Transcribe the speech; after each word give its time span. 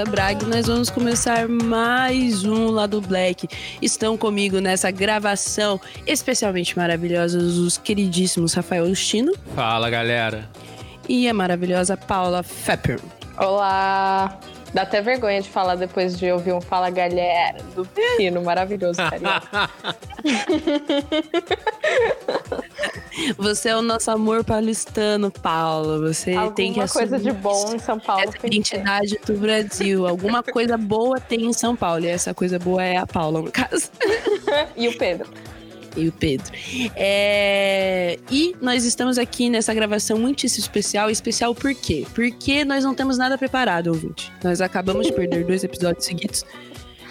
é 0.00 0.04
Luísa 0.04 0.04
Braga 0.04 0.44
e 0.44 0.48
nós 0.48 0.66
vamos 0.66 0.88
começar 0.88 1.48
mais 1.48 2.44
um 2.44 2.70
Lado 2.70 3.00
Black. 3.00 3.48
Estão 3.82 4.16
comigo 4.16 4.58
nessa 4.58 4.90
gravação 4.90 5.80
especialmente 6.06 6.76
maravilhosa 6.76 7.38
os 7.38 7.76
queridíssimos 7.76 8.54
Rafael 8.54 8.86
Justino. 8.88 9.32
Fala, 9.54 9.90
galera. 9.90 10.48
E 11.08 11.28
a 11.28 11.34
maravilhosa 11.34 11.96
Paula 11.96 12.42
Fepper. 12.42 13.00
Olá! 13.36 14.38
Dá 14.72 14.82
até 14.82 15.00
vergonha 15.00 15.42
de 15.42 15.48
falar 15.48 15.74
depois 15.74 16.18
de 16.18 16.30
ouvir 16.30 16.52
um 16.52 16.60
Fala 16.60 16.90
Galera 16.90 17.58
do 17.74 17.84
Pino 18.16 18.42
maravilhoso, 18.42 18.98
carioca. 18.98 19.70
Você 23.36 23.68
é 23.68 23.76
o 23.76 23.82
nosso 23.82 24.10
amor 24.10 24.44
paulistano, 24.44 25.30
Paulo. 25.30 26.08
Você 26.08 26.32
Alguma 26.32 26.54
tem 26.54 26.72
que 26.72 26.88
coisa 26.88 27.16
assumir 27.16 27.32
de 27.32 27.38
bom 27.38 27.74
em 27.74 27.78
São 27.78 27.98
Paulo. 27.98 28.22
essa 28.22 28.46
identidade 28.46 29.18
do 29.26 29.34
Brasil. 29.34 30.06
Alguma 30.06 30.42
coisa 30.42 30.76
boa 30.76 31.20
tem 31.20 31.46
em 31.46 31.52
São 31.52 31.76
Paulo. 31.76 32.04
E 32.04 32.08
essa 32.08 32.32
coisa 32.32 32.58
boa 32.58 32.82
é 32.82 32.96
a 32.96 33.06
Paula, 33.06 33.42
no 33.42 33.50
caso. 33.50 33.90
e 34.76 34.88
o 34.88 34.96
Pedro. 34.96 35.28
E 35.96 36.08
o 36.08 36.12
Pedro. 36.12 36.52
É, 36.96 38.18
E 38.30 38.54
nós 38.60 38.84
estamos 38.84 39.18
aqui 39.18 39.48
nessa 39.50 39.72
gravação 39.74 40.18
muitíssimo 40.18 40.62
especial. 40.62 41.10
Especial 41.10 41.54
por 41.54 41.74
quê? 41.74 42.06
Porque 42.14 42.64
nós 42.64 42.84
não 42.84 42.94
temos 42.94 43.18
nada 43.18 43.36
preparado, 43.36 43.88
ouvinte. 43.88 44.32
Nós 44.42 44.60
acabamos 44.60 45.06
de 45.06 45.12
perder 45.12 45.44
dois 45.44 45.64
episódios 45.64 46.04
seguidos. 46.04 46.44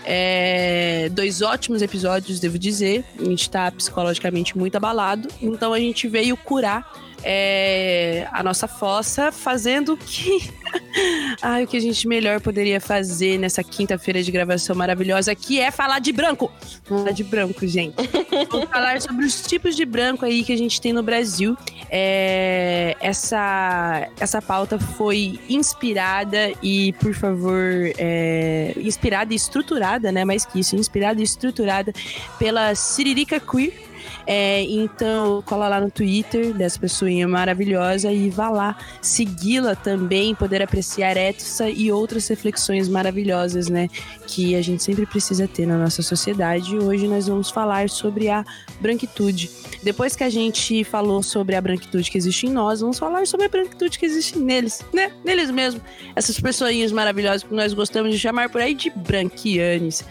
É, 0.05 1.09
Dois 1.11 1.41
ótimos 1.41 1.81
episódios, 1.81 2.39
devo 2.39 2.57
dizer. 2.57 3.03
A 3.19 3.23
gente 3.23 3.49
tá 3.49 3.71
psicologicamente 3.71 4.57
muito 4.57 4.75
abalado. 4.75 5.27
Então 5.41 5.73
a 5.73 5.79
gente 5.79 6.07
veio 6.07 6.35
curar 6.35 7.08
é, 7.23 8.27
a 8.31 8.43
nossa 8.43 8.67
fossa 8.67 9.31
fazendo 9.31 9.93
o 9.93 9.97
que. 9.97 10.51
Ai, 11.41 11.63
o 11.63 11.67
que 11.67 11.77
a 11.77 11.79
gente 11.79 12.07
melhor 12.07 12.39
poderia 12.41 12.79
fazer 12.79 13.37
nessa 13.37 13.63
quinta-feira 13.63 14.21
de 14.21 14.31
gravação 14.31 14.75
maravilhosa, 14.75 15.33
que 15.33 15.59
é 15.59 15.71
falar 15.71 15.99
de 15.99 16.11
branco. 16.11 16.51
Falar 16.83 17.11
de 17.11 17.23
branco, 17.23 17.65
gente. 17.67 17.95
Vamos 18.49 18.69
falar 18.69 19.01
sobre 19.01 19.25
os 19.25 19.41
tipos 19.41 19.75
de 19.75 19.85
branco 19.85 20.25
aí 20.25 20.43
que 20.43 20.53
a 20.53 20.57
gente 20.57 20.79
tem 20.79 20.93
no 20.93 21.01
Brasil. 21.01 21.57
É, 21.89 22.95
essa, 22.99 24.07
essa 24.19 24.41
pauta 24.41 24.77
foi 24.77 25.39
inspirada 25.49 26.51
e, 26.61 26.93
por 26.93 27.13
favor, 27.13 27.91
é, 27.97 28.73
inspirada 28.77 29.33
e 29.33 29.35
estruturada, 29.35 30.11
né? 30.11 30.23
Mais 30.25 30.45
que 30.45 30.59
isso, 30.59 30.75
inspirada 30.75 31.19
e 31.19 31.23
estruturada 31.23 31.93
pela 32.37 32.75
Siririca 32.75 33.39
Queer. 33.39 33.88
É, 34.31 34.61
então, 34.61 35.41
cola 35.41 35.67
lá 35.67 35.81
no 35.81 35.89
Twitter 35.89 36.53
dessa 36.53 36.79
pessoinha 36.79 37.27
maravilhosa 37.27 38.11
e 38.11 38.29
vá 38.29 38.47
lá 38.47 38.77
segui-la 39.01 39.75
também, 39.75 40.35
poder 40.35 40.61
apreciar 40.61 41.17
essa 41.17 41.67
e 41.67 41.91
outras 41.91 42.27
reflexões 42.27 42.87
maravilhosas, 42.87 43.69
né? 43.69 43.87
Que 44.27 44.55
a 44.55 44.61
gente 44.61 44.83
sempre 44.83 45.07
precisa 45.07 45.47
ter 45.47 45.65
na 45.65 45.79
nossa 45.79 46.03
sociedade. 46.03 46.75
E 46.75 46.77
hoje 46.77 47.07
nós 47.07 47.27
vamos 47.27 47.49
falar 47.49 47.89
sobre 47.89 48.29
a 48.29 48.45
branquitude. 48.79 49.49
Depois 49.81 50.15
que 50.15 50.23
a 50.23 50.29
gente 50.29 50.83
falou 50.83 51.23
sobre 51.23 51.55
a 51.55 51.61
branquitude 51.61 52.11
que 52.11 52.17
existe 52.19 52.45
em 52.45 52.51
nós, 52.51 52.81
vamos 52.81 52.99
falar 52.99 53.25
sobre 53.25 53.47
a 53.47 53.49
branquitude 53.49 53.97
que 53.97 54.05
existe 54.05 54.37
neles, 54.37 54.85
né? 54.93 55.11
Neles 55.25 55.49
mesmo. 55.49 55.81
Essas 56.15 56.39
pessoinhas 56.39 56.91
maravilhosas 56.91 57.41
que 57.41 57.53
nós 57.55 57.73
gostamos 57.73 58.11
de 58.11 58.19
chamar 58.19 58.49
por 58.49 58.61
aí 58.61 58.75
de 58.75 58.91
branquianes. 58.91 60.05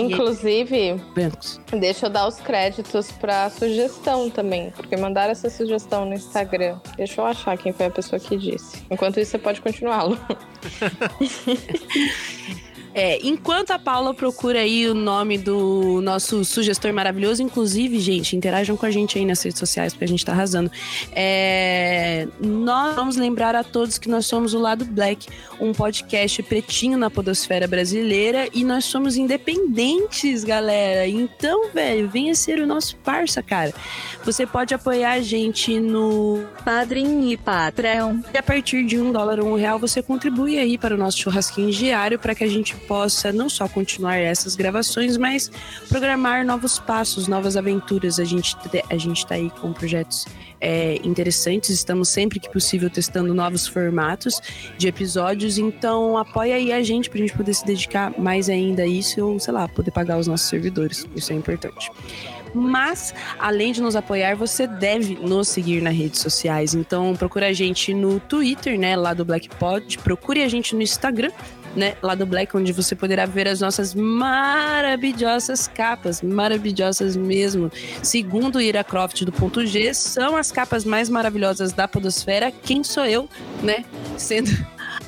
Inclusive, 0.00 0.94
brancos. 1.14 1.60
deixa 1.72 2.06
eu 2.06 2.10
dar 2.10 2.28
os 2.28 2.38
créditos 2.40 3.10
pra 3.12 3.48
sugestão 3.50 4.28
também. 4.28 4.70
Porque 4.70 4.96
mandaram 4.96 5.32
essa 5.32 5.48
sugestão 5.48 6.04
no 6.04 6.14
Instagram. 6.14 6.78
Deixa 6.96 7.20
eu 7.20 7.26
achar 7.26 7.56
quem 7.56 7.72
foi 7.72 7.86
a 7.86 7.90
pessoa 7.90 8.20
que 8.20 8.36
disse. 8.36 8.82
Enquanto 8.90 9.18
isso, 9.18 9.32
você 9.32 9.38
pode 9.38 9.60
continuar, 9.60 10.04
Lu. 10.04 10.18
É, 12.94 13.18
enquanto 13.26 13.70
a 13.70 13.78
Paula 13.78 14.12
procura 14.12 14.60
aí 14.60 14.86
o 14.88 14.94
nome 14.94 15.38
do 15.38 16.00
nosso 16.02 16.44
sugestor 16.44 16.92
maravilhoso, 16.92 17.42
inclusive, 17.42 17.98
gente, 17.98 18.36
interajam 18.36 18.76
com 18.76 18.84
a 18.84 18.90
gente 18.90 19.18
aí 19.18 19.24
nas 19.24 19.42
redes 19.42 19.58
sociais, 19.58 19.92
porque 19.92 20.04
a 20.04 20.08
gente 20.08 20.24
tá 20.24 20.32
arrasando. 20.32 20.70
É, 21.12 22.28
nós 22.40 22.94
vamos 22.94 23.16
lembrar 23.16 23.54
a 23.54 23.64
todos 23.64 23.98
que 23.98 24.08
nós 24.08 24.26
somos 24.26 24.52
o 24.52 24.58
Lado 24.58 24.84
Black, 24.84 25.26
um 25.60 25.72
podcast 25.72 26.42
pretinho 26.42 26.98
na 26.98 27.08
podosfera 27.08 27.66
brasileira 27.66 28.48
e 28.52 28.64
nós 28.64 28.84
somos 28.84 29.16
independentes, 29.16 30.44
galera. 30.44 31.06
Então, 31.06 31.70
velho, 31.70 32.08
venha 32.08 32.34
ser 32.34 32.58
o 32.60 32.66
nosso 32.66 32.96
parça, 32.96 33.42
cara. 33.42 33.72
Você 34.24 34.46
pode 34.46 34.74
apoiar 34.74 35.12
a 35.12 35.20
gente 35.20 35.80
no 35.80 36.44
Padrim 36.64 37.30
e 37.30 37.36
Patreon. 37.36 38.18
e 38.32 38.38
a 38.38 38.42
partir 38.42 38.84
de 38.84 38.98
um 38.98 39.12
dólar 39.12 39.40
ou 39.40 39.48
um 39.48 39.56
real 39.56 39.78
você 39.78 40.02
contribui 40.02 40.58
aí 40.58 40.76
para 40.76 40.94
o 40.94 40.98
nosso 40.98 41.18
churrasquinho 41.18 41.70
diário 41.70 42.18
para 42.18 42.34
que 42.34 42.44
a 42.44 42.48
gente 42.48 42.74
possa 42.86 43.32
não 43.32 43.48
só 43.48 43.68
continuar 43.68 44.16
essas 44.16 44.56
gravações, 44.56 45.16
mas 45.16 45.50
programar 45.88 46.44
novos 46.44 46.78
passos, 46.78 47.28
novas 47.28 47.56
aventuras. 47.56 48.18
A 48.18 48.24
gente, 48.24 48.56
a 48.90 48.96
gente 48.96 49.26
tá 49.26 49.34
aí 49.34 49.50
com 49.50 49.72
projetos 49.72 50.26
é, 50.60 51.00
interessantes, 51.02 51.70
estamos 51.70 52.08
sempre 52.08 52.38
que 52.38 52.48
possível 52.48 52.88
testando 52.88 53.34
novos 53.34 53.66
formatos 53.66 54.40
de 54.78 54.86
episódios, 54.86 55.58
então 55.58 56.16
apoia 56.16 56.54
aí 56.54 56.72
a 56.72 56.82
gente 56.82 57.10
pra 57.10 57.18
gente 57.18 57.36
poder 57.36 57.52
se 57.52 57.66
dedicar 57.66 58.16
mais 58.18 58.48
ainda 58.48 58.84
a 58.84 58.86
isso 58.86 59.26
ou, 59.26 59.40
sei 59.40 59.52
lá, 59.52 59.66
poder 59.66 59.90
pagar 59.90 60.18
os 60.18 60.28
nossos 60.28 60.48
servidores. 60.48 61.04
Isso 61.16 61.32
é 61.32 61.36
importante. 61.36 61.90
Mas, 62.54 63.14
além 63.38 63.72
de 63.72 63.80
nos 63.80 63.96
apoiar, 63.96 64.36
você 64.36 64.66
deve 64.66 65.14
nos 65.14 65.48
seguir 65.48 65.82
nas 65.82 65.96
redes 65.96 66.20
sociais. 66.20 66.74
Então, 66.74 67.14
procura 67.16 67.48
a 67.48 67.52
gente 67.52 67.94
no 67.94 68.20
Twitter, 68.20 68.78
né, 68.78 68.94
lá 68.94 69.14
do 69.14 69.24
Black 69.24 69.48
Pod. 69.56 69.98
Procure 69.98 70.42
a 70.42 70.48
gente 70.48 70.74
no 70.74 70.82
Instagram, 70.82 71.30
né, 71.76 71.96
lá 72.02 72.14
do 72.14 72.26
Black, 72.26 72.56
onde 72.56 72.72
você 72.72 72.94
poderá 72.94 73.26
ver 73.26 73.48
as 73.48 73.60
nossas 73.60 73.94
maravilhosas 73.94 75.68
capas, 75.68 76.22
maravilhosas 76.22 77.16
mesmo. 77.16 77.70
Segundo 78.02 78.60
Ira 78.60 78.84
Croft 78.84 79.24
do 79.24 79.32
ponto 79.32 79.64
G, 79.66 79.94
são 79.94 80.36
as 80.36 80.52
capas 80.52 80.84
mais 80.84 81.08
maravilhosas 81.08 81.72
da 81.72 81.88
podosfera. 81.88 82.50
Quem 82.50 82.82
sou 82.84 83.04
eu, 83.04 83.28
né, 83.62 83.84
sendo 84.16 84.50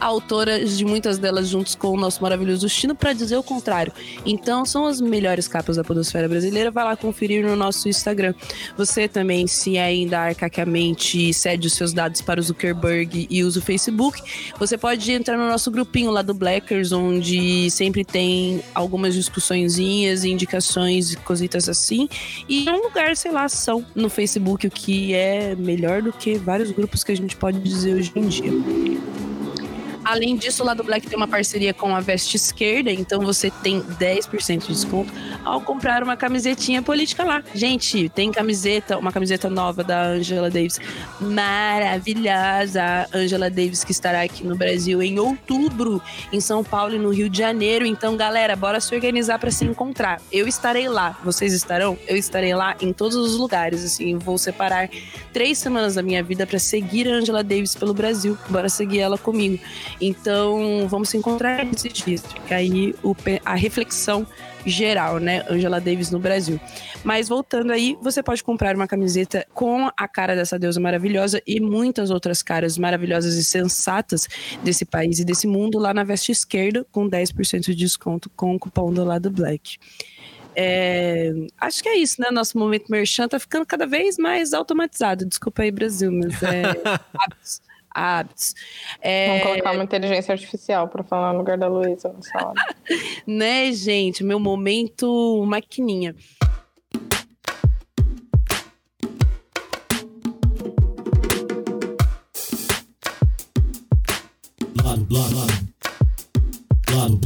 a 0.00 0.06
autora 0.06 0.64
de 0.64 0.84
muitas 0.84 1.18
delas 1.18 1.48
juntos 1.48 1.74
com 1.74 1.88
o 1.88 1.96
nosso 1.96 2.22
maravilhoso 2.22 2.66
destino 2.66 2.94
para 2.94 3.12
dizer 3.12 3.36
o 3.36 3.42
contrário. 3.42 3.92
Então, 4.24 4.64
são 4.64 4.86
as 4.86 5.00
melhores 5.00 5.48
capas 5.48 5.76
da 5.76 5.84
podosfera 5.84 6.28
brasileira. 6.28 6.70
Vai 6.70 6.84
lá 6.84 6.96
conferir 6.96 7.44
no 7.44 7.56
nosso 7.56 7.88
Instagram. 7.88 8.34
Você 8.76 9.08
também, 9.08 9.46
se 9.46 9.78
ainda 9.78 10.20
arcaicamente 10.20 11.32
cede 11.32 11.66
os 11.66 11.74
seus 11.74 11.92
dados 11.92 12.20
para 12.20 12.40
o 12.40 12.42
Zuckerberg 12.42 13.26
e 13.30 13.44
usa 13.44 13.58
o 13.58 13.62
Facebook, 13.62 14.22
você 14.58 14.76
pode 14.76 15.10
entrar 15.12 15.36
no 15.36 15.46
nosso 15.46 15.70
grupinho 15.70 16.10
lá 16.10 16.22
do 16.22 16.34
Blackers, 16.34 16.92
onde 16.92 17.70
sempre 17.70 18.04
tem 18.04 18.62
algumas 18.74 19.14
discussõezinhas, 19.14 20.24
indicações 20.24 21.12
e 21.12 21.16
cositas 21.16 21.68
assim. 21.68 22.08
E 22.48 22.68
é 22.68 22.72
um 22.72 22.82
lugar, 22.82 23.16
sei 23.16 23.32
lá, 23.32 23.48
são 23.48 23.84
no 23.94 24.08
Facebook, 24.08 24.66
o 24.66 24.70
que 24.70 25.14
é 25.14 25.54
melhor 25.56 26.02
do 26.02 26.12
que 26.12 26.36
vários 26.36 26.70
grupos 26.70 27.02
que 27.04 27.12
a 27.12 27.16
gente 27.16 27.36
pode 27.36 27.58
dizer 27.60 27.94
hoje 27.94 28.12
em 28.14 28.28
dia. 28.28 28.52
Além 30.04 30.36
disso, 30.36 30.62
lá 30.62 30.74
do 30.74 30.84
Black 30.84 31.06
tem 31.06 31.16
uma 31.16 31.26
parceria 31.26 31.72
com 31.72 31.94
a 31.94 32.00
Veste 32.00 32.36
Esquerda, 32.36 32.90
então 32.90 33.22
você 33.22 33.50
tem 33.50 33.80
10% 33.82 34.60
de 34.60 34.66
desconto 34.68 35.12
ao 35.44 35.60
comprar 35.60 36.02
uma 36.02 36.16
camisetinha 36.16 36.82
política 36.82 37.24
lá. 37.24 37.42
Gente, 37.54 38.08
tem 38.08 38.30
camiseta, 38.30 38.98
uma 38.98 39.12
camiseta 39.12 39.48
nova 39.48 39.82
da 39.82 40.02
Angela 40.02 40.50
Davis, 40.50 40.78
maravilhosa. 41.20 42.82
A 42.82 43.08
Angela 43.16 43.48
Davis 43.48 43.84
que 43.84 43.92
estará 43.92 44.22
aqui 44.22 44.44
no 44.44 44.56
Brasil 44.56 45.02
em 45.02 45.18
outubro, 45.18 46.02
em 46.32 46.40
São 46.40 46.62
Paulo 46.62 46.94
e 46.94 46.98
no 46.98 47.10
Rio 47.10 47.30
de 47.30 47.38
Janeiro. 47.38 47.86
Então, 47.86 48.16
galera, 48.16 48.54
bora 48.56 48.80
se 48.80 48.94
organizar 48.94 49.38
para 49.38 49.50
se 49.50 49.64
encontrar. 49.64 50.20
Eu 50.30 50.46
estarei 50.46 50.88
lá, 50.88 51.18
vocês 51.24 51.52
estarão? 51.52 51.96
Eu 52.06 52.16
estarei 52.16 52.54
lá 52.54 52.76
em 52.80 52.92
todos 52.92 53.16
os 53.16 53.36
lugares, 53.36 53.84
assim, 53.84 54.18
vou 54.18 54.36
separar 54.38 54.88
três 55.32 55.58
semanas 55.58 55.94
da 55.94 56.02
minha 56.02 56.22
vida 56.22 56.46
para 56.46 56.58
seguir 56.58 57.08
a 57.08 57.14
Angela 57.14 57.42
Davis 57.42 57.74
pelo 57.74 57.94
Brasil. 57.94 58.36
Bora 58.48 58.68
seguir 58.68 59.00
ela 59.00 59.18
comigo. 59.18 59.58
Então, 60.00 60.86
vamos 60.88 61.08
se 61.08 61.16
encontrar 61.16 61.64
nesses 61.64 61.92
dias. 61.92 62.22
Fica 62.26 62.56
aí 62.56 62.94
o 63.02 63.14
a 63.44 63.54
reflexão 63.54 64.26
geral, 64.66 65.18
né? 65.18 65.44
Angela 65.48 65.80
Davis 65.80 66.10
no 66.10 66.18
Brasil. 66.18 66.60
Mas 67.02 67.28
voltando 67.28 67.70
aí, 67.70 67.96
você 68.00 68.22
pode 68.22 68.42
comprar 68.42 68.74
uma 68.74 68.86
camiseta 68.86 69.46
com 69.52 69.90
a 69.96 70.08
cara 70.08 70.34
dessa 70.34 70.58
deusa 70.58 70.80
maravilhosa 70.80 71.40
e 71.46 71.60
muitas 71.60 72.10
outras 72.10 72.42
caras 72.42 72.78
maravilhosas 72.78 73.34
e 73.34 73.44
sensatas 73.44 74.26
desse 74.62 74.84
país 74.84 75.18
e 75.18 75.24
desse 75.24 75.46
mundo 75.46 75.78
lá 75.78 75.92
na 75.92 76.02
veste 76.04 76.32
esquerda, 76.32 76.86
com 76.90 77.08
10% 77.08 77.60
de 77.60 77.74
desconto 77.74 78.30
com 78.30 78.54
o 78.54 78.58
cupom 78.58 78.92
do 78.92 79.04
lado 79.04 79.30
Black. 79.30 79.78
É, 80.56 81.32
acho 81.60 81.82
que 81.82 81.88
é 81.88 81.96
isso, 81.96 82.20
né? 82.20 82.28
Nosso 82.30 82.56
momento 82.56 82.88
merchan 82.88 83.26
tá 83.28 83.38
ficando 83.38 83.66
cada 83.66 83.86
vez 83.86 84.16
mais 84.16 84.54
automatizado. 84.54 85.26
Desculpa 85.26 85.62
aí, 85.62 85.70
Brasil, 85.70 86.12
mas 86.12 86.42
é 86.42 86.62
hábitos. 87.18 87.60
Hábitos. 87.94 88.54
É, 89.00 89.28
Vamos 89.28 89.42
colocar 89.44 89.72
uma 89.72 89.84
inteligência 89.84 90.32
artificial 90.32 90.88
pra 90.88 91.02
falar 91.04 91.32
no 91.32 91.38
lugar 91.38 91.56
da 91.56 91.68
Luísa 91.68 92.12
nessa 92.12 92.38
hora. 92.46 92.54
né, 93.26 93.72
gente? 93.72 94.24
Meu 94.24 94.40
momento 94.40 95.42
maquininha. 95.46 96.14
Lado 104.84 105.04
Black. 105.04 105.64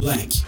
Black. 0.01 0.43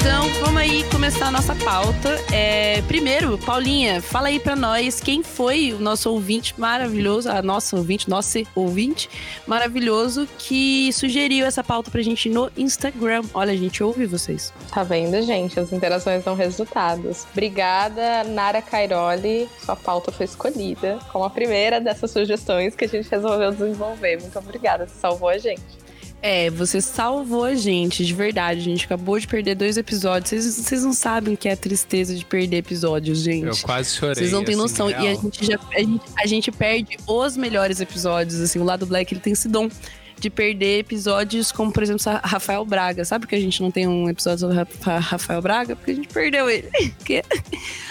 Então, 0.00 0.26
vamos 0.40 0.62
aí 0.62 0.82
começar 0.90 1.26
a 1.26 1.30
nossa 1.30 1.54
pauta. 1.54 2.18
É, 2.32 2.80
primeiro, 2.88 3.36
Paulinha, 3.36 4.00
fala 4.00 4.28
aí 4.28 4.40
pra 4.40 4.56
nós 4.56 4.98
quem 4.98 5.22
foi 5.22 5.74
o 5.74 5.78
nosso 5.78 6.10
ouvinte 6.10 6.58
maravilhoso, 6.58 7.28
a 7.28 7.42
nossa 7.42 7.76
ouvinte, 7.76 8.08
nosso 8.08 8.38
ouvinte 8.54 9.10
maravilhoso 9.46 10.26
que 10.38 10.90
sugeriu 10.94 11.44
essa 11.44 11.62
pauta 11.62 11.90
pra 11.90 12.00
gente 12.00 12.30
no 12.30 12.50
Instagram. 12.56 13.22
Olha, 13.34 13.52
a 13.52 13.56
gente 13.56 13.84
ouve 13.84 14.06
vocês. 14.06 14.54
Tá 14.72 14.82
vendo, 14.82 15.20
gente? 15.20 15.60
As 15.60 15.70
interações 15.70 16.24
dão 16.24 16.34
resultados. 16.34 17.26
Obrigada, 17.32 18.24
Nara 18.24 18.62
Cairoli. 18.62 19.50
Sua 19.62 19.76
pauta 19.76 20.10
foi 20.10 20.24
escolhida 20.24 20.98
como 21.12 21.24
a 21.24 21.30
primeira 21.30 21.78
dessas 21.78 22.10
sugestões 22.10 22.74
que 22.74 22.86
a 22.86 22.88
gente 22.88 23.06
resolveu 23.10 23.52
desenvolver. 23.52 24.18
Muito 24.18 24.38
obrigada, 24.38 24.86
você 24.86 24.98
salvou 24.98 25.28
a 25.28 25.36
gente. 25.36 25.89
É, 26.22 26.50
você 26.50 26.80
salvou 26.82 27.44
a 27.44 27.54
gente, 27.54 28.04
de 28.04 28.12
verdade. 28.12 28.60
A 28.60 28.62
gente 28.62 28.84
acabou 28.84 29.18
de 29.18 29.26
perder 29.26 29.54
dois 29.54 29.76
episódios. 29.78 30.28
Vocês, 30.30 30.56
vocês 30.56 30.84
não 30.84 30.92
sabem 30.92 31.32
o 31.34 31.36
que 31.36 31.48
é 31.48 31.52
a 31.52 31.56
tristeza 31.56 32.14
de 32.14 32.24
perder 32.24 32.58
episódios, 32.58 33.20
gente. 33.20 33.46
Eu 33.46 33.56
quase 33.62 33.96
chorei. 33.96 34.14
Vocês 34.16 34.32
não 34.32 34.44
têm 34.44 34.54
assim, 34.54 34.62
noção. 34.62 34.88
real. 34.88 35.02
E 35.02 35.08
a 35.08 35.14
gente, 35.14 35.46
já, 35.46 35.58
a, 35.74 35.80
gente, 35.80 36.02
a 36.18 36.26
gente 36.26 36.52
perde 36.52 36.98
os 37.06 37.36
melhores 37.36 37.80
episódios, 37.80 38.38
assim. 38.40 38.58
O 38.58 38.64
lado 38.64 38.84
Black, 38.84 39.14
ele 39.14 39.20
tem 39.20 39.32
esse 39.32 39.48
dom 39.48 39.70
de 40.18 40.28
perder 40.28 40.80
episódios 40.80 41.50
como, 41.50 41.72
por 41.72 41.82
exemplo, 41.82 42.02
Rafael 42.22 42.62
Braga. 42.66 43.02
Sabe 43.06 43.26
que 43.26 43.34
a 43.34 43.40
gente 43.40 43.62
não 43.62 43.70
tem 43.70 43.88
um 43.88 44.06
episódio 44.06 44.40
sobre 44.40 44.56
Ra- 44.56 44.98
Rafael 44.98 45.40
Braga? 45.40 45.74
Porque 45.74 45.92
a 45.92 45.94
gente 45.94 46.08
perdeu 46.08 46.50
ele. 46.50 46.68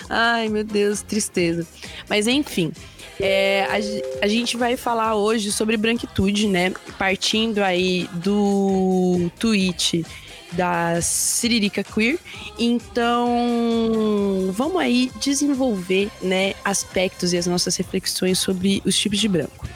Ai, 0.07 0.47
meu 0.49 0.63
Deus, 0.63 1.01
tristeza. 1.01 1.65
Mas 2.07 2.27
enfim, 2.27 2.71
é, 3.19 3.65
a, 3.65 4.25
a 4.25 4.27
gente 4.27 4.55
vai 4.55 4.77
falar 4.77 5.15
hoje 5.15 5.51
sobre 5.51 5.75
branquitude, 5.77 6.47
né? 6.47 6.71
Partindo 6.97 7.59
aí 7.59 8.09
do 8.13 9.29
tweet 9.37 10.05
da 10.53 11.01
Siririca 11.01 11.83
Queer. 11.83 12.17
Então, 12.57 14.51
vamos 14.53 14.77
aí 14.81 15.11
desenvolver, 15.19 16.09
né, 16.21 16.53
aspectos 16.65 17.33
e 17.33 17.37
as 17.37 17.45
nossas 17.45 17.75
reflexões 17.75 18.39
sobre 18.39 18.81
os 18.85 18.97
tipos 18.97 19.19
de 19.19 19.27
branco. 19.27 19.67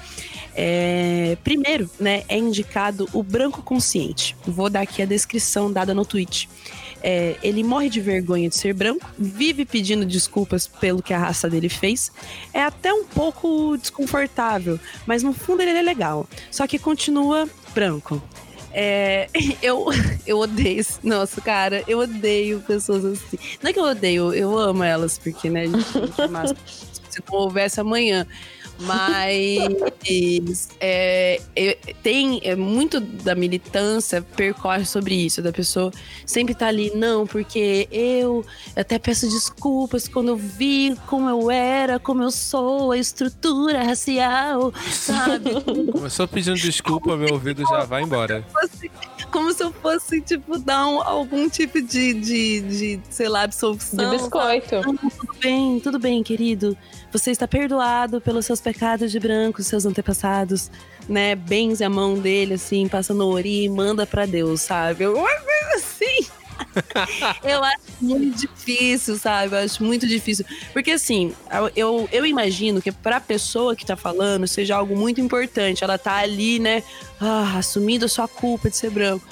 É, 0.56 1.38
primeiro, 1.44 1.90
né, 2.00 2.24
é 2.28 2.38
indicado 2.38 3.08
o 3.14 3.24
branco 3.24 3.62
consciente. 3.62 4.36
Vou 4.46 4.70
dar 4.70 4.82
aqui 4.82 5.02
a 5.02 5.06
descrição 5.06 5.72
dada 5.72 5.94
no 5.94 6.06
tweet. 6.06 6.50
É, 7.06 7.36
ele 7.44 7.64
morre 7.64 7.90
de 7.90 8.00
vergonha 8.00 8.48
de 8.48 8.56
ser 8.56 8.74
branco, 8.74 9.06
vive 9.20 9.66
pedindo 9.66 10.06
desculpas 10.06 10.66
pelo 10.68 11.02
que 11.04 11.14
a 11.14 11.18
raça 11.20 11.50
dele 11.50 11.68
fez. 11.68 12.10
É 12.54 12.64
até 12.64 12.94
um 12.94 13.04
pouco 13.04 13.76
desconfortável, 13.78 14.80
mas 15.06 15.22
no 15.22 15.34
fundo 15.34 15.62
ele 15.62 15.72
é 15.78 15.82
legal. 15.82 16.26
Só 16.50 16.66
que 16.66 16.80
continua 16.80 17.48
branco. 17.76 18.24
É, 18.72 19.28
eu, 19.62 19.86
eu 20.26 20.40
odeio. 20.40 20.80
esse- 20.80 21.00
Nossa, 21.06 21.42
cara, 21.42 21.84
eu 21.88 22.00
odeio 22.00 22.62
pessoas 22.62 23.04
assim. 23.04 23.38
Não 23.62 23.70
é 23.70 23.74
que 23.74 23.80
eu 23.80 23.84
odeio, 23.84 24.34
eu 24.34 24.58
amo 24.58 24.82
elas, 24.84 25.18
porque, 25.18 25.50
né, 25.50 25.64
a 25.64 25.66
gente, 25.68 25.98
a 25.98 26.06
gente 26.06 26.28
massa. 26.32 26.56
Se 26.66 27.22
não 27.32 27.38
houvesse 27.38 27.80
amanhã. 27.82 28.26
Mas 28.80 30.68
é, 30.80 31.42
é, 31.56 31.78
tem 32.02 32.42
é, 32.44 32.56
muito 32.56 33.00
da 33.00 33.36
militância 33.36 34.22
percorre 34.22 34.86
sobre 34.86 35.16
isso, 35.16 35.42
da 35.42 35.52
pessoa 35.52 35.92
sempre 36.26 36.54
tá 36.54 36.68
ali, 36.68 36.92
não, 36.96 37.26
porque 37.26 37.88
eu 37.92 38.46
até 38.76 38.98
peço 39.00 39.30
desculpas 39.30 40.08
quando 40.08 40.30
eu 40.30 40.36
vi 40.38 40.96
como 41.08 41.30
eu 41.30 41.50
era, 41.52 42.00
como 42.00 42.24
eu 42.24 42.32
sou, 42.32 42.92
a 42.92 42.98
estrutura 42.98 43.84
racial, 43.84 44.74
sabe? 44.92 45.52
Começou 45.92 46.28
pedindo 46.28 46.58
desculpa, 46.58 47.16
meu 47.16 47.34
ouvido 47.34 47.64
já 47.66 47.86
vai 47.86 48.02
embora. 48.04 48.46
fosse- 48.52 48.92
como 49.32 49.52
se 49.52 49.64
eu 49.64 49.72
fosse, 49.74 50.22
tipo, 50.22 50.60
dar 50.60 50.86
um- 50.86 51.02
algum 51.02 51.50
tipo 51.50 51.82
de, 51.82 52.14
de, 52.14 52.62
de, 52.62 53.00
sei 53.10 53.28
lá, 53.28 53.42
absolvição. 53.44 53.98
De 54.12 54.18
biscoito. 54.18 54.76
Não, 54.76 54.96
tudo 54.96 55.36
bem, 55.42 55.80
tudo 55.80 55.98
bem, 56.00 56.22
querido. 56.22 56.78
Você 57.14 57.30
está 57.30 57.48
perdoado 57.48 58.20
pelos 58.20 58.44
seus 58.44 58.60
pecados 58.60 59.12
de 59.12 59.20
branco, 59.20 59.62
seus 59.62 59.86
antepassados, 59.86 60.72
né? 61.08 61.36
Benze 61.36 61.84
a 61.84 61.90
mão 61.90 62.16
dele, 62.16 62.56
assim, 62.56 62.88
passa 62.88 63.14
no 63.14 63.28
ori 63.28 63.66
e 63.66 63.70
manda 63.70 64.04
pra 64.08 64.26
Deus, 64.26 64.62
sabe? 64.62 65.06
Uma 65.06 65.30
coisa 65.30 65.76
assim. 65.76 66.26
eu 67.44 67.64
acho 67.64 67.82
muito 68.02 68.36
difícil, 68.36 69.16
sabe? 69.16 69.54
Eu 69.54 69.60
acho 69.60 69.84
muito 69.84 70.08
difícil. 70.08 70.44
Porque, 70.74 70.90
assim, 70.90 71.36
eu, 71.76 72.10
eu 72.12 72.26
imagino 72.26 72.82
que 72.82 72.92
pra 72.92 73.22
pessoa 73.22 73.76
que 73.76 73.86
tá 73.86 73.96
falando 73.96 74.48
seja 74.48 74.76
algo 74.76 74.98
muito 74.98 75.22
importante. 75.22 75.84
Ela 75.84 76.00
tá 76.00 76.16
ali, 76.16 76.58
né, 76.58 76.82
ah, 77.22 77.60
assumindo 77.60 78.06
a 78.06 78.10
sua 78.10 78.28
culpa 78.28 78.72
de 78.72 78.76
ser 78.76 78.90
branco. 78.90 79.24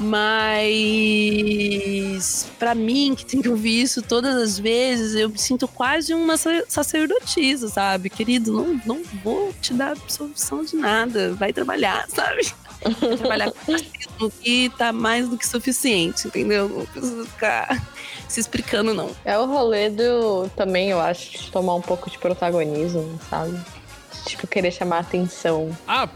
Mas 0.00 2.46
pra 2.58 2.74
mim, 2.74 3.14
que 3.14 3.24
que 3.40 3.48
ouvir 3.48 3.82
isso 3.82 4.02
todas 4.02 4.34
as 4.36 4.58
vezes, 4.58 5.14
eu 5.14 5.28
me 5.28 5.38
sinto 5.38 5.66
quase 5.68 6.12
uma 6.14 6.36
sa- 6.36 6.64
sacerdotisa, 6.68 7.68
sabe? 7.68 8.08
Querido, 8.10 8.52
não, 8.52 8.80
não 8.86 9.02
vou 9.22 9.52
te 9.60 9.72
dar 9.74 9.92
absolvição 9.92 10.64
de 10.64 10.76
nada. 10.76 11.32
Vai 11.34 11.52
trabalhar, 11.52 12.06
sabe? 12.08 12.52
Trabalhar 13.18 13.50
com 13.52 13.72
racismo 13.72 14.32
e 14.44 14.70
tá 14.70 14.92
mais 14.92 15.28
do 15.28 15.36
que 15.36 15.46
suficiente, 15.46 16.26
entendeu? 16.28 16.68
Não 16.68 16.86
precisa 16.86 17.24
ficar 17.26 17.86
se 18.28 18.40
explicando, 18.40 18.94
não. 18.94 19.10
É 19.24 19.38
o 19.38 19.46
rolê 19.46 19.90
do 19.90 20.48
também, 20.56 20.90
eu 20.90 21.00
acho, 21.00 21.32
de 21.32 21.50
tomar 21.50 21.74
um 21.74 21.82
pouco 21.82 22.10
de 22.10 22.18
protagonismo, 22.18 23.18
sabe? 23.28 23.58
Tipo, 24.24 24.46
querer 24.46 24.70
chamar 24.70 24.98
atenção. 24.98 25.76
Ah, 25.86 26.08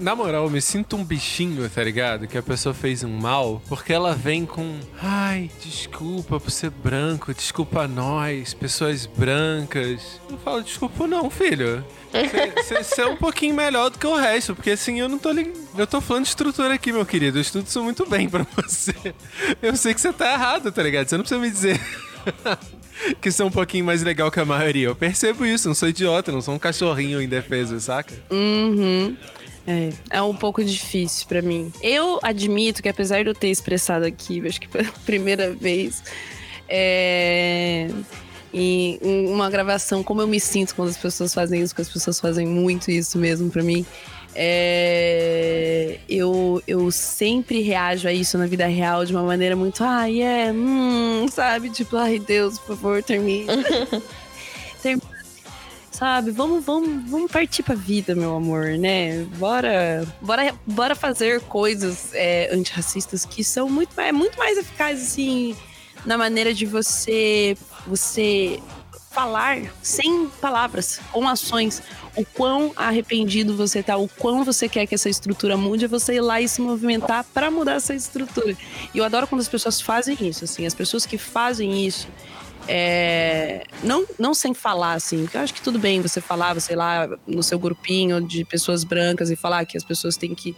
na 0.00 0.14
moral, 0.14 0.44
eu 0.44 0.50
me 0.50 0.60
sinto 0.60 0.96
um 0.96 1.04
bichinho, 1.04 1.68
tá 1.68 1.82
ligado? 1.82 2.26
Que 2.26 2.38
a 2.38 2.42
pessoa 2.42 2.74
fez 2.74 3.02
um 3.04 3.10
mal, 3.10 3.62
porque 3.68 3.92
ela 3.92 4.14
vem 4.14 4.46
com. 4.46 4.78
Ai, 5.02 5.50
desculpa 5.62 6.40
por 6.40 6.50
ser 6.50 6.70
branco, 6.70 7.34
desculpa 7.34 7.86
nós, 7.86 8.54
pessoas 8.54 9.06
brancas. 9.06 10.20
Eu 10.30 10.38
falo, 10.38 10.62
desculpa 10.62 11.06
não, 11.06 11.28
filho. 11.30 11.84
Você 12.66 13.02
é 13.02 13.06
um 13.06 13.16
pouquinho 13.16 13.54
melhor 13.54 13.90
do 13.90 13.98
que 13.98 14.06
o 14.06 14.16
resto, 14.16 14.54
porque 14.54 14.70
assim 14.70 15.00
eu 15.00 15.08
não 15.08 15.18
tô 15.18 15.30
ligando. 15.30 15.58
Eu 15.76 15.86
tô 15.86 16.00
falando 16.00 16.24
de 16.24 16.30
estrutura 16.30 16.74
aqui, 16.74 16.92
meu 16.92 17.04
querido. 17.04 17.38
Eu 17.38 17.42
estudo 17.42 17.66
isso 17.66 17.82
muito 17.82 18.08
bem 18.08 18.28
pra 18.28 18.46
você. 18.56 18.94
Eu 19.60 19.76
sei 19.76 19.94
que 19.94 20.00
você 20.00 20.12
tá 20.12 20.32
errado, 20.32 20.72
tá 20.72 20.82
ligado? 20.82 21.08
Você 21.08 21.16
não 21.16 21.22
precisa 21.22 21.40
me 21.40 21.50
dizer. 21.50 21.80
que 23.20 23.30
sou 23.30 23.46
um 23.46 23.50
pouquinho 23.50 23.84
mais 23.84 24.02
legal 24.02 24.30
que 24.30 24.40
a 24.40 24.44
maioria. 24.44 24.88
Eu 24.88 24.96
percebo 24.96 25.44
isso, 25.44 25.68
não 25.68 25.74
sou 25.74 25.88
idiota, 25.88 26.32
não 26.32 26.40
sou 26.40 26.54
um 26.54 26.58
cachorrinho 26.58 27.20
indefeso, 27.22 27.78
saca? 27.80 28.14
Uhum. 28.30 29.16
É, 29.66 29.90
é 30.10 30.22
um 30.22 30.34
pouco 30.34 30.64
difícil 30.64 31.26
pra 31.26 31.42
mim. 31.42 31.70
Eu 31.82 32.18
admito 32.22 32.82
que 32.82 32.88
apesar 32.88 33.22
de 33.22 33.28
eu 33.28 33.34
ter 33.34 33.48
expressado 33.48 34.06
aqui, 34.06 34.42
acho 34.46 34.60
que 34.60 34.68
pela 34.68 34.90
primeira 35.04 35.52
vez, 35.52 36.02
é, 36.68 37.88
em 38.52 38.98
uma 39.02 39.50
gravação, 39.50 40.02
como 40.02 40.22
eu 40.22 40.26
me 40.26 40.40
sinto 40.40 40.74
quando 40.74 40.88
as 40.88 40.96
pessoas 40.96 41.34
fazem 41.34 41.60
isso, 41.60 41.74
porque 41.74 41.82
as 41.82 41.92
pessoas 41.92 42.18
fazem 42.18 42.46
muito 42.46 42.90
isso 42.90 43.18
mesmo 43.18 43.50
pra 43.50 43.62
mim. 43.62 43.84
É, 44.34 45.98
eu, 46.08 46.62
eu 46.66 46.90
sempre 46.90 47.60
reajo 47.60 48.06
a 48.08 48.12
isso 48.12 48.38
na 48.38 48.46
vida 48.46 48.66
real 48.66 49.04
de 49.04 49.12
uma 49.12 49.22
maneira 49.22 49.56
muito, 49.56 49.82
ai, 49.82 50.22
é, 50.22 50.52
hum, 50.52 51.26
sabe? 51.30 51.70
Tipo, 51.70 51.96
ai, 51.96 52.18
Deus, 52.18 52.58
por 52.58 52.76
favor, 52.76 53.02
termine. 53.02 53.46
termine 54.82 55.18
sabe? 55.98 56.30
Vamos, 56.30 56.64
vamos, 56.64 57.10
vamos 57.10 57.30
partir 57.30 57.64
pra 57.64 57.74
vida, 57.74 58.14
meu 58.14 58.36
amor, 58.36 58.78
né? 58.78 59.24
Bora, 59.36 60.06
bora, 60.20 60.54
bora 60.64 60.94
fazer 60.94 61.40
coisas 61.40 62.14
é, 62.14 62.54
antirracistas 62.54 63.24
que 63.24 63.42
são 63.42 63.68
muito, 63.68 64.00
é 64.00 64.12
muito 64.12 64.38
mais 64.38 64.56
eficazes, 64.56 65.08
assim, 65.08 65.56
na 66.06 66.16
maneira 66.16 66.54
de 66.54 66.64
você, 66.64 67.56
você 67.84 68.60
falar 69.10 69.58
sem 69.82 70.28
palavras, 70.40 71.00
com 71.12 71.28
ações, 71.28 71.82
o 72.16 72.24
quão 72.24 72.72
arrependido 72.76 73.56
você 73.56 73.82
tá, 73.82 73.96
o 73.96 74.08
quão 74.08 74.44
você 74.44 74.68
quer 74.68 74.86
que 74.86 74.94
essa 74.94 75.08
estrutura 75.08 75.56
mude, 75.56 75.84
é 75.84 75.88
você 75.88 76.14
ir 76.14 76.20
lá 76.20 76.40
e 76.40 76.48
se 76.48 76.60
movimentar 76.60 77.24
para 77.32 77.50
mudar 77.50 77.74
essa 77.74 77.94
estrutura. 77.94 78.56
E 78.94 78.98
eu 78.98 79.04
adoro 79.04 79.26
quando 79.26 79.40
as 79.40 79.48
pessoas 79.48 79.80
fazem 79.80 80.16
isso, 80.20 80.44
assim, 80.44 80.66
as 80.66 80.74
pessoas 80.74 81.06
que 81.06 81.16
fazem 81.16 81.86
isso, 81.86 82.08
é, 82.66 83.64
não, 83.82 84.04
não 84.18 84.34
sem 84.34 84.52
falar, 84.52 84.92
assim, 84.92 85.22
porque 85.22 85.36
eu 85.36 85.40
acho 85.40 85.54
que 85.54 85.62
tudo 85.62 85.78
bem 85.78 86.02
você 86.02 86.20
falar, 86.20 86.60
sei 86.60 86.76
lá, 86.76 87.08
no 87.26 87.42
seu 87.42 87.58
grupinho 87.58 88.20
de 88.20 88.44
pessoas 88.44 88.84
brancas 88.84 89.30
e 89.30 89.36
falar 89.36 89.64
que 89.64 89.76
as 89.76 89.84
pessoas 89.84 90.16
têm 90.16 90.34
que 90.34 90.54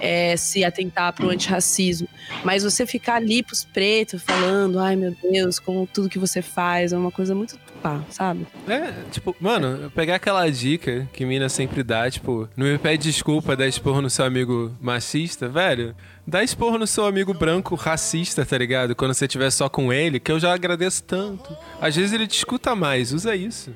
é, 0.00 0.36
se 0.36 0.64
atentar 0.64 1.12
pro 1.12 1.30
antirracismo. 1.30 2.08
Mas 2.44 2.62
você 2.62 2.86
ficar 2.86 3.16
ali 3.16 3.42
pros 3.42 3.64
pretos 3.64 4.22
falando, 4.22 4.78
ai 4.78 4.96
meu 4.96 5.14
Deus, 5.30 5.58
como 5.58 5.86
tudo 5.86 6.08
que 6.08 6.18
você 6.18 6.42
faz, 6.42 6.92
é 6.92 6.96
uma 6.96 7.10
coisa 7.10 7.34
muito 7.34 7.58
pá, 7.82 8.02
sabe? 8.10 8.46
É, 8.68 8.92
tipo, 9.10 9.34
mano, 9.40 9.90
pegar 9.94 10.16
aquela 10.16 10.48
dica 10.50 11.08
que 11.12 11.24
mina 11.24 11.48
sempre 11.48 11.82
dá, 11.82 12.10
tipo, 12.10 12.48
não 12.56 12.66
me 12.66 12.78
pede 12.78 13.04
desculpa 13.04 13.56
dar 13.56 13.66
esporro 13.66 14.02
no 14.02 14.10
seu 14.10 14.24
amigo 14.24 14.74
machista, 14.80 15.48
velho. 15.48 15.94
Dá 16.26 16.42
esporro 16.42 16.78
no 16.78 16.86
seu 16.86 17.06
amigo 17.06 17.32
branco 17.32 17.76
racista, 17.76 18.44
tá 18.44 18.58
ligado? 18.58 18.96
Quando 18.96 19.14
você 19.14 19.26
estiver 19.26 19.50
só 19.50 19.68
com 19.68 19.92
ele, 19.92 20.18
que 20.18 20.32
eu 20.32 20.40
já 20.40 20.52
agradeço 20.52 21.04
tanto. 21.04 21.56
Às 21.80 21.94
vezes 21.94 22.12
ele 22.12 22.26
te 22.26 22.38
escuta 22.38 22.74
mais, 22.74 23.12
usa 23.12 23.36
isso. 23.36 23.72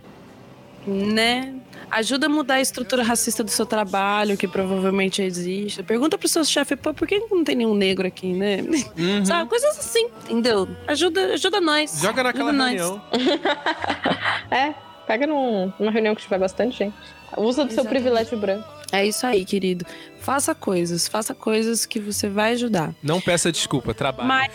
Né? 0.86 1.54
Ajuda 1.90 2.26
a 2.26 2.28
mudar 2.28 2.54
a 2.54 2.60
estrutura 2.60 3.02
racista 3.02 3.42
do 3.42 3.50
seu 3.50 3.66
trabalho, 3.66 4.36
que 4.36 4.46
provavelmente 4.46 5.20
existe. 5.22 5.82
Pergunta 5.82 6.16
pro 6.16 6.28
seu 6.28 6.44
chefe, 6.44 6.76
pô, 6.76 6.94
por 6.94 7.06
que 7.08 7.18
não 7.30 7.42
tem 7.42 7.56
nenhum 7.56 7.74
negro 7.74 8.06
aqui, 8.06 8.32
né? 8.32 8.58
Uhum. 8.96 9.24
Sabe? 9.24 9.50
Coisas 9.50 9.76
assim, 9.76 10.06
entendeu? 10.24 10.68
Ajuda, 10.86 11.34
ajuda 11.34 11.60
nós. 11.60 11.98
Joga 12.00 12.22
naquela 12.22 12.50
Ajuda 12.50 12.64
nós. 12.64 12.72
reunião. 12.80 13.02
É, 14.50 14.74
pega 15.06 15.26
num- 15.26 15.72
numa 15.78 15.90
reunião 15.90 16.14
que 16.14 16.22
tiver 16.22 16.38
bastante 16.38 16.76
gente. 16.78 16.94
Usa 17.36 17.64
do 17.64 17.68
seu 17.72 17.82
Exatamente. 17.82 17.88
privilégio 17.88 18.38
branco. 18.38 18.68
É 18.92 19.04
isso 19.06 19.24
aí, 19.26 19.44
querido. 19.44 19.84
Faça 20.20 20.54
coisas, 20.54 21.06
faça 21.06 21.34
coisas 21.34 21.86
que 21.86 22.00
você 22.00 22.28
vai 22.28 22.52
ajudar. 22.52 22.92
Não 23.02 23.20
peça 23.20 23.52
desculpa, 23.52 23.94
trabalhe. 23.94 24.28
Mas. 24.28 24.52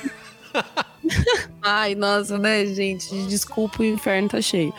Ai, 1.61 1.95
nossa, 1.95 2.37
né, 2.37 2.65
gente? 2.65 3.07
Desculpa, 3.27 3.81
o 3.83 3.85
inferno 3.85 4.27
tá 4.29 4.41
cheio. 4.41 4.73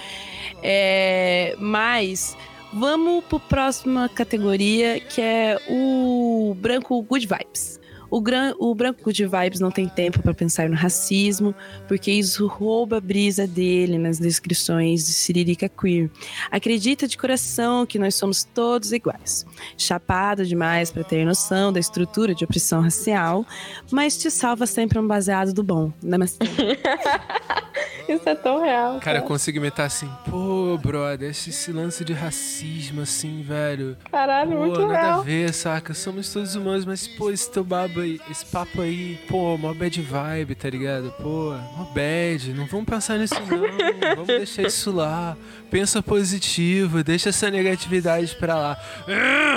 É, 0.62 1.54
mas 1.58 2.36
vamos 2.72 3.24
pro 3.24 3.40
próxima 3.40 4.08
categoria, 4.08 5.00
que 5.00 5.20
é 5.20 5.58
o 5.68 6.54
branco 6.58 7.00
good 7.02 7.26
vibes. 7.26 7.80
O, 8.10 8.20
gran, 8.20 8.54
o 8.58 8.74
branco 8.74 9.02
good 9.04 9.24
vibes 9.26 9.60
não 9.60 9.70
tem 9.70 9.88
tempo 9.88 10.22
para 10.22 10.34
pensar 10.34 10.68
no 10.68 10.76
racismo, 10.76 11.54
porque 11.88 12.10
isso 12.10 12.46
rouba 12.46 12.98
a 12.98 13.00
brisa 13.00 13.46
dele 13.46 13.98
nas 13.98 14.18
descrições 14.18 15.06
de 15.06 15.12
Siririca 15.12 15.68
Queer. 15.68 16.10
Acredita 16.50 17.06
de 17.08 17.16
coração 17.16 17.84
que 17.86 17.98
nós 17.98 18.14
somos 18.14 18.44
todos 18.44 18.92
iguais. 18.92 19.44
Chapado 19.76 20.44
demais 20.46 20.90
para 20.90 21.04
ter 21.04 21.24
noção 21.24 21.72
da 21.72 21.80
estrutura 21.80 22.34
de 22.34 22.44
opressão 22.44 22.80
racial, 22.82 23.44
mas 23.90 24.16
te 24.16 24.30
salva 24.30 24.66
sempre 24.66 24.98
um 24.98 25.06
baseado 25.06 25.52
do 25.52 25.62
bom. 25.62 25.92
Namastê. 26.02 26.46
Isso 28.08 28.28
é 28.28 28.34
tão 28.36 28.62
real. 28.62 29.00
Cara, 29.00 29.18
eu 29.18 29.22
consigo 29.24 29.58
imitar 29.58 29.86
assim, 29.86 30.08
pô, 30.30 30.78
brother, 30.80 31.30
esse, 31.30 31.50
esse 31.50 31.72
lance 31.72 32.04
de 32.04 32.12
racismo, 32.12 33.00
assim, 33.00 33.42
velho. 33.42 33.96
Caralho, 34.10 34.52
Pô, 34.52 34.58
muito 34.58 34.80
nada 34.82 34.98
a 34.98 35.02
real. 35.02 35.22
ver, 35.24 35.52
saca? 35.52 35.92
Somos 35.92 36.32
todos 36.32 36.54
humanos, 36.54 36.84
mas, 36.84 37.08
pô, 37.08 37.30
esse 37.30 37.50
teu 37.50 37.64
babo 37.64 37.95
aí, 38.00 38.20
esse 38.30 38.44
papo 38.46 38.80
aí, 38.80 39.18
pô, 39.28 39.56
mó 39.56 39.72
bad 39.72 40.00
vibe, 40.00 40.54
tá 40.54 40.70
ligado? 40.70 41.12
Pô, 41.22 41.54
mó 41.76 41.84
bad, 41.94 42.52
não 42.54 42.66
vamos 42.66 42.86
pensar 42.86 43.18
nisso 43.18 43.34
não, 43.34 44.16
vamos 44.16 44.26
deixar 44.26 44.62
isso 44.62 44.90
lá. 44.92 45.36
Pensa 45.70 46.02
positivo, 46.02 47.02
deixa 47.02 47.30
essa 47.30 47.50
negatividade 47.50 48.34
pra 48.36 48.54
lá. 48.56 48.78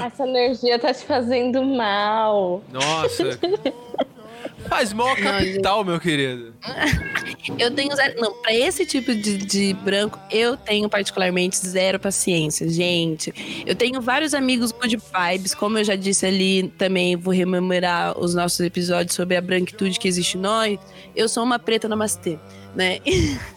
Essa 0.05 0.27
energia 0.27 0.79
tá 0.79 0.93
te 0.93 1.05
fazendo 1.05 1.63
mal. 1.63 2.63
Nossa. 2.71 3.39
Faz 4.67 4.93
mó 4.93 5.15
capital, 5.15 5.83
meu 5.83 5.99
querido. 5.99 6.53
Eu 7.57 7.71
tenho 7.71 7.95
zero. 7.95 8.19
Não, 8.19 8.33
pra 8.41 8.53
esse 8.53 8.85
tipo 8.85 9.13
de, 9.15 9.37
de 9.37 9.73
branco, 9.73 10.19
eu 10.29 10.57
tenho 10.57 10.89
particularmente 10.89 11.57
zero 11.57 11.99
paciência, 11.99 12.67
gente. 12.69 13.33
Eu 13.65 13.75
tenho 13.75 14.01
vários 14.01 14.33
amigos 14.33 14.71
good 14.71 14.97
vibes, 14.97 15.55
como 15.55 15.77
eu 15.77 15.83
já 15.83 15.95
disse 15.95 16.25
ali, 16.25 16.67
também 16.77 17.15
vou 17.15 17.33
rememorar 17.33 18.19
os 18.19 18.35
nossos 18.35 18.59
episódios 18.59 19.15
sobre 19.15 19.35
a 19.35 19.41
branquitude 19.41 19.99
que 19.99 20.07
existe 20.07 20.37
em 20.37 20.41
nós. 20.41 20.79
Eu 21.15 21.27
sou 21.27 21.43
uma 21.43 21.57
preta 21.57 21.87
namastê, 21.87 22.37
né? 22.75 22.99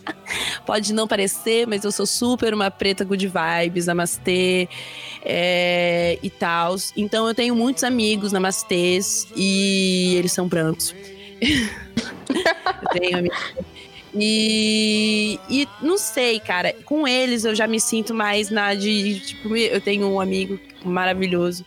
Pode 0.66 0.92
não 0.92 1.06
parecer, 1.06 1.66
mas 1.66 1.84
eu 1.84 1.92
sou 1.92 2.06
super 2.06 2.54
uma 2.54 2.70
preta 2.70 3.04
good 3.04 3.26
vibes, 3.26 3.86
namastê 3.86 4.68
é, 5.22 6.18
e 6.22 6.30
tal. 6.30 6.76
Então 6.96 7.28
eu 7.28 7.34
tenho 7.34 7.54
muitos 7.54 7.84
amigos 7.84 8.32
namastês 8.32 9.26
e 9.36 10.14
eles 10.16 10.32
são 10.32 10.48
brancos. 10.48 10.94
eu 11.42 13.00
tenho 13.00 13.18
amigos. 13.18 13.38
E, 14.14 15.38
e 15.48 15.66
não 15.80 15.96
sei, 15.96 16.38
cara. 16.38 16.74
Com 16.84 17.08
eles 17.08 17.44
eu 17.44 17.54
já 17.54 17.66
me 17.66 17.80
sinto 17.80 18.14
mais 18.14 18.50
na 18.50 18.74
de. 18.74 19.20
Tipo, 19.20 19.56
eu 19.56 19.80
tenho 19.80 20.06
um 20.06 20.20
amigo 20.20 20.58
maravilhoso, 20.84 21.64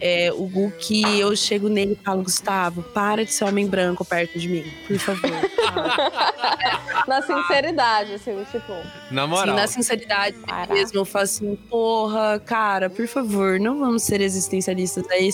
é, 0.00 0.32
o 0.32 0.46
Gu, 0.46 0.72
que 0.78 1.02
eu 1.18 1.34
chego 1.36 1.68
nele 1.68 1.98
e 2.00 2.04
falo: 2.04 2.22
Gustavo, 2.22 2.82
para 2.82 3.24
de 3.24 3.32
ser 3.32 3.44
homem 3.44 3.66
branco 3.66 4.04
perto 4.04 4.38
de 4.38 4.48
mim, 4.48 4.64
por 4.86 4.98
favor. 4.98 5.30
Na 7.06 7.20
sinceridade, 7.20 8.14
assim, 8.14 8.44
tipo. 8.50 8.72
Na 9.10 9.26
moral. 9.26 9.54
na 9.54 9.66
sinceridade 9.66 10.36
Caraca. 10.38 10.72
mesmo, 10.72 10.98
eu 10.98 11.04
falo 11.04 11.24
assim, 11.24 11.56
porra, 11.68 12.40
cara, 12.40 12.88
por 12.88 13.06
favor, 13.06 13.60
não 13.60 13.78
vamos 13.78 14.02
ser 14.04 14.22
existencialistas, 14.22 15.04
aí, 15.10 15.30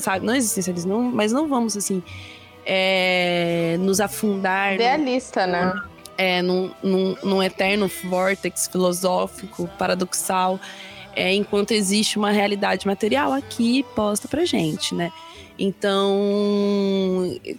sabe? 0.00 0.26
Não 0.26 0.34
existencialistas, 0.34 0.84
não, 0.90 1.00
mas 1.02 1.30
não 1.30 1.46
vamos, 1.48 1.76
assim, 1.76 2.02
é, 2.66 3.76
nos 3.78 4.00
afundar 4.00 4.74
Idealista, 4.74 5.46
né? 5.46 5.72
é, 6.18 6.42
num, 6.42 6.72
num, 6.82 7.16
num 7.22 7.42
eterno 7.42 7.88
vórtex 8.04 8.66
filosófico, 8.66 9.68
paradoxal, 9.78 10.58
é, 11.18 11.34
enquanto 11.34 11.72
existe 11.72 12.16
uma 12.16 12.30
realidade 12.30 12.86
material 12.86 13.32
aqui 13.32 13.84
posta 13.94 14.28
pra 14.28 14.44
gente, 14.44 14.94
né? 14.94 15.12
Então, 15.58 16.16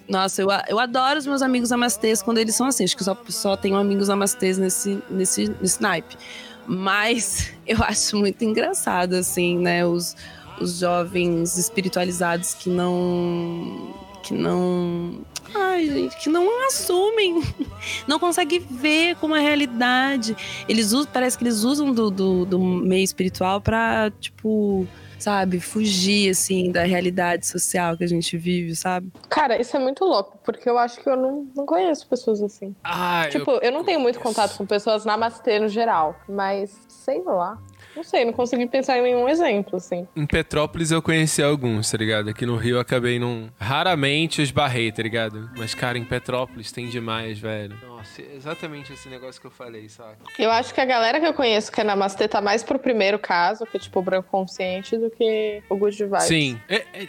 nossa, 0.07 0.41
eu, 0.41 0.47
eu 0.69 0.79
adoro 0.79 1.19
os 1.19 1.27
meus 1.27 1.41
amigos 1.41 1.69
namastês 1.69 2.21
quando 2.21 2.37
eles 2.37 2.55
são 2.55 2.65
assim. 2.65 2.85
Acho 2.85 2.95
que 2.95 3.03
só, 3.03 3.17
só 3.27 3.57
tenho 3.57 3.75
amigos 3.75 4.07
namastês 4.07 4.57
nesse, 4.57 5.03
nesse, 5.09 5.53
nesse 5.59 5.81
naipe. 5.81 6.15
Mas 6.65 7.51
eu 7.67 7.83
acho 7.83 8.15
muito 8.15 8.41
engraçado, 8.45 9.15
assim, 9.15 9.57
né? 9.57 9.85
Os, 9.85 10.15
os 10.61 10.79
jovens 10.79 11.57
espiritualizados 11.57 12.53
que 12.53 12.69
não. 12.69 13.93
que 14.23 14.33
não. 14.33 15.19
Ai, 15.55 15.85
gente, 15.87 16.17
que 16.17 16.29
não 16.29 16.67
assumem 16.67 17.41
não 18.07 18.19
consegue 18.19 18.59
ver 18.59 19.15
como 19.17 19.35
a 19.35 19.39
realidade. 19.39 20.35
Eles 20.67 20.91
usam, 20.91 21.09
parece 21.11 21.37
que 21.37 21.43
eles 21.43 21.63
usam 21.63 21.91
do, 21.91 22.09
do, 22.09 22.45
do 22.45 22.59
meio 22.59 23.03
espiritual 23.03 23.59
pra, 23.61 24.11
tipo, 24.19 24.87
sabe, 25.17 25.59
fugir, 25.59 26.29
assim, 26.29 26.71
da 26.71 26.83
realidade 26.83 27.45
social 27.47 27.97
que 27.97 28.03
a 28.03 28.07
gente 28.07 28.37
vive, 28.37 28.75
sabe? 28.75 29.11
Cara, 29.29 29.59
isso 29.59 29.75
é 29.75 29.79
muito 29.79 30.03
louco, 30.05 30.39
porque 30.43 30.69
eu 30.69 30.77
acho 30.77 30.99
que 31.01 31.09
eu 31.09 31.17
não, 31.17 31.47
não 31.55 31.65
conheço 31.65 32.07
pessoas 32.07 32.41
assim. 32.41 32.75
Ah, 32.83 33.25
eu- 33.25 33.31
Tipo, 33.31 33.51
eu 33.61 33.71
não 33.71 33.83
tenho 33.83 33.99
muito 33.99 34.19
contato 34.19 34.57
com 34.57 34.65
pessoas 34.65 35.05
namastê 35.05 35.59
no 35.59 35.67
geral, 35.67 36.15
mas 36.27 36.77
sei 36.87 37.21
lá. 37.23 37.57
Não 37.99 38.03
sei, 38.05 38.23
não 38.23 38.31
consegui 38.31 38.65
pensar 38.65 38.97
em 38.97 39.01
nenhum 39.01 39.27
exemplo, 39.27 39.75
assim. 39.75 40.07
Em 40.15 40.25
Petrópolis 40.25 40.89
eu 40.89 41.01
conheci 41.01 41.43
alguns, 41.43 41.91
tá 41.91 41.97
ligado? 41.97 42.29
Aqui 42.29 42.45
no 42.45 42.55
Rio 42.55 42.77
eu 42.77 42.79
acabei 42.79 43.19
não. 43.19 43.49
Raramente 43.59 44.39
eu 44.39 44.43
esbarrei, 44.43 44.89
tá 44.89 45.03
ligado? 45.03 45.49
Mas, 45.57 45.75
cara, 45.75 45.97
em 45.97 46.05
Petrópolis 46.05 46.71
tem 46.71 46.87
demais, 46.87 47.39
velho. 47.39 47.75
Nossa, 47.85 48.21
é 48.21 48.37
exatamente 48.37 48.93
esse 48.93 49.09
negócio 49.09 49.41
que 49.41 49.47
eu 49.47 49.51
falei, 49.51 49.89
saca? 49.89 50.15
Eu 50.39 50.49
acho 50.49 50.73
que 50.73 50.79
a 50.79 50.85
galera 50.85 51.19
que 51.19 51.27
eu 51.27 51.33
conheço 51.33 51.69
que 51.69 51.81
é 51.81 51.83
namastê 51.83 52.25
tá 52.25 52.39
mais 52.39 52.63
pro 52.63 52.79
primeiro 52.79 53.19
caso, 53.19 53.65
que 53.65 53.75
é 53.75 53.79
tipo 53.81 53.99
o 53.99 54.01
branco 54.01 54.29
consciente, 54.31 54.95
do 54.95 55.09
que 55.09 55.61
o 55.69 55.75
good 55.75 56.01
vibes. 56.01 56.23
Sim, 56.23 56.57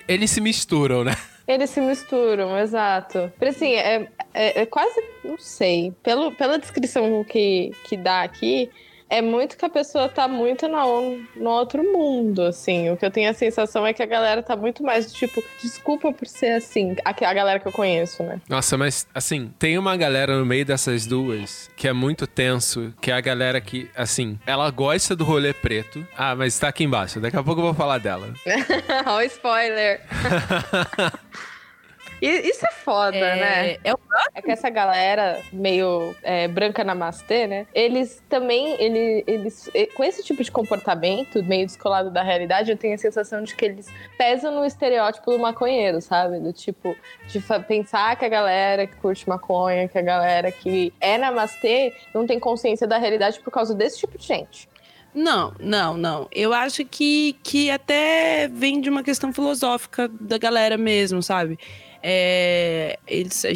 eles 0.09 0.29
se 0.33 0.41
misturam, 0.41 1.05
né? 1.05 1.15
Eles 1.47 1.71
se 1.71 1.81
misturam, 1.81 2.57
exato. 2.57 3.33
Mas 3.41 3.57
assim, 3.57 3.73
é, 3.73 4.09
é, 4.33 4.63
é 4.63 4.67
quase, 4.67 5.03
não 5.25 5.37
sei, 5.37 5.93
pelo, 6.01 6.31
pela 6.31 6.59
descrição 6.59 7.25
que, 7.25 7.73
que 7.83 7.97
dá 7.97 8.23
aqui, 8.23 8.71
é 9.11 9.21
muito 9.21 9.57
que 9.57 9.65
a 9.65 9.69
pessoa 9.69 10.09
tá 10.09 10.29
muito 10.29 10.69
na, 10.69 10.85
no 11.37 11.51
outro 11.51 11.83
mundo, 11.83 12.43
assim. 12.43 12.89
O 12.91 12.97
que 12.97 13.05
eu 13.05 13.11
tenho 13.11 13.29
a 13.29 13.35
sensação 13.35 13.85
é 13.85 13.93
que 13.93 14.03
a 14.03 14.07
galera 14.07 14.43
tá 14.43 14.55
muito 14.57 14.85
mais 14.85 15.13
tipo, 15.13 15.43
desculpa 15.61 16.13
por 16.13 16.27
ser 16.27 16.53
assim, 16.53 16.95
a, 17.05 17.11
a 17.11 17.35
galera 17.35 17.59
que 17.59 17.67
eu 17.67 17.73
conheço, 17.73 18.23
né? 18.23 18.41
Nossa, 18.49 18.79
mas 18.79 19.07
assim, 19.13 19.53
tem 19.59 19.77
uma 19.77 19.97
galera 19.97 20.39
no 20.39 20.47
meio 20.47 20.65
dessas 20.65 21.07
duas 21.07 21.69
que 21.77 21.89
é 21.89 21.93
muito 21.93 22.27
tenso, 22.27 22.95
que 23.01 23.11
é 23.11 23.15
a 23.15 23.21
galera 23.21 23.61
que, 23.61 23.91
assim, 23.97 24.39
ela 24.47 24.71
gosta 24.71 25.17
do 25.17 25.25
rolê 25.25 25.53
preto. 25.53 26.07
Ah, 26.17 26.37
mas 26.37 26.59
tá 26.59 26.69
aqui 26.69 26.85
embaixo, 26.85 27.19
daqui 27.19 27.37
a 27.37 27.43
pouco 27.43 27.61
eu 27.61 27.65
vou 27.65 27.75
falar 27.75 27.99
dela. 27.99 28.33
Ó, 29.07 29.17
o 29.17 29.23
spoiler. 29.23 30.01
E 32.23 32.27
Isso 32.51 32.67
é 32.67 32.71
foda, 32.73 33.13
né? 33.19 33.71
É, 33.73 33.81
é 33.85 33.95
o 33.95 33.99
É 34.35 34.43
que 34.43 34.51
essa 34.51 34.69
galera 34.69 35.41
meio 35.53 36.15
é, 36.23 36.47
branca 36.49 36.85
namastê, 36.85 37.47
né? 37.47 37.67
Eles 37.75 38.23
também, 38.29 38.77
ele, 38.81 39.25
eles, 39.27 39.71
e- 39.75 39.87
com 39.87 40.05
esse 40.05 40.23
tipo 40.23 40.43
de 40.43 40.51
comportamento, 40.53 41.43
meio 41.45 41.67
descolado 41.67 42.11
da 42.11 42.23
realidade, 42.23 42.71
eu 42.71 42.77
tenho 42.77 42.95
a 42.95 42.99
sensação 42.99 43.43
de 43.43 43.55
que 43.55 43.65
eles 43.65 43.87
pesam 44.19 44.55
no 44.55 44.65
estereótipo 44.65 45.31
do 45.31 45.39
maconheiro, 45.39 46.01
sabe? 46.01 46.39
Do 46.41 46.53
tipo, 46.53 46.95
de 47.29 47.41
pensar 47.67 48.17
que 48.17 48.25
a 48.25 48.29
galera 48.29 48.87
que 48.87 48.97
curte 48.97 49.29
maconha, 49.29 49.89
que 49.89 49.99
a 49.99 50.03
galera 50.03 50.53
que 50.53 50.93
é 51.01 51.17
namastê, 51.17 51.93
não 52.15 52.27
tem 52.27 52.39
consciência 52.39 52.87
da 52.87 52.99
realidade 52.99 53.41
por 53.41 53.51
causa 53.51 53.75
desse 53.75 53.99
tipo 53.99 54.19
de 54.19 54.27
gente. 54.27 54.69
Não, 55.15 55.53
não, 55.59 55.97
não. 55.97 56.29
Eu 56.31 56.53
acho 56.53 56.85
que, 56.85 57.37
que 57.43 57.69
até 57.71 58.47
vem 58.47 58.81
de 58.81 58.89
uma 58.89 59.03
questão 59.03 59.33
filosófica 59.33 60.09
da 60.21 60.39
galera 60.39 60.77
mesmo, 60.77 61.21
sabe? 61.21 61.59
É, 62.03 62.99
eles, 63.07 63.45
a, 63.45 63.49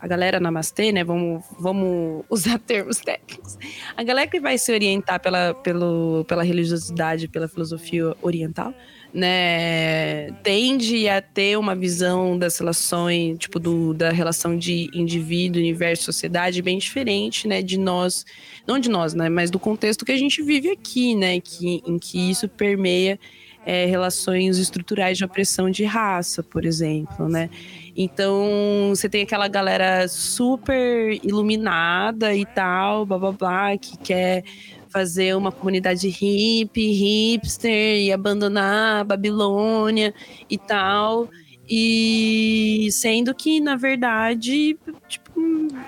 a 0.00 0.08
galera 0.08 0.40
namastê, 0.40 0.90
né? 0.90 1.04
Vamos, 1.04 1.44
vamos 1.58 2.24
usar 2.30 2.58
termos 2.58 2.98
técnicos. 2.98 3.56
A 3.96 4.02
galera 4.02 4.28
que 4.28 4.40
vai 4.40 4.58
se 4.58 4.72
orientar 4.72 5.20
pela, 5.20 5.54
pelo, 5.54 6.24
pela 6.26 6.42
religiosidade, 6.42 7.28
pela 7.28 7.46
filosofia 7.48 8.14
oriental, 8.22 8.74
né, 9.16 10.30
tende 10.42 11.08
a 11.08 11.22
ter 11.22 11.56
uma 11.56 11.74
visão 11.74 12.38
das 12.38 12.58
relações, 12.58 13.38
tipo, 13.38 13.58
do, 13.58 13.94
da 13.94 14.10
relação 14.10 14.58
de 14.58 14.90
indivíduo, 14.92 15.58
universo, 15.58 16.04
sociedade 16.04 16.60
bem 16.60 16.76
diferente, 16.76 17.48
né, 17.48 17.62
de 17.62 17.78
nós, 17.78 18.26
não 18.66 18.78
de 18.78 18.90
nós, 18.90 19.14
né, 19.14 19.30
mas 19.30 19.50
do 19.50 19.58
contexto 19.58 20.04
que 20.04 20.12
a 20.12 20.18
gente 20.18 20.42
vive 20.42 20.70
aqui, 20.70 21.14
né, 21.14 21.40
que, 21.40 21.82
em 21.86 21.98
que 21.98 22.30
isso 22.30 22.46
permeia 22.46 23.18
é, 23.66 23.84
relações 23.84 24.58
estruturais 24.58 25.18
de 25.18 25.24
opressão 25.24 25.68
de 25.68 25.84
raça, 25.84 26.40
por 26.40 26.64
exemplo, 26.64 27.28
né. 27.28 27.50
Então, 27.96 28.90
você 28.90 29.08
tem 29.08 29.22
aquela 29.22 29.48
galera 29.48 30.06
super 30.06 31.18
iluminada 31.24 32.34
e 32.34 32.46
tal, 32.46 33.04
blá 33.04 33.18
blá 33.18 33.32
blá, 33.32 33.76
que 33.76 33.98
quer 33.98 34.44
fazer 34.88 35.34
uma 35.36 35.50
comunidade 35.50 36.08
hippie, 36.08 36.92
hipster 36.92 38.00
e 38.00 38.12
abandonar 38.12 39.00
a 39.00 39.04
Babilônia 39.04 40.14
e 40.48 40.56
tal. 40.56 41.28
E 41.68 42.88
sendo 42.92 43.34
que, 43.34 43.60
na 43.60 43.74
verdade, 43.74 44.78
tipo, 45.08 45.32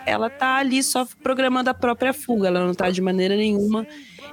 ela 0.04 0.28
tá 0.28 0.56
ali 0.56 0.82
só 0.82 1.06
programando 1.22 1.70
a 1.70 1.74
própria 1.74 2.12
fuga, 2.12 2.48
ela 2.48 2.66
não 2.66 2.74
tá 2.74 2.90
de 2.90 3.00
maneira 3.00 3.36
nenhuma 3.36 3.86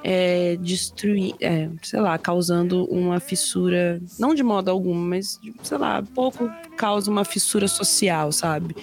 é, 0.08 0.56
destruir, 0.58 1.34
é, 1.42 1.68
sei 1.82 2.00
lá, 2.00 2.16
causando 2.20 2.86
uma 2.86 3.20
fissura, 3.20 4.00
não 4.20 4.36
de 4.36 4.44
modo 4.44 4.70
algum, 4.70 4.94
mas, 4.94 5.40
sei 5.64 5.80
lá, 5.80 6.04
pouco 6.14 6.48
causa 6.78 7.10
uma 7.10 7.26
fissura 7.26 7.68
social, 7.68 8.32
sabe? 8.32 8.76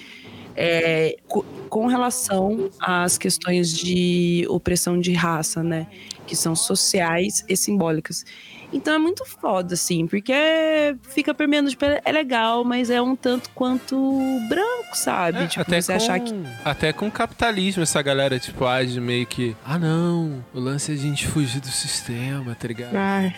é, 0.55 1.17
com 1.69 1.87
relação 1.87 2.69
às 2.79 3.17
questões 3.17 3.73
de 3.73 4.45
opressão 4.49 4.99
de 4.99 5.13
raça, 5.13 5.63
né? 5.63 5.87
Que 6.27 6.35
são 6.35 6.55
sociais 6.55 7.43
e 7.49 7.57
simbólicas. 7.57 8.23
Então 8.73 8.95
é 8.95 8.97
muito 8.97 9.23
foda, 9.25 9.75
assim, 9.75 10.07
porque 10.07 10.33
fica 11.03 11.33
permeando, 11.33 11.69
tipo, 11.69 11.85
é 11.85 12.11
legal, 12.11 12.63
mas 12.63 12.89
é 12.89 13.01
um 13.01 13.15
tanto 13.15 13.49
quanto 13.51 13.95
branco, 14.49 14.95
sabe? 14.95 15.43
É, 15.43 15.47
tipo, 15.47 15.61
até 15.61 15.79
você 15.79 15.91
com, 15.91 15.97
achar 15.97 16.19
que. 16.19 16.33
Até 16.65 16.91
com 16.91 17.11
capitalismo, 17.11 17.83
essa 17.83 18.01
galera, 18.01 18.39
tipo, 18.39 18.65
age 18.65 18.99
meio 18.99 19.25
que. 19.27 19.55
Ah, 19.63 19.77
não, 19.77 20.43
o 20.53 20.59
lance 20.59 20.91
é 20.91 20.95
a 20.95 20.97
gente 20.97 21.27
fugir 21.27 21.61
do 21.61 21.67
sistema, 21.67 22.55
tá 22.55 22.67
ligado? 22.67 22.95
Ai. 22.95 23.33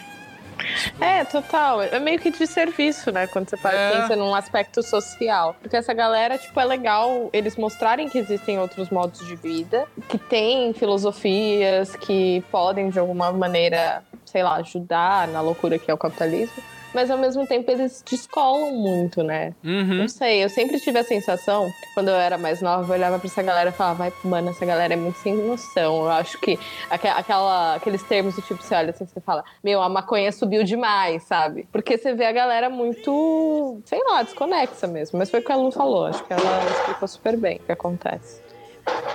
É, 1.00 1.24
total. 1.26 1.82
É 1.82 2.00
meio 2.00 2.20
que 2.20 2.32
de 2.32 2.48
serviço, 2.48 3.12
né? 3.12 3.28
Quando 3.28 3.50
você 3.50 3.56
é. 3.68 3.92
pensa 3.92 4.16
num 4.16 4.34
aspecto 4.34 4.82
social. 4.84 5.56
Porque 5.62 5.76
essa 5.76 5.94
galera, 5.94 6.38
tipo, 6.38 6.60
é 6.60 6.66
legal 6.66 7.30
eles 7.34 7.56
mostrarem 7.56 8.10
que 8.10 8.18
existem 8.18 8.60
outros 8.60 8.90
modos 8.90 9.26
de 9.28 9.36
vida, 9.36 9.86
que 10.08 10.18
tem 10.18 10.74
filosofias 10.74 11.96
que 11.96 12.44
podem, 12.52 12.90
de 12.90 13.00
alguma 13.00 13.32
maneira, 13.32 14.04
sei 14.26 14.44
lá, 14.44 14.56
ajudar 14.56 15.28
na 15.28 15.42
loucura 15.42 15.78
que 15.78 15.90
é 15.90 15.94
o 15.94 15.98
capitalismo 15.98 16.64
mas 16.96 17.12
ao 17.12 17.18
mesmo 17.18 17.46
tempo 17.46 17.70
eles 17.70 18.02
descolam 18.10 18.72
muito, 18.72 19.22
né? 19.22 19.54
Uhum. 19.62 19.96
Não 19.96 20.08
sei, 20.08 20.44
eu 20.44 20.50
sempre 20.50 20.80
tive 20.80 20.98
a 20.98 21.04
sensação, 21.04 21.70
quando 21.94 22.08
eu 22.08 22.16
era 22.16 22.38
mais 22.38 22.62
nova, 22.62 22.88
eu 22.88 22.98
olhava 22.98 23.20
pra 23.20 23.28
essa 23.28 23.44
galera 23.44 23.70
e 23.70 23.74
falava, 23.74 23.98
vai, 23.98 24.14
mano, 24.24 24.50
essa 24.50 24.66
galera 24.66 24.94
é 24.94 24.98
muito 24.98 25.20
sem 25.20 25.36
noção. 25.36 26.04
Eu 26.04 26.10
acho 26.10 26.40
que 26.40 26.58
aquela, 26.90 27.76
aqueles 27.76 28.02
termos 28.04 28.36
do 28.36 28.42
tipo, 28.42 28.64
você 28.64 28.74
olha 28.74 28.92
assim, 28.92 29.06
você 29.06 29.20
fala, 29.20 29.44
meu, 29.62 29.82
a 29.82 29.90
maconha 29.90 30.32
subiu 30.32 30.64
demais, 30.64 31.24
sabe? 31.24 31.68
Porque 31.70 31.98
você 31.98 32.14
vê 32.14 32.26
a 32.26 32.32
galera 32.32 32.70
muito, 32.70 33.82
sei 33.84 34.00
lá, 34.04 34.24
desconexa 34.24 34.88
mesmo. 34.88 35.20
Mas 35.20 35.30
foi 35.30 35.42
o 35.42 35.44
que 35.44 35.52
a 35.52 35.56
Lu 35.58 35.72
falou, 35.72 36.06
acho 36.06 36.24
que 36.24 36.32
ela 36.32 36.66
explicou 36.70 37.08
super 37.08 37.36
bem 37.36 37.58
o 37.58 37.66
que 37.66 37.72
acontece. 37.74 38.42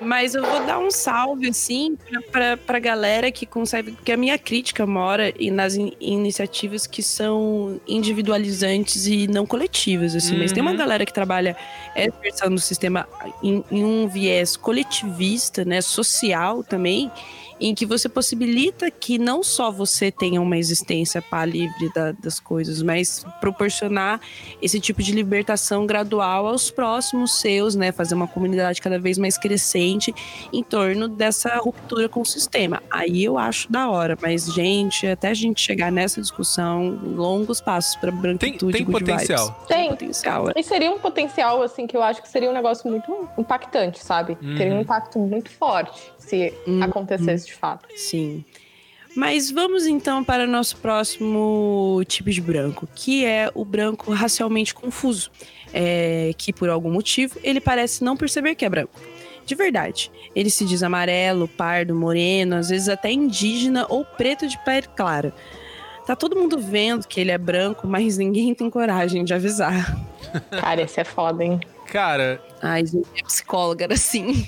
Mas 0.01 0.35
eu 0.35 0.45
vou 0.45 0.65
dar 0.65 0.79
um 0.79 0.91
salve, 0.91 1.49
assim, 1.49 1.97
pra, 2.33 2.57
pra 2.57 2.79
galera 2.79 3.31
que 3.31 3.45
consegue. 3.45 3.93
Porque 3.93 4.13
a 4.13 4.17
minha 4.17 4.39
crítica 4.39 4.87
mora 4.87 5.33
nas 5.53 5.77
in, 5.77 5.93
iniciativas 6.01 6.87
que 6.87 7.03
são 7.03 7.81
individualizantes 7.87 9.07
e 9.07 9.27
não 9.27 9.47
coletivas, 9.47 10.15
assim. 10.15 10.35
Uhum. 10.35 10.41
Mas 10.41 10.53
tem 10.53 10.63
uma 10.63 10.71
uhum. 10.71 10.77
galera 10.77 11.05
que 11.05 11.13
trabalha 11.13 11.57
essa 11.95 12.19
versão 12.21 12.51
do 12.51 12.61
sistema 12.61 13.07
em, 13.43 13.63
em 13.71 13.85
um 13.85 14.09
viés 14.09 14.57
coletivista, 14.57 15.65
né, 15.65 15.81
social 15.81 16.65
também 16.65 17.11
em 17.61 17.75
que 17.75 17.85
você 17.85 18.09
possibilita 18.09 18.91
que 18.91 19.19
não 19.19 19.43
só 19.43 19.71
você 19.71 20.11
tenha 20.11 20.41
uma 20.41 20.57
existência 20.57 21.21
pá 21.21 21.45
livre 21.45 21.93
da, 21.95 22.13
das 22.13 22.41
coisas, 22.41 22.83
mas 22.83 23.25
proporcionar 23.41 24.21
esse 24.63 24.81
tipo 24.81 25.03
de 25.03 25.13
libertação 25.13 25.87
gradual 25.87 26.47
aos 26.47 26.71
próximos 26.71 27.39
seus, 27.39 27.75
né? 27.75 27.93
Fazer 27.93 28.15
uma 28.15 28.27
comunidade 28.27 28.81
cada 28.81 28.99
vez 28.99 29.19
mais 29.19 29.37
crescente 29.37 30.15
em 30.53 30.63
torno 30.63 31.07
dessa 31.07 31.57
ruptura 31.57 32.09
com 32.09 32.23
o 32.23 32.27
sistema. 32.27 32.83
Aí 32.91 33.23
eu 33.23 33.37
acho 33.37 33.71
da 33.71 33.91
hora, 33.91 34.17
mas, 34.21 34.47
gente, 34.47 35.07
até 35.07 35.29
a 35.29 35.35
gente 35.35 35.61
chegar 35.61 35.93
nessa 35.93 36.21
discussão, 36.21 36.99
longos 37.05 37.61
passos 37.61 37.97
para 37.97 38.11
branquitude 38.11 38.73
tem, 38.73 38.85
tem 38.85 38.93
potencial. 38.93 39.65
Tem. 39.69 39.79
tem 39.79 39.89
potencial. 39.91 40.49
É. 40.51 40.53
E 40.57 40.63
seria 40.63 40.91
um 40.91 40.99
potencial, 40.99 41.63
assim, 41.63 41.87
que 41.87 41.97
eu 41.97 42.03
acho 42.03 42.23
que 42.23 42.29
seria 42.29 42.49
um 42.49 42.55
negócio 42.55 42.91
muito 42.91 43.29
impactante, 43.37 44.03
sabe? 44.03 44.39
Uhum. 44.41 44.57
Teria 44.57 44.75
um 44.75 44.81
impacto 44.81 45.19
muito 45.19 45.51
forte 45.51 46.11
se 46.19 46.55
uhum. 46.67 46.83
acontecesse 46.83 47.50
de 47.51 47.57
fato. 47.57 47.89
Sim. 47.97 48.45
Mas 49.17 49.51
vamos 49.51 49.87
então 49.87 50.23
para 50.23 50.45
o 50.45 50.47
nosso 50.47 50.77
próximo 50.77 52.01
tipo 52.07 52.31
de 52.31 52.41
branco, 52.41 52.89
que 52.95 53.25
é 53.25 53.51
o 53.55 53.65
branco 53.65 54.13
racialmente 54.13 54.73
confuso, 54.73 55.31
é, 55.73 56.33
que 56.39 56.53
por 56.53 56.69
algum 56.69 56.91
motivo 56.91 57.39
ele 57.43 57.61
parece 57.61 58.05
não 58.05 58.17
perceber 58.17 58.55
que 58.55 58.65
é 58.65 58.69
branco. 58.69 59.01
De 59.45 59.55
verdade, 59.57 60.13
ele 60.35 60.49
se 60.49 60.65
diz 60.65 60.83
amarelo, 60.83 61.49
pardo, 61.49 61.95
moreno, 61.95 62.55
às 62.55 62.69
vezes 62.69 62.89
até 62.89 63.11
indígena 63.11 63.85
ou 63.89 64.05
preto 64.05 64.47
de 64.47 64.57
pele 64.65 64.87
clara. 64.95 65.35
Tá 66.07 66.15
todo 66.15 66.37
mundo 66.37 66.59
vendo 66.59 67.07
que 67.07 67.21
ele 67.21 67.33
é 67.33 67.39
branco, 67.39 67.87
mas 67.87 68.17
ninguém 68.17 68.55
tem 68.55 68.71
coragem 68.71 69.25
de 69.25 69.35
avisar. 69.35 69.99
Cara, 70.51 70.83
esse 70.83 71.01
é 71.01 71.05
foda, 71.05 71.45
hein? 71.45 71.61
Cara. 71.91 72.41
Ai, 72.63 72.87
gente, 72.87 73.09
a 73.21 73.25
psicóloga 73.25 73.85
era 73.85 73.95
assim. 73.95 74.47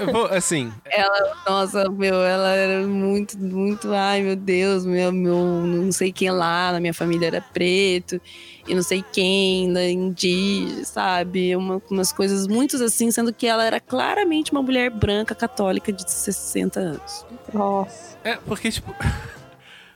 Eu 0.00 0.12
vou, 0.12 0.26
assim. 0.26 0.72
Ela, 0.90 1.36
nossa, 1.46 1.88
meu, 1.88 2.16
ela 2.22 2.54
era 2.54 2.86
muito, 2.86 3.38
muito. 3.38 3.92
Ai, 3.92 4.20
meu 4.22 4.34
Deus, 4.34 4.84
meu, 4.84 5.12
meu, 5.12 5.36
não 5.36 5.92
sei 5.92 6.10
quem 6.10 6.30
lá, 6.30 6.72
na 6.72 6.80
minha 6.80 6.92
família 6.92 7.28
era 7.28 7.40
preto, 7.40 8.20
e 8.66 8.74
não 8.74 8.82
sei 8.82 9.04
quem, 9.12 9.72
da 9.72 9.88
indígena, 9.88 10.84
sabe? 10.84 11.54
Uma, 11.54 11.80
umas 11.88 12.12
coisas 12.12 12.48
muito 12.48 12.82
assim, 12.82 13.12
sendo 13.12 13.32
que 13.32 13.46
ela 13.46 13.64
era 13.64 13.78
claramente 13.78 14.50
uma 14.50 14.62
mulher 14.62 14.90
branca 14.90 15.36
católica 15.36 15.92
de 15.92 16.10
60 16.10 16.80
anos. 16.80 17.24
Nossa. 17.54 18.18
É, 18.24 18.36
porque, 18.44 18.72
tipo. 18.72 18.92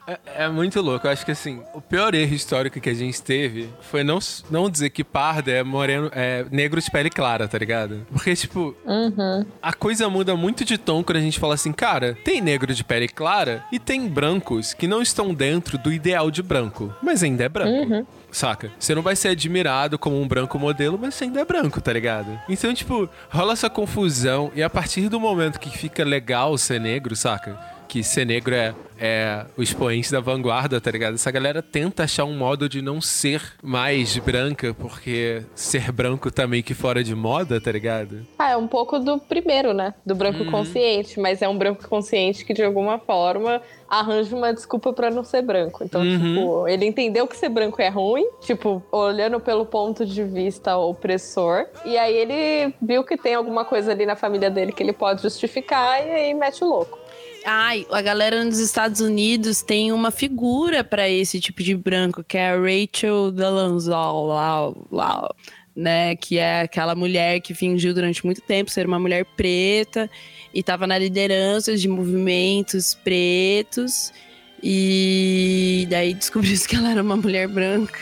É, 0.07 0.45
é, 0.45 0.49
muito 0.49 0.81
louco. 0.81 1.07
Eu 1.07 1.11
acho 1.11 1.25
que 1.25 1.33
assim, 1.33 1.61
o 1.75 1.81
pior 1.81 2.15
erro 2.15 2.35
histórico 2.35 2.81
que 2.81 2.89
a 2.89 2.95
gente 2.95 3.21
teve 3.21 3.69
foi 3.81 4.05
não, 4.05 4.19
não 4.51 4.71
dizer 4.71 4.91
que 4.91 5.03
parda 5.03 5.51
é 5.51 5.63
moreno, 5.63 6.11
é 6.15 6.45
negro 6.51 6.81
de 6.81 6.91
pele 6.91 7.11
clara, 7.11 7.49
tá 7.49 7.59
ligado? 7.59 8.07
Porque, 8.13 8.35
tipo, 8.37 8.77
uhum. 8.85 9.45
a 9.61 9.73
coisa 9.73 10.09
muda 10.09 10.37
muito 10.37 10.65
de 10.65 10.79
tom 10.79 11.03
quando 11.03 11.19
a 11.19 11.21
gente 11.21 11.41
fala 11.41 11.55
assim, 11.55 11.73
cara, 11.73 12.17
tem 12.25 12.41
negro 12.41 12.73
de 12.73 12.85
pele 12.85 13.09
clara 13.09 13.65
e 13.73 13.79
tem 13.79 14.09
brancos 14.09 14.73
que 14.73 14.87
não 14.87 15.03
estão 15.03 15.35
dentro 15.35 15.77
do 15.77 15.93
ideal 15.93 16.31
de 16.31 16.43
branco, 16.43 16.95
mas 17.03 17.23
ainda 17.23 17.45
é 17.45 17.49
branco. 17.49 17.93
Uhum. 17.93 18.07
Saca? 18.31 18.71
Você 18.79 18.95
não 18.95 19.03
vai 19.03 19.17
ser 19.17 19.29
admirado 19.29 19.99
como 19.99 20.21
um 20.21 20.29
branco 20.29 20.59
modelo, 20.59 20.99
mas 21.01 21.15
você 21.15 21.25
ainda 21.25 21.41
é 21.41 21.45
branco, 21.45 21.81
tá 21.81 21.93
ligado? 21.93 22.39
Então, 22.49 22.73
tipo, 22.75 23.09
rola 23.31 23.55
essa 23.55 23.71
confusão 23.71 24.53
e 24.55 24.63
a 24.63 24.69
partir 24.69 25.09
do 25.09 25.19
momento 25.19 25.59
que 25.59 25.71
fica 25.71 26.05
legal 26.05 26.59
ser 26.59 26.81
negro, 26.81 27.17
saca? 27.17 27.59
Que 27.87 28.03
ser 28.03 28.25
negro 28.25 28.55
é, 28.55 28.75
é 28.99 29.47
o 29.57 29.63
expoente 29.63 30.11
da 30.11 30.21
vanguarda, 30.21 30.81
tá 30.81 30.91
ligado? 30.91 31.15
Essa 31.15 31.31
galera 31.31 31.63
tenta 31.63 32.05
achar 32.05 32.25
um 32.25 32.37
modo 32.37 32.69
de 32.69 32.83
não 32.83 33.01
ser 33.01 33.43
mais 33.63 34.17
branca, 34.19 34.75
porque 34.75 35.43
ser 35.55 35.93
branco 35.93 36.31
tá 36.31 36.47
meio 36.47 36.63
que 36.63 36.75
fora 36.75 37.03
de 37.03 37.15
moda, 37.15 37.61
tá 37.61 37.73
ligado? 37.73 38.27
Ah, 38.39 38.51
é 38.51 38.57
um 38.57 38.67
pouco 38.67 38.99
do 38.99 39.19
primeiro, 39.19 39.73
né? 39.73 39.95
Do 40.05 40.15
branco 40.15 40.45
uhum. 40.45 40.51
consciente, 40.51 41.21
mas 41.21 41.43
é 41.43 41.49
um 41.49 41.57
branco 41.57 41.89
consciente 41.89 42.45
que 42.45 42.55
de 42.55 42.63
alguma 42.63 42.99
forma 42.99 43.61
arranja 43.89 44.35
uma 44.35 44.53
desculpa 44.53 44.93
para 44.93 45.11
não 45.11 45.23
ser 45.23 45.43
branco. 45.43 45.85
Então, 45.85 46.03
uhum. 46.03 46.19
tipo, 46.19 46.69
ele 46.69 46.87
entendeu 46.87 47.27
que 47.27 47.37
ser 47.37 47.49
branco 47.49 47.81
é 47.81 47.89
ruim, 47.89 48.27
tipo, 48.41 48.83
olhando 48.91 49.39
pelo 49.41 49.65
ponto 49.65 50.05
de 50.05 50.25
vista 50.25 50.77
opressor, 50.77 51.67
e 51.85 51.97
aí 51.97 52.15
ele 52.15 52.75
viu 52.83 53.05
que 53.05 53.17
tem 53.17 53.35
alguma 53.35 53.65
coisa 53.65 53.93
ali 53.93 54.05
na 54.05 54.17
família 54.17 54.51
dele 54.51 54.73
que 54.73 54.83
ele 54.83 54.93
pode 54.93 55.23
justificar 55.23 56.05
e 56.05 56.11
aí 56.11 56.35
mete 56.35 56.65
o 56.65 56.69
louco. 56.69 57.06
Ai, 57.49 57.87
a 57.93 58.03
galera 58.03 58.45
nos 58.45 58.59
Estados 58.59 59.01
Unidos 59.01 59.63
tem 59.63 59.93
uma 59.93 60.11
figura 60.11 60.83
para 60.83 61.09
esse 61.09 61.39
tipo 61.39 61.63
de 61.63 61.77
branco, 61.77 62.25
que 62.25 62.37
é 62.37 62.51
a 62.51 62.57
Rachel 62.57 63.31
Dolezal, 63.31 65.37
né? 65.77 66.17
Que 66.17 66.39
é 66.39 66.63
aquela 66.63 66.97
mulher 66.97 67.39
que 67.39 67.55
fingiu 67.55 67.95
durante 67.95 68.27
muito 68.27 68.41
tempo 68.41 68.69
ser 68.69 68.85
uma 68.85 68.99
mulher 68.99 69.25
preta 69.37 70.11
e 70.53 70.59
estava 70.59 70.89
na 70.89 70.99
liderança 70.99 71.77
de 71.77 71.87
movimentos 71.87 72.95
pretos. 72.95 74.13
E 74.61 75.87
daí 75.89 76.15
descobriu 76.15 76.59
que 76.67 76.75
ela 76.75 76.91
era 76.91 77.03
uma 77.03 77.17
mulher 77.17 77.47
branca. 77.47 78.01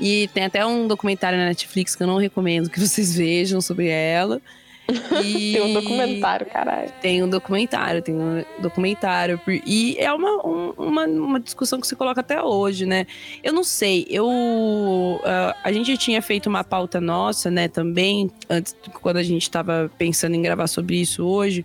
E 0.00 0.28
tem 0.34 0.46
até 0.46 0.66
um 0.66 0.88
documentário 0.88 1.38
na 1.38 1.46
Netflix 1.46 1.94
que 1.94 2.02
eu 2.02 2.08
não 2.08 2.16
recomendo 2.16 2.68
que 2.68 2.80
vocês 2.80 3.14
vejam 3.16 3.60
sobre 3.60 3.86
ela. 3.86 4.42
E... 5.22 5.52
Tem 5.54 5.62
um 5.62 5.72
documentário, 5.72 6.46
caralho. 6.46 6.92
Tem 7.00 7.22
um 7.22 7.28
documentário, 7.28 8.02
tem 8.02 8.14
um 8.14 8.44
documentário. 8.60 9.40
E 9.66 9.96
é 9.98 10.12
uma, 10.12 10.46
um, 10.46 10.70
uma, 10.76 11.06
uma 11.06 11.40
discussão 11.40 11.80
que 11.80 11.86
se 11.86 11.96
coloca 11.96 12.20
até 12.20 12.42
hoje, 12.42 12.84
né? 12.84 13.06
Eu 13.42 13.52
não 13.52 13.64
sei, 13.64 14.06
eu. 14.10 14.26
Uh, 14.26 15.54
a 15.62 15.72
gente 15.72 15.96
tinha 15.96 16.20
feito 16.20 16.48
uma 16.48 16.62
pauta 16.62 17.00
nossa, 17.00 17.50
né, 17.50 17.68
também, 17.68 18.30
antes, 18.48 18.76
quando 19.00 19.16
a 19.16 19.22
gente 19.22 19.50
tava 19.50 19.90
pensando 19.96 20.34
em 20.34 20.42
gravar 20.42 20.66
sobre 20.66 21.00
isso 21.00 21.24
hoje. 21.24 21.64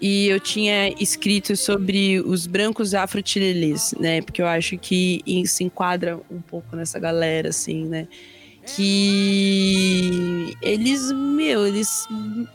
E 0.00 0.28
eu 0.28 0.40
tinha 0.40 0.94
escrito 0.98 1.54
sobre 1.54 2.20
os 2.20 2.46
brancos 2.46 2.94
afro-chilelis, 2.94 3.94
né? 4.00 4.22
Porque 4.22 4.40
eu 4.40 4.46
acho 4.46 4.78
que 4.78 5.22
se 5.46 5.62
enquadra 5.62 6.18
um 6.30 6.40
pouco 6.40 6.74
nessa 6.74 6.98
galera, 6.98 7.50
assim, 7.50 7.84
né? 7.84 8.08
Que 8.76 10.56
eles, 10.62 11.12
meu, 11.12 11.66
eles, 11.66 12.06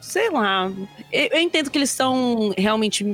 sei 0.02 0.30
lá, 0.30 0.72
eu, 1.12 1.30
eu 1.32 1.40
entendo 1.40 1.70
que 1.70 1.78
eles 1.78 1.90
são 1.90 2.54
realmente 2.58 3.06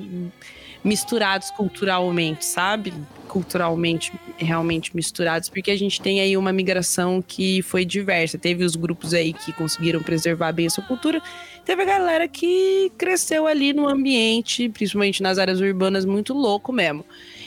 misturados 0.83 1.51
culturalmente, 1.51 2.43
sabe? 2.45 2.93
Culturalmente, 3.27 4.11
realmente 4.37 4.95
misturados, 4.95 5.47
porque 5.47 5.71
a 5.71 5.77
gente 5.77 6.01
tem 6.01 6.19
aí 6.19 6.35
uma 6.35 6.51
migração 6.51 7.21
que 7.25 7.61
foi 7.61 7.85
diversa. 7.85 8.37
Teve 8.37 8.63
os 8.63 8.75
grupos 8.75 9.13
aí 9.13 9.31
que 9.31 9.53
conseguiram 9.53 10.01
preservar 10.01 10.51
bem 10.51 10.67
a 10.67 10.69
sua 10.69 10.83
cultura, 10.83 11.21
teve 11.63 11.83
a 11.83 11.85
galera 11.85 12.27
que 12.27 12.91
cresceu 12.97 13.47
ali 13.47 13.73
no 13.73 13.87
ambiente, 13.87 14.67
principalmente 14.69 15.23
nas 15.23 15.37
áreas 15.37 15.61
urbanas, 15.61 16.03
muito 16.03 16.33
louco 16.33 16.73
mesmo. 16.73 17.05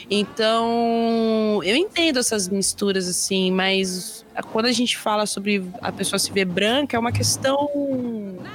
Então, 0.09 1.61
eu 1.63 1.75
entendo 1.75 2.19
essas 2.19 2.47
misturas 2.47 3.07
assim, 3.07 3.51
mas 3.51 4.25
quando 4.51 4.65
a 4.65 4.71
gente 4.71 4.97
fala 4.97 5.25
sobre 5.25 5.63
a 5.81 5.91
pessoa 5.91 6.19
se 6.19 6.31
ver 6.31 6.45
branca, 6.45 6.95
é 6.95 6.99
uma 6.99 7.11
questão 7.11 7.67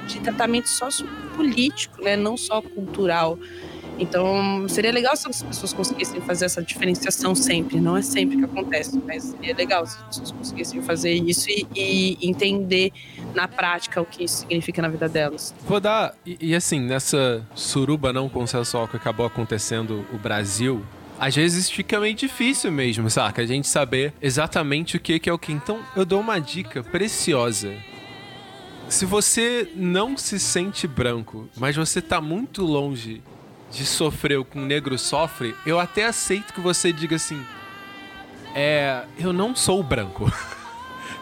de 0.07 0.19
tratamento 0.19 0.69
sociopolítico, 0.69 2.01
né? 2.01 2.15
Não 2.15 2.37
só 2.37 2.61
cultural. 2.61 3.37
Então, 3.99 4.67
seria 4.67 4.91
legal 4.91 5.15
se 5.15 5.29
as 5.29 5.43
pessoas 5.43 5.73
conseguissem 5.73 6.19
fazer 6.21 6.45
essa 6.45 6.61
diferenciação 6.61 7.35
sempre. 7.35 7.79
Não 7.79 7.95
é 7.95 8.01
sempre 8.01 8.37
que 8.37 8.45
acontece, 8.45 8.99
mas 9.05 9.25
seria 9.25 9.53
legal 9.53 9.85
se 9.85 9.97
as 9.97 10.03
pessoas 10.03 10.31
conseguissem 10.31 10.81
fazer 10.81 11.13
isso 11.13 11.47
e, 11.49 11.67
e 11.75 12.17
entender 12.27 12.91
na 13.35 13.47
prática 13.47 14.01
o 14.01 14.05
que 14.05 14.23
isso 14.23 14.37
significa 14.37 14.81
na 14.81 14.87
vida 14.87 15.07
delas. 15.07 15.53
Vou 15.67 15.79
dar. 15.79 16.15
E, 16.25 16.37
e 16.41 16.55
assim, 16.55 16.79
nessa 16.79 17.45
suruba 17.53 18.11
não 18.11 18.27
consensual 18.27 18.87
que 18.87 18.97
acabou 18.97 19.25
acontecendo 19.25 20.03
o 20.11 20.17
Brasil, 20.17 20.83
às 21.21 21.35
vezes 21.35 21.69
fica 21.69 21.99
meio 21.99 22.15
difícil 22.15 22.71
mesmo, 22.71 23.07
saca? 23.07 23.43
A 23.43 23.45
gente 23.45 23.67
saber 23.67 24.11
exatamente 24.19 24.97
o 24.97 24.99
que, 24.99 25.21
é 25.29 25.31
o 25.31 25.37
que. 25.37 25.51
Então, 25.51 25.79
eu 25.95 26.03
dou 26.03 26.19
uma 26.19 26.39
dica 26.39 26.81
preciosa. 26.81 27.75
Se 28.89 29.05
você 29.05 29.71
não 29.75 30.17
se 30.17 30.39
sente 30.39 30.87
branco, 30.87 31.47
mas 31.55 31.75
você 31.75 32.01
tá 32.01 32.19
muito 32.19 32.65
longe 32.65 33.21
de 33.69 33.85
sofrer 33.85 34.39
o 34.39 34.43
que 34.43 34.57
um 34.57 34.65
negro 34.65 34.97
sofre, 34.97 35.55
eu 35.63 35.79
até 35.79 36.07
aceito 36.07 36.55
que 36.55 36.59
você 36.59 36.91
diga 36.91 37.17
assim: 37.17 37.39
É, 38.55 39.03
eu 39.19 39.31
não 39.31 39.55
sou 39.55 39.83
branco. 39.83 40.25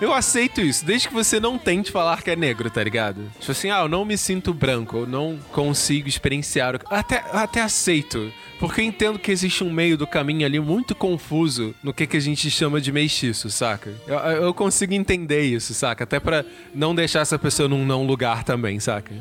Eu 0.02 0.14
aceito 0.14 0.62
isso, 0.62 0.86
desde 0.86 1.10
que 1.10 1.14
você 1.14 1.42
não 1.42 1.58
tente 1.58 1.92
falar 1.92 2.22
que 2.22 2.32
é 2.32 2.36
negro, 2.36 2.70
tá 2.70 2.82
ligado? 2.82 3.30
Tipo 3.38 3.52
assim, 3.52 3.70
ah, 3.70 3.82
eu 3.82 3.90
não 3.90 4.06
me 4.06 4.18
sinto 4.18 4.54
branco, 4.54 4.98
eu 4.98 5.08
não 5.08 5.38
consigo 5.52 6.08
experienciar. 6.08 6.76
O... 6.76 6.80
Até, 6.90 7.24
até 7.34 7.62
aceito. 7.62 8.32
Porque 8.60 8.80
eu 8.80 8.86
entendo 8.86 9.20
que 9.20 9.32
existe 9.32 9.64
um 9.64 9.72
meio 9.72 9.98
do 9.98 10.08
caminho 10.08 10.46
ali 10.46 10.60
muito 10.60 10.96
confuso 10.96 11.76
no 11.84 11.94
que, 11.94 12.08
que 12.08 12.16
a 12.16 12.20
gente 12.20 12.50
chama 12.50 12.80
de 12.80 12.92
mestiço, 12.92 13.50
saca? 13.50 13.94
Eu, 14.08 14.18
eu 14.18 14.54
consigo 14.54 14.94
entender 14.94 15.42
isso, 15.42 15.74
saca? 15.74 16.06
Até 16.06 16.20
para 16.20 16.46
não 16.74 16.96
deixar 16.96 17.20
essa 17.20 17.38
pessoa 17.38 17.68
num 17.68 17.86
não 17.86 18.06
lugar 18.06 18.44
também, 18.44 18.80
saca? 18.80 19.14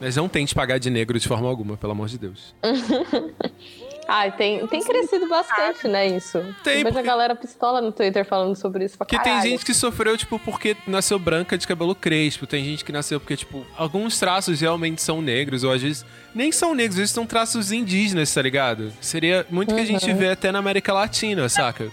Mas 0.00 0.16
não 0.16 0.28
tente 0.28 0.54
pagar 0.54 0.78
de 0.78 0.88
negro 0.88 1.18
de 1.18 1.26
forma 1.26 1.48
alguma, 1.48 1.76
pelo 1.76 1.92
amor 1.92 2.08
de 2.08 2.18
Deus. 2.18 2.54
Ah, 4.12 4.28
tem, 4.28 4.66
tem 4.66 4.82
crescido 4.82 5.28
bastante, 5.28 5.86
né, 5.86 6.04
isso. 6.08 6.44
Tem. 6.64 6.82
Vejo 6.82 6.98
a 6.98 7.02
galera 7.02 7.32
pistola 7.36 7.80
no 7.80 7.92
Twitter 7.92 8.24
falando 8.24 8.56
sobre 8.56 8.84
isso 8.84 8.98
pra 8.98 9.06
Que 9.06 9.16
tem 9.22 9.40
gente 9.40 9.64
que 9.64 9.72
sofreu, 9.72 10.18
tipo, 10.18 10.36
porque 10.40 10.76
nasceu 10.84 11.16
branca 11.16 11.56
de 11.56 11.64
cabelo 11.64 11.94
crespo. 11.94 12.44
Tem 12.44 12.64
gente 12.64 12.84
que 12.84 12.90
nasceu 12.90 13.20
porque, 13.20 13.36
tipo, 13.36 13.64
alguns 13.76 14.18
traços 14.18 14.60
realmente 14.60 15.00
são 15.00 15.22
negros, 15.22 15.62
ou 15.62 15.72
às 15.72 15.80
vezes 15.80 16.04
nem 16.34 16.50
são 16.50 16.74
negros, 16.74 16.96
às 16.96 16.98
vezes 16.98 17.14
são 17.14 17.24
traços 17.24 17.70
indígenas, 17.70 18.34
tá 18.34 18.42
ligado? 18.42 18.92
Seria 19.00 19.46
muito 19.48 19.70
uhum. 19.70 19.76
que 19.76 19.82
a 19.82 19.86
gente 19.86 20.10
uhum. 20.10 20.16
vê 20.16 20.30
até 20.30 20.50
na 20.50 20.58
América 20.58 20.92
Latina, 20.92 21.48
saca? 21.48 21.88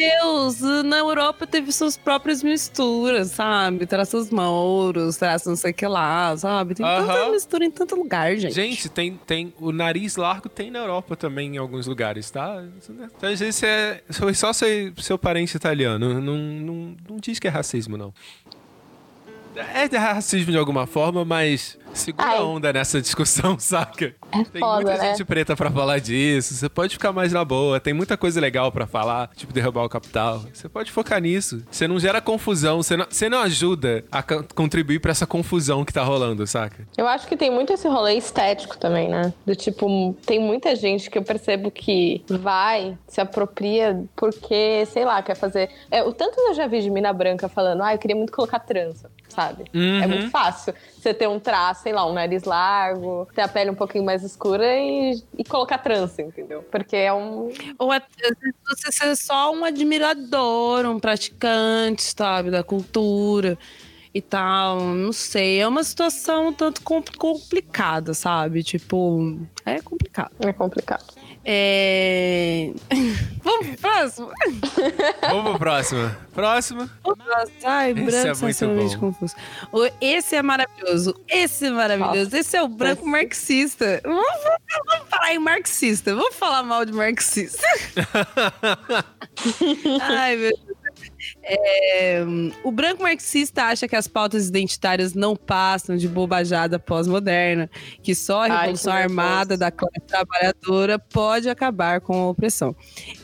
Deus, 0.00 0.60
na 0.84 0.96
Europa 0.96 1.46
teve 1.46 1.70
suas 1.72 1.94
próprias 1.94 2.42
misturas, 2.42 3.32
sabe? 3.32 3.84
Traços 3.84 4.30
mouros, 4.30 5.18
traços 5.18 5.48
não 5.48 5.56
sei 5.56 5.72
o 5.72 5.74
que 5.74 5.86
lá, 5.86 6.34
sabe? 6.38 6.74
Tem 6.74 6.86
uhum. 6.86 7.06
tanta 7.06 7.30
mistura 7.30 7.64
em 7.66 7.70
tanto 7.70 7.96
lugar, 7.96 8.34
gente. 8.36 8.54
Gente, 8.54 8.88
tem, 8.88 9.20
tem 9.26 9.52
o 9.60 9.70
nariz 9.70 10.16
largo 10.16 10.48
tem 10.48 10.70
na 10.70 10.78
Europa 10.78 11.16
também 11.16 11.54
em 11.54 11.58
alguns 11.58 11.86
lugares, 11.86 12.30
tá? 12.30 12.64
Então, 12.88 13.28
às 13.28 13.40
vezes 13.40 13.62
é 13.62 14.02
só 14.34 14.52
seu, 14.54 14.92
seu 14.96 15.18
parente 15.18 15.54
italiano, 15.54 16.18
não, 16.18 16.38
não, 16.38 16.96
não 17.08 17.16
diz 17.18 17.38
que 17.38 17.46
é 17.46 17.50
racismo, 17.50 17.98
não. 17.98 18.14
É 19.54 19.96
racismo 19.98 20.52
de 20.52 20.58
alguma 20.58 20.86
forma, 20.86 21.24
mas 21.24 21.76
Segura 21.92 22.26
Ai. 22.26 22.40
onda 22.40 22.72
nessa 22.72 23.00
discussão, 23.00 23.58
saca? 23.60 24.14
É 24.32 24.44
tem 24.44 24.60
foda, 24.60 24.82
muita 24.82 24.96
né? 24.96 25.10
gente 25.10 25.24
preta 25.24 25.56
para 25.56 25.70
falar 25.70 25.98
disso. 25.98 26.54
Você 26.54 26.68
pode 26.68 26.94
ficar 26.94 27.12
mais 27.12 27.32
na 27.32 27.44
boa. 27.44 27.80
Tem 27.80 27.92
muita 27.92 28.16
coisa 28.16 28.40
legal 28.40 28.70
para 28.70 28.86
falar, 28.86 29.30
tipo 29.34 29.52
derrubar 29.52 29.84
o 29.84 29.88
capital. 29.88 30.44
Você 30.52 30.68
pode 30.68 30.90
focar 30.90 31.20
nisso. 31.20 31.62
Você 31.70 31.86
não 31.88 31.98
gera 31.98 32.20
confusão, 32.20 32.82
você 32.82 32.96
não, 32.96 33.06
você 33.08 33.28
não 33.28 33.40
ajuda 33.40 34.04
a 34.10 34.22
contribuir 34.54 35.00
para 35.00 35.10
essa 35.10 35.26
confusão 35.26 35.84
que 35.84 35.92
tá 35.92 36.02
rolando, 36.02 36.46
saca? 36.46 36.86
Eu 36.96 37.06
acho 37.06 37.26
que 37.26 37.36
tem 37.36 37.50
muito 37.50 37.72
esse 37.72 37.88
rolê 37.88 38.14
estético 38.14 38.78
também, 38.78 39.08
né? 39.08 39.32
Do 39.44 39.56
tipo, 39.56 40.16
tem 40.24 40.38
muita 40.38 40.74
gente 40.76 41.10
que 41.10 41.18
eu 41.18 41.22
percebo 41.22 41.70
que 41.70 42.24
vai, 42.28 42.96
se 43.08 43.20
apropria 43.20 44.04
porque, 44.16 44.86
sei 44.86 45.04
lá, 45.04 45.22
quer 45.22 45.34
fazer. 45.34 45.70
É, 45.90 46.02
o 46.02 46.12
tanto 46.12 46.38
eu 46.40 46.54
já 46.54 46.66
vi 46.66 46.80
de 46.80 46.90
mina 46.90 47.12
branca 47.12 47.48
falando, 47.48 47.82
ah, 47.82 47.94
eu 47.94 47.98
queria 47.98 48.16
muito 48.16 48.32
colocar 48.32 48.60
trança, 48.60 49.10
sabe? 49.28 49.64
Uhum. 49.74 50.02
É 50.02 50.06
muito 50.06 50.30
fácil 50.30 50.74
você 50.98 51.14
ter 51.14 51.28
um 51.28 51.38
traço, 51.38 51.79
sei 51.82 51.92
lá, 51.92 52.06
um 52.06 52.12
nariz 52.12 52.44
largo, 52.44 53.28
ter 53.34 53.42
a 53.42 53.48
pele 53.48 53.70
um 53.70 53.74
pouquinho 53.74 54.04
mais 54.04 54.22
escura 54.22 54.66
e, 54.76 55.22
e 55.36 55.44
colocar 55.44 55.78
trança, 55.78 56.22
entendeu? 56.22 56.62
Porque 56.70 56.96
é 56.96 57.12
um. 57.12 57.50
Ou 57.78 57.92
é, 57.92 58.02
você 58.68 58.92
ser 58.92 59.16
só 59.16 59.52
um 59.52 59.64
admirador, 59.64 60.86
um 60.86 60.98
praticante, 60.98 62.02
sabe, 62.02 62.50
da 62.50 62.62
cultura 62.62 63.58
e 64.14 64.20
tal. 64.20 64.80
Não 64.80 65.12
sei. 65.12 65.60
É 65.60 65.68
uma 65.68 65.84
situação 65.84 66.48
um 66.48 66.52
tanto 66.52 66.82
complicada, 66.82 68.14
sabe? 68.14 68.62
Tipo, 68.62 69.38
é 69.64 69.80
complicado. 69.80 70.32
É 70.40 70.52
complicado. 70.52 71.19
É... 71.44 72.72
Vamos 73.42 73.68
pro 73.68 73.76
próximo? 73.78 74.30
Vamos 75.22 75.50
pro 75.50 75.58
próximo. 75.58 76.16
Próximo. 76.34 76.90
Ai, 77.64 77.92
Esse 77.92 78.04
branco 78.04 78.46
é 78.46 78.66
muito 78.66 78.98
bom. 78.98 79.12
confuso. 79.12 79.34
Esse 80.00 80.36
é 80.36 80.42
maravilhoso. 80.42 81.14
Esse 81.28 81.66
é 81.66 81.70
maravilhoso. 81.70 82.24
Nossa. 82.24 82.38
Esse 82.38 82.56
é 82.56 82.62
o 82.62 82.68
branco 82.68 83.02
Esse... 83.02 83.10
marxista. 83.10 84.00
Vamos, 84.04 84.24
vamos, 84.86 85.08
falar 85.08 85.34
em 85.34 85.38
marxista. 85.38 86.14
Vamos 86.14 86.34
falar 86.34 86.62
mal 86.62 86.84
de 86.84 86.92
marxista. 86.92 87.60
Ai, 90.02 90.36
meu 90.36 90.50
Deus. 90.50 90.69
É, 91.52 92.22
o 92.62 92.70
branco 92.70 93.02
marxista 93.02 93.64
acha 93.64 93.88
que 93.88 93.96
as 93.96 94.06
pautas 94.06 94.46
identitárias 94.46 95.14
não 95.14 95.34
passam 95.34 95.96
de 95.96 96.06
bobajada 96.06 96.78
pós-moderna, 96.78 97.68
que 98.02 98.14
só 98.14 98.44
a 98.44 98.60
Revolução 98.60 98.92
Ai, 98.92 99.02
Armada 99.02 99.56
da 99.56 99.70
classe 99.70 100.00
trabalhadora 100.06 100.96
pode 100.96 101.48
acabar 101.48 102.00
com 102.00 102.14
a 102.14 102.28
opressão. 102.28 102.74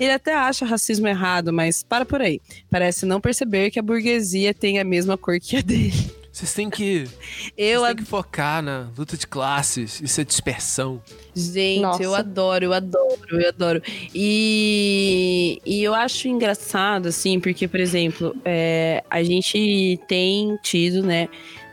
Ele 0.01 0.11
até 0.11 0.35
acha 0.35 0.67
racismo 0.67 1.07
errado, 1.07 1.53
mas 1.53 1.85
para 1.85 2.05
por 2.05 2.21
aí. 2.21 2.41
Parece 2.69 3.07
não 3.07 3.21
perceber 3.21 3.71
que 3.71 3.79
a 3.79 3.83
burguesia 3.83 4.53
tem 4.53 4.81
a 4.81 4.85
mesma 4.85 5.17
cor 5.17 5.39
que 5.39 5.57
a 5.57 5.61
dele. 5.61 6.26
Vocês 6.37 6.53
têm 6.53 6.69
que. 6.69 7.09
Eu 7.57 7.81
vocês 7.81 7.95
têm 7.95 8.05
que 8.05 8.11
focar 8.11 8.63
na 8.63 8.91
luta 8.95 9.17
de 9.17 9.27
classes. 9.27 10.03
Isso 10.03 10.21
é 10.21 10.25
dispersão. 10.25 11.01
Gente, 11.35 11.81
Nossa. 11.81 12.03
eu 12.03 12.15
adoro, 12.15 12.67
eu 12.67 12.73
adoro, 12.75 13.41
eu 13.41 13.49
adoro. 13.49 13.83
E, 14.15 15.59
e 15.65 15.83
eu 15.83 15.95
acho 15.95 16.29
engraçado, 16.29 17.07
assim, 17.09 17.41
porque, 17.41 17.67
por 17.67 17.81
exemplo, 17.81 18.37
é, 18.45 19.03
a 19.09 19.23
gente 19.23 19.99
tem 20.07 20.59
tido, 20.63 21.03
né, 21.03 21.27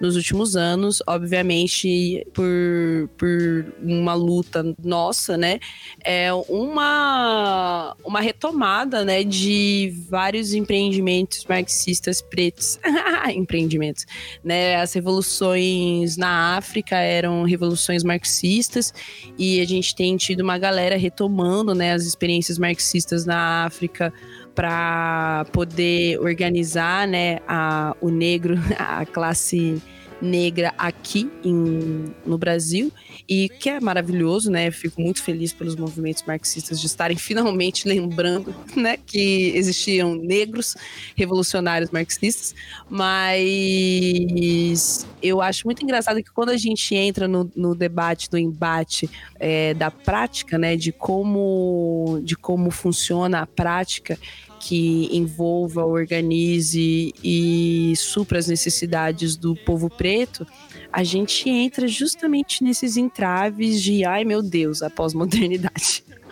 nos 0.04 0.18
últimos 0.18 0.58
anos, 0.58 1.02
obviamente 1.08 2.28
por, 2.34 3.10
por 3.18 3.74
uma 3.82 4.14
luta 4.14 4.76
nossa, 4.84 5.38
né? 5.38 5.62
É 6.04 6.34
uma, 6.34 7.96
uma 8.04 8.20
retomada, 8.20 9.06
né, 9.06 9.24
de 9.24 9.94
vários 10.10 10.54
empreendimentos 10.54 11.46
marxistas 11.48 12.22
pretos, 12.22 12.78
empreendimentos, 13.34 14.06
né? 14.44 14.76
As 14.76 14.92
revoluções 14.92 16.18
na 16.18 16.58
África 16.58 16.98
eram 16.98 17.44
revoluções 17.44 18.04
marxistas 18.04 18.94
e 19.40 19.62
a 19.62 19.66
gente 19.66 19.96
tem 19.96 20.18
tido 20.18 20.42
uma 20.42 20.58
galera 20.58 20.98
retomando, 20.98 21.74
né, 21.74 21.94
as 21.94 22.04
experiências 22.04 22.58
marxistas 22.58 23.26
na 23.26 23.64
África 23.64 24.14
para 24.54 25.46
poder 25.54 26.20
organizar, 26.20 27.08
né, 27.08 27.40
a, 27.48 27.96
o 28.02 28.10
negro, 28.10 28.56
a 28.78 29.06
classe 29.06 29.82
negra 30.24 30.74
aqui 30.78 31.30
em, 31.44 32.14
no 32.26 32.38
Brasil 32.38 32.92
e 33.28 33.50
que 33.50 33.70
é 33.70 33.80
maravilhoso, 33.80 34.50
né? 34.50 34.72
Fico 34.72 35.02
muito 35.02 35.22
feliz 35.22 35.52
pelos 35.52 35.76
movimentos 35.76 36.24
marxistas 36.26 36.80
de 36.80 36.88
estarem 36.88 37.18
finalmente 37.18 37.88
lembrando, 37.94 38.56
né, 38.76 38.98
que 38.98 39.52
existiam 39.56 40.16
negros 40.16 40.76
revolucionários 41.16 41.92
marxistas, 41.92 42.56
mas 42.90 45.06
eu 45.22 45.42
acho 45.42 45.68
muito 45.68 45.84
engraçado 45.84 46.24
que 46.24 46.32
quando 46.32 46.50
a 46.50 46.58
gente 46.58 46.96
entra 46.96 47.28
no, 47.28 47.52
no 47.56 47.76
debate, 47.76 48.30
no 48.32 48.40
embate 48.40 49.10
é, 49.40 49.74
da 49.74 49.92
prática, 49.92 50.58
né, 50.58 50.78
de 50.78 50.92
como, 50.92 52.22
de 52.24 52.36
como 52.36 52.72
funciona 52.72 53.42
a 53.42 53.48
prática 53.48 54.18
que 54.66 55.10
envolva, 55.12 55.86
organize 55.86 57.14
e 57.22 57.94
supra 57.98 58.40
as 58.40 58.48
necessidades 58.48 59.36
do 59.36 59.56
povo 59.56 59.90
preto, 59.90 60.48
a 60.92 61.04
gente 61.04 61.50
entra 61.50 61.86
justamente 61.86 62.64
nesses 62.64 62.96
entraves 62.96 63.82
de, 63.82 64.06
ai 64.06 64.24
meu 64.24 64.42
Deus, 64.42 64.82
a 64.82 64.90
pós-modernidade. 64.90 66.04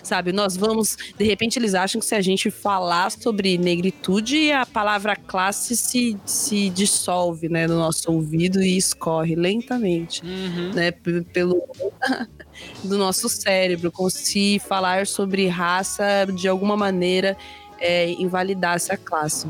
Sabe, 0.00 0.30
nós 0.30 0.56
vamos. 0.56 0.96
De 1.18 1.24
repente, 1.24 1.58
eles 1.58 1.74
acham 1.74 2.00
que 2.00 2.06
se 2.06 2.14
a 2.14 2.20
gente 2.20 2.48
falar 2.48 3.10
sobre 3.10 3.58
negritude, 3.58 4.52
a 4.52 4.64
palavra 4.64 5.16
classe 5.16 5.76
se, 5.76 6.16
se 6.24 6.70
dissolve 6.70 7.48
né, 7.48 7.66
no 7.66 7.74
nosso 7.74 8.12
ouvido 8.12 8.62
e 8.62 8.76
escorre 8.76 9.34
lentamente 9.34 10.22
Uhum. 10.24 10.72
né, 10.72 10.92
pelo 10.92 11.60
do 12.82 12.96
nosso 12.98 13.28
cérebro, 13.28 13.90
como 13.90 14.10
se 14.10 14.58
falar 14.58 15.06
sobre 15.06 15.48
raça 15.48 16.26
de 16.34 16.48
alguma 16.48 16.76
maneira 16.76 17.36
é, 17.78 18.10
invalidasse 18.12 18.92
a 18.92 18.96
classe. 18.96 19.46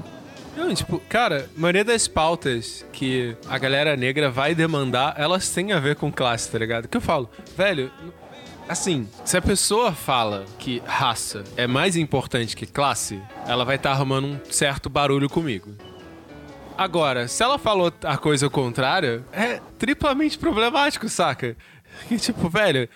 Não, 0.56 0.74
tipo, 0.74 0.98
cara, 1.06 1.50
a 1.54 1.60
maioria 1.60 1.84
das 1.84 2.08
pautas 2.08 2.84
que 2.90 3.36
a 3.46 3.58
galera 3.58 3.94
negra 3.94 4.30
vai 4.30 4.54
demandar, 4.54 5.14
elas 5.18 5.50
têm 5.50 5.72
a 5.72 5.78
ver 5.78 5.96
com 5.96 6.10
classe, 6.10 6.50
tá 6.50 6.58
ligado? 6.58 6.88
Que 6.88 6.96
eu 6.96 7.00
falo, 7.00 7.28
velho, 7.54 7.92
assim, 8.66 9.06
se 9.22 9.36
a 9.36 9.42
pessoa 9.42 9.92
fala 9.92 10.46
que 10.58 10.82
raça 10.86 11.44
é 11.58 11.66
mais 11.66 11.94
importante 11.94 12.56
que 12.56 12.64
classe, 12.64 13.20
ela 13.46 13.66
vai 13.66 13.76
estar 13.76 13.90
arrumando 13.90 14.28
um 14.28 14.40
certo 14.50 14.88
barulho 14.88 15.28
comigo. 15.28 15.74
Agora, 16.76 17.28
se 17.28 17.42
ela 17.42 17.58
falou 17.58 17.92
a 18.04 18.18
coisa 18.18 18.48
contrária, 18.50 19.24
é 19.32 19.60
triplamente 19.78 20.38
problemático, 20.38 21.08
saca? 21.08 21.56
Que, 22.08 22.16
tipo, 22.18 22.48
velho, 22.48 22.88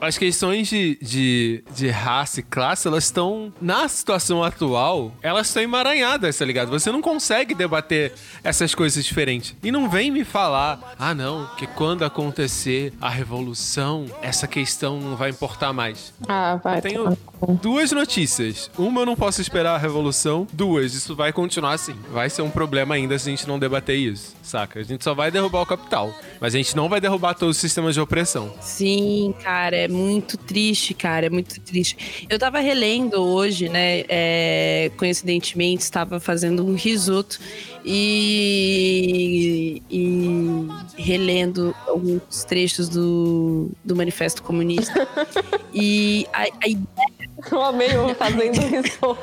as 0.00 0.16
questões 0.16 0.68
de, 0.68 0.98
de, 1.02 1.64
de 1.74 1.88
raça 1.88 2.40
e 2.40 2.42
classe, 2.42 2.86
elas 2.86 3.04
estão, 3.04 3.52
na 3.60 3.88
situação 3.88 4.42
atual, 4.44 5.12
elas 5.22 5.48
estão 5.48 5.62
emaranhadas, 5.62 6.38
tá 6.38 6.44
ligado? 6.44 6.70
Você 6.70 6.92
não 6.92 7.02
consegue 7.02 7.54
debater 7.54 8.12
essas 8.44 8.74
coisas 8.74 9.04
diferentes. 9.04 9.56
E 9.62 9.72
não 9.72 9.88
vem 9.88 10.10
me 10.10 10.24
falar, 10.24 10.94
ah 10.98 11.14
não, 11.14 11.46
que 11.56 11.66
quando 11.66 12.04
acontecer 12.04 12.92
a 13.00 13.08
revolução, 13.08 14.06
essa 14.22 14.46
questão 14.46 15.00
não 15.00 15.16
vai 15.16 15.30
importar 15.30 15.72
mais. 15.72 16.12
Ah, 16.28 16.60
vai. 16.62 16.78
Eu 16.78 16.82
tenho. 16.82 17.18
Duas 17.60 17.92
notícias. 17.92 18.70
Uma, 18.78 19.02
eu 19.02 19.06
não 19.06 19.16
posso 19.16 19.40
esperar 19.40 19.74
a 19.74 19.78
revolução. 19.78 20.46
Duas, 20.52 20.94
isso 20.94 21.14
vai 21.14 21.32
continuar 21.32 21.74
assim. 21.74 21.94
Vai 22.12 22.28
ser 22.30 22.42
um 22.42 22.50
problema 22.50 22.94
ainda 22.94 23.18
se 23.18 23.28
a 23.28 23.30
gente 23.30 23.46
não 23.46 23.58
debater 23.58 23.96
isso, 23.96 24.34
saca? 24.42 24.80
A 24.80 24.82
gente 24.82 25.04
só 25.04 25.14
vai 25.14 25.30
derrubar 25.30 25.62
o 25.62 25.66
capital. 25.66 26.14
Mas 26.40 26.54
a 26.54 26.58
gente 26.58 26.76
não 26.76 26.88
vai 26.88 27.00
derrubar 27.00 27.34
todos 27.34 27.56
os 27.56 27.60
sistemas 27.60 27.94
de 27.94 28.00
opressão. 28.00 28.52
Sim, 28.60 29.34
cara, 29.42 29.76
é 29.76 29.88
muito 29.88 30.36
triste, 30.36 30.94
cara, 30.94 31.26
é 31.26 31.30
muito 31.30 31.60
triste. 31.60 32.26
Eu 32.28 32.38
tava 32.38 32.58
relendo 32.58 33.16
hoje, 33.16 33.68
né? 33.68 34.04
é, 34.08 34.90
coincidentemente, 34.96 35.82
estava 35.82 36.18
fazendo 36.18 36.64
um 36.64 36.74
risoto 36.74 37.38
e, 37.84 39.82
e 39.90 40.66
relendo 40.96 41.74
alguns 41.86 42.44
trechos 42.44 42.88
do, 42.88 43.70
do 43.84 43.94
Manifesto 43.94 44.42
Comunista. 44.42 45.06
e 45.72 46.26
a, 46.32 46.42
a 46.62 46.68
ideia 46.68 47.17
Eu 47.50 47.62
amei 47.62 47.94
eu 47.94 48.14
fazendo 48.14 48.58
isso. 48.84 49.18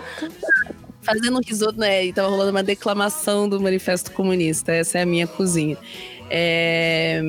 fazendo 1.01 1.39
risoto, 1.45 1.79
né? 1.79 2.05
E 2.05 2.13
tava 2.13 2.29
rolando 2.29 2.51
uma 2.51 2.63
declamação 2.63 3.47
do 3.47 3.59
Manifesto 3.59 4.11
Comunista. 4.11 4.71
Essa 4.71 4.99
é 4.99 5.01
a 5.01 5.05
minha 5.05 5.27
cozinha. 5.27 5.77
É, 6.27 7.21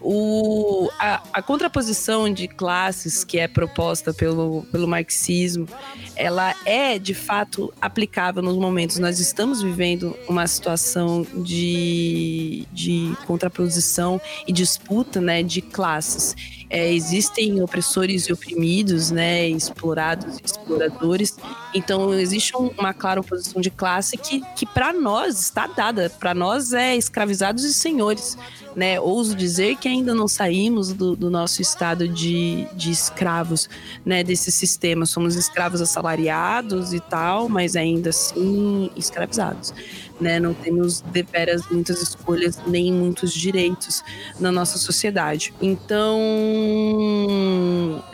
o, 0.00 0.88
a, 0.98 1.22
a 1.32 1.42
contraposição 1.42 2.32
de 2.32 2.46
classes 2.46 3.24
que 3.24 3.38
é 3.38 3.48
proposta 3.48 4.14
pelo, 4.14 4.62
pelo 4.70 4.86
marxismo, 4.86 5.66
ela 6.14 6.54
é 6.64 6.96
de 6.96 7.14
fato 7.14 7.72
aplicável 7.80 8.42
nos 8.42 8.56
momentos. 8.56 8.98
Nós 8.98 9.18
estamos 9.18 9.60
vivendo 9.60 10.16
uma 10.28 10.46
situação 10.46 11.26
de, 11.34 12.64
de 12.72 13.12
contraposição 13.26 14.20
e 14.46 14.52
disputa 14.52 15.20
né, 15.20 15.42
de 15.42 15.60
classes. 15.60 16.36
É, 16.76 16.92
existem 16.92 17.62
opressores 17.62 18.24
e 18.24 18.32
oprimidos, 18.32 19.12
né, 19.12 19.48
explorados 19.48 20.38
e 20.38 20.44
exploradores. 20.44 21.36
Então 21.72 22.12
existe 22.14 22.56
um- 22.56 22.70
uma 22.76 22.92
clara 22.92 23.20
oposição 23.20 23.62
de 23.62 23.70
classe 23.70 24.16
que, 24.16 24.42
que 24.56 24.66
para 24.66 24.92
nós 24.92 25.40
está 25.40 25.68
dada. 25.68 26.10
Para 26.18 26.34
nós 26.34 26.72
é 26.72 26.96
escravizados 26.96 27.62
e 27.62 27.72
senhores. 27.72 28.36
Né? 28.74 28.98
Ouso 28.98 29.36
dizer 29.36 29.76
que 29.76 29.86
ainda 29.86 30.12
não 30.16 30.26
saímos 30.26 30.92
do, 30.92 31.14
do 31.14 31.30
nosso 31.30 31.62
estado 31.62 32.08
de, 32.08 32.66
de 32.74 32.90
escravos 32.90 33.68
né, 34.04 34.24
desse 34.24 34.50
sistema. 34.50 35.06
Somos 35.06 35.36
escravos 35.36 35.80
assalariados 35.80 36.92
e 36.92 36.98
tal, 36.98 37.48
mas 37.48 37.76
ainda 37.76 38.10
assim 38.10 38.90
escravizados. 38.96 39.72
Né? 40.20 40.38
Não 40.38 40.54
temos 40.54 41.00
deveras 41.00 41.68
muitas 41.70 42.00
escolhas 42.00 42.60
nem 42.66 42.92
muitos 42.92 43.32
direitos 43.32 44.02
na 44.38 44.52
nossa 44.52 44.78
sociedade. 44.78 45.52
Então 45.60 46.20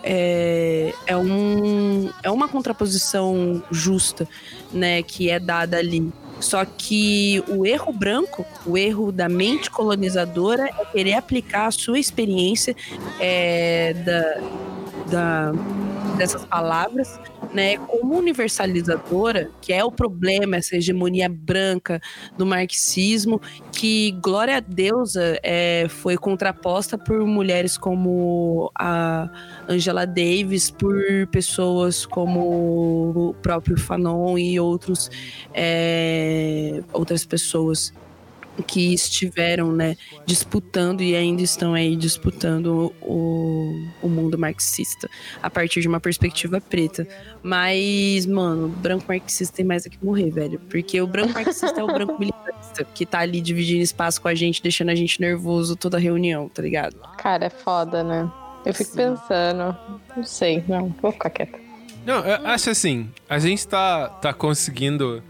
é, 0.03 0.95
é, 1.07 1.17
um, 1.17 2.11
é 2.23 2.31
uma 2.31 2.49
contraposição 2.49 3.63
justa, 3.71 4.27
né, 4.73 5.03
que 5.03 5.29
é 5.31 5.39
dada 5.39 5.77
ali. 5.77 6.11
Só 6.41 6.65
que 6.65 7.45
o 7.49 7.67
erro 7.67 7.93
branco, 7.93 8.47
o 8.65 8.79
erro 8.79 9.13
da 9.13 9.29
mente 9.29 9.71
colonizadora 9.71 10.71
é 10.79 10.85
querer 10.87 11.15
aplicar 11.15 11.67
a 11.67 11.71
sua 11.71 11.99
experiência 11.99 12.75
é, 13.21 13.93
da, 13.93 14.41
da, 15.11 15.53
dessas 16.17 16.45
palavras 16.45 17.19
né, 17.53 17.77
como 17.79 18.17
universalizadora, 18.17 19.51
que 19.61 19.73
é 19.73 19.85
o 19.85 19.91
problema, 19.91 20.57
essa 20.57 20.77
hegemonia 20.77 21.29
branca 21.29 22.01
do 22.37 22.47
marxismo, 22.47 23.41
que, 23.73 24.13
glória 24.23 24.59
a 24.59 24.61
Deus, 24.61 25.15
é, 25.17 25.87
foi 25.89 26.17
contraposta 26.17 26.97
por 26.97 27.27
mulheres 27.27 27.77
como 27.77 28.71
a 28.79 29.29
Angela 29.69 30.07
Davis, 30.07 30.71
por 30.71 30.95
pessoas 31.31 32.07
como 32.07 32.41
o 33.31 33.35
próprio 33.43 33.79
Fanon 33.79 34.39
e 34.39 34.59
outros, 34.61 35.11
é, 35.53 36.83
outras 36.93 37.25
pessoas 37.25 37.93
que 38.63 38.93
estiveram, 38.95 39.73
né, 39.73 39.97
disputando 40.27 41.01
e 41.03 41.15
ainda 41.15 41.43
estão 41.43 41.75
aí 41.75 41.97
disputando 41.97 42.93
o, 43.01 43.87
o 44.03 44.09
mundo 44.09 44.39
marxista 44.39 45.09
a 45.43 45.51
partir 45.51 45.81
de 45.81 45.89
uma 45.89 46.01
perspectiva 46.01 46.61
preta. 46.61 47.07
Mas, 47.43 48.27
mano, 48.27 48.67
o 48.67 48.69
branco 48.69 49.05
marxista 49.09 49.57
tem 49.57 49.65
mais 49.65 49.87
a 49.87 49.91
que 49.91 50.03
morrer, 50.05 50.31
velho. 50.31 50.61
Porque 50.69 51.01
o 51.01 51.07
branco 51.07 51.33
marxista 51.33 51.81
é 51.81 51.85
o 51.85 51.87
branco 51.87 52.17
militarista 52.21 52.85
que 52.95 53.07
tá 53.07 53.21
ali 53.21 53.41
dividindo 53.41 53.83
espaço 53.83 54.21
com 54.21 54.29
a 54.29 54.35
gente, 54.35 54.63
deixando 54.63 54.91
a 54.91 54.95
gente 54.95 55.21
nervoso 55.21 55.77
toda 55.77 55.99
reunião, 55.99 56.49
tá 56.49 56.63
ligado? 56.63 56.97
Cara, 57.17 57.47
é 57.47 57.51
foda, 57.51 58.03
né? 58.03 58.31
Eu 58.65 58.75
fico 58.75 58.91
Sim. 58.91 58.97
pensando. 58.97 59.77
Não 60.17 60.25
sei, 60.25 60.63
não, 60.69 60.95
vou 61.01 61.13
ficar 61.13 61.31
quieta. 61.31 61.59
Não, 62.05 62.25
eu 62.25 62.47
acho 62.47 62.71
assim, 62.71 63.11
a 63.29 63.39
gente 63.39 63.67
tá, 63.67 64.09
tá 64.09 64.33
conseguindo. 64.33 65.23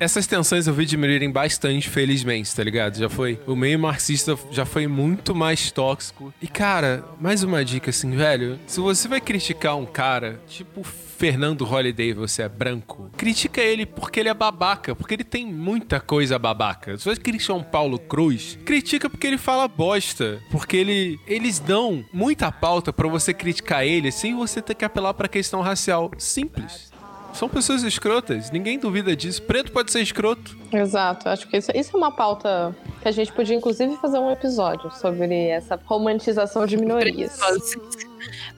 Essas 0.00 0.26
tensões 0.26 0.66
eu 0.66 0.74
vi 0.74 0.84
diminuírem 0.84 1.30
bastante, 1.30 1.88
felizmente, 1.88 2.54
tá 2.54 2.64
ligado? 2.64 2.98
Já 2.98 3.08
foi. 3.08 3.40
O 3.46 3.54
meio 3.54 3.78
marxista 3.78 4.36
já 4.50 4.66
foi 4.66 4.86
muito 4.86 5.34
mais 5.34 5.70
tóxico. 5.70 6.34
E, 6.42 6.48
cara, 6.48 7.04
mais 7.20 7.42
uma 7.42 7.64
dica 7.64 7.90
assim, 7.90 8.10
velho. 8.10 8.58
Se 8.66 8.80
você 8.80 9.06
vai 9.06 9.20
criticar 9.20 9.76
um 9.76 9.86
cara, 9.86 10.40
tipo 10.48 10.82
Fernando 10.82 11.64
Holliday, 11.64 12.12
você 12.12 12.42
é 12.42 12.48
branco, 12.48 13.08
critica 13.16 13.60
ele 13.60 13.86
porque 13.86 14.18
ele 14.18 14.28
é 14.28 14.34
babaca, 14.34 14.92
porque 14.92 15.14
ele 15.14 15.22
tem 15.22 15.46
muita 15.46 16.00
coisa 16.00 16.36
babaca. 16.36 16.98
Se 16.98 17.04
você 17.04 17.20
critica 17.20 17.54
um 17.54 17.62
Paulo 17.62 17.96
Cruz, 17.96 18.58
critica 18.64 19.08
porque 19.08 19.28
ele 19.28 19.38
fala 19.38 19.68
bosta, 19.68 20.42
porque 20.50 20.76
ele, 20.76 21.20
eles 21.24 21.60
dão 21.60 22.04
muita 22.12 22.50
pauta 22.50 22.92
pra 22.92 23.06
você 23.06 23.32
criticar 23.32 23.86
ele 23.86 24.10
sem 24.10 24.34
você 24.34 24.60
ter 24.60 24.74
que 24.74 24.84
apelar 24.84 25.14
pra 25.14 25.28
questão 25.28 25.60
racial. 25.60 26.10
Simples. 26.18 26.91
São 27.32 27.48
pessoas 27.48 27.82
escrotas, 27.82 28.50
ninguém 28.50 28.78
duvida 28.78 29.16
disso. 29.16 29.42
Preto 29.42 29.72
pode 29.72 29.90
ser 29.90 30.00
escroto. 30.00 30.56
Exato, 30.72 31.28
acho 31.28 31.48
que 31.48 31.56
isso, 31.56 31.70
isso 31.74 31.94
é 31.94 31.98
uma 31.98 32.12
pauta 32.12 32.74
que 33.00 33.08
a 33.08 33.12
gente 33.12 33.32
podia, 33.32 33.56
inclusive, 33.56 33.96
fazer 33.96 34.18
um 34.18 34.30
episódio 34.30 34.90
sobre 34.92 35.48
essa 35.48 35.78
romantização 35.84 36.66
de 36.66 36.76
minorias. 36.76 37.38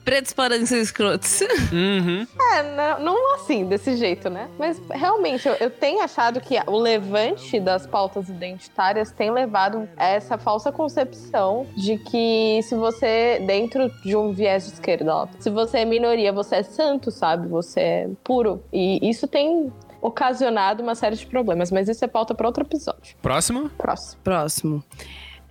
Pretos 0.05 0.33
podem 0.33 0.65
ser 0.67 0.81
escrotos. 0.81 1.41
Uhum. 1.73 2.27
É, 2.53 2.75
não, 2.75 2.99
não 2.99 3.35
assim, 3.35 3.65
desse 3.65 3.97
jeito, 3.97 4.29
né? 4.29 4.47
Mas 4.57 4.79
realmente, 4.91 5.47
eu, 5.47 5.55
eu 5.55 5.71
tenho 5.71 6.01
achado 6.01 6.39
que 6.39 6.55
o 6.67 6.77
levante 6.77 7.59
das 7.59 7.87
pautas 7.87 8.29
identitárias 8.29 9.11
tem 9.11 9.31
levado 9.31 9.89
a 9.97 10.05
essa 10.05 10.37
falsa 10.37 10.71
concepção 10.71 11.65
de 11.75 11.97
que 11.97 12.61
se 12.63 12.75
você, 12.75 13.41
dentro 13.47 13.89
de 14.03 14.15
um 14.15 14.31
viés 14.31 14.67
de 14.67 14.73
esquerda, 14.73 15.13
ó, 15.13 15.27
se 15.39 15.49
você 15.49 15.79
é 15.79 15.85
minoria, 15.85 16.31
você 16.31 16.57
é 16.57 16.63
santo, 16.63 17.09
sabe? 17.09 17.47
Você 17.47 17.79
é 17.79 18.09
puro. 18.23 18.63
E 18.71 19.09
isso 19.09 19.27
tem 19.27 19.73
ocasionado 19.99 20.83
uma 20.83 20.93
série 20.93 21.15
de 21.15 21.25
problemas, 21.25 21.71
mas 21.71 21.89
isso 21.89 22.05
é 22.05 22.07
pauta 22.07 22.35
para 22.35 22.45
outro 22.45 22.63
episódio. 22.63 23.15
Próximo? 23.21 23.69
Próximo. 23.71 24.21
Próximo. 24.23 24.83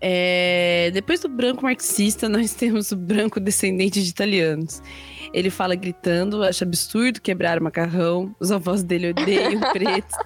É, 0.01 0.91
depois 0.93 1.21
do 1.21 1.29
branco 1.29 1.63
marxista, 1.63 2.29
nós 2.31 2.55
temos 2.55 2.93
o 2.93 2.97
branco 2.97 3.41
descendente 3.41 4.03
de 4.03 4.11
italianos. 4.11 4.83
Ele 5.33 5.51
fala 5.51 5.75
gritando, 5.75 6.43
acha 6.43 6.65
absurdo 6.65 7.21
quebrar 7.21 7.59
o 7.59 7.65
macarrão, 7.65 8.35
os 8.39 8.53
avós 8.53 8.83
dele 8.83 9.11
odeiam 9.11 9.61
pretos. 9.73 10.17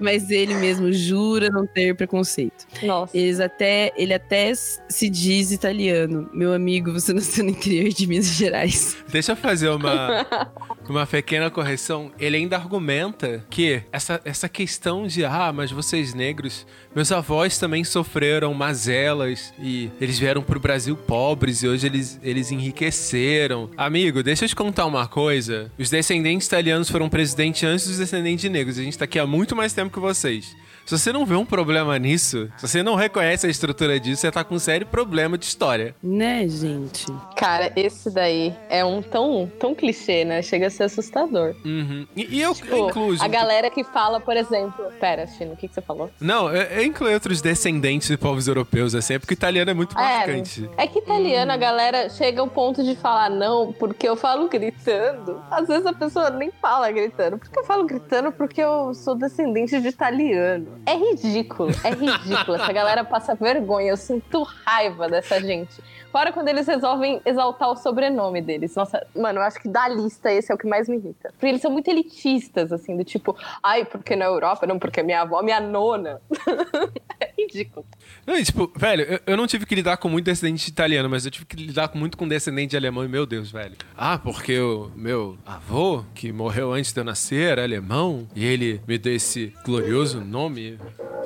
Mas 0.00 0.30
ele 0.30 0.54
mesmo 0.54 0.90
jura 0.92 1.50
não 1.50 1.66
ter 1.66 1.94
preconceito. 1.94 2.66
Nossa. 2.82 3.16
Eles 3.16 3.38
até, 3.38 3.92
ele 3.96 4.14
até 4.14 4.52
se 4.54 5.10
diz 5.10 5.52
italiano. 5.52 6.28
Meu 6.32 6.54
amigo, 6.54 6.90
você 6.90 7.12
nasceu 7.12 7.44
no 7.44 7.50
interior 7.50 7.90
de 7.90 8.06
Minas 8.06 8.28
Gerais. 8.28 8.96
Deixa 9.10 9.32
eu 9.32 9.36
fazer 9.36 9.68
uma, 9.68 10.26
uma 10.92 11.06
pequena 11.06 11.50
correção. 11.50 12.10
Ele 12.18 12.36
ainda 12.36 12.56
argumenta 12.56 13.44
que 13.50 13.82
essa, 13.92 14.20
essa 14.24 14.48
questão 14.48 15.06
de, 15.06 15.24
ah, 15.24 15.52
mas 15.52 15.70
vocês 15.70 16.14
negros, 16.14 16.66
meus 16.94 17.12
avós 17.12 17.58
também 17.58 17.84
sofreram 17.84 18.52
mazelas 18.54 19.52
e 19.58 19.90
eles 20.00 20.18
vieram 20.18 20.42
pro 20.42 20.60
Brasil 20.60 20.96
pobres 20.96 21.62
e 21.62 21.68
hoje 21.68 21.86
eles, 21.86 22.18
eles 22.22 22.50
enriqueceram. 22.50 23.70
Amigo, 23.76 24.22
deixa 24.22 24.44
eu 24.44 24.48
te 24.48 24.56
contar 24.56 24.86
uma 24.86 25.06
coisa. 25.06 25.70
Os 25.78 25.90
descendentes 25.90 26.46
italianos 26.46 26.90
foram 26.90 27.08
presidentes 27.08 27.62
antes 27.64 27.86
dos 27.86 27.98
descendentes 27.98 28.42
de 28.42 28.48
negros. 28.48 28.78
A 28.78 28.82
gente 28.82 28.98
tá 28.98 29.04
aqui 29.04 29.18
há 29.18 29.26
muito 29.26 29.54
mais 29.54 29.72
tempo 29.72 29.92
que 29.92 30.00
vocês. 30.00 30.56
Se 30.88 30.98
você 30.98 31.12
não 31.12 31.26
vê 31.26 31.34
um 31.34 31.44
problema 31.44 31.98
nisso, 31.98 32.50
se 32.56 32.66
você 32.66 32.82
não 32.82 32.94
reconhece 32.94 33.46
a 33.46 33.50
estrutura 33.50 34.00
disso, 34.00 34.22
você 34.22 34.30
tá 34.30 34.42
com 34.42 34.54
um 34.54 34.58
sério 34.58 34.86
problema 34.86 35.36
de 35.36 35.44
história. 35.44 35.94
Né, 36.02 36.48
gente? 36.48 37.04
Cara, 37.36 37.70
esse 37.76 38.10
daí 38.10 38.54
é 38.70 38.82
um 38.82 39.02
tão, 39.02 39.52
tão 39.60 39.74
clichê, 39.74 40.24
né? 40.24 40.40
Chega 40.40 40.68
a 40.68 40.70
ser 40.70 40.84
assustador. 40.84 41.54
Uhum. 41.62 42.06
E, 42.16 42.36
e 42.38 42.40
eu 42.40 42.54
Tipo, 42.54 42.88
incluso. 42.88 43.22
a 43.22 43.28
galera 43.28 43.68
que 43.68 43.84
fala, 43.84 44.18
por 44.18 44.34
exemplo. 44.34 44.86
Pera, 44.98 45.26
Chino, 45.26 45.52
o 45.52 45.56
que, 45.58 45.68
que 45.68 45.74
você 45.74 45.82
falou? 45.82 46.10
Não, 46.18 46.48
eu, 46.50 46.62
eu 46.62 46.82
incluo 46.82 47.12
outros 47.12 47.42
descendentes 47.42 48.08
de 48.08 48.16
povos 48.16 48.48
europeus, 48.48 48.94
assim, 48.94 49.12
é 49.12 49.18
porque 49.18 49.34
o 49.34 49.36
italiano 49.36 49.70
é 49.70 49.74
muito 49.74 49.94
marcante. 49.94 50.70
É 50.78 50.86
que 50.86 51.00
italiano, 51.00 51.52
a 51.52 51.58
galera 51.58 52.08
chega 52.08 52.40
ao 52.40 52.48
ponto 52.48 52.82
de 52.82 52.96
falar 52.96 53.28
não, 53.28 53.74
porque 53.74 54.08
eu 54.08 54.16
falo 54.16 54.48
gritando. 54.48 55.38
Às 55.50 55.68
vezes 55.68 55.84
a 55.84 55.92
pessoa 55.92 56.30
nem 56.30 56.50
fala 56.62 56.90
gritando. 56.90 57.36
Por 57.36 57.50
que 57.50 57.58
eu 57.58 57.64
falo 57.64 57.84
gritando? 57.84 58.32
Porque 58.32 58.62
eu 58.62 58.94
sou 58.94 59.14
descendente 59.14 59.78
de 59.78 59.88
italiano. 59.88 60.77
É 60.86 60.94
ridículo, 60.94 61.70
é 61.84 61.90
ridículo. 61.90 62.56
Essa 62.56 62.72
galera 62.72 63.04
passa 63.04 63.34
vergonha. 63.34 63.90
Eu 63.90 63.96
sinto 63.96 64.42
raiva 64.42 65.08
dessa 65.08 65.40
gente. 65.40 65.82
Fora 66.10 66.32
quando 66.32 66.48
eles 66.48 66.66
resolvem 66.66 67.20
exaltar 67.26 67.70
o 67.70 67.76
sobrenome 67.76 68.40
deles. 68.40 68.74
Nossa, 68.74 69.06
mano, 69.14 69.40
eu 69.40 69.42
acho 69.42 69.60
que 69.60 69.68
da 69.68 69.86
lista 69.88 70.32
esse 70.32 70.50
é 70.50 70.54
o 70.54 70.58
que 70.58 70.66
mais 70.66 70.88
me 70.88 70.96
irrita. 70.96 71.30
Porque 71.32 71.46
eles 71.46 71.60
são 71.60 71.70
muito 71.70 71.88
elitistas, 71.88 72.72
assim, 72.72 72.96
do 72.96 73.04
tipo, 73.04 73.36
ai, 73.62 73.84
porque 73.84 74.16
na 74.16 74.24
Europa? 74.24 74.66
Não, 74.66 74.78
porque 74.78 75.02
minha 75.02 75.20
avó, 75.20 75.42
minha 75.42 75.60
nona. 75.60 76.20
ridículo. 77.38 77.86
Não, 78.26 78.42
tipo, 78.42 78.72
velho, 78.76 79.02
eu, 79.02 79.20
eu 79.26 79.36
não 79.36 79.46
tive 79.46 79.64
que 79.64 79.74
lidar 79.74 79.96
com 79.96 80.08
muito 80.08 80.24
descendente 80.24 80.64
de 80.64 80.70
italiano, 80.70 81.08
mas 81.08 81.24
eu 81.24 81.30
tive 81.30 81.46
que 81.46 81.56
lidar 81.56 81.90
muito 81.94 82.16
com 82.16 82.26
descendente 82.26 82.70
de 82.70 82.76
alemão 82.76 83.04
e, 83.04 83.08
meu 83.08 83.24
Deus, 83.24 83.50
velho. 83.50 83.76
Ah, 83.96 84.18
porque 84.18 84.58
o 84.58 84.90
meu 84.94 85.38
avô, 85.46 86.04
que 86.14 86.32
morreu 86.32 86.72
antes 86.72 86.92
de 86.92 87.00
eu 87.00 87.04
nascer, 87.04 87.52
era 87.52 87.62
alemão, 87.62 88.28
e 88.34 88.44
ele 88.44 88.80
me 88.86 88.98
deu 88.98 89.14
esse 89.14 89.52
glorioso 89.64 90.20
nome, 90.20 90.78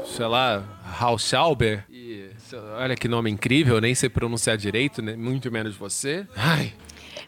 sei 0.04 0.26
lá, 0.26 0.80
Hauschauber. 1.00 1.84
E 1.90 2.30
olha 2.78 2.94
que 2.94 3.08
nome 3.08 3.30
incrível, 3.30 3.80
nem 3.80 3.94
sei 3.94 4.08
pronunciar 4.08 4.56
direito, 4.56 5.00
né? 5.00 5.16
Muito 5.16 5.50
menos 5.50 5.74
você. 5.76 6.26
Ai. 6.36 6.72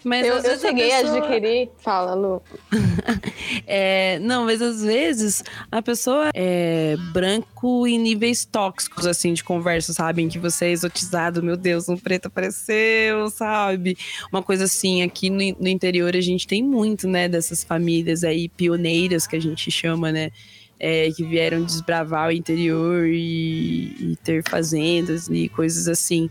Mas 0.05 0.27
Eu, 0.27 0.37
eu 0.39 0.53
a 0.53 0.59
cheguei 0.59 0.93
a 0.93 1.01
pessoa- 1.01 1.19
adquirir. 1.19 1.71
Fala, 1.79 2.15
Lu. 2.15 2.43
É, 3.67 4.19
não, 4.19 4.45
mas 4.45 4.61
às 4.61 4.83
vezes 4.83 5.43
a 5.71 5.81
pessoa 5.81 6.31
é 6.35 6.97
branco 7.13 7.87
em 7.87 7.99
níveis 7.99 8.45
tóxicos, 8.45 9.07
assim, 9.07 9.33
de 9.33 9.43
conversa, 9.43 9.93
sabe? 9.93 10.23
Em 10.23 10.29
que 10.29 10.39
você 10.39 10.67
é 10.67 10.71
exotizado, 10.73 11.43
meu 11.43 11.57
Deus, 11.57 11.89
um 11.89 11.97
preto 11.97 12.27
apareceu, 12.27 13.29
sabe? 13.31 13.97
Uma 14.31 14.43
coisa 14.43 14.65
assim, 14.65 15.03
aqui 15.03 15.31
no, 15.31 15.39
no 15.61 15.69
interior 15.69 16.15
a 16.15 16.21
gente 16.21 16.47
tem 16.47 16.63
muito, 16.63 17.07
né, 17.09 17.29
dessas 17.29 17.65
famílias 17.65 18.25
aí 18.25 18.49
pioneiras 18.49 19.27
que 19.27 19.37
a 19.37 19.41
gente 19.41 19.71
chama, 19.71 20.13
né? 20.13 20.31
é, 20.79 21.09
que 21.13 21.25
vieram 21.25 21.65
desbravar 21.65 22.29
o 22.29 22.33
interior 22.33 23.07
e, 23.07 24.13
e 24.13 24.17
ter 24.23 24.43
fazendas 24.47 25.29
e 25.29 25.49
coisas 25.49 25.89
assim. 25.89 26.29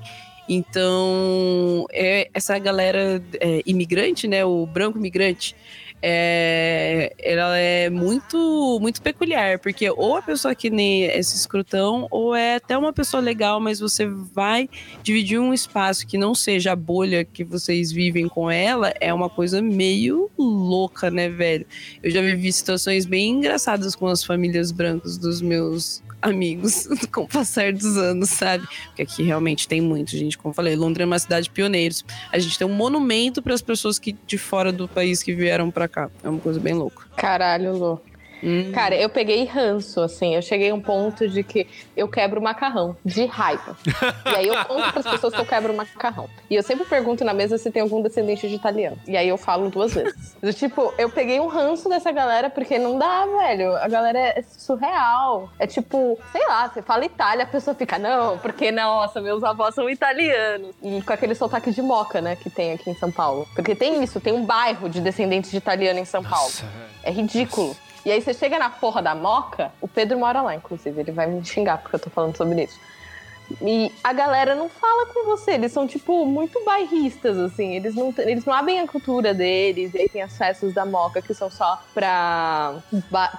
Então, 0.47 1.85
é, 1.91 2.29
essa 2.33 2.57
galera 2.59 3.21
é, 3.39 3.61
imigrante, 3.65 4.27
né, 4.27 4.43
o 4.43 4.65
branco 4.65 4.97
imigrante, 4.97 5.55
é, 6.05 7.13
ela 7.17 7.57
é 7.57 7.89
muito 7.89 8.77
muito 8.81 9.01
peculiar, 9.01 9.57
porque 9.59 9.89
ou 9.89 10.17
a 10.17 10.21
pessoa 10.21 10.53
que 10.53 10.69
nem 10.69 11.03
esse 11.05 11.37
escrutão, 11.37 12.09
ou 12.11 12.35
é 12.35 12.55
até 12.55 12.77
uma 12.77 12.91
pessoa 12.91 13.23
legal, 13.23 13.61
mas 13.61 13.79
você 13.79 14.05
vai 14.05 14.69
dividir 15.01 15.39
um 15.39 15.53
espaço 15.53 16.05
que 16.05 16.17
não 16.17 16.35
seja 16.35 16.73
a 16.73 16.75
bolha 16.75 17.23
que 17.23 17.41
vocês 17.45 17.89
vivem 17.89 18.27
com 18.27 18.51
ela, 18.51 18.93
é 18.99 19.13
uma 19.13 19.29
coisa 19.29 19.61
meio 19.61 20.29
louca, 20.37 21.09
né, 21.09 21.29
velho? 21.29 21.65
Eu 22.03 22.11
já 22.11 22.19
vivi 22.19 22.51
situações 22.51 23.05
bem 23.05 23.29
engraçadas 23.29 23.95
com 23.95 24.07
as 24.07 24.25
famílias 24.25 24.73
brancas 24.73 25.17
dos 25.17 25.41
meus 25.41 26.03
amigos 26.23 26.87
com 27.11 27.21
o 27.21 27.27
passar 27.27 27.73
dos 27.73 27.97
anos, 27.97 28.29
sabe? 28.29 28.67
Porque 28.87 29.01
aqui 29.01 29.23
realmente 29.23 29.67
tem 29.67 29.81
muito, 29.81 30.11
gente. 30.11 30.37
Como 30.37 30.51
eu 30.51 30.55
falei, 30.55 30.75
Londres 30.75 31.03
é 31.03 31.05
uma 31.05 31.19
cidade 31.19 31.43
de 31.45 31.49
pioneiros. 31.51 32.03
A 32.31 32.39
gente 32.39 32.57
tem 32.57 32.65
um 32.65 32.73
monumento 32.73 33.41
para 33.41 33.53
as 33.53 33.61
pessoas 33.61 33.99
que 33.99 34.15
de 34.25 34.37
fora 34.37 34.71
do 34.71 34.87
país 34.87 35.21
que 35.21 35.33
vieram 35.33 35.69
para 35.69 35.87
cá. 35.87 36.09
É 36.23 36.29
uma 36.29 36.39
coisa 36.39 36.59
bem 36.59 36.73
louca. 36.73 37.03
Caralho, 37.15 37.77
Lu. 37.77 38.01
Hum. 38.43 38.71
Cara, 38.73 38.95
eu 38.95 39.09
peguei 39.09 39.45
ranço, 39.45 40.01
assim. 40.01 40.35
Eu 40.35 40.41
cheguei 40.41 40.69
a 40.69 40.75
um 40.75 40.81
ponto 40.81 41.27
de 41.27 41.43
que 41.43 41.65
eu 41.95 42.07
quebro 42.07 42.39
o 42.39 42.43
macarrão, 42.43 42.95
de 43.03 43.25
raiva. 43.25 43.77
e 44.25 44.35
aí 44.35 44.47
eu 44.47 44.65
conto 44.65 44.91
pras 44.91 45.07
pessoas 45.07 45.33
que 45.33 45.39
eu 45.39 45.45
quebro 45.45 45.71
o 45.71 45.75
macarrão. 45.75 46.29
E 46.49 46.55
eu 46.55 46.61
sempre 46.61 46.85
pergunto 46.85 47.23
na 47.23 47.33
mesa 47.33 47.57
se 47.57 47.71
tem 47.71 47.81
algum 47.81 48.01
descendente 48.01 48.47
de 48.49 48.55
italiano. 48.55 48.97
E 49.07 49.15
aí 49.15 49.29
eu 49.29 49.37
falo 49.37 49.69
duas 49.69 49.93
vezes. 49.93 50.35
Do 50.41 50.53
tipo, 50.53 50.93
eu 50.97 51.09
peguei 51.09 51.39
um 51.39 51.47
ranço 51.47 51.87
dessa 51.87 52.11
galera 52.11 52.49
porque 52.49 52.77
não 52.77 52.99
dá, 52.99 53.25
velho. 53.25 53.75
A 53.77 53.87
galera 53.87 54.19
é 54.19 54.43
surreal. 54.57 55.49
É 55.57 55.65
tipo, 55.65 56.19
sei 56.31 56.45
lá, 56.45 56.69
você 56.69 56.81
fala 56.81 57.05
Itália, 57.05 57.43
a 57.45 57.47
pessoa 57.47 57.73
fica, 57.73 57.97
não, 57.97 58.37
porque, 58.39 58.71
nossa, 58.71 59.21
meus 59.21 59.43
avós 59.43 59.73
são 59.73 59.89
italianos. 59.89 60.75
E 60.81 61.01
com 61.01 61.13
aquele 61.13 61.35
sotaque 61.35 61.71
de 61.71 61.81
moca, 61.81 62.19
né, 62.21 62.35
que 62.35 62.49
tem 62.49 62.73
aqui 62.73 62.89
em 62.89 62.95
São 62.95 63.11
Paulo. 63.11 63.47
Porque 63.55 63.73
tem 63.73 64.03
isso, 64.03 64.19
tem 64.19 64.33
um 64.33 64.45
bairro 64.45 64.89
de 64.89 64.99
descendentes 64.99 65.51
de 65.51 65.57
italiano 65.57 65.99
em 65.99 66.05
São 66.05 66.21
Paulo. 66.23 66.43
Nossa, 66.43 66.65
velho. 66.65 66.89
É 67.03 67.11
ridículo. 67.11 67.75
E 68.05 68.11
aí 68.11 68.21
você 68.21 68.33
chega 68.33 68.59
na 68.59 68.69
porra 68.69 69.01
da 69.01 69.15
Moca, 69.15 69.71
o 69.79 69.87
Pedro 69.87 70.19
mora 70.19 70.41
lá, 70.41 70.55
inclusive, 70.55 70.99
ele 70.99 71.11
vai 71.11 71.27
me 71.27 71.43
xingar 71.45 71.77
porque 71.77 71.95
eu 71.95 71.99
tô 71.99 72.09
falando 72.09 72.35
sobre 72.35 72.63
isso. 72.63 72.77
E 73.61 73.91
a 74.03 74.11
galera 74.13 74.55
não 74.55 74.67
fala 74.67 75.05
com 75.07 75.25
você, 75.25 75.51
eles 75.51 75.71
são, 75.71 75.85
tipo, 75.87 76.25
muito 76.25 76.63
bairristas, 76.65 77.37
assim. 77.37 77.75
Eles 77.75 77.93
não, 77.93 78.13
eles 78.19 78.45
não 78.45 78.53
abrem 78.53 78.79
a 78.79 78.87
cultura 78.87 79.33
deles. 79.33 79.93
E 79.93 80.01
aí 80.01 80.09
tem 80.09 80.21
as 80.21 80.35
festas 80.37 80.73
da 80.73 80.85
Moca 80.85 81.21
que 81.21 81.33
são 81.33 81.49
só 81.51 81.81
pra, 81.93 82.75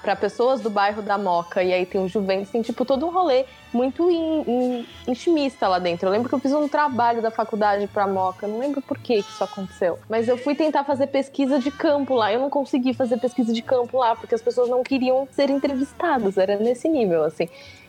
pra 0.03 0.15
pessoas 0.17 0.61
do 0.61 0.71
bairro 0.71 1.03
da 1.03 1.19
Moca. 1.19 1.63
E 1.63 1.73
aí 1.73 1.85
tem 1.87 2.01
o 2.03 2.09
Juventus, 2.09 2.51
tem, 2.51 2.63
tipo, 2.63 2.85
todo 2.85 3.07
um 3.07 3.11
rolê 3.11 3.45
muito 3.73 4.09
in- 4.11 4.45
in- 4.47 4.87
intimista 5.09 5.67
lá 5.67 5.79
dentro. 5.79 6.07
Eu 6.07 6.13
lembro 6.13 6.29
que 6.29 6.35
eu 6.35 6.39
fiz 6.39 6.53
um 6.53 6.69
trabalho 6.69 7.21
da 7.21 7.31
faculdade 7.31 7.87
pra 7.89 8.07
Moca, 8.07 8.47
não 8.47 8.59
lembro 8.59 8.81
por 8.81 8.99
que 8.99 9.17
isso 9.17 9.43
aconteceu. 9.43 9.99
Mas 10.09 10.29
eu 10.29 10.37
fui 10.39 10.55
tentar 10.55 10.85
fazer 10.85 11.09
pesquisa 11.09 11.59
de 11.59 11.71
campo 11.71 12.15
lá. 12.15 12.33
Eu 12.33 12.41
não 12.41 12.51
consegui 12.51 12.95
fazer 12.95 13.19
pesquisa 13.19 13.53
de 13.53 13.63
campo 13.63 13.99
lá, 13.99 14.15
porque 14.15 14.35
as 14.35 14.43
pessoas 14.43 14.69
não 14.69 14.83
queriam 14.85 15.27
ser 15.33 15.51
entrevistadas. 15.51 16.39
Era 16.39 16.57
nesse 16.57 16.89
nível, 16.89 17.25
assim. 17.25 17.49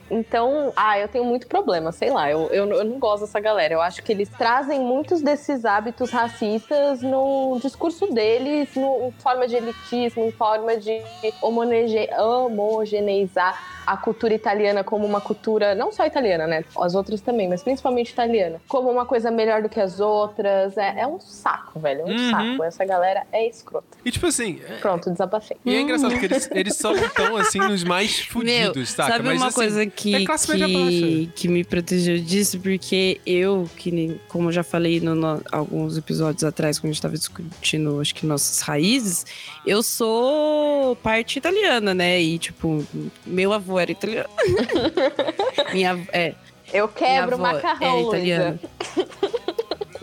Então, 0.09 0.71
ah, 0.75 0.99
eu 0.99 1.07
tenho 1.07 1.25
muito 1.25 1.47
problema, 1.47 1.91
sei 1.91 2.11
lá, 2.11 2.29
eu, 2.29 2.47
eu, 2.51 2.69
eu 2.69 2.85
não 2.85 2.99
gosto 2.99 3.21
dessa 3.21 3.39
galera. 3.39 3.73
Eu 3.73 3.81
acho 3.81 4.03
que 4.03 4.11
eles 4.11 4.29
trazem 4.29 4.79
muitos 4.79 5.21
desses 5.21 5.65
hábitos 5.65 6.11
racistas 6.11 7.01
no 7.01 7.57
discurso 7.61 8.07
deles, 8.13 8.69
no, 8.75 9.07
em 9.07 9.21
forma 9.21 9.47
de 9.47 9.55
elitismo, 9.55 10.25
em 10.25 10.31
forma 10.31 10.77
de 10.77 11.01
homogeneizar 11.41 13.57
a 13.85 13.97
cultura 13.97 14.33
italiana 14.33 14.83
como 14.83 15.05
uma 15.05 15.21
cultura, 15.21 15.75
não 15.75 15.91
só 15.91 16.05
italiana, 16.05 16.47
né? 16.47 16.63
As 16.79 16.95
outras 16.95 17.21
também, 17.21 17.47
mas 17.47 17.63
principalmente 17.63 18.09
italiana, 18.11 18.61
como 18.67 18.89
uma 18.89 19.05
coisa 19.05 19.29
melhor 19.31 19.61
do 19.61 19.69
que 19.69 19.79
as 19.79 19.99
outras. 19.99 20.77
É, 20.77 21.01
é 21.01 21.07
um 21.07 21.19
saco, 21.19 21.79
velho. 21.79 22.01
É 22.01 22.03
um 22.05 22.09
Uhum. 22.09 22.31
saco. 22.31 22.63
Essa 22.63 22.85
galera 22.85 23.23
é 23.31 23.47
escrota. 23.47 23.97
E 24.03 24.11
tipo 24.11 24.25
assim, 24.27 24.59
é- 24.67 24.77
Pronto, 24.77 25.09
desabafei. 25.11 25.57
e 25.65 25.75
é 25.75 25.81
engraçado 25.81 26.11
porque 26.11 26.25
eles, 26.25 26.49
eles 26.53 26.75
só 26.77 26.93
estão 26.93 27.35
assim 27.37 27.59
nos 27.59 27.83
mais 27.83 28.19
fudidos, 28.19 28.89
saca? 28.89 29.11
sabe 29.13 29.25
Mas, 29.25 29.37
uma 29.37 29.47
assim, 29.47 29.55
coisa 29.55 29.85
que, 29.85 30.15
é 30.15 30.25
que, 30.25 31.31
que 31.35 31.47
me 31.47 31.63
protegeu 31.63 32.17
disso? 32.19 32.59
Porque 32.59 33.19
eu, 33.25 33.69
que 33.77 33.91
nem, 33.91 34.19
como 34.27 34.49
eu 34.49 34.51
já 34.53 34.63
falei 34.63 34.99
no, 34.99 35.13
no- 35.15 35.41
alguns 35.51 35.97
episódios 35.97 36.43
atrás, 36.43 36.79
quando 36.79 36.91
a 36.91 36.93
gente 36.93 37.01
tava 37.01 37.15
discutindo, 37.15 37.99
acho 38.01 38.13
que 38.15 38.25
nossas 38.25 38.61
raízes, 38.61 39.25
eu 39.65 39.81
sou 39.83 40.95
parte 40.97 41.37
italiana, 41.37 41.93
né? 41.93 42.21
E, 42.21 42.37
tipo, 42.39 42.85
meu 43.25 43.53
avô 43.53 43.74
era 43.79 43.91
italiano. 43.91 44.29
Minha, 45.73 45.99
é, 46.13 46.33
Eu 46.73 46.87
quebro 46.87 47.37
minha 47.37 47.49
avó 47.49 47.55
macarrão, 47.57 47.97
é 47.97 48.01
italiana. 48.07 48.59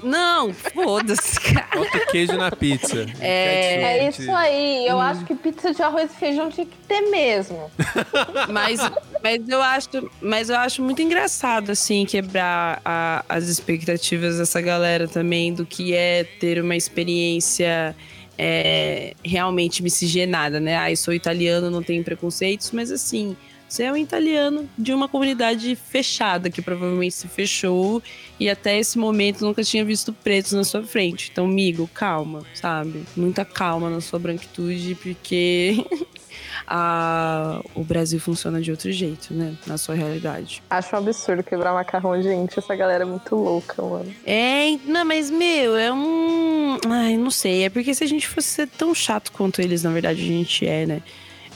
Não, 0.03 0.53
foda-se, 0.53 1.39
cara. 1.41 1.69
Bota 1.77 2.07
queijo 2.07 2.33
na 2.37 2.51
pizza. 2.51 3.07
É- 3.21 3.99
É 3.99 4.09
isso 4.09 4.29
aí. 4.33 4.81
Hum. 4.81 4.91
Eu 4.91 5.01
acho 5.01 5.25
que 5.25 5.35
pizza 5.35 5.73
de 5.73 5.81
arroz 5.81 6.11
e 6.13 6.17
feijão 6.17 6.51
tinha 6.51 6.67
que 6.67 6.77
ter 6.89 7.03
mesmo. 7.03 7.71
Mas, 8.51 8.81
mas, 9.23 9.49
eu 9.49 9.63
acho, 9.63 9.89
mas 10.21 10.51
eu 10.51 10.57
acho 10.57 10.83
muito 10.83 11.01
engraçado, 11.01 11.71
assim, 11.71 12.05
quebrar 12.05 12.81
a- 12.85 13.25
as 13.29 13.45
expectativas 13.45 14.39
dessa 14.39 14.61
galera 14.61 15.07
também 15.07 15.55
do 15.55 15.65
que 15.65 15.95
é 15.95 16.25
ter 16.25 16.61
uma 16.61 16.75
experiência 16.75 17.95
é, 18.37 19.15
realmente 19.25 19.83
miscigenada, 19.85 20.59
né? 20.59 20.77
Ah, 20.77 20.91
eu 20.91 20.97
sou 20.97 21.15
italiano, 21.15 21.71
não 21.71 21.83
tenho 21.83 22.03
preconceitos, 22.03 22.73
mas 22.73 22.91
assim, 22.91 23.37
você 23.73 23.85
é 23.85 23.93
um 23.93 23.97
italiano 23.97 24.69
de 24.77 24.93
uma 24.93 25.09
comunidade 25.09 25.75
fechada, 25.77 26.51
que 26.51 26.61
provavelmente 26.61 27.15
se 27.15 27.27
fechou 27.27 28.03
e 28.39 28.51
até 28.51 28.79
esse 28.79 28.99
momento 28.99 29.41
nunca 29.47 29.65
tinha 29.65 29.83
visto 29.83 30.13
pretos 30.13 30.53
na 30.53 30.63
sua 30.63 30.83
frente. 30.83 31.31
Então, 31.33 31.47
amigo, 31.47 31.89
calma, 31.95 32.43
sabe? 32.55 33.03
Muita 33.17 33.47
calma 33.47 33.89
na 33.89 34.03
sua 34.03 34.19
branquitude, 34.19 34.95
porque 34.97 35.87
a- 36.67 37.63
o 37.75 37.83
Brasil 37.83 38.21
funciona 38.21 38.61
de 38.61 38.71
outro 38.71 38.91
jeito, 38.93 39.33
né? 39.33 39.55
Na 39.67 39.79
sua 39.79 39.95
realidade. 39.95 40.63
Acho 40.69 40.95
um 40.95 40.99
absurdo 40.99 41.43
quebrar 41.43 41.73
macarrão, 41.73 42.21
gente. 42.23 42.59
Essa 42.59 42.75
galera 42.77 43.05
é 43.05 43.07
muito 43.07 43.35
louca, 43.35 43.83
mano. 43.83 44.13
É, 44.27 44.77
não, 44.85 45.05
mas, 45.05 45.31
meu, 45.31 45.77
é 45.77 45.91
um. 45.93 46.77
Ai, 46.91 47.17
não 47.17 47.31
sei. 47.31 47.65
É 47.65 47.71
porque 47.71 47.95
se 47.95 48.05
a 48.05 48.07
gente 48.07 48.29
fosse 48.29 48.49
ser 48.49 48.69
tão 48.69 48.95
chato 48.95 49.33
quanto 49.33 49.61
eles, 49.63 49.83
na 49.83 49.91
verdade, 49.91 50.21
a 50.21 50.27
gente 50.27 50.67
é, 50.67 50.85
né? 50.87 51.03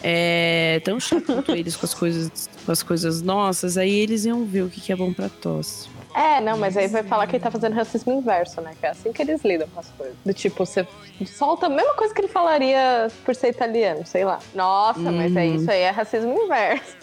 É 0.08 0.80
tão 0.84 1.00
chato 1.00 1.44
eles 1.48 1.74
com 1.74 1.84
as 1.84 1.92
coisas, 1.92 2.48
com 2.64 2.70
as 2.70 2.80
coisas 2.80 3.22
nossas, 3.22 3.76
aí 3.76 3.92
eles 3.92 4.24
iam 4.24 4.44
ver 4.44 4.62
o 4.62 4.68
que 4.70 4.80
que 4.80 4.92
é 4.92 4.96
bom 4.96 5.12
pra 5.12 5.28
tosse. 5.28 5.88
É, 6.14 6.40
não, 6.40 6.56
mas 6.56 6.76
aí 6.76 6.86
vai 6.86 7.02
falar 7.02 7.26
que 7.26 7.34
ele 7.36 7.42
tá 7.42 7.50
fazendo 7.50 7.74
racismo 7.74 8.12
inverso, 8.12 8.60
né? 8.60 8.70
Que 8.80 8.86
é 8.86 8.90
assim 8.90 9.12
que 9.12 9.20
eles 9.20 9.44
lidam 9.44 9.66
com 9.68 9.80
as 9.80 9.88
coisas. 9.90 10.14
Do 10.24 10.32
tipo, 10.32 10.64
você 10.64 10.86
solta 11.26 11.66
a 11.66 11.68
mesma 11.68 11.92
coisa 11.94 12.14
que 12.14 12.20
ele 12.20 12.28
falaria 12.28 13.08
por 13.24 13.34
ser 13.34 13.48
italiano, 13.48 14.06
sei 14.06 14.24
lá. 14.24 14.38
Nossa, 14.54 15.00
mas 15.12 15.34
é 15.36 15.44
Uhum. 15.44 15.54
isso 15.56 15.70
aí, 15.70 15.80
é 15.80 15.90
racismo 15.90 16.32
inverso. 16.40 16.96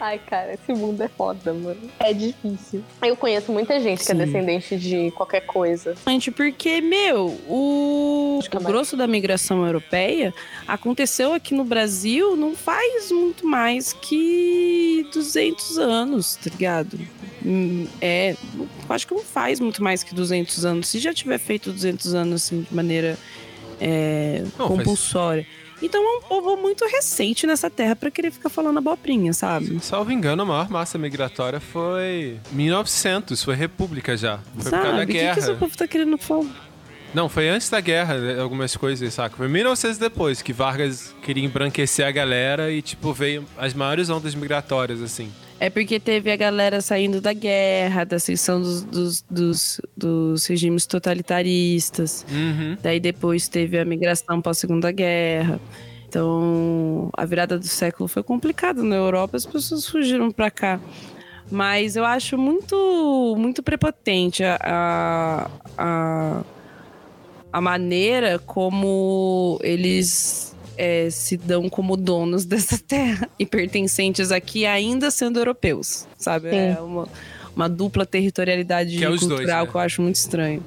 Ai, 0.00 0.18
cara, 0.18 0.54
esse 0.54 0.72
mundo 0.72 1.02
é 1.02 1.08
foda, 1.08 1.52
mano. 1.52 1.78
É 1.98 2.14
difícil. 2.14 2.82
Eu 3.02 3.14
conheço 3.14 3.52
muita 3.52 3.78
gente 3.78 4.02
que 4.02 4.10
é 4.10 4.14
Sim. 4.14 4.24
descendente 4.24 4.76
de 4.78 5.10
qualquer 5.10 5.42
coisa. 5.42 5.94
Gente, 6.08 6.30
porque, 6.30 6.80
meu, 6.80 7.26
o, 7.46 8.38
Acho 8.40 8.48
é 8.56 8.58
o 8.58 8.62
grosso 8.62 8.96
da 8.96 9.06
migração 9.06 9.66
europeia 9.66 10.32
aconteceu 10.66 11.34
aqui 11.34 11.52
no 11.54 11.64
Brasil 11.64 12.34
não 12.34 12.54
faz 12.56 13.10
muito 13.12 13.46
mais 13.46 13.92
que 13.92 15.06
200 15.12 15.78
anos, 15.78 16.36
tá 16.36 16.48
ligado? 16.50 16.98
Hum, 17.44 17.86
É, 18.00 18.34
acho 18.88 19.06
que 19.06 19.14
não 19.14 19.22
faz 19.22 19.60
muito 19.60 19.82
mais 19.82 20.02
que 20.02 20.14
200 20.14 20.64
anos. 20.64 20.88
Se 20.88 20.98
já 20.98 21.12
tiver 21.12 21.38
feito 21.38 21.70
200 21.72 22.14
anos, 22.14 22.44
assim, 22.46 22.62
de 22.62 22.74
maneira 22.74 23.18
é, 23.80 24.40
Não, 24.42 24.50
faz- 24.68 24.68
compulsória. 24.78 25.46
Então 25.82 26.02
é 26.02 26.18
um 26.18 26.22
povo 26.22 26.56
muito 26.56 26.84
recente 26.86 27.46
nessa 27.46 27.70
terra 27.70 27.96
pra 27.96 28.10
querer 28.10 28.30
ficar 28.30 28.50
falando 28.50 28.78
abobrinha, 28.78 29.32
sabe? 29.32 29.78
Salvo 29.80 30.12
engano, 30.12 30.42
a 30.42 30.46
maior 30.46 30.68
massa 30.68 30.98
migratória 30.98 31.58
foi 31.60 32.38
1900, 32.52 33.42
foi 33.42 33.54
república 33.54 34.16
já. 34.16 34.38
Foi 34.38 34.62
por 34.64 34.70
causa 34.70 34.70
da 34.70 34.82
Sabe? 34.82 35.02
O 35.02 35.06
que, 35.06 35.12
que 35.12 35.18
guerra. 35.18 35.38
esse 35.38 35.54
povo 35.54 35.76
tá 35.76 35.88
querendo 35.88 36.18
falar? 36.18 36.70
Não, 37.12 37.28
foi 37.28 37.48
antes 37.48 37.68
da 37.68 37.80
guerra, 37.80 38.16
né, 38.18 38.40
algumas 38.40 38.76
coisas, 38.76 39.12
saca? 39.12 39.36
Foi 39.36 39.48
1900 39.48 39.98
depois 39.98 40.42
que 40.42 40.52
Vargas 40.52 41.14
queria 41.22 41.44
embranquecer 41.44 42.06
a 42.06 42.10
galera 42.10 42.70
e, 42.70 42.80
tipo, 42.80 43.12
veio 43.12 43.44
as 43.58 43.74
maiores 43.74 44.08
ondas 44.10 44.32
migratórias, 44.34 45.02
assim. 45.02 45.32
É 45.60 45.68
porque 45.68 46.00
teve 46.00 46.32
a 46.32 46.36
galera 46.36 46.80
saindo 46.80 47.20
da 47.20 47.34
guerra, 47.34 48.04
da 48.04 48.16
ascensão 48.16 48.62
dos, 48.62 48.82
dos, 48.82 49.24
dos, 49.30 49.80
dos 49.94 50.46
regimes 50.46 50.86
totalitaristas. 50.86 52.24
Uhum. 52.30 52.78
Daí 52.82 52.98
depois 52.98 53.46
teve 53.46 53.78
a 53.78 53.84
migração 53.84 54.40
pós-segunda 54.40 54.90
guerra. 54.90 55.60
Então, 56.08 57.10
a 57.12 57.26
virada 57.26 57.58
do 57.58 57.66
século 57.66 58.08
foi 58.08 58.22
complicada 58.22 58.82
na 58.82 58.96
Europa, 58.96 59.36
as 59.36 59.44
pessoas 59.44 59.86
fugiram 59.86 60.30
pra 60.32 60.50
cá. 60.50 60.80
Mas 61.50 61.94
eu 61.94 62.06
acho 62.06 62.38
muito, 62.38 63.36
muito 63.38 63.62
prepotente 63.62 64.42
a, 64.42 64.58
a, 64.62 65.50
a, 65.76 66.42
a 67.52 67.60
maneira 67.60 68.38
como 68.38 69.60
eles 69.62 70.56
é, 70.80 71.10
se 71.10 71.36
dão 71.36 71.68
como 71.68 71.94
donos 71.94 72.46
dessa 72.48 72.78
terra 72.78 73.28
e 73.38 73.44
pertencentes 73.44 74.32
aqui, 74.32 74.64
ainda 74.64 75.10
sendo 75.10 75.38
europeus, 75.38 76.08
sabe? 76.16 76.48
Sim. 76.48 76.56
É 76.56 76.80
uma, 76.80 77.06
uma 77.54 77.68
dupla 77.68 78.06
territorialidade 78.06 78.96
Que 78.96 79.04
é 79.04 79.10
os 79.10 79.20
dois, 79.20 79.40
cultural 79.40 79.66
né? 79.66 79.70
que 79.70 79.76
eu 79.76 79.80
acho 79.80 80.00
muito 80.00 80.16
estranho. 80.16 80.64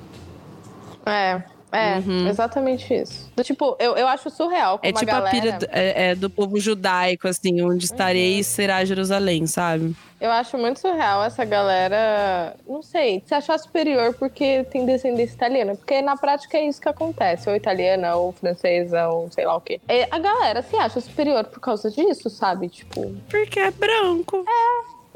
É, 1.04 1.42
é, 1.74 1.98
Uhum. 2.00 2.28
exatamente 2.28 2.94
isso. 2.94 3.32
Do 3.36 3.44
tipo, 3.44 3.76
eu, 3.80 3.98
eu 3.98 4.08
acho 4.08 4.30
surreal 4.30 4.80
É 4.82 4.92
tipo 4.92 5.00
a 5.00 5.02
a 5.02 5.06
galera... 5.06 5.32
pira 5.32 5.52
do, 5.60 5.66
é, 5.72 6.12
é 6.12 6.16
do 6.16 6.30
povo 6.30 6.60
judaico, 6.60 7.28
assim, 7.28 7.62
onde 7.62 7.86
estarei 7.86 8.44
será 8.44 8.86
Jerusalém, 8.86 9.46
sabe? 9.48 9.96
Eu 10.22 10.32
acho 10.32 10.58
muito 10.58 10.80
surreal 10.80 11.22
essa 11.24 11.44
galera, 11.44 12.56
não 12.66 12.82
sei, 12.82 13.22
se 13.26 13.36
achar 13.36 13.58
superior 13.60 14.14
porque 14.18 14.64
tem 14.72 14.86
descendência 14.86 15.34
italiana. 15.34 15.76
Porque 15.76 16.02
na 16.02 16.16
prática 16.16 16.58
é 16.58 16.66
isso 16.66 16.80
que 16.80 16.88
acontece, 16.88 17.50
ou 17.50 17.56
italiana, 17.56 18.16
ou 18.16 18.32
francesa, 18.32 19.10
ou 19.10 19.30
sei 19.32 19.46
lá 19.46 19.58
o 19.58 19.62
quê. 19.62 19.82
É, 19.86 20.08
a 20.10 20.20
galera 20.20 20.62
se 20.62 20.78
acha 20.78 21.02
superior 21.02 21.44
por 21.44 21.60
causa 21.60 21.92
disso, 21.92 22.30
sabe? 22.30 22.70
Tipo, 22.70 23.14
Porque 23.30 23.60
é 23.60 23.72
branco. 23.72 24.46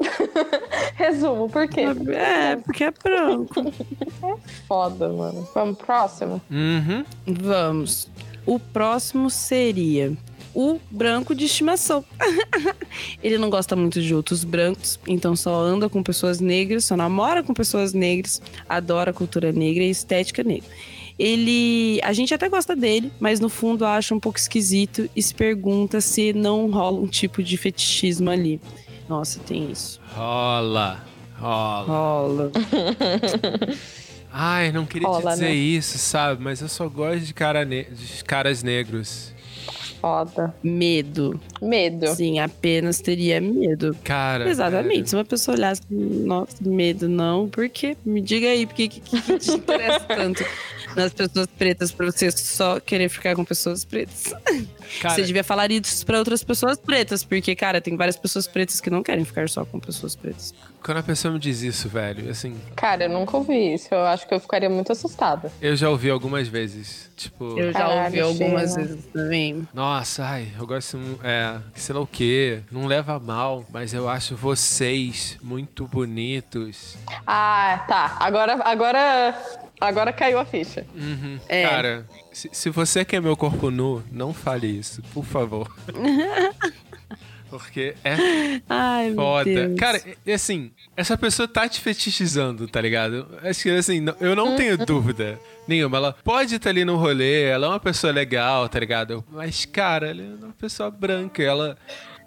resumo, 0.94 1.48
por 1.48 1.68
quê? 1.68 1.82
É, 2.12 2.56
porque 2.56 2.84
é 2.84 2.90
branco. 2.90 3.72
Foda, 4.66 5.08
mano. 5.08 5.48
Vamos 5.54 5.76
pro 5.76 5.86
próximo? 5.86 6.40
Uhum. 6.50 7.04
Vamos. 7.26 8.08
O 8.46 8.58
próximo 8.58 9.28
seria 9.28 10.16
o 10.54 10.78
branco 10.90 11.34
de 11.34 11.44
estimação. 11.44 12.04
Ele 13.22 13.38
não 13.38 13.50
gosta 13.50 13.76
muito 13.76 14.00
de 14.00 14.14
outros 14.14 14.44
brancos, 14.44 14.98
então 15.06 15.36
só 15.36 15.54
anda 15.60 15.88
com 15.88 16.02
pessoas 16.02 16.40
negras, 16.40 16.84
só 16.84 16.96
namora 16.96 17.42
com 17.42 17.54
pessoas 17.54 17.92
negras, 17.92 18.40
adora 18.68 19.10
a 19.10 19.14
cultura 19.14 19.52
negra 19.52 19.84
e 19.84 19.90
estética 19.90 20.42
negra. 20.42 20.68
Ele. 21.18 22.00
A 22.04 22.12
gente 22.12 22.32
até 22.32 22.48
gosta 22.48 22.76
dele, 22.76 23.10
mas 23.18 23.40
no 23.40 23.48
fundo 23.48 23.84
acha 23.84 24.14
um 24.14 24.20
pouco 24.20 24.38
esquisito 24.38 25.10
e 25.16 25.22
se 25.22 25.34
pergunta 25.34 26.00
se 26.00 26.32
não 26.32 26.70
rola 26.70 27.00
um 27.00 27.08
tipo 27.08 27.42
de 27.42 27.56
fetichismo 27.56 28.30
ali. 28.30 28.60
Nossa, 29.08 29.40
tem 29.40 29.70
isso. 29.70 30.00
Rola. 30.14 31.04
Rola. 31.38 31.84
Rola. 31.86 32.50
Ai, 34.30 34.70
não 34.72 34.84
queria 34.84 35.08
te 35.08 35.10
Rola, 35.10 35.32
dizer 35.32 35.46
né? 35.46 35.54
isso, 35.54 35.96
sabe? 35.98 36.42
Mas 36.42 36.60
eu 36.60 36.68
só 36.68 36.88
gosto 36.88 37.20
de, 37.20 37.32
cara 37.34 37.64
ne- 37.64 37.84
de 37.84 38.22
caras 38.24 38.62
negros. 38.62 39.32
Foda. 40.00 40.54
Medo. 40.62 41.40
Medo. 41.60 42.06
Sim, 42.14 42.38
apenas 42.38 43.00
teria 43.00 43.40
medo. 43.40 43.96
Cara. 44.04 44.48
Exatamente. 44.48 45.10
Se 45.10 45.16
uma 45.16 45.24
pessoa 45.24 45.56
olhasse, 45.56 45.82
nossa, 45.90 46.56
medo 46.60 47.08
não, 47.08 47.48
por 47.48 47.68
quê? 47.68 47.96
Me 48.04 48.20
diga 48.20 48.46
aí, 48.48 48.64
por 48.66 48.74
que, 48.76 48.88
que, 48.88 49.00
que 49.00 49.38
te 49.38 49.50
interessa 49.50 50.00
tanto 50.00 50.44
nas 50.98 51.12
pessoas 51.12 51.46
pretas 51.46 51.90
pra 51.92 52.06
você 52.06 52.30
só 52.30 52.78
querer 52.80 53.08
ficar 53.08 53.34
com 53.34 53.44
pessoas 53.44 53.84
pretas? 53.84 54.32
Cara, 55.00 55.14
Você 55.14 55.22
devia 55.22 55.44
falar 55.44 55.70
isso 55.70 56.04
pra 56.06 56.18
outras 56.18 56.42
pessoas 56.42 56.78
pretas, 56.78 57.22
porque, 57.22 57.54
cara, 57.54 57.80
tem 57.80 57.96
várias 57.96 58.16
pessoas 58.16 58.46
pretas 58.46 58.80
que 58.80 58.88
não 58.90 59.02
querem 59.02 59.24
ficar 59.24 59.48
só 59.48 59.64
com 59.64 59.78
pessoas 59.78 60.16
pretas. 60.16 60.54
quando 60.82 60.98
a 60.98 61.02
pessoa 61.02 61.32
me 61.34 61.38
diz 61.38 61.60
isso, 61.62 61.88
velho, 61.88 62.30
assim, 62.30 62.56
Cara, 62.74 63.04
eu 63.04 63.10
nunca 63.10 63.36
ouvi 63.36 63.74
isso. 63.74 63.88
Eu 63.92 64.00
acho 64.06 64.26
que 64.26 64.32
eu 64.34 64.40
ficaria 64.40 64.70
muito 64.70 64.90
assustada. 64.92 65.52
eu 65.60 65.76
já 65.76 65.90
ouvi 65.90 66.08
algumas 66.10 66.48
vezes. 66.48 67.08
Tipo, 67.16 67.58
Eu 67.58 67.72
já 67.72 67.80
Caralho, 67.80 68.04
ouvi 68.04 68.20
algumas 68.20 68.72
Sheila. 68.72 68.86
vezes 68.88 69.04
também. 69.12 69.68
nossa, 69.74 70.24
ai, 70.24 70.48
eu 70.58 70.64
gosto, 70.66 70.96
é, 71.24 71.58
sei 71.74 71.94
lá 71.94 72.00
o 72.00 72.06
quê, 72.06 72.60
não 72.70 72.86
leva 72.86 73.18
mal, 73.18 73.64
mas 73.72 73.92
eu 73.92 74.08
acho 74.08 74.36
vocês 74.36 75.36
muito 75.42 75.86
bonitos. 75.88 76.96
Ah, 77.26 77.84
tá. 77.88 78.16
Agora, 78.20 78.60
agora, 78.64 79.36
agora 79.80 80.12
caiu 80.12 80.38
a 80.38 80.44
ficha. 80.44 80.86
Uhum. 80.94 81.38
É. 81.48 81.62
Cara, 81.62 82.06
se, 82.32 82.48
se 82.52 82.70
você 82.70 83.04
quer 83.04 83.20
meu 83.20 83.36
corpo 83.36 83.70
nu, 83.70 84.02
não 84.10 84.32
fale 84.32 84.66
isso, 84.66 85.02
por 85.14 85.24
favor. 85.24 85.74
Porque 87.50 87.94
é 88.04 88.14
Ai, 88.68 89.14
foda. 89.14 89.48
meu 89.48 89.68
Deus. 89.68 89.80
Cara, 89.80 90.02
e 90.26 90.32
assim, 90.32 90.70
essa 90.96 91.16
pessoa 91.16 91.48
tá 91.48 91.66
te 91.68 91.80
fetichizando, 91.80 92.68
tá 92.68 92.80
ligado? 92.80 93.26
Acho 93.42 93.62
que 93.62 93.70
assim, 93.70 94.04
eu 94.20 94.36
não 94.36 94.54
tenho 94.54 94.76
dúvida 94.76 95.40
nenhuma. 95.66 95.96
Ela 95.96 96.12
pode 96.12 96.56
estar 96.56 96.70
ali 96.70 96.84
no 96.84 96.96
rolê, 96.96 97.44
ela 97.44 97.66
é 97.66 97.70
uma 97.70 97.80
pessoa 97.80 98.12
legal, 98.12 98.68
tá 98.68 98.78
ligado? 98.78 99.24
Mas, 99.30 99.64
cara, 99.64 100.10
ela 100.10 100.22
é 100.22 100.44
uma 100.44 100.52
pessoa 100.52 100.90
branca, 100.90 101.42
ela. 101.42 101.78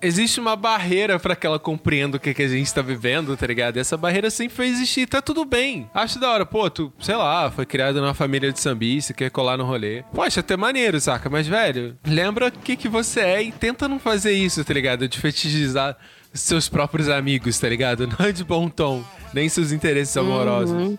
Existe 0.01 0.39
uma 0.39 0.55
barreira 0.55 1.19
pra 1.19 1.35
que 1.35 1.45
ela 1.45 1.59
compreenda 1.59 2.17
o 2.17 2.19
que, 2.19 2.33
que 2.33 2.41
a 2.41 2.47
gente 2.47 2.73
tá 2.73 2.81
vivendo, 2.81 3.37
tá 3.37 3.45
ligado? 3.45 3.77
E 3.77 3.79
essa 3.79 3.95
barreira 3.95 4.31
sempre 4.31 4.57
vai 4.57 4.67
existir, 4.67 5.07
tá 5.07 5.21
tudo 5.21 5.45
bem. 5.45 5.89
Acho 5.93 6.19
da 6.19 6.31
hora, 6.31 6.45
pô, 6.45 6.69
tu, 6.69 6.91
sei 6.99 7.15
lá, 7.15 7.51
foi 7.51 7.65
criado 7.65 8.01
numa 8.01 8.13
família 8.13 8.51
de 8.51 8.59
sambista, 8.59 9.13
quer 9.13 9.29
colar 9.29 9.57
no 9.57 9.63
rolê. 9.63 10.03
Poxa, 10.13 10.39
até 10.39 10.57
maneiro, 10.57 10.99
saca? 10.99 11.29
Mas, 11.29 11.47
velho, 11.47 11.95
lembra 12.05 12.47
o 12.47 12.51
que, 12.51 12.75
que 12.75 12.89
você 12.89 13.19
é 13.19 13.43
e 13.43 13.51
tenta 13.51 13.87
não 13.87 13.99
fazer 13.99 14.31
isso, 14.31 14.65
tá 14.65 14.73
ligado? 14.73 15.07
De 15.07 15.19
fetichizar 15.19 15.95
seus 16.33 16.67
próprios 16.67 17.07
amigos, 17.09 17.59
tá 17.59 17.67
ligado? 17.69 18.07
Não 18.19 18.25
é 18.25 18.31
de 18.31 18.43
bom 18.43 18.69
tom, 18.69 19.03
nem 19.33 19.49
seus 19.49 19.71
interesses 19.71 20.15
amorosos. 20.15 20.97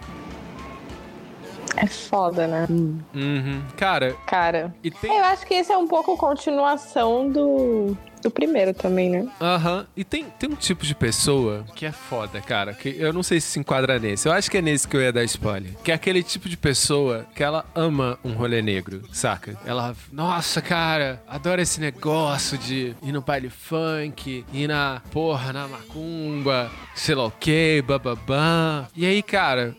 É 1.77 1.87
foda, 1.87 2.47
né? 2.47 2.67
Uhum. 2.69 3.63
Cara, 3.77 4.15
Cara. 4.27 4.75
tem. 5.01 5.17
Eu 5.17 5.25
acho 5.25 5.47
que 5.47 5.55
esse 5.55 5.73
é 5.73 5.77
um 5.77 5.89
pouco 5.89 6.17
continuação 6.19 7.31
do, 7.31 7.97
do 8.23 8.31
primeiro 8.31 8.73
também, 8.73 9.11
né? 9.11 9.29
Aham. 9.41 9.87
E 9.97 10.05
tem, 10.05 10.25
tem 10.39 10.51
um 10.51 10.55
tipo 10.55 10.87
de 10.87 10.95
pessoa 10.95 11.65
que 11.75 11.85
é 11.85 11.93
foda, 11.93 12.41
cara. 12.41 12.73
Que 12.73 12.95
eu 12.99 13.13
não 13.13 13.23
sei 13.23 13.41
se 13.41 13.49
se 13.49 13.61
enquadra 13.61 13.99
nesse. 13.99 14.29
Eu 14.29 14.33
acho 14.33 14.51
que 14.51 14.59
é 14.59 14.63
nesse 14.63 14.87
que 14.89 14.97
eu 14.97 15.03
ia 15.03 15.13
dar 15.13 15.25
spoiler. 15.25 15.73
Que 15.85 15.91
é 15.93 15.95
aquele 15.95 16.23
tipo 16.23 16.49
de 16.49 16.57
pessoa 16.57 17.27
que 17.35 17.43
ela 17.43 17.65
ama 17.75 18.19
um 18.25 18.33
rolê 18.33 18.63
negro, 18.63 19.03
saca? 19.13 19.59
Ela, 19.67 19.95
nossa, 20.11 20.63
cara, 20.63 21.23
adora 21.29 21.61
esse 21.61 21.81
negócio 21.81 22.57
de 22.57 22.95
ir 23.03 23.13
no 23.13 23.21
baile 23.21 23.51
funk, 23.51 24.45
ir 24.53 24.69
na 24.69 25.03
porra, 25.11 25.53
na 25.53 25.69
macumba, 25.69 26.71
sei 26.95 27.15
lá 27.15 27.27
o 27.27 27.31
que, 27.31 27.83
bababá. 27.87 28.89
E 28.97 29.05
aí, 29.05 29.23
cara, 29.23 29.77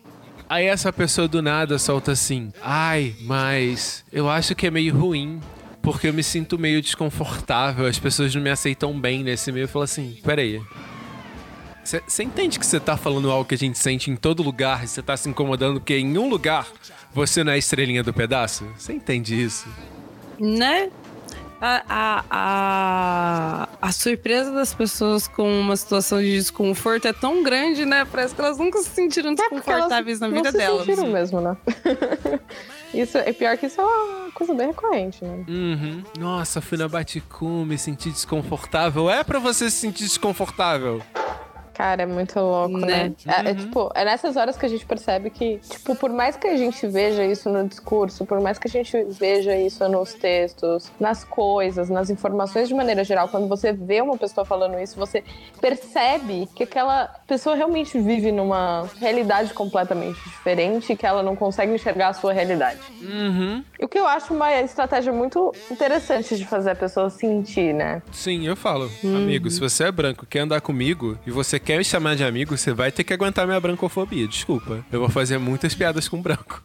Aí 0.50 0.68
essa 0.68 0.94
pessoa 0.94 1.28
do 1.28 1.42
nada 1.42 1.80
solta 1.80 2.12
assim: 2.12 2.52
Ai, 2.62 3.16
mas 3.22 4.06
eu 4.12 4.30
acho 4.30 4.54
que 4.54 4.68
é 4.68 4.72
meio 4.72 4.96
ruim. 4.96 5.42
Porque 5.84 6.08
eu 6.08 6.14
me 6.14 6.24
sinto 6.24 6.58
meio 6.58 6.82
desconfortável, 6.82 7.86
as 7.86 8.00
pessoas 8.00 8.34
não 8.34 8.42
me 8.42 8.50
aceitam 8.50 8.98
bem 9.00 9.22
nesse 9.22 9.52
meio. 9.52 9.66
Eu 9.66 9.68
falo 9.68 9.84
assim: 9.84 10.18
peraí. 10.24 10.60
Você 11.84 12.24
entende 12.24 12.58
que 12.58 12.66
você 12.66 12.80
tá 12.80 12.96
falando 12.96 13.30
algo 13.30 13.44
que 13.44 13.56
a 13.56 13.58
gente 13.58 13.78
sente 13.78 14.10
em 14.10 14.16
todo 14.16 14.42
lugar 14.42 14.86
e 14.86 14.88
você 14.88 15.02
tá 15.02 15.18
se 15.18 15.28
incomodando 15.28 15.82
porque 15.82 15.98
em 15.98 16.18
um 16.18 16.30
lugar 16.30 16.66
você 17.14 17.44
não 17.44 17.52
é 17.52 17.56
a 17.56 17.58
estrelinha 17.58 18.02
do 18.02 18.14
pedaço? 18.14 18.66
Você 18.78 18.94
entende 18.94 19.36
isso? 19.44 19.68
Né? 20.40 20.90
A, 21.60 21.84
a, 21.90 22.24
a, 22.30 23.70
a 23.82 23.92
surpresa 23.92 24.52
das 24.54 24.74
pessoas 24.74 25.28
com 25.28 25.60
uma 25.60 25.76
situação 25.76 26.22
de 26.22 26.32
desconforto 26.32 27.06
é 27.08 27.14
tão 27.14 27.44
grande, 27.44 27.86
né? 27.86 28.06
Parece 28.10 28.34
que 28.34 28.40
elas 28.42 28.58
nunca 28.58 28.82
se 28.82 28.90
sentiram 28.90 29.32
É 29.32 29.36
desconfortáveis 29.36 30.20
na 30.22 30.30
não 30.30 30.38
vida 30.38 30.52
se 30.52 30.58
delas. 30.58 30.86
sentiram 30.86 31.08
mesmo, 31.10 31.42
né? 31.42 31.58
isso, 32.94 33.18
é 33.18 33.34
pior 33.34 33.58
que 33.58 33.66
isso 33.66 33.82
é 33.82 33.84
uma 33.84 34.32
coisa 34.32 34.54
bem 34.54 34.68
recorrente, 34.68 35.24
né? 35.24 35.44
Uhum. 35.48 36.04
Nossa, 36.20 36.62
fui 36.62 36.78
na 36.78 36.88
Baticum, 36.88 37.66
me 37.66 37.78
senti 37.78 38.10
desconfortável. 38.10 39.10
É 39.10 39.24
pra 39.24 39.40
você 39.40 39.70
se 39.70 39.78
sentir 39.78 40.04
desconfortável. 40.04 41.02
Cara, 41.74 42.04
é 42.04 42.06
muito 42.06 42.40
louco, 42.40 42.78
né? 42.78 42.94
Né? 42.94 43.16
É, 43.26 43.50
é, 43.50 43.54
tipo, 43.54 43.90
é 43.96 44.06
nessas 44.06 44.36
horas 44.36 44.58
que 44.58 44.66
a 44.66 44.70
gente 44.70 44.86
percebe 44.86 45.30
que, 45.30 45.60
tipo, 45.70 45.96
por 45.96 46.12
mais 46.12 46.36
que 46.36 46.48
a 46.48 46.56
gente 46.56 46.86
veja 46.88 47.26
isso 47.26 47.50
no 47.50 47.68
discurso, 47.68 48.26
por 48.26 48.40
mais 48.40 48.58
que 48.58 48.68
a 48.68 48.72
gente 48.72 49.04
veja 49.10 49.56
isso 49.56 49.88
nos 49.90 50.14
textos, 50.14 50.92
nas 51.00 51.24
coisas, 51.24 51.90
nas 51.90 52.10
informações 52.10 52.68
de 52.68 52.74
maneira 52.74 53.04
geral, 53.04 53.28
quando 53.28 53.48
você 53.48 53.74
vê 53.74 54.02
uma 54.02 54.18
pessoa 54.18 54.46
falando 54.46 54.80
isso, 54.80 54.98
você 54.98 55.24
percebe 55.60 56.48
que 56.56 56.64
aquela 56.64 57.08
pessoa 57.28 57.56
realmente 57.56 58.00
vive 58.00 58.32
numa 58.32 58.90
realidade 59.00 59.54
completamente 59.54 60.22
diferente 60.24 60.94
e 60.94 60.96
que 60.96 61.06
ela 61.06 61.24
não 61.24 61.36
consegue 61.36 61.74
enxergar 61.74 62.10
a 62.10 62.14
sua 62.14 62.34
realidade. 62.34 62.80
Uhum. 63.02 63.64
E 63.80 63.86
o 63.86 63.88
que 63.88 63.98
eu 63.98 64.08
acho 64.08 64.34
uma 64.34 64.54
estratégia 64.62 65.12
muito 65.12 65.54
interessante 65.72 66.36
de 66.36 66.46
fazer 66.46 66.72
a 66.72 66.76
pessoa 66.76 67.10
sentir, 67.10 67.74
né? 67.74 68.02
Sim, 68.12 68.46
eu 68.46 68.56
falo. 68.56 68.90
Amigo, 69.04 69.50
se 69.50 69.60
você 69.60 69.86
é 69.86 69.92
branco, 69.92 70.26
quer 70.26 70.40
andar 70.40 70.62
comigo 70.62 71.18
e 71.26 71.32
você 71.32 71.60
quer 71.64 71.78
me 71.78 71.84
chamar 71.84 72.16
de 72.16 72.24
amigo, 72.24 72.58
você 72.58 72.74
vai 72.74 72.92
ter 72.92 73.04
que 73.04 73.14
aguentar 73.14 73.46
minha 73.46 73.60
brancofobia. 73.60 74.28
Desculpa. 74.28 74.86
Eu 74.92 75.00
vou 75.00 75.10
fazer 75.10 75.38
muitas 75.38 75.74
piadas 75.74 76.08
com 76.08 76.22
branco. 76.22 76.62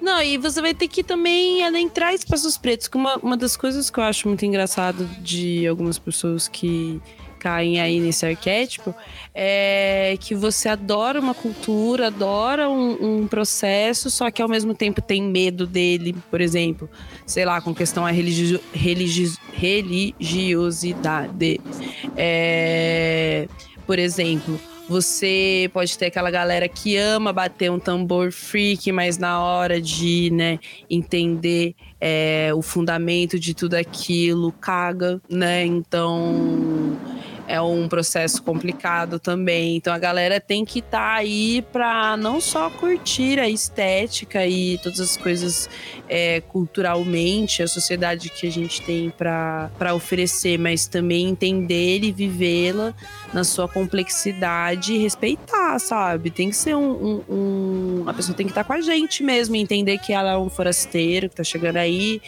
Não, 0.00 0.22
e 0.22 0.38
você 0.38 0.62
vai 0.62 0.74
ter 0.74 0.88
que 0.88 1.02
também 1.02 1.64
adentrar 1.64 2.14
espaços 2.14 2.56
pretos. 2.56 2.88
Que 2.88 2.96
uma, 2.96 3.16
uma 3.16 3.36
das 3.36 3.56
coisas 3.56 3.90
que 3.90 3.98
eu 3.98 4.04
acho 4.04 4.28
muito 4.28 4.44
engraçado 4.44 5.04
de 5.20 5.66
algumas 5.66 5.98
pessoas 5.98 6.48
que 6.48 7.00
caem 7.38 7.80
aí 7.80 8.00
nesse 8.00 8.26
arquétipo 8.26 8.92
é 9.34 10.16
que 10.20 10.34
você 10.34 10.68
adora 10.68 11.20
uma 11.20 11.34
cultura, 11.34 12.08
adora 12.08 12.68
um, 12.68 13.20
um 13.20 13.28
processo, 13.28 14.10
só 14.10 14.30
que 14.30 14.42
ao 14.42 14.48
mesmo 14.48 14.74
tempo 14.74 15.00
tem 15.00 15.22
medo 15.22 15.66
dele, 15.66 16.14
por 16.30 16.40
exemplo, 16.40 16.90
sei 17.24 17.44
lá, 17.44 17.60
com 17.60 17.74
questão 17.74 18.04
à 18.04 18.10
religio, 18.10 18.60
religi, 18.72 19.36
religiosidade. 19.52 21.60
É, 22.16 23.46
por 23.88 23.98
exemplo, 23.98 24.60
você 24.86 25.70
pode 25.72 25.96
ter 25.96 26.06
aquela 26.06 26.30
galera 26.30 26.68
que 26.68 26.94
ama 26.98 27.32
bater 27.32 27.70
um 27.70 27.78
tambor 27.78 28.30
freak, 28.30 28.92
mas 28.92 29.16
na 29.16 29.42
hora 29.42 29.80
de, 29.80 30.30
né, 30.30 30.58
entender 30.90 31.74
é, 31.98 32.50
o 32.54 32.60
fundamento 32.60 33.38
de 33.38 33.54
tudo 33.54 33.76
aquilo, 33.76 34.52
caga, 34.52 35.22
né? 35.26 35.64
Então 35.64 36.98
é 37.48 37.58
um 37.58 37.88
processo 37.88 38.42
complicado 38.42 39.18
também. 39.18 39.76
Então 39.76 39.92
a 39.92 39.98
galera 39.98 40.38
tem 40.38 40.66
que 40.66 40.80
estar 40.80 41.14
aí 41.14 41.64
para 41.72 42.14
não 42.18 42.42
só 42.42 42.68
curtir 42.68 43.40
a 43.40 43.48
estética 43.48 44.46
e 44.46 44.76
todas 44.78 45.00
as 45.00 45.16
coisas 45.16 45.68
é, 46.06 46.42
culturalmente, 46.42 47.62
a 47.62 47.66
sociedade 47.66 48.28
que 48.28 48.46
a 48.46 48.50
gente 48.50 48.82
tem 48.82 49.08
para 49.08 49.94
oferecer, 49.94 50.58
mas 50.58 50.86
também 50.86 51.26
entender 51.26 52.04
e 52.04 52.12
vivê-la 52.12 52.94
na 53.32 53.44
sua 53.44 53.68
complexidade 53.68 54.94
e 54.94 54.98
respeitar, 54.98 55.78
sabe? 55.78 56.30
Tem 56.30 56.50
que 56.50 56.56
ser 56.56 56.74
um, 56.74 56.90
um, 56.90 57.24
um. 57.28 58.04
A 58.06 58.14
pessoa 58.14 58.36
tem 58.36 58.46
que 58.46 58.52
estar 58.52 58.64
com 58.64 58.72
a 58.72 58.80
gente 58.80 59.22
mesmo, 59.22 59.56
entender 59.56 59.98
que 59.98 60.12
ela 60.12 60.32
é 60.32 60.36
um 60.36 60.48
forasteiro 60.48 61.28
que 61.28 61.36
tá 61.36 61.44
chegando 61.44 61.76
aí 61.76 62.20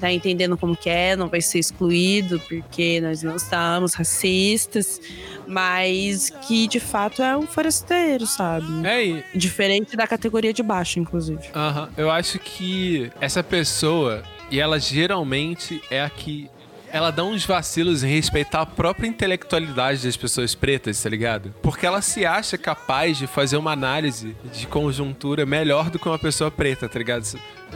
tá 0.00 0.10
entendendo 0.10 0.56
como 0.56 0.74
que 0.74 0.88
é, 0.88 1.14
não 1.14 1.28
vai 1.28 1.42
ser 1.42 1.58
excluído, 1.58 2.40
porque 2.48 3.00
nós 3.00 3.22
não 3.22 3.36
estamos 3.36 3.92
racistas, 3.94 5.00
mas 5.46 6.30
que 6.48 6.66
de 6.66 6.80
fato 6.80 7.22
é 7.22 7.36
um 7.36 7.46
forasteiro, 7.46 8.26
sabe? 8.26 8.66
É, 8.86 9.04
e 9.04 9.24
Diferente 9.34 9.96
da 9.96 10.06
categoria 10.06 10.52
de 10.52 10.62
baixo, 10.62 10.98
inclusive. 10.98 11.42
Aham, 11.54 11.90
eu 11.96 12.10
acho 12.10 12.38
que 12.38 13.12
essa 13.20 13.42
pessoa, 13.42 14.22
e 14.50 14.58
ela 14.58 14.80
geralmente 14.80 15.82
é 15.90 16.00
a 16.00 16.08
que. 16.08 16.50
Ela 16.92 17.10
dá 17.10 17.22
uns 17.24 17.44
vacilos 17.44 18.02
em 18.02 18.08
respeitar 18.08 18.62
a 18.62 18.66
própria 18.66 19.06
intelectualidade 19.06 20.04
das 20.04 20.16
pessoas 20.16 20.54
pretas, 20.54 21.00
tá 21.02 21.08
ligado? 21.08 21.54
Porque 21.62 21.86
ela 21.86 22.02
se 22.02 22.26
acha 22.26 22.58
capaz 22.58 23.16
de 23.16 23.26
fazer 23.26 23.56
uma 23.56 23.72
análise 23.72 24.36
de 24.52 24.66
conjuntura 24.66 25.46
melhor 25.46 25.88
do 25.88 25.98
que 25.98 26.08
uma 26.08 26.18
pessoa 26.18 26.50
preta, 26.50 26.88
tá 26.88 26.98
ligado? 26.98 27.20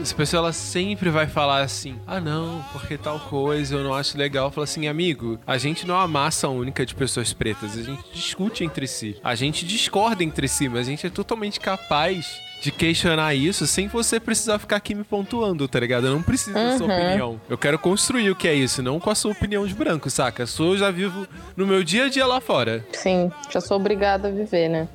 Essa 0.00 0.14
pessoa 0.14 0.40
ela 0.40 0.52
sempre 0.52 1.10
vai 1.10 1.26
falar 1.26 1.60
assim: 1.62 1.96
ah, 2.06 2.20
não, 2.20 2.64
porque 2.72 2.98
tal 2.98 3.20
coisa 3.20 3.76
eu 3.76 3.84
não 3.84 3.94
acho 3.94 4.18
legal. 4.18 4.50
Fala 4.50 4.64
assim, 4.64 4.88
amigo, 4.88 5.38
a 5.46 5.56
gente 5.56 5.86
não 5.86 5.94
é 5.94 5.98
uma 5.98 6.08
massa 6.08 6.48
única 6.48 6.84
de 6.84 6.94
pessoas 6.94 7.32
pretas, 7.32 7.78
a 7.78 7.82
gente 7.82 8.02
discute 8.12 8.64
entre 8.64 8.86
si, 8.88 9.16
a 9.22 9.34
gente 9.34 9.64
discorda 9.64 10.24
entre 10.24 10.48
si, 10.48 10.68
mas 10.68 10.86
a 10.86 10.90
gente 10.90 11.06
é 11.06 11.10
totalmente 11.10 11.60
capaz 11.60 12.40
de 12.64 12.72
questionar 12.72 13.34
isso 13.34 13.66
sem 13.66 13.88
você 13.88 14.18
precisar 14.18 14.58
ficar 14.58 14.76
aqui 14.76 14.94
me 14.94 15.04
pontuando, 15.04 15.68
tá 15.68 15.78
ligado? 15.78 16.06
Eu 16.06 16.12
não 16.14 16.22
preciso 16.22 16.54
da 16.54 16.78
sua 16.78 16.86
Uhum. 16.86 16.94
opinião. 16.94 17.40
Eu 17.46 17.58
quero 17.58 17.78
construir 17.78 18.30
o 18.30 18.34
que 18.34 18.48
é 18.48 18.54
isso, 18.54 18.82
não 18.82 18.98
com 18.98 19.10
a 19.10 19.14
sua 19.14 19.32
opinião 19.32 19.66
de 19.66 19.74
branco, 19.74 20.08
saca? 20.08 20.44
A 20.44 20.46
sua 20.46 20.68
eu 20.68 20.78
já 20.78 20.90
vivo 20.90 21.28
no 21.54 21.66
meu 21.66 21.84
dia 21.84 22.06
a 22.06 22.08
dia 22.08 22.24
lá 22.24 22.40
fora. 22.40 22.82
Sim, 22.92 23.30
já 23.50 23.60
sou 23.60 23.76
obrigada 23.76 24.28
a 24.28 24.30
viver, 24.30 24.68
né? 24.70 24.88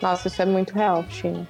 Nossa, 0.00 0.28
isso 0.28 0.40
é 0.40 0.46
muito 0.46 0.72
real, 0.74 1.04
Tina. 1.10 1.46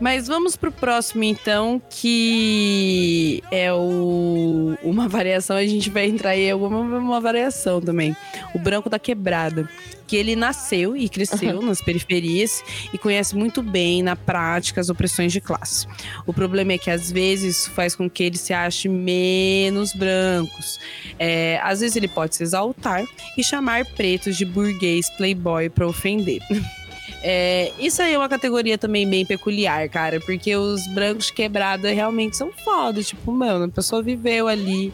Mas 0.00 0.28
vamos 0.28 0.54
pro 0.54 0.70
próximo, 0.70 1.24
então, 1.24 1.82
que 1.90 3.42
é 3.50 3.72
o 3.72 4.69
uma 4.90 5.08
variação. 5.08 5.56
A 5.56 5.66
gente 5.66 5.88
vai 5.90 6.06
entrar 6.06 6.36
em 6.36 6.50
alguma 6.50 6.80
uma 6.80 7.20
variação 7.20 7.80
também. 7.80 8.16
O 8.54 8.58
branco 8.58 8.90
da 8.90 8.98
quebrada. 8.98 9.68
Que 10.06 10.16
ele 10.16 10.34
nasceu 10.34 10.96
e 10.96 11.08
cresceu 11.08 11.62
nas 11.62 11.80
periferias 11.80 12.64
e 12.92 12.98
conhece 12.98 13.36
muito 13.36 13.62
bem 13.62 14.02
na 14.02 14.16
prática 14.16 14.80
as 14.80 14.88
opressões 14.88 15.32
de 15.32 15.40
classe. 15.40 15.86
O 16.26 16.32
problema 16.32 16.72
é 16.72 16.78
que 16.78 16.90
às 16.90 17.12
vezes 17.12 17.58
isso 17.58 17.70
faz 17.70 17.94
com 17.94 18.10
que 18.10 18.24
ele 18.24 18.36
se 18.36 18.52
ache 18.52 18.88
menos 18.88 19.92
brancos. 19.92 20.80
É, 21.16 21.60
às 21.62 21.78
vezes 21.78 21.94
ele 21.94 22.08
pode 22.08 22.34
se 22.34 22.42
exaltar 22.42 23.04
e 23.38 23.44
chamar 23.44 23.84
pretos 23.84 24.36
de 24.36 24.44
burguês 24.44 25.08
playboy 25.10 25.68
para 25.68 25.86
ofender. 25.86 26.42
É, 27.22 27.72
isso 27.78 28.00
aí 28.00 28.14
é 28.14 28.18
uma 28.18 28.28
categoria 28.28 28.78
também 28.78 29.08
bem 29.08 29.26
peculiar, 29.26 29.88
cara, 29.88 30.20
porque 30.20 30.56
os 30.56 30.86
brancos 30.88 31.26
de 31.26 31.32
quebrada 31.34 31.90
realmente 31.90 32.36
são 32.36 32.50
foda. 32.64 33.02
Tipo, 33.02 33.30
mano, 33.32 33.66
a 33.66 33.68
pessoa 33.68 34.02
viveu 34.02 34.48
ali. 34.48 34.92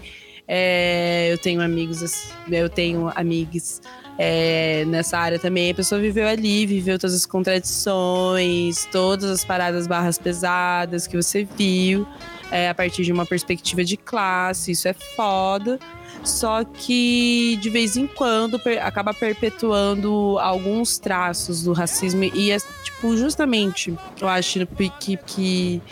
É, 0.48 1.28
eu 1.32 1.38
tenho 1.38 1.60
amigos, 1.60 2.32
eu 2.50 2.68
tenho 2.68 3.10
amigos 3.14 3.80
é, 4.18 4.84
nessa 4.86 5.18
área 5.18 5.38
também. 5.38 5.70
A 5.70 5.74
pessoa 5.74 6.00
viveu 6.00 6.26
ali, 6.26 6.66
viveu 6.66 6.98
todas 6.98 7.14
as 7.14 7.26
contradições, 7.26 8.86
todas 8.90 9.30
as 9.30 9.44
paradas 9.44 9.86
barras 9.86 10.18
pesadas 10.18 11.06
que 11.06 11.16
você 11.16 11.44
viu 11.44 12.06
é, 12.50 12.68
a 12.68 12.74
partir 12.74 13.04
de 13.04 13.12
uma 13.12 13.26
perspectiva 13.26 13.84
de 13.84 13.96
classe. 13.96 14.72
Isso 14.72 14.88
é 14.88 14.92
foda. 14.92 15.78
Só 16.26 16.64
que 16.64 17.56
de 17.60 17.70
vez 17.70 17.96
em 17.96 18.06
quando 18.06 18.58
per 18.58 18.84
acaba 18.84 19.14
perpetuando 19.14 20.36
alguns 20.40 20.98
traços 20.98 21.62
do 21.62 21.72
racismo 21.72 22.24
e 22.24 22.50
é, 22.50 22.58
tipo, 22.82 23.16
justamente, 23.16 23.96
eu 24.20 24.28
acho 24.28 24.66
que, 24.98 25.16
que 25.16 25.82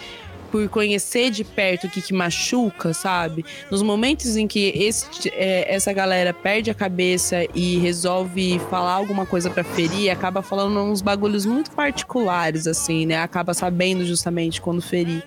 por 0.50 0.68
conhecer 0.68 1.30
de 1.30 1.42
perto 1.42 1.88
o 1.88 1.90
que, 1.90 2.00
que 2.00 2.12
machuca, 2.12 2.92
sabe? 2.92 3.44
Nos 3.70 3.82
momentos 3.82 4.36
em 4.36 4.46
que 4.46 4.72
esse, 4.76 5.28
é, 5.32 5.72
essa 5.72 5.92
galera 5.92 6.32
perde 6.32 6.70
a 6.70 6.74
cabeça 6.74 7.44
e 7.54 7.78
resolve 7.78 8.60
falar 8.70 8.92
alguma 8.92 9.26
coisa 9.26 9.50
para 9.50 9.64
ferir, 9.64 10.10
acaba 10.10 10.42
falando 10.42 10.78
uns 10.80 11.02
bagulhos 11.02 11.44
muito 11.44 11.72
particulares, 11.72 12.68
assim, 12.68 13.04
né? 13.06 13.18
Acaba 13.18 13.52
sabendo 13.52 14.04
justamente 14.04 14.60
quando 14.60 14.80
ferir. 14.80 15.24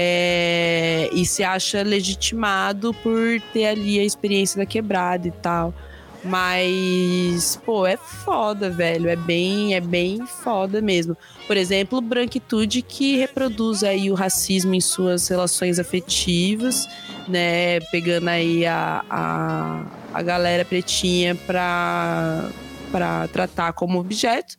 É, 0.00 1.10
e 1.12 1.26
se 1.26 1.42
acha 1.42 1.82
legitimado 1.82 2.94
por 3.02 3.40
ter 3.52 3.66
ali 3.66 3.98
a 3.98 4.04
experiência 4.04 4.56
da 4.56 4.64
quebrada 4.64 5.26
e 5.26 5.32
tal. 5.32 5.74
Mas, 6.22 7.60
pô, 7.66 7.84
é 7.84 7.96
foda, 7.96 8.70
velho. 8.70 9.08
É 9.08 9.16
bem, 9.16 9.74
é 9.74 9.80
bem 9.80 10.24
foda 10.24 10.80
mesmo. 10.80 11.16
Por 11.48 11.56
exemplo, 11.56 12.00
branquitude 12.00 12.80
que 12.80 13.16
reproduz 13.16 13.82
aí 13.82 14.08
o 14.08 14.14
racismo 14.14 14.72
em 14.72 14.80
suas 14.80 15.26
relações 15.26 15.80
afetivas, 15.80 16.88
né? 17.26 17.80
Pegando 17.90 18.28
aí 18.28 18.64
a, 18.66 19.04
a, 19.10 19.84
a 20.14 20.22
galera 20.22 20.64
pretinha 20.64 21.34
pra, 21.34 22.50
pra 22.92 23.26
tratar 23.26 23.72
como 23.72 23.98
objeto 23.98 24.56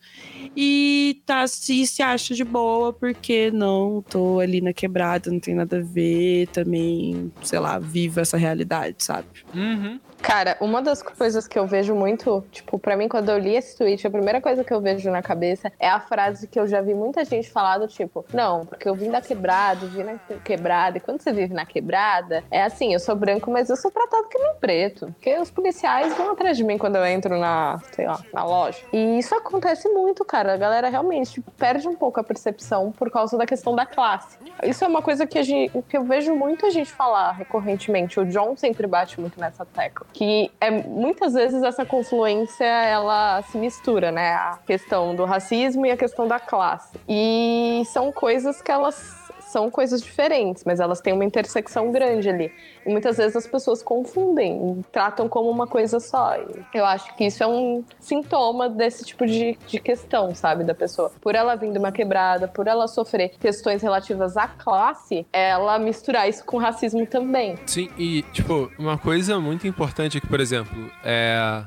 e 0.61 1.21
tá 1.25 1.47
se, 1.47 1.87
se 1.87 2.03
acha 2.03 2.35
de 2.35 2.43
boa 2.43 2.91
porque 2.91 3.49
não 3.49 4.03
tô 4.09 4.41
ali 4.41 4.59
na 4.59 4.73
quebrada, 4.73 5.31
não 5.31 5.39
tem 5.39 5.55
nada 5.55 5.77
a 5.77 5.81
ver, 5.81 6.47
também, 6.49 7.31
sei 7.41 7.59
lá, 7.59 7.79
vivo 7.79 8.19
essa 8.19 8.35
realidade, 8.35 8.97
sabe? 8.99 9.29
Uhum. 9.53 9.97
Cara, 10.21 10.57
uma 10.59 10.81
das 10.81 11.01
coisas 11.01 11.47
que 11.47 11.57
eu 11.57 11.65
vejo 11.65 11.95
muito, 11.95 12.43
tipo, 12.51 12.77
para 12.77 12.95
mim, 12.95 13.07
quando 13.07 13.29
eu 13.29 13.37
li 13.37 13.55
esse 13.55 13.77
tweet, 13.77 14.05
a 14.05 14.11
primeira 14.11 14.41
coisa 14.41 14.63
que 14.63 14.73
eu 14.73 14.81
vejo 14.81 15.09
na 15.09 15.21
cabeça 15.21 15.71
é 15.79 15.89
a 15.89 15.99
frase 15.99 16.47
que 16.47 16.59
eu 16.59 16.67
já 16.67 16.81
vi 16.81 16.93
muita 16.93 17.23
gente 17.25 17.49
falar 17.49 17.77
do 17.77 17.87
tipo, 17.87 18.25
não, 18.33 18.65
porque 18.65 18.87
eu 18.87 18.93
vim 18.93 19.09
da 19.09 19.21
quebrada, 19.21 19.87
vim 19.87 20.03
na 20.03 20.17
quebrada, 20.43 20.97
e 20.97 21.01
quando 21.01 21.21
você 21.21 21.31
vive 21.31 21.53
na 21.53 21.65
quebrada, 21.65 22.43
é 22.51 22.61
assim, 22.61 22.93
eu 22.93 22.99
sou 22.99 23.15
branco, 23.15 23.49
mas 23.49 23.69
eu 23.69 23.77
sou 23.77 23.89
tratado 23.89 24.27
que 24.27 24.37
nem 24.37 24.53
preto. 24.55 25.07
Porque 25.13 25.37
os 25.37 25.49
policiais 25.49 26.13
vão 26.15 26.31
atrás 26.31 26.57
de 26.57 26.63
mim 26.63 26.77
quando 26.77 26.97
eu 26.97 27.05
entro 27.05 27.37
na, 27.39 27.79
sei 27.93 28.05
lá, 28.05 28.19
na 28.33 28.43
loja. 28.43 28.79
E 28.91 29.17
isso 29.17 29.33
acontece 29.33 29.87
muito, 29.89 30.23
cara. 30.25 30.53
A 30.53 30.57
galera 30.57 30.89
realmente 30.89 31.41
perde 31.57 31.87
um 31.87 31.95
pouco 31.95 32.19
a 32.19 32.23
percepção 32.23 32.91
por 32.91 33.09
causa 33.09 33.37
da 33.37 33.45
questão 33.45 33.75
da 33.75 33.85
classe. 33.85 34.37
Isso 34.63 34.83
é 34.83 34.87
uma 34.87 35.01
coisa 35.01 35.25
que, 35.25 35.39
a 35.39 35.43
gente, 35.43 35.81
que 35.83 35.97
eu 35.97 36.03
vejo 36.03 36.35
muita 36.35 36.69
gente 36.69 36.91
falar 36.91 37.31
recorrentemente. 37.31 38.19
O 38.19 38.25
John 38.25 38.55
sempre 38.57 38.85
bate 38.85 39.19
muito 39.19 39.39
nessa 39.39 39.65
tecla 39.65 40.08
que 40.13 40.51
é 40.59 40.69
muitas 40.69 41.33
vezes 41.33 41.63
essa 41.63 41.85
confluência 41.85 42.65
ela 42.65 43.41
se 43.43 43.57
mistura, 43.57 44.11
né? 44.11 44.33
A 44.33 44.59
questão 44.65 45.15
do 45.15 45.25
racismo 45.25 45.85
e 45.85 45.91
a 45.91 45.97
questão 45.97 46.27
da 46.27 46.39
classe. 46.39 46.97
E 47.07 47.83
são 47.85 48.11
coisas 48.11 48.61
que 48.61 48.71
elas 48.71 49.28
são 49.49 49.69
coisas 49.71 50.01
diferentes, 50.01 50.63
mas 50.63 50.79
elas 50.79 51.01
têm 51.01 51.11
uma 51.11 51.25
intersecção 51.25 51.91
grande 51.91 52.29
ali. 52.29 52.51
E 52.85 52.89
muitas 52.89 53.17
vezes 53.17 53.35
as 53.35 53.47
pessoas 53.47 53.81
confundem, 53.81 54.85
tratam 54.91 55.27
como 55.27 55.49
uma 55.49 55.65
coisa 55.65 55.99
só. 55.99 56.35
E 56.37 56.77
eu 56.77 56.85
acho 56.85 57.15
que 57.15 57.25
isso 57.25 57.43
é 57.43 57.47
um 57.47 57.83
sintoma 57.99 58.69
desse 58.69 59.03
tipo 59.03 59.25
de, 59.25 59.57
de 59.67 59.79
questão, 59.79 60.33
sabe, 60.35 60.63
da 60.63 60.75
pessoa. 60.75 61.11
Por 61.19 61.33
ela 61.33 61.55
vir 61.55 61.71
de 61.71 61.79
uma 61.79 61.91
quebrada, 61.91 62.47
por 62.47 62.67
ela 62.67 62.87
sofrer 62.87 63.29
questões 63.39 63.81
relativas 63.81 64.37
à 64.37 64.47
classe, 64.47 65.25
ela 65.33 65.79
misturar 65.79 66.29
isso 66.29 66.45
com 66.45 66.57
racismo 66.57 67.05
também. 67.07 67.57
Sim, 67.65 67.89
e, 67.97 68.21
tipo, 68.31 68.71
uma 68.77 68.97
coisa 68.97 69.39
muito 69.39 69.67
importante 69.67 70.17
aqui, 70.17 70.27
por 70.27 70.39
exemplo, 70.39 70.91
é 71.03 71.63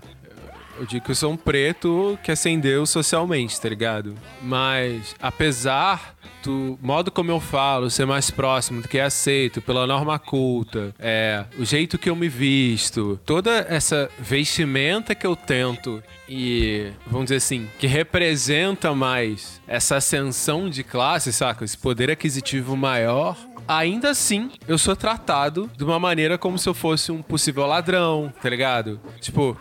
sou 1.15 1.33
um 1.33 1.37
preto 1.37 2.19
que 2.23 2.33
ascendeu 2.33 2.87
socialmente, 2.87 3.61
tá 3.61 3.69
ligado? 3.69 4.15
Mas, 4.43 5.15
apesar 5.21 6.15
do 6.43 6.77
modo 6.83 7.11
como 7.11 7.31
eu 7.31 7.39
falo 7.39 7.89
ser 7.89 8.05
mais 8.05 8.31
próximo 8.31 8.83
do 8.83 8.89
que 8.89 8.99
é 8.99 9.05
aceito 9.05 9.63
pela 9.63 9.87
norma 9.87 10.19
culta, 10.19 10.95
é, 10.99 11.45
o 11.59 11.65
jeito 11.65 11.99
que 11.99 12.11
eu 12.11 12.17
me 12.17 12.29
visto, 12.29 13.19
toda 13.25 13.65
essa 13.69 14.11
vestimenta 14.19 15.15
que 15.15 15.27
eu 15.27 15.37
tento 15.37 16.03
e, 16.29 16.91
vamos 17.07 17.27
dizer 17.27 17.37
assim, 17.37 17.69
que 17.79 17.87
representa 17.87 18.95
mais 18.95 19.61
essa 19.67 19.97
ascensão 19.97 20.69
de 20.69 20.83
classe, 20.83 21.33
saca? 21.33 21.65
Esse 21.65 21.79
poder 21.79 22.11
aquisitivo 22.11 22.77
maior, 22.77 23.37
ainda 23.67 24.11
assim, 24.11 24.51
eu 24.67 24.79
sou 24.79 24.97
tratado 24.97 25.71
de 25.77 25.85
uma 25.85 25.99
maneira 25.99 26.39
como 26.39 26.59
se 26.59 26.69
eu 26.69 26.75
fosse 26.75 27.13
um 27.13 27.23
possível 27.23 27.67
ladrão, 27.67 28.33
tá 28.41 28.49
ligado? 28.49 29.01
Tipo, 29.21 29.57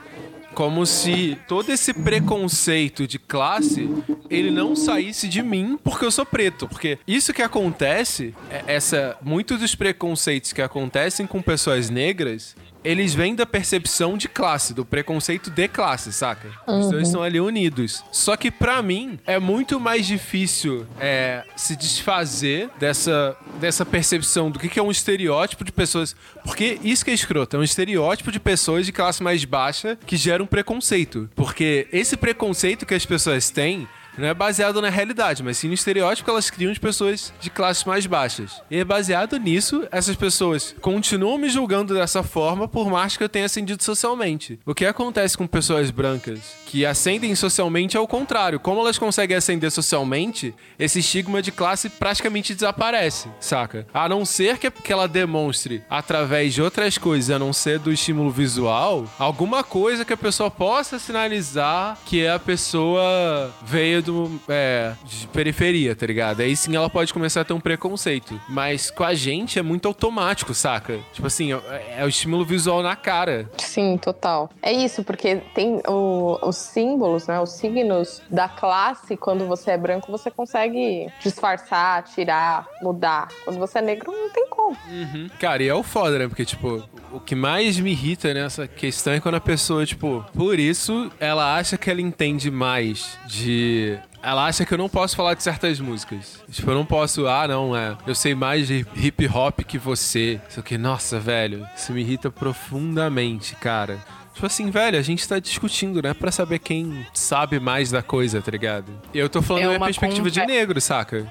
como 0.53 0.85
se 0.85 1.37
todo 1.47 1.69
esse 1.69 1.93
preconceito 1.93 3.07
de 3.07 3.17
classe 3.17 3.89
ele 4.29 4.51
não 4.51 4.75
saísse 4.75 5.27
de 5.27 5.41
mim 5.41 5.77
porque 5.83 6.05
eu 6.05 6.11
sou 6.11 6.25
preto. 6.25 6.67
Porque 6.67 6.97
isso 7.07 7.33
que 7.33 7.41
acontece, 7.41 8.33
é 8.49 8.63
essa 8.67 9.17
muitos 9.21 9.59
dos 9.59 9.75
preconceitos 9.75 10.53
que 10.53 10.61
acontecem 10.61 11.27
com 11.27 11.41
pessoas 11.41 11.89
negras, 11.89 12.55
eles 12.83 13.13
vêm 13.13 13.35
da 13.35 13.45
percepção 13.45 14.17
de 14.17 14.27
classe, 14.27 14.73
do 14.73 14.85
preconceito 14.85 15.49
de 15.49 15.67
classe, 15.67 16.11
saca? 16.11 16.49
Uhum. 16.67 16.79
Os 16.79 16.89
dois 16.89 17.07
estão 17.07 17.23
ali 17.23 17.39
unidos. 17.39 18.03
Só 18.11 18.35
que 18.35 18.49
para 18.49 18.81
mim 18.81 19.19
é 19.25 19.39
muito 19.39 19.79
mais 19.79 20.05
difícil 20.05 20.85
é, 20.99 21.43
se 21.55 21.75
desfazer 21.75 22.69
dessa, 22.79 23.35
dessa 23.59 23.85
percepção 23.85 24.49
do 24.49 24.59
que, 24.59 24.69
que 24.69 24.79
é 24.79 24.83
um 24.83 24.91
estereótipo 24.91 25.63
de 25.63 25.71
pessoas. 25.71 26.15
Porque 26.43 26.79
isso 26.83 27.05
que 27.05 27.11
é 27.11 27.13
escroto, 27.13 27.55
é 27.55 27.59
um 27.59 27.63
estereótipo 27.63 28.31
de 28.31 28.39
pessoas 28.39 28.85
de 28.85 28.91
classe 28.91 29.21
mais 29.21 29.45
baixa 29.45 29.97
que 30.05 30.17
gera 30.17 30.43
um 30.43 30.47
preconceito. 30.47 31.29
Porque 31.35 31.87
esse 31.91 32.17
preconceito 32.17 32.85
que 32.85 32.93
as 32.93 33.05
pessoas 33.05 33.49
têm 33.49 33.87
não 34.17 34.27
é 34.27 34.33
baseado 34.33 34.81
na 34.81 34.89
realidade, 34.89 35.43
mas 35.43 35.57
sim 35.57 35.67
no 35.67 35.73
estereótipo 35.73 36.25
que 36.25 36.29
elas 36.29 36.49
criam 36.49 36.73
de 36.73 36.79
pessoas 36.79 37.33
de 37.39 37.49
classes 37.49 37.83
mais 37.83 38.05
baixas. 38.05 38.61
E 38.69 38.77
é 38.77 38.83
baseado 38.83 39.37
nisso, 39.37 39.87
essas 39.91 40.15
pessoas 40.15 40.75
continuam 40.81 41.37
me 41.37 41.49
julgando 41.49 41.93
dessa 41.93 42.23
forma, 42.23 42.67
por 42.67 42.89
mais 42.89 43.17
que 43.17 43.23
eu 43.23 43.29
tenha 43.29 43.45
ascendido 43.45 43.83
socialmente. 43.83 44.59
O 44.65 44.75
que 44.75 44.85
acontece 44.85 45.37
com 45.37 45.47
pessoas 45.47 45.91
brancas 45.91 46.61
que 46.65 46.85
ascendem 46.85 47.35
socialmente 47.35 47.97
é 47.97 47.99
o 47.99 48.07
contrário. 48.07 48.59
Como 48.59 48.79
elas 48.79 48.97
conseguem 48.97 49.35
ascender 49.35 49.71
socialmente, 49.71 50.53
esse 50.79 50.99
estigma 50.99 51.41
de 51.41 51.51
classe 51.51 51.89
praticamente 51.89 52.53
desaparece, 52.53 53.29
saca? 53.39 53.85
A 53.93 54.07
não 54.07 54.23
ser 54.25 54.57
que, 54.57 54.71
que 54.71 54.93
ela 54.93 55.07
demonstre, 55.07 55.83
através 55.89 56.53
de 56.53 56.61
outras 56.61 56.97
coisas, 56.97 57.29
a 57.29 57.39
não 57.39 57.51
ser 57.51 57.79
do 57.79 57.91
estímulo 57.91 58.31
visual, 58.31 59.05
alguma 59.19 59.63
coisa 59.63 60.05
que 60.05 60.13
a 60.13 60.17
pessoa 60.17 60.49
possa 60.49 60.97
sinalizar 60.97 61.97
que 62.05 62.27
a 62.27 62.39
pessoa 62.39 63.53
veio 63.63 64.00
do, 64.01 64.39
é, 64.47 64.93
de 65.03 65.27
periferia, 65.27 65.95
tá 65.95 66.05
ligado? 66.05 66.41
Aí 66.41 66.55
sim 66.55 66.75
ela 66.75 66.89
pode 66.89 67.13
começar 67.13 67.41
a 67.41 67.45
ter 67.45 67.53
um 67.53 67.59
preconceito. 67.59 68.39
Mas 68.49 68.89
com 68.89 69.03
a 69.03 69.13
gente 69.13 69.59
é 69.59 69.61
muito 69.61 69.87
automático, 69.87 70.53
saca? 70.53 70.99
Tipo 71.13 71.27
assim, 71.27 71.53
é, 71.53 71.95
é 71.99 72.05
o 72.05 72.07
estímulo 72.07 72.45
visual 72.45 72.81
na 72.81 72.95
cara. 72.95 73.49
Sim, 73.57 73.97
total. 73.97 74.49
É 74.61 74.71
isso, 74.71 75.03
porque 75.03 75.37
tem 75.53 75.81
o, 75.87 76.37
os 76.41 76.55
símbolos, 76.55 77.27
né? 77.27 77.39
Os 77.39 77.51
signos 77.51 78.21
da 78.29 78.47
classe, 78.47 79.15
quando 79.17 79.47
você 79.47 79.71
é 79.71 79.77
branco, 79.77 80.11
você 80.11 80.29
consegue 80.29 81.07
disfarçar, 81.21 82.03
tirar, 82.03 82.67
mudar. 82.81 83.29
Quando 83.43 83.59
você 83.59 83.79
é 83.79 83.81
negro, 83.81 84.11
não 84.11 84.29
tem 84.29 84.47
como. 84.47 84.77
Uhum. 84.89 85.29
Cara, 85.39 85.63
e 85.63 85.67
é 85.67 85.73
o 85.73 85.83
foda, 85.83 86.17
né? 86.19 86.27
Porque, 86.27 86.45
tipo, 86.45 86.83
o 87.11 87.19
que 87.19 87.35
mais 87.35 87.79
me 87.79 87.91
irrita 87.91 88.33
nessa 88.33 88.67
questão 88.67 89.13
é 89.13 89.19
quando 89.19 89.35
a 89.35 89.41
pessoa, 89.41 89.85
tipo, 89.85 90.25
por 90.33 90.59
isso 90.59 91.11
ela 91.19 91.55
acha 91.55 91.77
que 91.77 91.89
ela 91.89 92.01
entende 92.01 92.49
mais 92.49 93.17
de 93.25 93.90
ela 94.21 94.45
acha 94.45 94.65
que 94.65 94.73
eu 94.73 94.77
não 94.77 94.87
posso 94.87 95.15
falar 95.15 95.33
de 95.33 95.43
certas 95.43 95.79
músicas. 95.79 96.41
Tipo, 96.49 96.71
eu 96.71 96.75
não 96.75 96.85
posso, 96.85 97.27
ah, 97.27 97.47
não, 97.47 97.75
é. 97.75 97.97
Eu 98.05 98.13
sei 98.13 98.35
mais 98.35 98.67
de 98.67 98.85
hip 98.95 99.27
hop 99.27 99.61
que 99.61 99.77
você. 99.77 100.39
Só 100.49 100.61
que, 100.61 100.77
nossa, 100.77 101.19
velho, 101.19 101.67
isso 101.75 101.91
me 101.91 102.01
irrita 102.01 102.29
profundamente, 102.29 103.55
cara. 103.55 103.99
Tipo 104.33 104.45
assim, 104.45 104.69
velho, 104.69 104.97
a 104.97 105.01
gente 105.01 105.27
tá 105.27 105.39
discutindo, 105.39 106.01
né? 106.01 106.13
Pra 106.13 106.31
saber 106.31 106.59
quem 106.59 107.05
sabe 107.13 107.59
mais 107.59 107.91
da 107.91 108.01
coisa, 108.01 108.41
tá 108.41 108.51
ligado? 108.51 108.91
E 109.13 109.19
eu 109.19 109.29
tô 109.29 109.41
falando 109.41 109.63
é 109.63 109.65
da 109.65 109.69
minha 109.71 109.85
perspectiva 109.85 110.29
de 110.29 110.45
negro, 110.45 110.79
saca? 110.79 111.27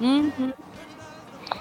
Uhum. 0.00 0.52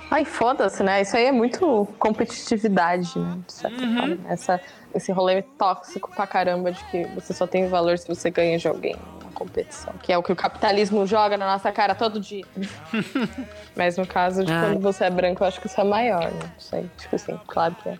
Ai, 0.09 0.23
foda-se, 0.23 0.83
né? 0.83 1.01
Isso 1.01 1.17
aí 1.17 1.25
é 1.25 1.31
muito 1.31 1.87
competitividade, 1.99 3.17
né? 3.19 3.37
De 3.45 3.53
certa 3.53 3.83
uhum. 3.83 3.97
forma. 3.97 4.17
Essa, 4.29 4.61
esse 4.95 5.11
rolê 5.11 5.41
tóxico 5.41 6.09
pra 6.15 6.25
caramba 6.25 6.71
de 6.71 6.83
que 6.85 7.03
você 7.15 7.33
só 7.33 7.45
tem 7.45 7.67
valor 7.67 7.97
se 7.97 8.07
você 8.07 8.29
ganha 8.29 8.57
de 8.57 8.67
alguém 8.67 8.95
competição. 9.37 9.93
Que 10.01 10.11
é 10.11 10.17
o 10.17 10.23
que 10.23 10.31
o 10.31 10.35
capitalismo 10.35 11.05
joga 11.05 11.37
na 11.37 11.45
nossa 11.45 11.71
cara 11.71 11.93
todo 11.93 12.19
dia. 12.19 12.43
Mas 13.75 13.95
no 13.97 14.07
caso 14.07 14.43
de 14.43 14.51
Ai. 14.51 14.69
quando 14.69 14.81
você 14.81 15.05
é 15.05 15.09
branco, 15.09 15.43
eu 15.43 15.47
acho 15.47 15.61
que 15.61 15.67
isso 15.67 15.79
é 15.79 15.83
maior, 15.83 16.31
né? 16.31 16.39
Não 16.41 16.59
sei. 16.59 16.89
Tipo 16.97 17.15
assim, 17.15 17.39
claro 17.45 17.75
que 17.75 17.89
é. 17.89 17.99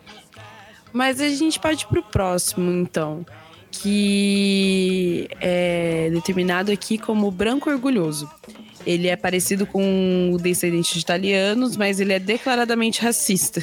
Mas 0.92 1.22
a 1.22 1.30
gente 1.30 1.60
pode 1.60 1.84
ir 1.84 1.88
pro 1.88 2.02
próximo, 2.02 2.72
então 2.72 3.26
que 3.70 5.30
é 5.40 6.10
determinado 6.12 6.72
aqui 6.72 6.98
como 6.98 7.30
branco 7.30 7.70
orgulhoso. 7.70 8.28
Ele 8.88 9.10
é 9.10 9.18
parecido 9.18 9.68
com 9.68 10.32
o 10.32 10.38
descendente 10.38 10.94
de 10.94 11.00
italianos, 11.02 11.76
mas 11.76 12.00
ele 12.00 12.14
é 12.14 12.20
declaradamente 12.20 13.02
racista. 13.02 13.62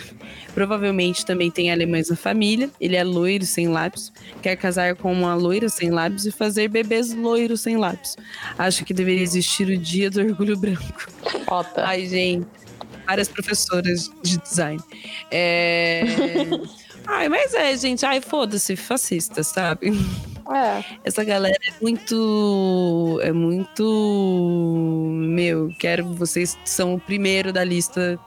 Provavelmente 0.55 1.25
também 1.25 1.51
tem 1.51 1.73
alemães 1.73 2.11
na 2.11 2.17
família. 2.17 2.69
Ele 2.79 2.95
é 2.95 3.03
loiro 3.03 3.47
sem 3.47 3.67
lábios. 3.67 4.13
Quer 4.43 4.55
casar 4.57 4.95
com 4.95 5.11
uma 5.11 5.35
loira 5.35 5.71
sem 5.71 5.91
lábios 5.91 6.27
e 6.27 6.31
fazer 6.31 6.69
bebês 6.69 7.15
loiros 7.15 7.63
sem 7.63 7.79
lábios. 7.79 8.19
Acho 8.59 8.85
que 8.85 8.93
deveria 8.93 9.23
existir 9.23 9.67
o 9.67 9.79
dia 9.79 10.11
do 10.11 10.21
orgulho 10.21 10.59
branco. 10.59 11.11
Foda. 11.47 11.71
Ai, 11.87 12.07
gente. 12.07 12.47
Várias 13.07 13.29
professoras 13.29 14.11
de 14.23 14.37
design. 14.37 14.83
É. 15.31 16.03
Ai, 17.09 17.31
mas 17.31 17.55
é, 17.55 17.75
gente. 17.79 18.05
Ai, 18.05 18.21
foda-se, 18.21 18.77
fascista, 18.77 19.43
sabe? 19.43 19.91
É. 20.53 20.85
Essa 21.05 21.25
galera 21.25 21.57
é 21.67 21.73
muito. 21.83 23.21
É 23.23 23.33
muito. 23.33 25.11
Meu, 25.13 25.73
quero. 25.79 26.05
Vocês 26.15 26.59
são 26.65 26.95
o 26.95 27.01
primeiro 27.01 27.53
da 27.53 27.65
lista 27.65 28.19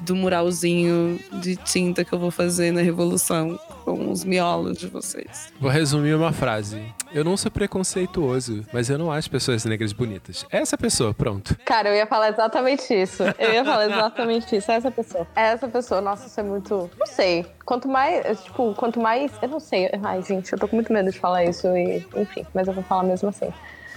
do 0.00 0.14
muralzinho 0.16 1.18
de 1.40 1.56
tinta 1.56 2.04
que 2.04 2.12
eu 2.12 2.18
vou 2.18 2.30
fazer 2.30 2.72
na 2.72 2.80
Revolução 2.80 3.58
com 3.84 4.10
os 4.10 4.24
miolos 4.24 4.78
de 4.78 4.86
vocês. 4.86 5.52
Vou 5.60 5.70
resumir 5.70 6.14
uma 6.14 6.32
frase. 6.32 6.82
Eu 7.12 7.24
não 7.24 7.36
sou 7.36 7.50
preconceituoso, 7.50 8.64
mas 8.72 8.88
eu 8.88 8.96
não 8.96 9.10
acho 9.10 9.30
pessoas 9.30 9.64
negras 9.64 9.92
bonitas. 9.92 10.46
Essa 10.50 10.78
pessoa, 10.78 11.12
pronto. 11.12 11.56
Cara, 11.64 11.90
eu 11.90 11.96
ia 11.96 12.06
falar 12.06 12.30
exatamente 12.30 12.92
isso. 12.94 13.22
Eu 13.38 13.52
ia 13.52 13.64
falar 13.64 13.86
exatamente 13.86 14.56
isso. 14.56 14.70
É 14.70 14.74
essa 14.74 14.90
pessoa. 14.90 15.26
É 15.36 15.42
essa 15.42 15.68
pessoa. 15.68 16.00
Nossa, 16.00 16.26
isso 16.26 16.40
é 16.40 16.42
muito. 16.42 16.90
Não 16.98 17.06
sei. 17.06 17.46
Quanto 17.64 17.88
mais. 17.88 18.42
Tipo, 18.42 18.74
quanto 18.74 19.00
mais. 19.00 19.30
Eu 19.42 19.48
não 19.48 19.60
sei. 19.60 19.90
Ai, 20.02 20.22
gente, 20.22 20.52
eu 20.52 20.58
tô 20.58 20.66
com 20.66 20.76
muito 20.76 20.92
medo 20.92 21.10
de 21.10 21.18
falar 21.18 21.44
isso 21.44 21.66
e. 21.68 22.06
Enfim, 22.16 22.46
mas 22.54 22.66
eu 22.68 22.74
vou 22.74 22.82
falar 22.84 23.02
mesmo 23.02 23.28
assim. 23.28 23.52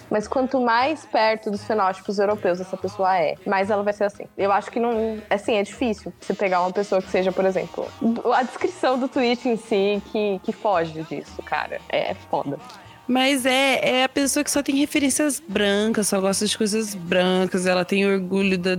Mas 0.10 0.28
quanto 0.28 0.60
mais 0.62 1.06
perto 1.06 1.50
dos 1.50 1.64
fenótipos 1.64 2.20
europeus 2.20 2.60
essa 2.60 2.78
pessoa 2.78 3.18
é, 3.18 3.36
mais 3.46 3.70
ela 3.70 3.84
vai 3.84 3.94
ser 3.94 4.06
assim. 4.06 4.26
Eu 4.38 4.52
acho 4.52 4.72
que 4.72 4.80
não. 4.80 5.22
Assim, 5.30 5.56
é 5.56 5.64
difícil 5.64 6.14
você 6.20 6.34
pegar 6.34 6.62
uma 6.62 6.72
pessoa 6.72 7.02
que 7.02 7.10
seja, 7.10 7.32
por 7.32 7.46
exemplo, 7.46 7.88
a 8.34 8.44
descrição 8.44 9.00
do 9.00 9.08
tweet 9.08 9.48
em 9.48 9.58
si 9.58 10.02
que, 10.12 10.40
que 10.44 10.52
foge 10.52 11.04
disso, 11.04 11.42
cara. 11.44 11.80
É 11.90 12.14
foda. 12.30 12.58
Mas 13.08 13.46
é, 13.46 14.00
é 14.00 14.04
a 14.04 14.10
pessoa 14.10 14.44
que 14.44 14.50
só 14.50 14.64
tem 14.64 14.76
referências 14.76 15.40
brancas, 15.40 16.08
só 16.08 16.20
gosta 16.20 16.46
de 16.46 16.58
coisas 16.58 16.96
brancas, 16.96 17.68
ela 17.68 17.86
tem 17.86 18.06
orgulho 18.06 18.58
da, 18.58 18.76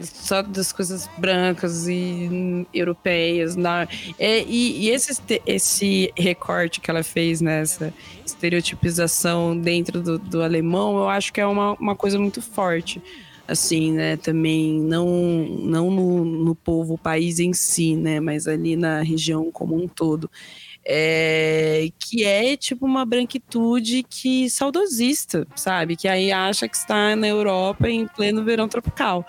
só 0.00 0.42
das 0.42 0.72
coisas 0.72 1.08
brancas 1.18 1.86
e 1.88 2.66
europeias. 2.72 3.56
Na, 3.56 3.86
é, 4.18 4.42
e 4.42 4.84
e 4.84 4.90
esse, 4.90 5.20
esse 5.46 6.12
recorte 6.16 6.80
que 6.80 6.90
ela 6.90 7.02
fez 7.02 7.40
nessa 7.40 7.92
estereotipização 8.24 9.56
dentro 9.58 10.00
do, 10.00 10.18
do 10.18 10.42
alemão, 10.42 10.96
eu 10.98 11.08
acho 11.08 11.32
que 11.32 11.40
é 11.40 11.46
uma, 11.46 11.72
uma 11.74 11.96
coisa 11.96 12.18
muito 12.18 12.42
forte. 12.42 13.00
Assim, 13.46 13.92
né? 13.92 14.16
Também 14.16 14.80
não, 14.80 15.06
não 15.06 15.90
no, 15.90 16.24
no 16.24 16.54
povo, 16.54 16.96
país 16.96 17.38
em 17.38 17.52
si, 17.52 17.94
né? 17.94 18.18
Mas 18.18 18.48
ali 18.48 18.74
na 18.74 19.02
região 19.02 19.52
como 19.52 19.76
um 19.76 19.86
todo 19.86 20.30
é, 20.86 21.88
que 21.98 22.24
é 22.24 22.56
tipo 22.56 22.84
uma 22.84 23.04
branquitude 23.04 24.02
que 24.02 24.50
saudosista, 24.50 25.46
sabe? 25.56 25.96
Que 25.96 26.06
aí 26.06 26.30
acha 26.30 26.68
que 26.68 26.76
está 26.76 27.16
na 27.16 27.26
Europa 27.26 27.88
em 27.88 28.06
pleno 28.06 28.44
verão 28.44 28.68
tropical. 28.68 29.24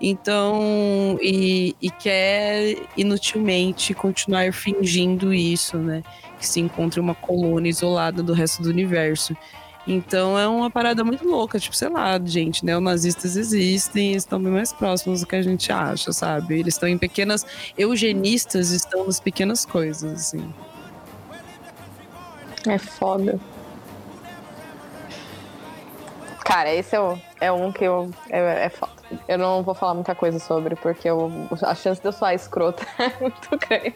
Então, 0.00 1.18
e, 1.22 1.74
e 1.80 1.90
quer 1.90 2.76
inutilmente 2.96 3.94
continuar 3.94 4.52
fingindo 4.52 5.32
isso, 5.32 5.78
né? 5.78 6.02
Que 6.38 6.46
se 6.46 6.60
encontra 6.60 7.00
uma 7.00 7.14
colônia 7.14 7.70
isolada 7.70 8.22
do 8.22 8.32
resto 8.32 8.62
do 8.62 8.68
universo. 8.70 9.36
Então 9.86 10.38
é 10.38 10.48
uma 10.48 10.70
parada 10.70 11.04
muito 11.04 11.28
louca, 11.28 11.58
tipo, 11.60 11.76
sei 11.76 11.90
lá, 11.90 12.18
gente, 12.24 12.64
neonazistas 12.64 13.36
existem, 13.36 14.12
eles 14.12 14.22
estão 14.22 14.42
bem 14.42 14.50
mais 14.50 14.72
próximos 14.72 15.20
do 15.20 15.26
que 15.26 15.36
a 15.36 15.42
gente 15.42 15.70
acha, 15.70 16.10
sabe? 16.10 16.58
Eles 16.58 16.74
estão 16.74 16.88
em 16.88 16.96
pequenas. 16.96 17.44
Eugenistas 17.76 18.70
estão 18.70 19.06
nas 19.06 19.20
pequenas 19.20 19.64
coisas, 19.66 20.10
assim. 20.12 20.52
É 22.66 22.78
foda. 22.78 23.38
Cara, 26.46 26.74
esse 26.74 26.96
é, 26.96 27.00
o- 27.00 27.18
é 27.40 27.52
um 27.52 27.70
que 27.70 27.84
eu. 27.84 28.10
É, 28.30 28.66
é 28.66 28.68
foda. 28.70 28.93
Eu 29.28 29.38
não 29.38 29.62
vou 29.62 29.74
falar 29.74 29.94
muita 29.94 30.14
coisa 30.14 30.38
sobre, 30.38 30.76
porque 30.76 31.08
eu, 31.08 31.30
a 31.62 31.74
chance 31.74 32.00
de 32.00 32.06
eu 32.06 32.12
soar 32.12 32.34
escrota 32.34 32.86
é 32.98 33.20
muito 33.20 33.48
grande. 33.68 33.94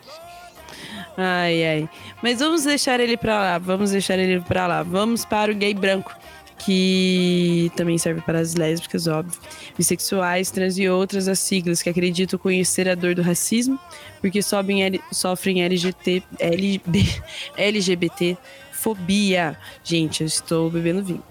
Ai, 1.16 1.64
ai. 1.64 1.90
Mas 2.22 2.38
vamos 2.38 2.64
deixar 2.64 3.00
ele 3.00 3.16
pra 3.16 3.38
lá, 3.38 3.58
vamos 3.58 3.90
deixar 3.90 4.18
ele 4.18 4.40
pra 4.40 4.66
lá. 4.66 4.82
Vamos 4.82 5.24
para 5.24 5.50
o 5.50 5.54
gay 5.54 5.74
branco, 5.74 6.14
que 6.58 7.70
também 7.76 7.98
serve 7.98 8.20
para 8.20 8.40
as 8.40 8.54
lésbicas, 8.54 9.06
óbvio, 9.06 9.38
bissexuais, 9.76 10.50
trans 10.50 10.78
e 10.78 10.88
outras 10.88 11.28
as 11.28 11.38
siglas 11.38 11.82
que 11.82 11.88
acreditam 11.88 12.38
conhecer 12.38 12.88
a 12.88 12.94
dor 12.94 13.14
do 13.14 13.22
racismo, 13.22 13.78
porque 14.20 14.42
sobem 14.42 15.00
sofrem 15.12 15.62
LGBT, 15.62 16.22
LB, 16.38 17.22
LGBT 17.56 18.36
fobia. 18.78 19.58
Gente, 19.82 20.22
eu 20.22 20.26
estou 20.26 20.70
bebendo 20.70 21.02
vinho. 21.02 21.22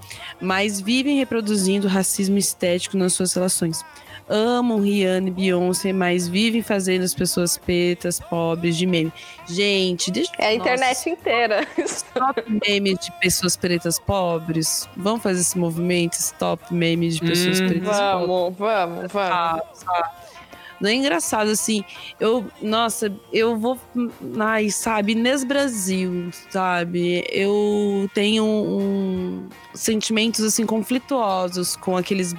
Mas 0.42 0.80
vivem 0.82 1.18
reproduzindo 1.18 1.88
racismo 1.88 2.38
estético 2.38 2.98
nas 2.98 3.14
suas 3.14 3.34
relações 3.34 3.84
amam 4.30 4.82
Rihanna 4.82 5.30
e 5.30 5.32
Beyoncé, 5.32 5.94
mas 5.94 6.28
vivem 6.28 6.62
fazendo 6.62 7.04
as 7.04 7.14
pessoas 7.14 7.58
pretas, 7.58 8.20
pobres 8.20 8.76
de 8.78 8.86
meme. 8.86 9.12
Gente, 9.48 10.12
deixa 10.12 10.32
É 10.38 10.48
a 10.48 10.54
internet 10.54 11.10
inteira. 11.10 11.66
Stop 11.78 12.44
memes 12.68 13.00
de 13.00 13.12
pessoas 13.20 13.56
pretas 13.56 14.00
pobres. 14.00 14.88
Vamos 14.96 15.24
fazer 15.24 15.42
esse 15.42 15.58
movimento, 15.58 16.14
stop 16.14 16.74
memes 16.74 17.16
de 17.16 17.22
pessoas 17.22 17.62
Hum. 17.62 17.68
pretas 17.68 17.98
pobres. 17.98 18.28
Vamos, 18.28 18.58
vamos, 18.58 19.12
vamos. 19.12 19.32
Ah, 19.32 19.62
sabe? 19.74 20.27
Não 20.80 20.90
é 20.90 20.94
engraçado, 20.94 21.50
assim, 21.50 21.84
eu, 22.20 22.46
nossa, 22.62 23.12
eu 23.34 23.58
vou, 23.58 23.80
ai, 24.40 24.70
sabe, 24.70 25.14
Inês 25.14 25.44
Brasil, 25.44 26.30
sabe, 26.52 27.24
eu 27.32 28.08
tenho 28.14 28.46
um, 28.46 29.48
sentimentos, 29.74 30.44
assim, 30.44 30.66
conflituosos 30.68 31.76
com 31.76 31.98
aqueles, 31.98 32.36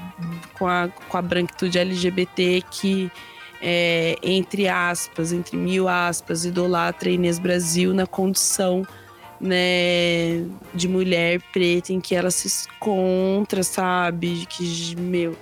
com 0.56 0.68
a, 0.68 0.88
com 1.08 1.16
a 1.16 1.22
branquitude 1.22 1.80
LGBT 1.80 2.62
que, 2.70 3.10
é, 3.60 4.16
entre 4.22 4.68
aspas, 4.68 5.32
entre 5.32 5.56
mil 5.56 5.88
aspas, 5.88 6.44
idolatra 6.44 7.10
Inês 7.10 7.40
Brasil 7.40 7.92
na 7.92 8.06
condição, 8.06 8.86
né, 9.40 10.44
de 10.72 10.86
mulher 10.86 11.40
preta 11.52 11.92
em 11.92 12.00
que 12.00 12.14
ela 12.14 12.30
se 12.30 12.68
encontra, 12.76 13.64
sabe, 13.64 14.46
que, 14.46 14.94
meu 14.96 15.36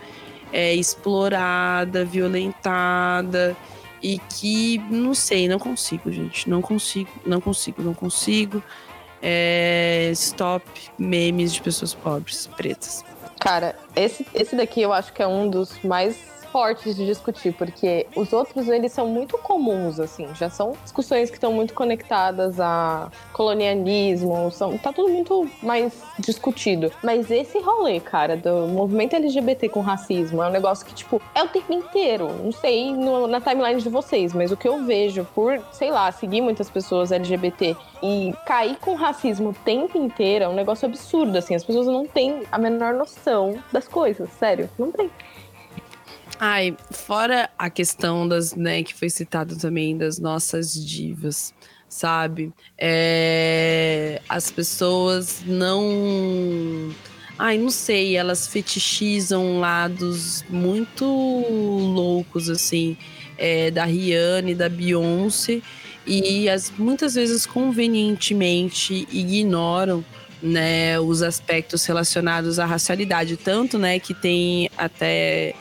é 0.56 0.74
explorada, 0.74 2.02
violentada 2.02 3.54
e 4.02 4.18
que 4.18 4.78
não 4.90 5.12
sei, 5.12 5.46
não 5.46 5.58
consigo, 5.58 6.10
gente, 6.10 6.48
não 6.48 6.62
consigo, 6.62 7.10
não 7.26 7.42
consigo, 7.42 7.82
não 7.82 7.92
consigo. 7.92 8.62
É, 9.20 10.10
stop 10.14 10.64
memes 10.98 11.52
de 11.52 11.60
pessoas 11.60 11.92
pobres, 11.92 12.46
pretas. 12.56 13.04
Cara, 13.38 13.76
esse, 13.94 14.26
esse 14.32 14.56
daqui 14.56 14.80
eu 14.80 14.94
acho 14.94 15.12
que 15.12 15.22
é 15.22 15.26
um 15.26 15.50
dos 15.50 15.78
mais 15.82 16.16
fortes 16.56 16.96
de 16.96 17.04
discutir, 17.04 17.52
porque 17.52 18.06
os 18.16 18.32
outros 18.32 18.66
eles 18.68 18.90
são 18.90 19.06
muito 19.06 19.36
comuns, 19.36 20.00
assim, 20.00 20.26
já 20.34 20.48
são 20.48 20.72
discussões 20.82 21.28
que 21.28 21.36
estão 21.36 21.52
muito 21.52 21.74
conectadas 21.74 22.58
a 22.58 23.10
colonialismo, 23.34 24.50
são, 24.50 24.78
tá 24.78 24.90
tudo 24.90 25.10
muito 25.12 25.46
mais 25.62 25.92
discutido. 26.18 26.90
Mas 27.02 27.30
esse 27.30 27.58
rolê, 27.58 28.00
cara, 28.00 28.38
do 28.38 28.66
movimento 28.68 29.14
LGBT 29.14 29.68
com 29.68 29.80
racismo 29.82 30.42
é 30.42 30.48
um 30.48 30.50
negócio 30.50 30.86
que, 30.86 30.94
tipo, 30.94 31.20
é 31.34 31.42
o 31.42 31.48
tempo 31.48 31.70
inteiro. 31.74 32.26
Não 32.42 32.52
sei 32.52 32.90
no- 32.90 33.26
na 33.26 33.38
timeline 33.38 33.82
de 33.82 33.90
vocês, 33.90 34.32
mas 34.32 34.50
o 34.50 34.56
que 34.56 34.66
eu 34.66 34.82
vejo 34.82 35.26
por, 35.34 35.60
sei 35.72 35.90
lá, 35.90 36.10
seguir 36.10 36.40
muitas 36.40 36.70
pessoas 36.70 37.12
LGBT 37.12 37.76
e 38.02 38.32
cair 38.46 38.76
com 38.76 38.94
racismo 38.94 39.50
o 39.50 39.54
tempo 39.62 39.98
inteiro 39.98 40.46
é 40.46 40.48
um 40.48 40.54
negócio 40.54 40.86
absurdo, 40.88 41.36
assim. 41.36 41.54
As 41.54 41.64
pessoas 41.64 41.86
não 41.86 42.06
têm 42.06 42.44
a 42.50 42.56
menor 42.56 42.94
noção 42.94 43.58
das 43.70 43.86
coisas, 43.86 44.30
sério, 44.38 44.70
não 44.78 44.90
tem. 44.90 45.10
Ai, 46.38 46.76
fora 46.90 47.48
a 47.58 47.70
questão 47.70 48.28
das, 48.28 48.54
né, 48.54 48.82
que 48.82 48.94
foi 48.94 49.08
citado 49.08 49.56
também 49.56 49.96
das 49.96 50.18
nossas 50.18 50.74
divas, 50.74 51.54
sabe? 51.88 52.52
É, 52.78 54.20
as 54.28 54.50
pessoas 54.50 55.42
não. 55.46 56.94
Ai, 57.38 57.58
não 57.58 57.70
sei, 57.70 58.16
elas 58.16 58.46
fetichizam 58.46 59.60
lados 59.60 60.42
muito 60.48 61.04
loucos, 61.04 62.48
assim, 62.50 62.96
é, 63.38 63.70
da 63.70 63.84
Rihanna 63.84 64.50
e 64.50 64.54
da 64.54 64.68
Beyoncé, 64.68 65.60
e 66.06 66.48
as, 66.48 66.70
muitas 66.70 67.14
vezes 67.14 67.44
convenientemente 67.44 69.06
ignoram 69.10 70.04
né, 70.42 70.98
os 71.00 71.22
aspectos 71.22 71.84
relacionados 71.84 72.58
à 72.58 72.66
racialidade, 72.66 73.36
tanto 73.36 73.78
né, 73.78 73.98
que 73.98 74.14
tem 74.14 74.70
até 74.76 75.54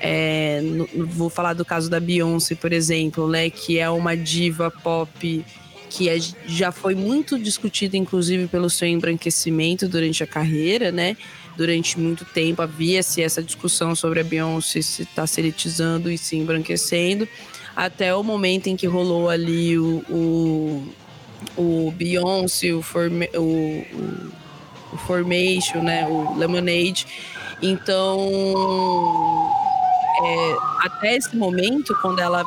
é, 0.00 0.60
no- 0.62 0.88
vou 1.06 1.28
falar 1.30 1.52
do 1.52 1.64
caso 1.64 1.90
da 1.90 2.00
Beyoncé, 2.00 2.54
por 2.54 2.72
exemplo, 2.72 3.28
né? 3.28 3.50
Que 3.50 3.78
é 3.78 3.88
uma 3.90 4.16
diva 4.16 4.70
pop 4.70 5.44
que 5.90 6.08
é, 6.08 6.18
já 6.46 6.70
foi 6.70 6.94
muito 6.94 7.36
discutido, 7.38 7.96
inclusive, 7.96 8.46
pelo 8.46 8.70
seu 8.70 8.86
embranquecimento 8.86 9.88
durante 9.88 10.22
a 10.22 10.26
carreira, 10.26 10.92
né? 10.92 11.16
Durante 11.56 11.98
muito 11.98 12.24
tempo 12.24 12.62
havia-se 12.62 13.20
essa 13.20 13.42
discussão 13.42 13.94
sobre 13.94 14.20
a 14.20 14.24
Beyoncé 14.24 14.80
se 14.82 15.02
está 15.02 15.26
se 15.26 15.40
elitizando 15.40 16.10
e 16.10 16.16
se 16.16 16.36
embranquecendo, 16.36 17.28
até 17.74 18.14
o 18.14 18.22
momento 18.22 18.68
em 18.68 18.76
que 18.76 18.86
rolou 18.86 19.28
ali 19.28 19.76
o, 19.76 20.02
o, 20.08 20.88
o 21.56 21.90
Beyoncé, 21.90 22.72
o, 22.72 22.80
forme, 22.82 23.28
o, 23.34 23.84
o, 24.92 24.96
Formation, 25.06 25.82
né? 25.82 26.06
O 26.06 26.36
Lemonade. 26.38 27.06
Então, 27.62 29.50
é, 30.22 30.56
até 30.84 31.16
esse 31.16 31.36
momento, 31.36 31.96
quando 32.00 32.20
ela 32.20 32.44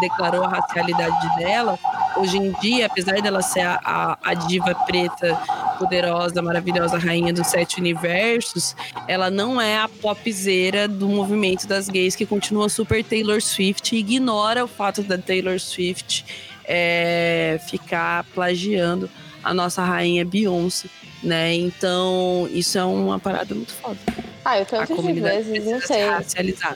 declarou 0.00 0.44
a 0.44 0.48
racialidade 0.48 1.36
dela, 1.36 1.78
hoje 2.16 2.36
em 2.36 2.52
dia, 2.60 2.86
apesar 2.86 3.20
dela 3.20 3.42
ser 3.42 3.60
a, 3.60 3.80
a, 3.84 4.18
a, 4.22 4.34
diva 4.34 4.74
preta, 4.86 5.38
poderosa, 5.78 6.40
maravilhosa 6.40 6.98
rainha 6.98 7.32
dos 7.32 7.46
sete 7.48 7.78
universos, 7.78 8.74
ela 9.06 9.30
não 9.30 9.60
é 9.60 9.78
a 9.78 9.88
popzeira 9.88 10.88
do 10.88 11.08
movimento 11.08 11.66
das 11.66 11.88
gays 11.88 12.16
que 12.16 12.24
continua 12.24 12.68
super 12.68 13.04
Taylor 13.04 13.40
Swift 13.40 13.94
e 13.94 13.98
ignora 13.98 14.64
o 14.64 14.68
fato 14.68 15.02
da 15.02 15.18
Taylor 15.18 15.58
Swift 15.60 16.24
é, 16.64 17.60
ficar 17.68 18.24
plagiando 18.34 19.10
a 19.42 19.52
nossa 19.52 19.84
rainha 19.84 20.24
Beyoncé, 20.24 20.88
né? 21.22 21.54
Então, 21.54 22.48
isso 22.52 22.78
é 22.78 22.84
uma 22.84 23.18
parada 23.18 23.54
muito 23.54 23.72
foda. 23.72 23.98
Ah, 24.44 24.58
eu 24.58 24.66
tanto 24.66 24.94
de 25.14 25.20
vezes, 25.20 25.64
não 25.64 25.80
sei. 25.80 26.02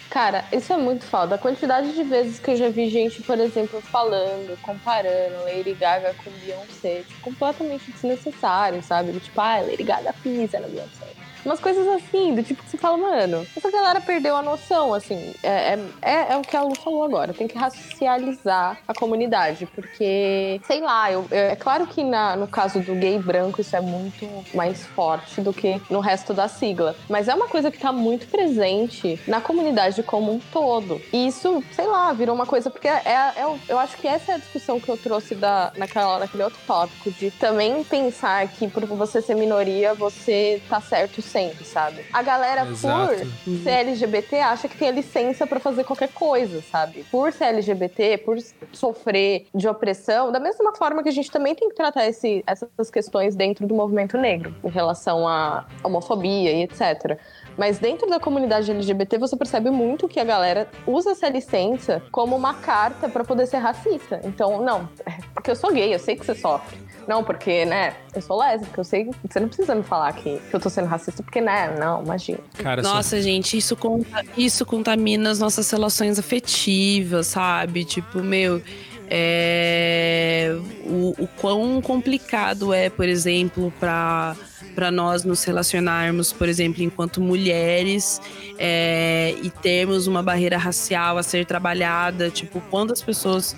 Cara, 0.08 0.44
isso 0.52 0.72
é 0.72 0.76
muito 0.76 1.04
foda. 1.04 1.34
A 1.34 1.38
quantidade 1.38 1.92
de 1.92 2.04
vezes 2.04 2.38
que 2.38 2.52
eu 2.52 2.56
já 2.56 2.68
vi 2.68 2.88
gente, 2.88 3.22
por 3.22 3.38
exemplo, 3.40 3.80
falando, 3.80 4.56
comparando 4.62 5.42
Lady 5.44 5.74
Gaga 5.74 6.14
com 6.22 6.30
Beyoncé, 6.30 7.02
tipo, 7.08 7.20
completamente 7.22 7.90
desnecessário, 7.90 8.82
sabe? 8.82 9.12
Tipo, 9.18 9.40
ah, 9.40 9.60
Lady 9.60 9.82
Gaga 9.82 10.12
pisa 10.22 10.60
na 10.60 10.68
Beyoncé. 10.68 11.25
Umas 11.46 11.60
coisas 11.60 11.86
assim, 11.86 12.34
do 12.34 12.42
tipo 12.42 12.60
que 12.60 12.70
você 12.70 12.76
fala, 12.76 12.96
mano, 12.96 13.46
essa 13.56 13.70
galera 13.70 14.00
perdeu 14.00 14.34
a 14.34 14.42
noção, 14.42 14.92
assim. 14.92 15.32
É, 15.44 15.74
é, 15.74 15.78
é, 16.02 16.32
é 16.32 16.36
o 16.36 16.42
que 16.42 16.56
a 16.56 16.62
Lu 16.62 16.74
falou 16.74 17.04
agora. 17.04 17.32
Tem 17.32 17.46
que 17.46 17.56
racializar 17.56 18.78
a 18.86 18.92
comunidade. 18.92 19.64
Porque, 19.66 20.60
sei 20.66 20.80
lá, 20.80 21.12
eu, 21.12 21.24
é 21.30 21.54
claro 21.54 21.86
que 21.86 22.02
na, 22.02 22.34
no 22.34 22.48
caso 22.48 22.80
do 22.80 22.96
gay 22.96 23.16
branco 23.16 23.60
isso 23.60 23.76
é 23.76 23.80
muito 23.80 24.28
mais 24.54 24.84
forte 24.86 25.40
do 25.40 25.52
que 25.52 25.80
no 25.88 26.00
resto 26.00 26.34
da 26.34 26.48
sigla. 26.48 26.96
Mas 27.08 27.28
é 27.28 27.34
uma 27.34 27.46
coisa 27.46 27.70
que 27.70 27.78
tá 27.78 27.92
muito 27.92 28.26
presente 28.26 29.20
na 29.28 29.40
comunidade 29.40 30.02
como 30.02 30.32
um 30.32 30.40
todo. 30.52 31.00
E 31.12 31.28
isso, 31.28 31.62
sei 31.70 31.86
lá, 31.86 32.12
virou 32.12 32.34
uma 32.34 32.46
coisa. 32.46 32.70
Porque 32.70 32.88
é, 32.88 33.02
é, 33.04 33.40
é 33.40 33.56
eu 33.68 33.78
acho 33.78 33.96
que 33.98 34.08
essa 34.08 34.32
é 34.32 34.34
a 34.34 34.38
discussão 34.38 34.80
que 34.80 34.88
eu 34.88 34.96
trouxe 34.96 35.36
da, 35.36 35.72
naquela, 35.76 36.18
naquele 36.18 36.42
outro 36.42 36.58
tópico, 36.66 37.08
de 37.12 37.30
também 37.30 37.84
pensar 37.84 38.48
que 38.48 38.66
por 38.66 38.84
você 38.84 39.22
ser 39.22 39.36
minoria, 39.36 39.94
você 39.94 40.60
tá 40.68 40.80
certo 40.80 41.22
sempre, 41.36 41.66
sabe? 41.66 42.02
A 42.14 42.22
galera, 42.22 42.66
Exato. 42.66 43.14
por 43.44 43.58
ser 43.58 43.70
LGBT, 43.70 44.40
acha 44.40 44.68
que 44.68 44.78
tem 44.78 44.88
a 44.88 44.92
licença 44.92 45.46
para 45.46 45.60
fazer 45.60 45.84
qualquer 45.84 46.08
coisa, 46.08 46.62
sabe? 46.62 47.04
Por 47.10 47.30
ser 47.30 47.44
LGBT, 47.44 48.18
por 48.18 48.38
sofrer 48.72 49.46
de 49.54 49.68
opressão, 49.68 50.32
da 50.32 50.40
mesma 50.40 50.74
forma 50.74 51.02
que 51.02 51.10
a 51.10 51.12
gente 51.12 51.30
também 51.30 51.54
tem 51.54 51.68
que 51.68 51.74
tratar 51.74 52.06
esse, 52.06 52.42
essas 52.46 52.90
questões 52.90 53.36
dentro 53.36 53.66
do 53.66 53.74
movimento 53.74 54.16
negro, 54.16 54.54
em 54.64 54.70
relação 54.70 55.28
à 55.28 55.66
homofobia 55.84 56.52
e 56.52 56.62
etc. 56.62 57.18
Mas 57.54 57.78
dentro 57.78 58.08
da 58.08 58.18
comunidade 58.18 58.70
LGBT, 58.70 59.18
você 59.18 59.36
percebe 59.36 59.68
muito 59.68 60.08
que 60.08 60.18
a 60.18 60.24
galera 60.24 60.66
usa 60.86 61.10
essa 61.10 61.28
licença 61.28 62.02
como 62.10 62.34
uma 62.34 62.54
carta 62.54 63.10
para 63.10 63.24
poder 63.24 63.46
ser 63.46 63.58
racista. 63.58 64.20
Então, 64.24 64.62
não, 64.62 64.88
porque 65.34 65.50
eu 65.50 65.56
sou 65.56 65.70
gay, 65.70 65.92
eu 65.92 65.98
sei 65.98 66.16
que 66.16 66.24
você 66.24 66.34
sofre. 66.34 66.78
Não, 67.06 67.22
porque, 67.22 67.64
né, 67.64 67.94
eu 68.14 68.20
sou 68.20 68.38
lésbica, 68.38 68.80
eu 68.80 68.84
sei. 68.84 69.10
Você 69.28 69.40
não 69.40 69.48
precisa 69.48 69.74
me 69.74 69.82
falar 69.82 70.12
que, 70.12 70.38
que 70.38 70.54
eu 70.54 70.60
tô 70.60 70.68
sendo 70.68 70.86
racista, 70.86 71.22
porque, 71.22 71.40
né, 71.40 71.74
não, 71.78 72.02
imagina. 72.02 72.38
Cara, 72.58 72.82
Nossa, 72.82 73.16
só... 73.16 73.22
gente, 73.22 73.56
isso, 73.56 73.76
conta, 73.76 74.24
isso 74.36 74.66
contamina 74.66 75.30
as 75.30 75.38
nossas 75.38 75.70
relações 75.70 76.18
afetivas, 76.18 77.28
sabe? 77.28 77.84
Tipo, 77.84 78.18
meu. 78.20 78.62
É, 79.08 80.56
o, 80.84 81.14
o 81.16 81.28
quão 81.40 81.80
complicado 81.80 82.74
é, 82.74 82.90
por 82.90 83.08
exemplo, 83.08 83.72
para 83.78 84.34
para 84.76 84.90
nós 84.90 85.24
nos 85.24 85.42
relacionarmos, 85.42 86.34
por 86.34 86.50
exemplo, 86.50 86.82
enquanto 86.82 87.18
mulheres 87.18 88.20
é, 88.58 89.34
e 89.42 89.48
termos 89.48 90.06
uma 90.06 90.22
barreira 90.22 90.58
racial 90.58 91.16
a 91.16 91.22
ser 91.22 91.46
trabalhada, 91.46 92.30
tipo, 92.30 92.60
quando 92.70 92.92
as 92.92 93.00
pessoas 93.00 93.56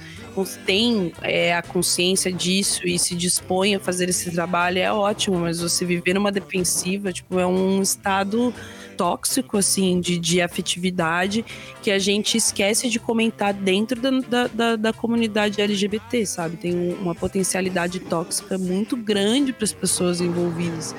têm 0.66 1.12
é, 1.22 1.54
a 1.54 1.62
consciência 1.62 2.32
disso 2.32 2.86
e 2.86 2.98
se 2.98 3.14
dispõem 3.14 3.74
a 3.74 3.80
fazer 3.80 4.08
esse 4.08 4.30
trabalho, 4.30 4.78
é 4.78 4.92
ótimo, 4.92 5.38
mas 5.38 5.60
você 5.60 5.84
viver 5.84 6.14
numa 6.14 6.32
defensiva, 6.32 7.12
tipo, 7.12 7.38
é 7.38 7.46
um 7.46 7.80
estado 7.82 8.52
tóxico, 8.96 9.56
assim, 9.56 10.00
de, 10.00 10.18
de 10.18 10.42
afetividade 10.42 11.44
que 11.80 11.90
a 11.90 11.98
gente 12.00 12.36
esquece 12.36 12.90
de 12.90 12.98
comentar 12.98 13.54
dentro 13.54 14.00
da, 14.00 14.48
da, 14.48 14.76
da 14.76 14.92
comunidade 14.92 15.60
LGBT, 15.60 16.26
sabe? 16.26 16.56
Tem 16.56 16.92
uma 16.94 17.14
potencialidade 17.14 18.00
tóxica 18.00 18.58
muito 18.58 18.96
grande 18.96 19.52
para 19.52 19.64
as 19.64 19.72
pessoas 19.72 20.20
envolvidas. 20.20 20.94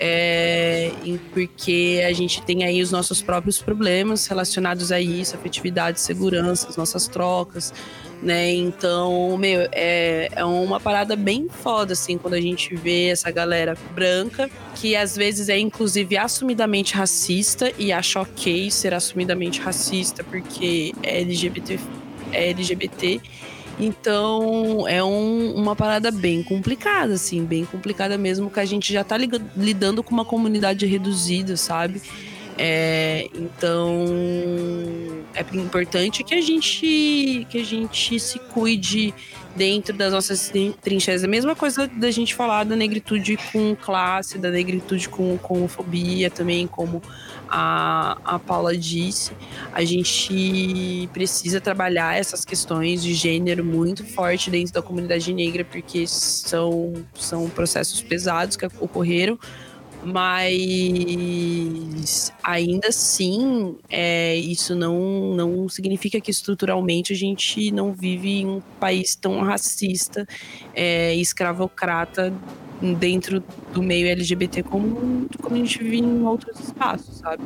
É, 0.00 0.92
porque 1.32 2.04
a 2.06 2.12
gente 2.12 2.40
tem 2.42 2.64
aí 2.64 2.80
os 2.80 2.92
nossos 2.92 3.20
próprios 3.20 3.60
problemas 3.60 4.26
relacionados 4.26 4.92
a 4.92 5.00
isso, 5.00 5.34
afetividade, 5.34 6.00
segurança, 6.00 6.68
as 6.68 6.76
nossas 6.76 7.08
trocas, 7.08 7.74
né? 8.22 8.52
Então, 8.52 9.36
meu, 9.36 9.68
é, 9.72 10.28
é 10.32 10.44
uma 10.44 10.80
parada 10.80 11.14
bem 11.14 11.48
foda, 11.48 11.92
assim, 11.92 12.18
quando 12.18 12.34
a 12.34 12.40
gente 12.40 12.74
vê 12.74 13.08
essa 13.08 13.30
galera 13.30 13.76
branca, 13.94 14.50
que 14.74 14.96
às 14.96 15.16
vezes 15.16 15.48
é 15.48 15.58
inclusive 15.58 16.16
assumidamente 16.16 16.94
racista 16.94 17.72
e 17.78 17.92
acha 17.92 18.20
ok 18.20 18.70
ser 18.70 18.94
assumidamente 18.94 19.60
racista 19.60 20.24
porque 20.24 20.92
é 21.02 21.20
LGBT. 21.20 21.78
É 22.32 22.50
LGBT. 22.50 23.20
Então, 23.80 24.88
é 24.88 25.02
um, 25.04 25.54
uma 25.54 25.76
parada 25.76 26.10
bem 26.10 26.42
complicada, 26.42 27.14
assim, 27.14 27.44
bem 27.44 27.64
complicada 27.64 28.18
mesmo, 28.18 28.50
que 28.50 28.58
a 28.58 28.64
gente 28.64 28.92
já 28.92 29.04
tá 29.04 29.16
lidando 29.16 30.02
com 30.02 30.12
uma 30.12 30.24
comunidade 30.24 30.84
reduzida, 30.84 31.56
sabe? 31.56 32.02
É, 32.60 33.28
então 33.36 34.04
é 35.38 35.56
importante 35.56 36.24
que 36.24 36.34
a 36.34 36.40
gente 36.40 37.46
que 37.48 37.58
a 37.58 37.64
gente 37.64 38.18
se 38.18 38.38
cuide 38.38 39.14
dentro 39.54 39.96
das 39.96 40.12
nossas 40.12 40.52
trincheiras. 40.80 41.24
A 41.24 41.28
mesma 41.28 41.54
coisa 41.54 41.88
da 41.88 42.10
gente 42.10 42.34
falar 42.34 42.64
da 42.64 42.76
negritude 42.76 43.36
com 43.52 43.74
classe, 43.74 44.38
da 44.38 44.50
negritude 44.50 45.08
com, 45.08 45.36
com 45.38 45.58
homofobia 45.58 46.30
também, 46.30 46.66
como 46.66 47.02
a, 47.48 48.18
a 48.24 48.38
Paula 48.38 48.76
disse. 48.76 49.32
A 49.72 49.84
gente 49.84 51.08
precisa 51.12 51.60
trabalhar 51.60 52.16
essas 52.16 52.44
questões 52.44 53.02
de 53.02 53.14
gênero 53.14 53.64
muito 53.64 54.04
forte 54.04 54.50
dentro 54.50 54.72
da 54.72 54.82
comunidade 54.82 55.32
negra, 55.32 55.64
porque 55.64 56.06
são, 56.06 56.94
são 57.14 57.48
processos 57.48 58.00
pesados 58.02 58.56
que 58.56 58.66
ocorreram 58.78 59.38
mas 60.04 60.32
ainda 62.42 62.88
assim 62.88 63.76
é, 63.90 64.36
isso 64.36 64.74
não, 64.74 65.34
não 65.34 65.68
significa 65.68 66.20
que 66.20 66.30
estruturalmente 66.30 67.12
a 67.12 67.16
gente 67.16 67.70
não 67.70 67.92
vive 67.92 68.40
em 68.40 68.46
um 68.46 68.60
país 68.80 69.16
tão 69.16 69.40
racista 69.40 70.26
é, 70.74 71.14
escravocrata 71.14 72.32
dentro 72.98 73.42
do 73.72 73.82
meio 73.82 74.06
LGBT 74.08 74.62
como, 74.62 75.28
como 75.42 75.56
a 75.56 75.58
gente 75.58 75.82
vive 75.82 75.98
em 75.98 76.22
outros 76.24 76.60
espaços, 76.60 77.18
sabe? 77.18 77.42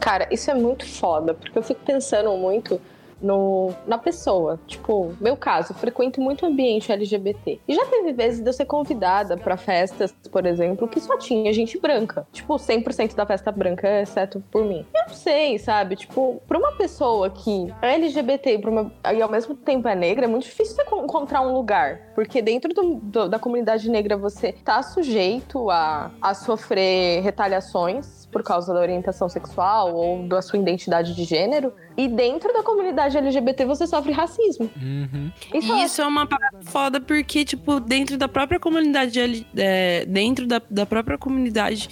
Cara, 0.00 0.28
isso 0.30 0.50
é 0.50 0.54
muito 0.54 0.86
foda, 0.86 1.32
porque 1.32 1.56
eu 1.56 1.62
fico 1.62 1.80
pensando 1.84 2.30
muito 2.36 2.80
no, 3.20 3.72
na 3.86 3.98
pessoa. 3.98 4.58
Tipo, 4.66 5.14
meu 5.20 5.36
caso, 5.36 5.74
frequento 5.74 6.20
muito 6.20 6.44
ambiente 6.46 6.92
LGBT. 6.92 7.60
E 7.66 7.74
já 7.74 7.84
teve 7.86 8.12
vezes 8.12 8.40
de 8.40 8.48
eu 8.48 8.52
ser 8.52 8.66
convidada 8.66 9.36
para 9.36 9.56
festas, 9.56 10.14
por 10.30 10.46
exemplo, 10.46 10.88
que 10.88 11.00
só 11.00 11.18
tinha 11.18 11.52
gente 11.52 11.78
branca. 11.78 12.26
Tipo, 12.32 12.54
100% 12.56 13.14
da 13.14 13.26
festa 13.26 13.50
branca, 13.50 14.00
exceto 14.00 14.42
por 14.50 14.64
mim. 14.64 14.84
Eu 14.94 15.08
não 15.08 15.14
sei, 15.14 15.58
sabe? 15.58 15.96
Tipo, 15.96 16.40
pra 16.46 16.58
uma 16.58 16.72
pessoa 16.72 17.30
que 17.30 17.72
é 17.82 17.94
LGBT 17.94 18.54
e, 18.54 18.68
uma, 18.68 18.92
e 19.14 19.22
ao 19.22 19.30
mesmo 19.30 19.54
tempo 19.54 19.88
é 19.88 19.94
negra, 19.94 20.26
é 20.26 20.28
muito 20.28 20.44
difícil 20.44 20.76
encontrar 20.82 21.42
um 21.42 21.52
lugar. 21.52 22.12
Porque 22.14 22.40
dentro 22.42 22.72
do, 22.72 22.94
do, 22.96 23.28
da 23.28 23.38
comunidade 23.38 23.90
negra 23.90 24.16
você 24.16 24.52
tá 24.52 24.82
sujeito 24.82 25.70
a, 25.70 26.10
a 26.20 26.34
sofrer 26.34 27.22
retaliações 27.22 28.25
por 28.36 28.42
causa 28.42 28.74
da 28.74 28.80
orientação 28.80 29.30
sexual 29.30 29.94
ou 29.94 30.28
da 30.28 30.42
sua 30.42 30.58
identidade 30.58 31.14
de 31.14 31.24
gênero. 31.24 31.72
E 31.96 32.06
dentro 32.06 32.52
da 32.52 32.62
comunidade 32.62 33.16
LGBT 33.16 33.64
você 33.64 33.86
sofre 33.86 34.12
racismo. 34.12 34.68
Uhum. 34.76 35.32
Isso, 35.54 35.74
e 35.74 35.84
isso 35.84 36.02
é 36.02 36.06
uma 36.06 36.26
parada 36.26 36.58
foda 36.64 37.00
porque, 37.00 37.46
tipo, 37.46 37.80
dentro 37.80 38.18
da 38.18 38.28
própria 38.28 38.60
comunidade, 38.60 39.46
é, 39.56 40.04
dentro 40.04 40.46
da, 40.46 40.60
da 40.68 40.84
própria 40.84 41.16
comunidade 41.16 41.88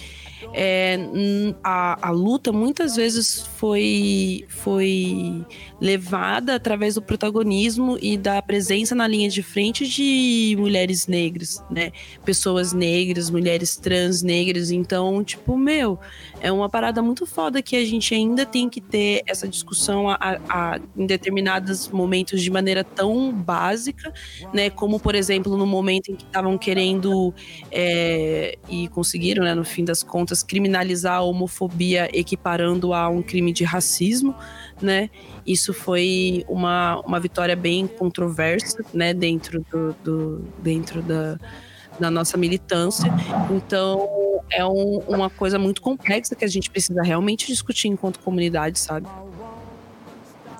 é, 0.53 0.97
a, 1.63 2.09
a 2.09 2.11
luta 2.11 2.51
muitas 2.51 2.95
vezes 2.95 3.41
foi, 3.57 4.45
foi 4.47 5.45
levada 5.81 6.55
através 6.55 6.95
do 6.95 7.01
protagonismo 7.01 7.97
e 8.01 8.17
da 8.17 8.41
presença 8.41 8.93
na 8.93 9.07
linha 9.07 9.29
de 9.29 9.41
frente 9.41 9.87
de 9.87 10.55
mulheres 10.57 11.07
negras, 11.07 11.63
né? 11.69 11.91
Pessoas 12.23 12.73
negras, 12.73 13.29
mulheres 13.29 13.75
trans 13.75 14.21
negras. 14.21 14.71
Então, 14.71 15.23
tipo, 15.23 15.57
meu, 15.57 15.99
é 16.41 16.51
uma 16.51 16.69
parada 16.69 17.01
muito 17.01 17.25
foda 17.25 17.61
que 17.61 17.75
a 17.75 17.85
gente 17.85 18.13
ainda 18.13 18.45
tem 18.45 18.69
que 18.69 18.81
ter 18.81 19.23
essa 19.25 19.47
discussão 19.47 20.09
a, 20.09 20.17
a, 20.47 20.79
em 20.95 21.05
determinados 21.05 21.89
momentos 21.89 22.41
de 22.41 22.51
maneira 22.51 22.83
tão 22.83 23.31
básica, 23.31 24.13
né? 24.53 24.69
Como, 24.69 24.99
por 24.99 25.15
exemplo, 25.15 25.57
no 25.57 25.65
momento 25.65 26.11
em 26.11 26.15
que 26.15 26.23
estavam 26.23 26.57
querendo 26.57 27.33
é, 27.71 28.57
e 28.69 28.87
conseguiram, 28.89 29.43
né, 29.43 29.55
no 29.55 29.63
fim 29.63 29.83
das 29.83 30.03
contas, 30.03 30.43
criminalizar 30.43 31.15
a 31.15 31.21
homofobia 31.21 32.09
equiparando 32.13 32.93
a 32.93 33.09
um 33.09 33.21
crime 33.21 33.51
de 33.51 33.63
racismo, 33.63 34.35
né? 34.81 35.09
Isso 35.45 35.73
foi 35.73 36.43
uma, 36.47 36.99
uma 37.01 37.19
vitória 37.19 37.55
bem 37.55 37.87
controversa, 37.87 38.83
né, 38.93 39.13
dentro 39.13 39.65
do, 39.71 39.95
do 40.03 40.45
dentro 40.61 41.01
da 41.01 41.39
da 41.99 42.11
nossa 42.11 42.37
militância. 42.37 43.11
Então, 43.49 44.41
é 44.51 44.65
um, 44.65 44.99
uma 45.07 45.29
coisa 45.29 45.57
muito 45.57 45.81
complexa 45.81 46.35
que 46.35 46.45
a 46.45 46.47
gente 46.47 46.69
precisa 46.69 47.01
realmente 47.01 47.47
discutir 47.47 47.87
enquanto 47.87 48.19
comunidade, 48.19 48.79
sabe? 48.79 49.07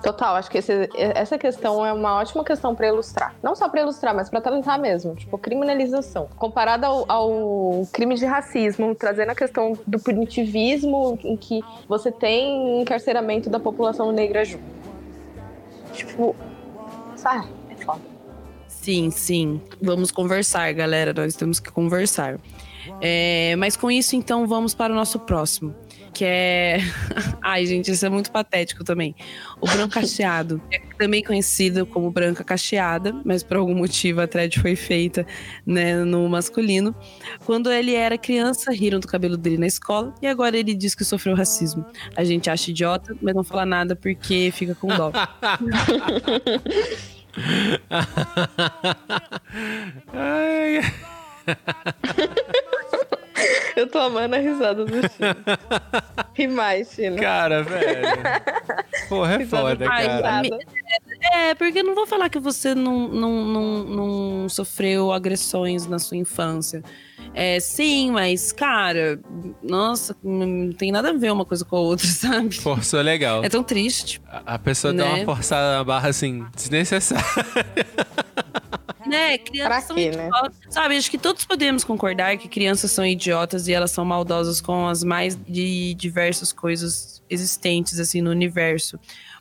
Total, 0.02 0.36
acho 0.36 0.48
que 0.48 0.58
esse, 0.58 0.88
essa 0.94 1.36
questão 1.36 1.84
é 1.84 1.92
uma 1.92 2.20
ótima 2.20 2.44
questão 2.44 2.76
para 2.76 2.86
ilustrar. 2.86 3.34
Não 3.42 3.56
só 3.56 3.68
para 3.68 3.80
ilustrar, 3.80 4.14
mas 4.14 4.30
para 4.30 4.40
tratar 4.40 4.78
mesmo. 4.78 5.16
Tipo, 5.16 5.36
criminalização. 5.36 6.28
Comparada 6.36 6.86
ao, 6.86 7.04
ao, 7.10 7.88
crime 7.92 8.14
de 8.14 8.24
racismo, 8.24 8.94
trazendo 8.94 9.30
a 9.30 9.34
questão 9.34 9.76
do 9.84 9.98
punitivismo, 9.98 11.18
em 11.24 11.36
que 11.36 11.60
você 11.88 12.12
tem 12.12 12.80
encarceramento 12.82 13.50
da 13.50 13.58
população 13.58 14.12
negra 14.12 14.44
junto. 14.44 14.62
Tipo, 15.92 16.36
sabe? 17.16 17.48
Sim, 18.86 19.10
sim. 19.10 19.60
Vamos 19.82 20.12
conversar, 20.12 20.72
galera. 20.72 21.12
Nós 21.12 21.34
temos 21.34 21.58
que 21.58 21.72
conversar. 21.72 22.38
É, 23.00 23.56
mas 23.56 23.76
com 23.76 23.90
isso, 23.90 24.14
então, 24.14 24.46
vamos 24.46 24.76
para 24.76 24.92
o 24.92 24.96
nosso 24.96 25.18
próximo. 25.18 25.74
Que 26.14 26.24
é. 26.24 26.78
Ai, 27.42 27.66
gente, 27.66 27.90
isso 27.90 28.06
é 28.06 28.08
muito 28.08 28.30
patético 28.30 28.84
também. 28.84 29.12
O 29.60 29.66
branco 29.66 29.92
cacheado. 29.92 30.62
É 30.72 30.78
também 30.96 31.20
conhecido 31.20 31.84
como 31.84 32.12
branca 32.12 32.44
cacheada, 32.44 33.12
mas 33.24 33.42
por 33.42 33.56
algum 33.56 33.74
motivo 33.74 34.20
a 34.20 34.26
thread 34.28 34.60
foi 34.60 34.76
feita 34.76 35.26
né, 35.66 35.96
no 36.04 36.28
masculino. 36.28 36.94
Quando 37.44 37.72
ele 37.72 37.92
era 37.92 38.16
criança, 38.16 38.70
riram 38.70 39.00
do 39.00 39.08
cabelo 39.08 39.36
dele 39.36 39.58
na 39.58 39.66
escola 39.66 40.14
e 40.22 40.28
agora 40.28 40.56
ele 40.56 40.74
diz 40.74 40.94
que 40.94 41.04
sofreu 41.04 41.34
racismo. 41.34 41.84
A 42.16 42.22
gente 42.22 42.48
acha 42.48 42.70
idiota, 42.70 43.16
mas 43.20 43.34
não 43.34 43.42
fala 43.42 43.66
nada 43.66 43.96
porque 43.96 44.52
fica 44.54 44.76
com 44.76 44.86
dó. 44.86 45.10
Ai. 50.12 50.80
Eu 53.76 53.86
tô 53.86 53.98
amando 53.98 54.34
a 54.34 54.38
risada 54.38 54.86
do 54.86 54.92
Chino. 54.92 55.36
Ri 56.32 56.48
mais, 56.48 56.92
Chino. 56.92 57.16
Cara, 57.18 57.62
velho. 57.62 58.08
Porra, 59.08 59.34
é 59.34 59.46
foda, 59.46 59.86
cara. 59.86 60.48
É, 61.34 61.54
porque 61.54 61.80
eu 61.80 61.84
não 61.84 61.94
vou 61.94 62.06
falar 62.06 62.30
que 62.30 62.38
você 62.38 62.74
não, 62.74 63.06
não, 63.08 63.44
não, 63.44 63.84
não 63.84 64.48
sofreu 64.48 65.12
agressões 65.12 65.86
na 65.86 65.98
sua 65.98 66.16
infância. 66.16 66.82
É, 67.38 67.60
sim, 67.60 68.10
mas, 68.12 68.50
cara, 68.50 69.20
nossa, 69.62 70.16
não 70.24 70.72
tem 70.72 70.90
nada 70.90 71.10
a 71.10 71.12
ver 71.12 71.30
uma 71.30 71.44
coisa 71.44 71.66
com 71.66 71.76
a 71.76 71.80
outra, 71.80 72.06
sabe? 72.08 72.54
Forçou 72.54 73.02
legal. 73.02 73.44
É 73.44 73.48
tão 73.50 73.62
triste. 73.62 74.22
A, 74.26 74.54
a 74.54 74.58
pessoa 74.58 74.90
né? 74.90 75.04
dá 75.04 75.14
uma 75.14 75.24
forçada 75.26 75.76
na 75.76 75.84
barra, 75.84 76.08
assim, 76.08 76.46
desnecessária. 76.56 77.22
né? 79.06 79.36
Crianças 79.36 79.84
são 79.84 79.96
quê, 79.96 80.10
né? 80.12 80.30
Sabe, 80.70 80.96
acho 80.96 81.10
que 81.10 81.18
todos 81.18 81.44
podemos 81.44 81.84
concordar 81.84 82.38
que 82.38 82.48
crianças 82.48 82.90
são 82.90 83.04
idiotas 83.04 83.68
e 83.68 83.72
elas 83.74 83.90
são 83.90 84.02
maldosas 84.02 84.62
com 84.62 84.88
as 84.88 85.04
mais 85.04 85.36
de 85.36 85.92
diversas 85.92 86.54
coisas 86.54 87.22
existentes, 87.28 88.00
assim, 88.00 88.22
no 88.22 88.30
universo. 88.30 88.98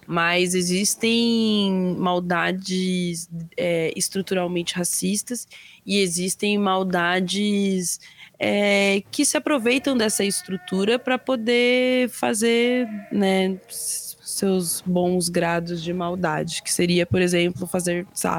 Mas 0.07 0.53
existem 0.53 1.95
maldades 1.97 3.29
é, 3.57 3.91
estruturalmente 3.95 4.75
racistas 4.75 5.47
e 5.85 5.99
existem 5.99 6.57
maldades 6.57 7.99
é, 8.39 9.01
que 9.11 9.25
se 9.25 9.37
aproveitam 9.37 9.97
dessa 9.97 10.23
estrutura 10.23 10.99
para 10.99 11.17
poder 11.17 12.09
fazer, 12.09 12.87
né, 13.11 13.57
seus 13.69 14.81
bons 14.81 15.29
grados 15.29 15.81
de 15.81 15.93
maldade, 15.93 16.61
que 16.61 16.71
seria, 16.71 17.05
por 17.05 17.21
exemplo, 17.21 17.65
fazer, 17.65 18.05
sei 18.13 18.29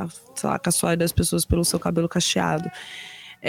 lá, 0.44 0.58
caçoar 0.58 0.96
das 0.96 1.12
pessoas 1.12 1.44
pelo 1.44 1.64
seu 1.64 1.78
cabelo 1.80 2.08
cacheado. 2.08 2.70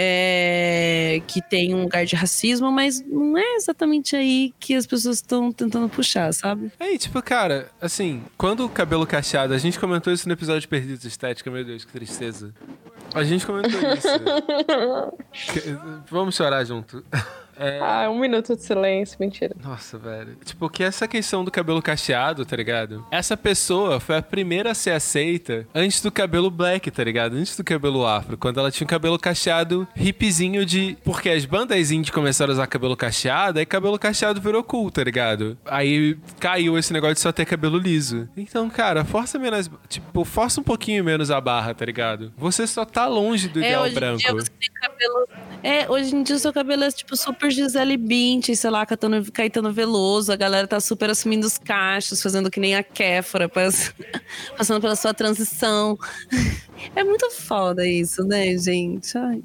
É, 0.00 1.20
que 1.26 1.42
tem 1.42 1.74
um 1.74 1.82
lugar 1.82 2.06
de 2.06 2.14
racismo, 2.14 2.70
mas 2.70 3.04
não 3.04 3.36
é 3.36 3.56
exatamente 3.56 4.14
aí 4.14 4.54
que 4.60 4.76
as 4.76 4.86
pessoas 4.86 5.16
estão 5.16 5.50
tentando 5.50 5.88
puxar, 5.88 6.32
sabe? 6.32 6.70
Aí, 6.78 6.96
tipo, 6.96 7.20
cara, 7.20 7.68
assim, 7.80 8.22
quando 8.36 8.64
o 8.64 8.68
cabelo 8.68 9.04
cacheado, 9.04 9.52
a 9.52 9.58
gente 9.58 9.76
comentou 9.76 10.12
isso 10.12 10.28
no 10.28 10.34
episódio 10.34 10.60
de 10.60 10.68
Perdidos 10.68 11.04
Estética, 11.04 11.50
meu 11.50 11.64
Deus, 11.64 11.84
que 11.84 11.90
tristeza. 11.90 12.54
A 13.12 13.24
gente 13.24 13.44
comentou 13.44 13.80
isso. 13.92 14.08
vamos 16.08 16.36
chorar 16.36 16.64
junto. 16.64 17.04
É... 17.58 17.80
Ah, 17.80 18.08
um 18.10 18.18
minuto 18.18 18.54
de 18.54 18.62
silêncio, 18.62 19.16
mentira. 19.18 19.54
Nossa, 19.62 19.98
velho. 19.98 20.36
Tipo, 20.44 20.70
que 20.70 20.84
essa 20.84 21.08
questão 21.08 21.44
do 21.44 21.50
cabelo 21.50 21.82
cacheado, 21.82 22.44
tá 22.46 22.56
ligado? 22.56 23.04
Essa 23.10 23.36
pessoa 23.36 23.98
foi 23.98 24.16
a 24.16 24.22
primeira 24.22 24.70
a 24.70 24.74
ser 24.74 24.92
aceita 24.92 25.66
antes 25.74 26.00
do 26.00 26.12
cabelo 26.12 26.50
black, 26.50 26.90
tá 26.90 27.02
ligado? 27.02 27.34
Antes 27.36 27.56
do 27.56 27.64
cabelo 27.64 28.06
afro, 28.06 28.38
quando 28.38 28.60
ela 28.60 28.70
tinha 28.70 28.84
o 28.84 28.88
cabelo 28.88 29.18
cacheado 29.18 29.86
hipzinho 29.96 30.64
de. 30.64 30.96
Porque 31.04 31.28
as 31.28 31.44
bandas 31.44 31.90
indie 31.90 32.12
começaram 32.12 32.52
a 32.52 32.54
usar 32.54 32.66
cabelo 32.66 32.96
cacheado, 32.96 33.58
aí 33.58 33.66
cabelo 33.66 33.98
cacheado 33.98 34.40
virou 34.40 34.62
cool, 34.62 34.90
tá 34.90 35.02
ligado? 35.02 35.58
Aí 35.66 36.16
caiu 36.38 36.78
esse 36.78 36.92
negócio 36.92 37.14
de 37.14 37.20
só 37.20 37.32
ter 37.32 37.44
cabelo 37.44 37.78
liso. 37.78 38.28
Então, 38.36 38.70
cara, 38.70 39.04
força 39.04 39.38
menos. 39.38 39.70
Tipo, 39.88 40.24
força 40.24 40.60
um 40.60 40.64
pouquinho 40.64 41.02
menos 41.02 41.30
a 41.30 41.40
barra, 41.40 41.74
tá 41.74 41.84
ligado? 41.84 42.32
Você 42.36 42.66
só 42.66 42.84
tá 42.84 43.06
longe 43.06 43.48
do 43.48 43.60
é, 43.60 43.66
ideal 43.66 43.90
branco. 43.90 44.18
Dia 44.18 44.32
você 44.32 44.50
tem 44.50 44.70
cabelo... 44.80 45.28
É, 45.62 45.90
hoje 45.90 46.14
em 46.14 46.22
dia 46.22 46.36
o 46.36 46.38
seu 46.38 46.52
cabelo 46.52 46.84
é, 46.84 46.90
tipo, 46.90 47.16
super 47.16 47.47
super 47.48 47.50
Gisele 47.50 47.96
Bündchen, 47.96 48.54
sei 48.54 48.70
lá, 48.70 48.84
Caetano, 48.84 49.32
Caetano 49.32 49.72
Veloso. 49.72 50.32
A 50.32 50.36
galera 50.36 50.66
tá 50.66 50.80
super 50.80 51.10
assumindo 51.10 51.46
os 51.46 51.58
cachos, 51.58 52.22
fazendo 52.22 52.50
que 52.50 52.60
nem 52.60 52.76
a 52.76 52.82
Kéfora, 52.82 53.48
passando 54.56 54.80
pela 54.80 54.96
sua 54.96 55.14
transição. 55.14 55.98
É 56.94 57.02
muito 57.02 57.30
foda 57.30 57.86
isso, 57.86 58.24
né, 58.24 58.56
gente? 58.56 59.16
Ai. 59.16 59.42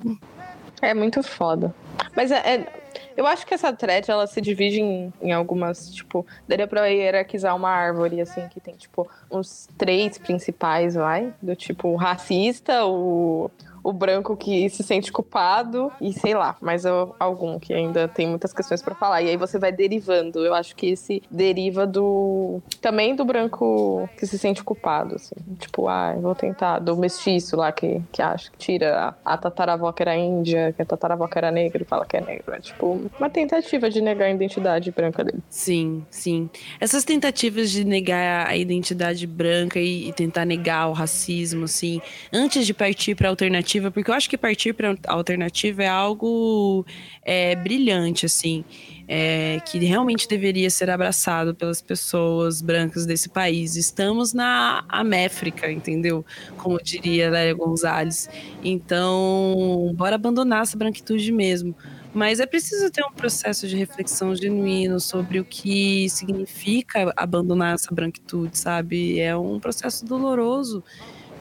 É 0.81 0.93
muito 0.93 1.23
foda. 1.23 1.73
Mas 2.15 2.31
é, 2.31 2.55
é, 2.55 2.67
eu 3.15 3.25
acho 3.25 3.45
que 3.45 3.53
essa 3.53 3.71
thread, 3.71 4.09
ela 4.09 4.27
se 4.27 4.41
divide 4.41 4.81
em, 4.81 5.13
em 5.21 5.31
algumas, 5.31 5.89
tipo, 5.93 6.25
daria 6.47 6.67
pra 6.67 6.87
hierarquizar 6.87 7.55
uma 7.55 7.69
árvore, 7.69 8.19
assim, 8.19 8.47
que 8.49 8.59
tem, 8.59 8.75
tipo, 8.75 9.09
uns 9.31 9.69
três 9.77 10.17
principais, 10.17 10.95
vai? 10.95 11.33
Do 11.41 11.55
tipo, 11.55 11.95
racista, 11.95 12.85
o 12.85 13.49
o 13.84 13.91
branco 13.91 14.38
que 14.38 14.69
se 14.69 14.81
sente 14.81 15.11
culpado 15.11 15.91
e 15.99 16.13
sei 16.13 16.34
lá, 16.34 16.55
mas 16.61 16.86
algum 17.19 17.59
que 17.59 17.73
ainda 17.73 18.07
tem 18.07 18.27
muitas 18.27 18.53
questões 18.53 18.81
para 18.81 18.95
falar. 18.95 19.21
E 19.21 19.29
aí 19.29 19.38
você 19.38 19.59
vai 19.59 19.71
derivando. 19.71 20.45
Eu 20.45 20.53
acho 20.53 20.75
que 20.75 20.88
esse 20.88 21.21
deriva 21.29 21.86
do 21.86 22.61
também 22.81 23.15
do 23.15 23.25
branco 23.25 24.09
que 24.17 24.25
se 24.25 24.38
sente 24.38 24.63
culpado, 24.63 25.15
assim. 25.15 25.36
Tipo, 25.59 25.88
ah, 25.89 26.15
vou 26.19 26.34
tentar 26.34 26.79
do 26.79 26.95
mestiço 26.95 27.57
lá 27.57 27.71
que, 27.71 28.01
que 28.11 28.21
acha 28.21 28.49
que 28.51 28.57
tira 28.57 29.15
a, 29.25 29.38
tataravó 29.38 29.91
que 29.91 30.01
era 30.01 30.15
índia, 30.15 30.71
que 30.73 30.81
a 30.81 30.86
tataravó 30.86 31.27
que 31.27 31.38
era 31.38 31.51
negra 31.51 31.84
e 31.84 31.86
fala 31.86 32.05
que 32.05 32.15
é 32.15 32.21
negro. 32.21 32.53
É 32.53 32.59
tipo 32.59 33.01
uma 33.19 33.29
tentativa 33.29 33.89
de 33.89 34.01
negar 34.01 34.25
a 34.25 34.31
identidade 34.31 34.91
branca 34.91 35.23
dele. 35.23 35.39
Sim, 35.49 36.05
sim. 36.09 36.49
Essas 36.79 37.03
tentativas 37.03 37.69
de 37.71 37.84
negar 37.84 38.47
a 38.47 38.55
identidade 38.55 39.27
branca 39.27 39.79
e, 39.79 40.09
e 40.09 40.13
tentar 40.13 40.45
negar 40.45 40.88
o 40.88 40.93
racismo, 40.93 41.65
assim, 41.65 42.01
antes 42.31 42.65
de 42.65 42.73
partir 42.73 43.15
para 43.15 43.27
alternativa 43.29 43.72
alternativa, 43.74 43.91
porque 43.91 44.11
eu 44.11 44.15
acho 44.15 44.30
que 44.30 44.38
partir 44.38 44.74
para 44.74 44.95
alternativa 45.07 45.84
é 45.84 45.88
algo 45.88 46.86
é, 47.24 47.55
brilhante, 47.55 48.26
assim, 48.26 48.63
é, 49.07 49.59
que 49.65 49.80
realmente 49.80 50.28
deveria 50.28 50.69
ser 50.69 50.89
abraçado 50.89 51.55
pelas 51.55 51.82
pessoas 51.82 52.61
brancas 52.61 53.05
desse 53.05 53.30
país. 53.30 53.76
Estamos 53.76 54.34
na 54.34 54.84
Améfrica, 54.88 55.71
entendeu? 55.71 56.26
Como 56.57 56.82
diria 56.82 57.30
Lélia 57.30 57.53
Gonzalez. 57.53 58.30
Então, 58.63 59.91
bora 59.95 60.15
abandonar 60.15 60.63
essa 60.63 60.78
branquitude 60.78 61.32
mesmo. 61.32 61.76
Mas 62.13 62.39
é 62.39 62.45
preciso 62.45 62.91
ter 62.91 63.03
um 63.03 63.11
processo 63.11 63.67
de 63.67 63.76
reflexão 63.76 64.36
genuíno 64.36 64.99
sobre 64.99 65.39
o 65.39 65.45
que 65.45 66.07
significa 66.09 67.11
abandonar 67.17 67.74
essa 67.74 67.91
branquitude, 67.91 68.55
sabe? 68.55 69.19
É 69.19 69.36
um 69.36 69.59
processo 69.59 70.05
doloroso 70.05 70.84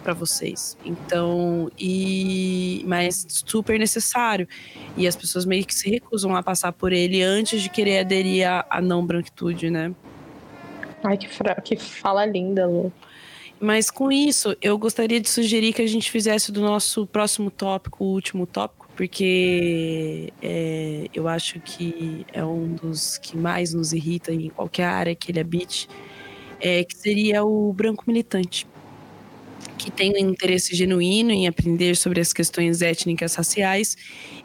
para 0.02 0.12
vocês. 0.12 0.76
Então, 0.84 1.70
e 1.78 2.84
mas 2.86 3.26
super 3.28 3.78
necessário. 3.78 4.46
E 4.96 5.06
as 5.06 5.16
pessoas 5.16 5.44
meio 5.44 5.64
que 5.64 5.74
se 5.74 5.88
recusam 5.88 6.34
a 6.36 6.42
passar 6.42 6.72
por 6.72 6.92
ele 6.92 7.22
antes 7.22 7.62
de 7.62 7.70
querer 7.70 8.00
aderir 8.00 8.48
à, 8.48 8.66
à 8.68 8.80
não 8.80 9.06
branquitude, 9.06 9.70
né? 9.70 9.94
Ai, 11.02 11.16
que, 11.16 11.28
fra... 11.28 11.54
que 11.60 11.76
fala 11.76 12.24
linda, 12.26 12.66
Lu. 12.66 12.92
Mas 13.58 13.90
com 13.90 14.10
isso, 14.10 14.56
eu 14.60 14.76
gostaria 14.76 15.20
de 15.20 15.28
sugerir 15.28 15.72
que 15.72 15.82
a 15.82 15.86
gente 15.86 16.10
fizesse 16.10 16.50
do 16.50 16.60
nosso 16.60 17.06
próximo 17.06 17.48
tópico, 17.48 18.04
o 18.04 18.08
último 18.08 18.44
tópico, 18.44 18.88
porque 18.96 20.32
é, 20.42 21.06
eu 21.14 21.28
acho 21.28 21.60
que 21.60 22.26
é 22.32 22.44
um 22.44 22.74
dos 22.74 23.18
que 23.18 23.36
mais 23.36 23.72
nos 23.72 23.92
irrita 23.92 24.32
em 24.32 24.48
qualquer 24.48 24.86
área 24.86 25.14
que 25.14 25.30
ele 25.30 25.38
habite, 25.38 25.88
é, 26.60 26.82
que 26.82 26.96
seria 26.96 27.44
o 27.44 27.72
branco 27.72 28.02
militante 28.06 28.66
que 29.82 29.90
tem 29.90 30.12
um 30.12 30.30
interesse 30.30 30.76
genuíno 30.76 31.32
em 31.32 31.48
aprender 31.48 31.96
sobre 31.96 32.20
as 32.20 32.32
questões 32.32 32.82
étnicas 32.82 33.34
raciais, 33.34 33.96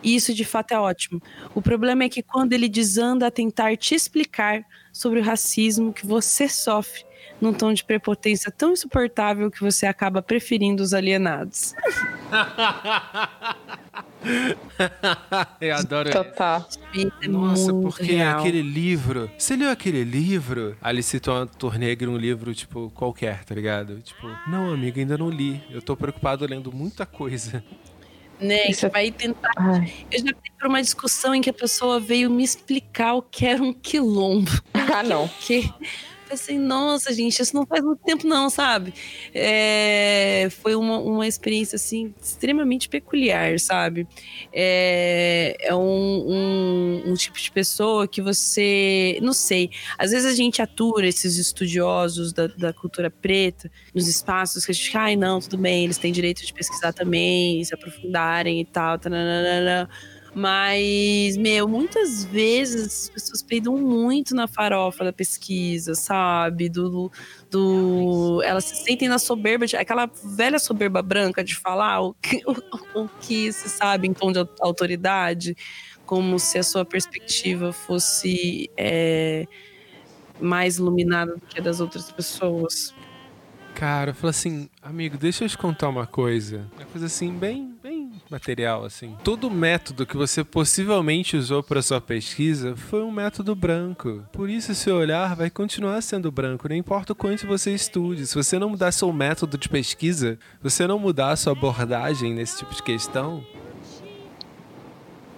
e 0.01 0.15
isso 0.15 0.33
de 0.33 0.43
fato 0.43 0.71
é 0.71 0.79
ótimo. 0.79 1.21
O 1.53 1.61
problema 1.61 2.03
é 2.03 2.09
que 2.09 2.23
quando 2.23 2.53
ele 2.53 2.67
desanda 2.67 3.27
a 3.27 3.31
tentar 3.31 3.77
te 3.77 3.93
explicar 3.93 4.65
sobre 4.91 5.19
o 5.19 5.23
racismo 5.23 5.93
que 5.93 6.07
você 6.07 6.49
sofre 6.49 7.06
num 7.39 7.53
tom 7.53 7.73
de 7.73 7.83
prepotência 7.83 8.51
tão 8.51 8.73
insuportável 8.73 9.49
que 9.51 9.61
você 9.61 9.85
acaba 9.85 10.21
preferindo 10.21 10.81
os 10.83 10.93
alienados. 10.93 11.73
Eu 15.61 15.75
adoro 15.75 16.11
Total. 16.11 16.67
É 17.21 17.27
Nossa, 17.27 17.73
porque 17.73 18.03
real. 18.03 18.39
aquele 18.39 18.61
livro. 18.61 19.29
Você 19.37 19.55
leu 19.55 19.69
aquele 19.69 20.03
livro? 20.03 20.75
Ali 20.81 21.01
citou 21.01 21.35
uma 21.35 21.45
tornegra 21.47 22.09
um 22.09 22.17
livro, 22.17 22.53
tipo, 22.53 22.89
qualquer, 22.93 23.43
tá 23.45 23.55
ligado? 23.55 24.01
Tipo, 24.01 24.27
não, 24.47 24.71
amiga, 24.73 24.99
ainda 24.99 25.17
não 25.17 25.29
li. 25.29 25.63
Eu 25.69 25.81
tô 25.81 25.95
preocupado 25.95 26.45
lendo 26.45 26.71
muita 26.73 27.05
coisa. 27.05 27.63
Né, 28.39 28.69
Isso 28.69 28.81
que 28.81 28.85
é- 28.85 28.89
vai 28.89 29.11
tentar. 29.11 29.51
Ai. 29.57 29.91
Eu 30.11 30.19
já 30.19 30.25
fui 30.33 30.51
pra 30.57 30.67
uma 30.69 30.81
discussão 30.81 31.33
em 31.33 31.41
que 31.41 31.49
a 31.49 31.53
pessoa 31.53 31.99
veio 31.99 32.29
me 32.29 32.43
explicar 32.43 33.13
o 33.15 33.21
que 33.21 33.45
era 33.45 33.61
um 33.63 33.73
quilombo. 33.73 34.51
Ah, 34.73 35.01
não. 35.01 35.27
que 35.41 35.71
assim, 36.33 36.57
nossa, 36.57 37.13
gente, 37.13 37.41
isso 37.41 37.55
não 37.55 37.65
faz 37.65 37.83
muito 37.83 38.01
tempo, 38.03 38.27
não, 38.27 38.49
sabe? 38.49 38.93
É, 39.33 40.47
foi 40.61 40.75
uma, 40.75 40.99
uma 40.99 41.27
experiência 41.27 41.75
assim 41.75 42.13
extremamente 42.21 42.89
peculiar, 42.89 43.59
sabe? 43.59 44.07
É, 44.53 45.55
é 45.59 45.75
um, 45.75 45.79
um, 45.79 47.11
um 47.11 47.13
tipo 47.13 47.37
de 47.37 47.51
pessoa 47.51 48.07
que 48.07 48.21
você. 48.21 49.19
Não 49.21 49.33
sei. 49.33 49.69
Às 49.97 50.11
vezes 50.11 50.31
a 50.31 50.35
gente 50.35 50.61
atura 50.61 51.07
esses 51.07 51.37
estudiosos 51.37 52.33
da, 52.33 52.47
da 52.47 52.73
cultura 52.73 53.09
preta 53.09 53.71
nos 53.93 54.07
espaços 54.07 54.65
que 54.65 54.71
a 54.71 54.73
gente, 54.73 54.97
ai, 54.97 55.15
não, 55.15 55.39
tudo 55.39 55.57
bem, 55.57 55.85
eles 55.85 55.97
têm 55.97 56.11
direito 56.11 56.45
de 56.45 56.53
pesquisar 56.53 56.93
também, 56.93 57.63
se 57.63 57.73
aprofundarem 57.73 58.59
e 58.61 58.65
tal. 58.65 58.97
tananana. 58.97 59.89
Mas, 60.37 61.35
meu, 61.35 61.67
muitas 61.67 62.23
vezes 62.23 62.85
as 62.85 63.09
pessoas 63.09 63.41
peidam 63.41 63.75
muito 63.75 64.35
na 64.35 64.47
farofa 64.47 65.03
da 65.03 65.11
pesquisa, 65.11 65.95
sabe? 65.95 66.69
Do, 66.69 67.11
do, 67.49 68.43
elas 68.43 68.65
se 68.65 68.75
sentem 68.75 69.07
na 69.07 69.17
soberba, 69.17 69.65
de, 69.65 69.75
aquela 69.75 70.07
velha 70.23 70.59
soberba 70.59 71.01
branca 71.01 71.43
de 71.43 71.55
falar 71.55 72.01
o 72.01 72.13
que, 72.13 72.43
o, 72.45 73.01
o 73.01 73.09
que 73.19 73.51
se 73.51 73.67
sabe 73.67 74.07
em 74.07 74.13
tom 74.13 74.31
de 74.31 74.47
autoridade, 74.61 75.57
como 76.05 76.37
se 76.37 76.59
a 76.59 76.63
sua 76.63 76.85
perspectiva 76.85 77.73
fosse 77.73 78.69
é, 78.77 79.47
mais 80.39 80.77
iluminada 80.77 81.33
do 81.33 81.41
que 81.41 81.59
a 81.59 81.63
das 81.63 81.79
outras 81.79 82.11
pessoas. 82.11 82.93
Cara, 83.73 84.11
eu 84.11 84.15
falo 84.15 84.29
assim, 84.29 84.69
amigo, 84.83 85.17
deixa 85.17 85.45
eu 85.45 85.49
te 85.49 85.57
contar 85.57 85.89
uma 85.89 86.05
coisa. 86.05 86.67
Uma 86.75 86.85
coisa 86.85 87.07
assim, 87.07 87.31
bem, 87.31 87.65
bem 87.65 87.76
material, 88.29 88.85
assim. 88.85 89.15
Todo 89.23 89.49
método 89.49 90.05
que 90.05 90.17
você 90.17 90.43
possivelmente 90.43 91.37
usou 91.37 91.63
para 91.63 91.81
sua 91.81 92.01
pesquisa 92.01 92.75
foi 92.75 93.01
um 93.01 93.11
método 93.11 93.55
branco. 93.55 94.23
Por 94.31 94.49
isso, 94.49 94.73
seu 94.75 94.95
olhar 94.95 95.35
vai 95.35 95.49
continuar 95.49 96.01
sendo 96.01 96.31
branco, 96.31 96.67
não 96.69 96.75
importa 96.75 97.13
o 97.13 97.15
quanto 97.15 97.47
você 97.47 97.73
estude. 97.73 98.27
Se 98.27 98.35
você 98.35 98.59
não 98.59 98.69
mudar 98.69 98.91
seu 98.91 99.11
método 99.11 99.57
de 99.57 99.69
pesquisa, 99.69 100.37
você 100.61 100.85
não 100.87 100.99
mudar 100.99 101.35
sua 101.35 101.53
abordagem 101.53 102.33
nesse 102.33 102.59
tipo 102.59 102.73
de 102.73 102.83
questão, 102.83 103.43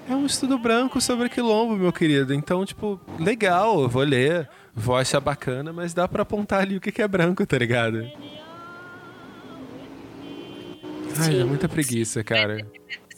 é 0.10 0.16
um 0.16 0.26
estudo 0.26 0.58
branco 0.58 1.00
sobre 1.00 1.30
quilombo, 1.30 1.76
meu 1.76 1.94
querido. 1.94 2.34
Então, 2.34 2.66
tipo, 2.66 3.00
legal, 3.20 3.88
vou 3.88 4.02
ler, 4.02 4.50
vou 4.74 4.96
achar 4.98 5.20
bacana, 5.20 5.72
mas 5.72 5.94
dá 5.94 6.08
pra 6.08 6.24
apontar 6.24 6.62
ali 6.62 6.78
o 6.78 6.82
que 6.82 7.00
é 7.00 7.08
branco, 7.08 7.46
tá 7.46 7.58
ligado? 7.60 8.10
Ai, 11.18 11.40
é 11.40 11.44
muita 11.44 11.68
preguiça, 11.68 12.24
cara. 12.24 12.66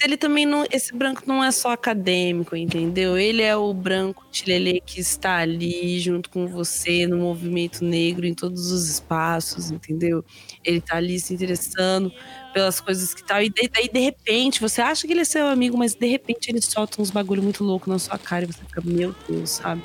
Ele 0.04 0.18
também 0.18 0.46
não. 0.48 0.66
Esse 0.72 0.96
branco 0.96 1.22
não 1.28 1.44
é 1.44 1.52
só 1.52 1.72
acadêmico, 1.72 2.56
entendeu? 2.56 3.18
Ele 3.18 3.44
é 3.44 3.56
o 3.56 3.72
branco 3.72 4.26
tilelê 4.32 4.82
que 4.82 5.00
está 5.00 5.38
ali 5.38 6.00
junto 6.00 6.30
com 6.30 6.48
você 6.48 7.06
no 7.06 7.18
movimento 7.18 7.84
negro 7.86 8.26
em 8.26 8.34
todos 8.34 8.72
os 8.72 8.90
espaços, 8.90 9.70
entendeu? 9.70 10.26
Ele 10.64 10.82
tá 10.82 10.98
ali 10.98 11.20
se 11.20 11.34
interessando 11.34 12.12
pelas 12.52 12.82
coisas 12.82 13.14
que 13.14 13.24
tal. 13.24 13.44
E 13.44 13.50
daí, 13.52 13.90
de 13.90 14.00
repente, 14.00 14.60
você 14.60 14.82
acha 14.82 15.06
que 15.06 15.14
ele 15.14 15.22
é 15.22 15.26
seu 15.26 15.48
amigo, 15.48 15.78
mas 15.78 15.94
de 15.94 16.08
repente 16.08 16.50
ele 16.50 16.62
solta 16.62 17.00
uns 17.00 17.12
bagulho 17.12 17.44
muito 17.44 17.64
louco 17.64 17.88
na 17.90 18.00
sua 18.00 18.18
cara 18.18 18.46
e 18.46 18.48
você 18.48 18.60
fica, 18.64 18.82
meu 18.84 19.16
Deus, 19.30 19.52
sabe? 19.52 19.84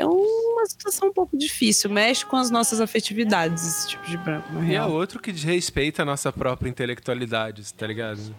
É 0.00 0.06
uma 0.06 0.64
situação 0.66 1.08
um 1.08 1.12
pouco 1.12 1.36
difícil, 1.36 1.90
mexe 1.90 2.24
com 2.24 2.36
as 2.36 2.50
nossas 2.50 2.80
afetividades, 2.80 3.66
esse 3.66 3.88
tipo 3.88 4.04
de 4.08 4.16
branco, 4.16 4.50
na 4.52 4.60
E 4.60 4.64
é 4.64 4.68
real. 4.68 4.90
outro 4.90 5.20
que 5.20 5.30
desrespeita 5.30 6.02
a 6.02 6.04
nossa 6.06 6.32
própria 6.32 6.68
intelectualidade, 6.70 7.72
tá 7.74 7.86
ligado? 7.86 8.34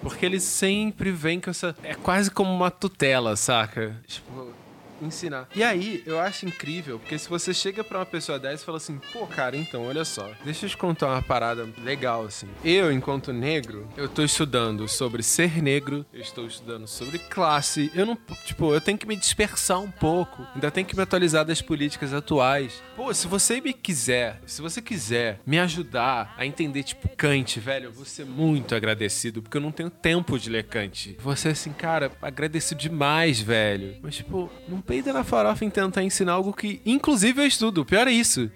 Porque 0.00 0.24
ele 0.24 0.38
sempre 0.38 1.10
vem 1.10 1.40
com 1.40 1.50
essa. 1.50 1.74
É 1.82 1.94
quase 1.94 2.30
como 2.30 2.52
uma 2.52 2.70
tutela, 2.70 3.34
saca? 3.34 3.96
Tipo, 4.06 4.52
ensinar. 5.00 5.48
E 5.54 5.62
aí, 5.62 6.02
eu 6.06 6.18
acho 6.18 6.46
incrível, 6.46 6.98
porque 6.98 7.18
se 7.18 7.28
você 7.28 7.52
chega 7.52 7.82
pra 7.82 7.98
uma 7.98 8.06
pessoa 8.06 8.38
dessa 8.38 8.62
e 8.62 8.66
fala 8.66 8.78
assim, 8.78 8.98
pô, 9.12 9.26
cara, 9.26 9.56
então, 9.56 9.86
olha 9.86 10.04
só, 10.04 10.30
deixa 10.44 10.66
eu 10.66 10.70
te 10.70 10.76
contar 10.76 11.08
uma 11.08 11.22
parada 11.22 11.68
legal, 11.82 12.24
assim. 12.24 12.48
Eu, 12.64 12.92
enquanto 12.92 13.32
negro, 13.32 13.88
eu 13.96 14.08
tô 14.08 14.22
estudando 14.22 14.88
sobre 14.88 15.22
ser 15.22 15.62
negro, 15.62 16.04
eu 16.12 16.20
estou 16.20 16.46
estudando 16.46 16.86
sobre 16.86 17.18
classe, 17.18 17.90
eu 17.94 18.06
não, 18.06 18.16
tipo, 18.44 18.72
eu 18.72 18.80
tenho 18.80 18.98
que 18.98 19.06
me 19.06 19.16
dispersar 19.16 19.80
um 19.80 19.90
pouco, 19.90 20.46
ainda 20.54 20.70
tenho 20.70 20.86
que 20.86 20.96
me 20.96 21.02
atualizar 21.02 21.44
das 21.44 21.60
políticas 21.60 22.12
atuais. 22.12 22.82
Pô, 22.94 23.12
se 23.12 23.26
você 23.26 23.60
me 23.60 23.72
quiser, 23.72 24.40
se 24.46 24.62
você 24.62 24.80
quiser 24.80 25.40
me 25.46 25.58
ajudar 25.58 26.34
a 26.36 26.46
entender, 26.46 26.82
tipo, 26.82 27.08
Kant, 27.16 27.58
velho, 27.60 27.86
eu 27.86 27.92
vou 27.92 28.04
ser 28.04 28.24
muito 28.24 28.74
agradecido, 28.74 29.42
porque 29.42 29.56
eu 29.56 29.60
não 29.60 29.72
tenho 29.72 29.90
tempo 29.90 30.38
de 30.38 30.50
ler 30.50 30.64
Kant. 30.64 31.16
Você, 31.20 31.48
assim, 31.48 31.72
cara, 31.72 32.10
agradecido 32.20 32.80
demais, 32.80 33.40
velho. 33.40 33.96
Mas, 34.02 34.16
tipo, 34.16 34.50
não 34.68 34.80
peida 34.86 35.12
na 35.12 35.24
farofa 35.24 35.64
em 35.64 35.70
tentar 35.70 36.02
ensinar 36.02 36.32
algo 36.34 36.52
que, 36.52 36.80
inclusive, 36.86 37.42
eu 37.42 37.46
estudo. 37.46 37.82
O 37.82 37.84
pior 37.84 38.06
é 38.06 38.12
isso. 38.12 38.50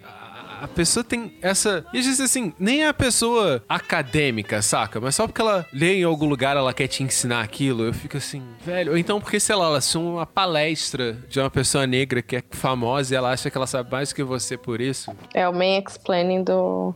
A- 0.63 0.69
pessoa 0.75 1.03
tem 1.03 1.33
essa. 1.41 1.87
E 1.93 1.99
às 1.99 2.05
vezes, 2.05 2.21
assim, 2.21 2.53
nem 2.59 2.85
é 2.85 2.89
a 2.89 2.93
pessoa 2.95 3.65
acadêmica, 3.67 4.61
saca? 4.61 5.01
Mas 5.01 5.15
só 5.15 5.27
porque 5.27 5.41
ela 5.41 5.67
lê 5.73 6.01
em 6.01 6.05
algum 6.05 6.27
lugar, 6.27 6.55
ela 6.57 6.75
quer 6.75 6.87
te 6.87 7.03
ensinar 7.03 7.41
aquilo. 7.43 7.85
Eu 7.85 7.95
fico 7.95 8.19
assim, 8.19 8.43
velho. 8.63 8.93
Ou 8.93 8.99
então 8.99 9.19
porque, 9.21 9.41
sei 9.41 9.57
lá, 9.57 9.65
ela 9.67 9.79
assiste 9.79 9.97
uma 9.97 10.27
palestra 10.27 11.15
de 11.31 11.41
uma 11.41 11.49
pessoa 11.51 11.87
negra 11.87 12.21
que 12.21 12.37
é 12.37 12.43
famosa 12.51 13.15
e 13.15 13.17
ela 13.17 13.31
acha 13.33 13.51
que 13.51 13.57
ela 13.57 13.67
sabe 13.67 13.91
mais 13.91 14.13
que 14.13 14.23
você 14.23 14.57
por 14.59 14.81
isso. 14.83 15.11
É 15.33 15.49
o 15.49 15.53
main 15.53 15.83
explaining 15.83 16.45
do, 16.45 16.95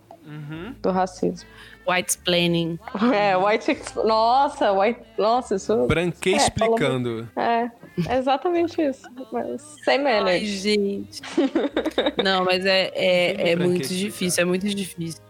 do 0.83 0.91
racismo. 0.91 1.49
White 1.89 2.19
planning. 2.19 2.79
É, 3.15 3.37
white. 3.37 3.77
Nossa, 4.05 4.73
white. 4.73 5.01
Nossa, 5.19 5.55
isso. 5.57 5.87
Branquei 5.87 6.35
É, 6.35 6.39
falou- 6.39 6.75
explicando. 6.75 7.29
É, 7.37 7.71
é 8.09 8.19
exatamente 8.19 8.81
isso. 8.83 9.03
Mas 9.33 9.63
sem 9.85 9.99
Ai, 9.99 10.21
manage. 10.21 10.59
gente. 10.59 11.21
Não, 12.23 12.45
mas 12.45 12.65
é, 12.67 12.91
é, 12.95 13.51
é 13.51 13.57
muito 13.57 13.89
difícil, 13.89 14.43
é 14.43 14.45
muito 14.45 14.67
difícil. 14.67 15.23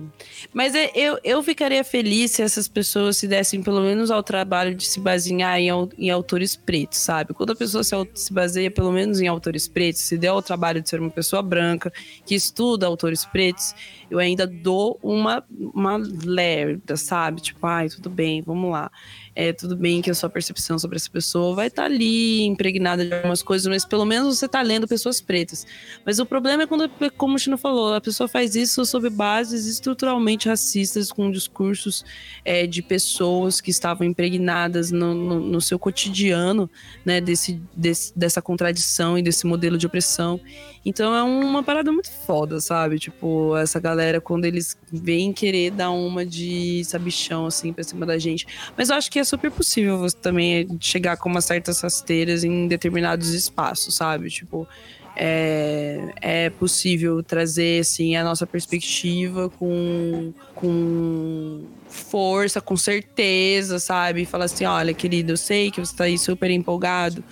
Mas 0.53 0.75
é- 0.75 0.91
eu, 0.95 1.19
eu 1.23 1.43
ficaria 1.43 1.85
feliz 1.85 2.33
se 2.33 2.43
essas 2.43 2.67
pessoas 2.67 3.17
se 3.17 3.29
dessem 3.29 3.63
pelo 3.63 3.81
menos 3.81 4.11
ao 4.11 4.23
trabalho 4.23 4.75
de 4.75 4.85
se 4.87 4.99
basear 5.01 5.59
em, 5.61 5.69
em 5.99 6.11
autores 6.11 6.57
pretos, 6.57 6.99
sabe? 6.99 7.35
Quando 7.35 7.53
a 7.53 7.57
pessoa 7.57 7.85
se, 7.85 7.95
se 8.15 8.33
baseia 8.33 8.71
pelo 8.71 8.93
menos 8.93 9.21
em 9.21 9.29
autores 9.29 9.69
pretos, 9.69 10.03
se 10.03 10.17
der 10.17 10.33
o 10.33 10.41
trabalho 10.43 10.81
de 10.81 10.89
ser 10.89 11.01
uma 11.01 11.11
pessoa 11.11 11.43
branca 11.43 11.93
que 12.25 12.35
estuda 12.35 12.87
autores 12.87 13.25
pretos, 13.25 13.75
eu 14.15 14.21
ainda 14.21 14.47
dou 14.47 14.99
uma, 15.03 15.45
uma 15.51 15.97
lerda, 15.97 16.97
sabe? 16.97 17.41
Tipo, 17.41 17.67
ai, 17.67 17.89
tudo 17.89 18.09
bem, 18.09 18.41
vamos 18.43 18.71
lá. 18.71 18.91
É, 19.37 19.53
tudo 19.53 19.75
bem 19.75 20.01
que 20.01 20.09
a 20.09 20.15
sua 20.15 20.31
percepção 20.31 20.79
sobre 20.79 20.97
essa 20.97 21.11
pessoa 21.11 21.57
vai 21.57 21.67
estar 21.67 21.87
ali 21.87 22.45
impregnada 22.45 23.05
de 23.05 23.13
algumas 23.13 23.43
coisas, 23.43 23.67
mas 23.67 23.85
pelo 23.85 24.05
menos 24.05 24.39
você 24.39 24.47
tá 24.47 24.63
lendo 24.63 24.87
pessoas 24.87 25.21
pretas. 25.21 25.67
Mas 26.07 26.21
o 26.21 26.27
problema 26.27 26.63
é 26.63 26.67
quando, 26.67 26.89
como 27.17 27.35
o 27.35 27.39
Chino 27.39 27.59
falou, 27.59 27.95
a 27.95 28.01
pessoa 28.01 28.29
faz 28.29 28.55
isso 28.55 28.85
sob 28.87 29.11
bases 29.11 29.67
estruturalmente 29.67 30.49
racistas, 30.49 31.11
com 31.11 31.33
discursos 31.33 32.05
é, 32.45 32.65
de 32.65 32.81
pessoas 32.81 33.61
que 33.61 33.73
estavam 33.73 34.07
impregnadas 34.07 34.93
no, 34.93 35.13
no, 35.13 35.41
no 35.41 35.61
seu 35.61 35.81
cotidiano, 35.81 36.71
né, 37.05 37.21
desse, 37.21 37.61
desse, 37.75 38.17
dessa 38.17 38.41
contradição 38.41 39.19
e 39.19 39.23
desse 39.23 39.47
modelo 39.47 39.77
de 39.77 39.87
opressão. 39.87 40.41
Então 40.85 41.15
é 41.15 41.23
uma 41.23 41.63
parada 41.63 41.91
muito 41.91 42.11
foda, 42.11 42.61
sabe? 42.61 42.99
Tipo, 42.99 43.57
essa 43.57 43.81
galera, 43.81 44.04
quando 44.21 44.45
eles 44.45 44.77
vêm 44.93 45.33
querer 45.33 45.71
dar 45.71 45.91
uma 45.91 46.25
de 46.25 46.83
sabichão, 46.85 47.47
assim, 47.47 47.73
pra 47.73 47.85
cima 47.85 48.07
da 48.07 48.19
gente. 48.19 48.47
Mas 48.77 48.91
eu 48.91 48.97
acho 48.97 49.11
que 49.11 49.19
é 49.19 49.25
super 49.25 49.51
possível 49.51 49.99
você 49.99 50.17
também 50.17 50.67
chegar 50.81 51.17
com 51.17 51.29
umas 51.29 51.45
certas 51.45 51.81
rasteiras 51.81 52.45
em 52.45 52.67
determinados 52.69 53.31
espaços, 53.31 53.95
sabe? 53.95 54.31
Tipo, 54.31 54.69
é, 55.17 56.13
é 56.21 56.51
possível 56.51 57.23
trazer, 57.23 57.81
assim, 57.81 58.17
a 58.17 58.25
nossa 58.25 58.47
perspectiva 58.47 59.49
com, 59.49 60.33
com 60.55 61.65
força, 61.89 62.61
com 62.61 62.77
certeza, 62.77 63.79
sabe? 63.79 64.25
Falar 64.25 64.47
assim, 64.47 64.65
olha, 64.65 64.93
querido, 64.93 65.33
eu 65.33 65.37
sei 65.37 65.71
que 65.71 65.81
você 65.81 65.95
tá 65.95 66.05
aí 66.05 66.19
super 66.19 66.51
empolgado, 66.51 67.23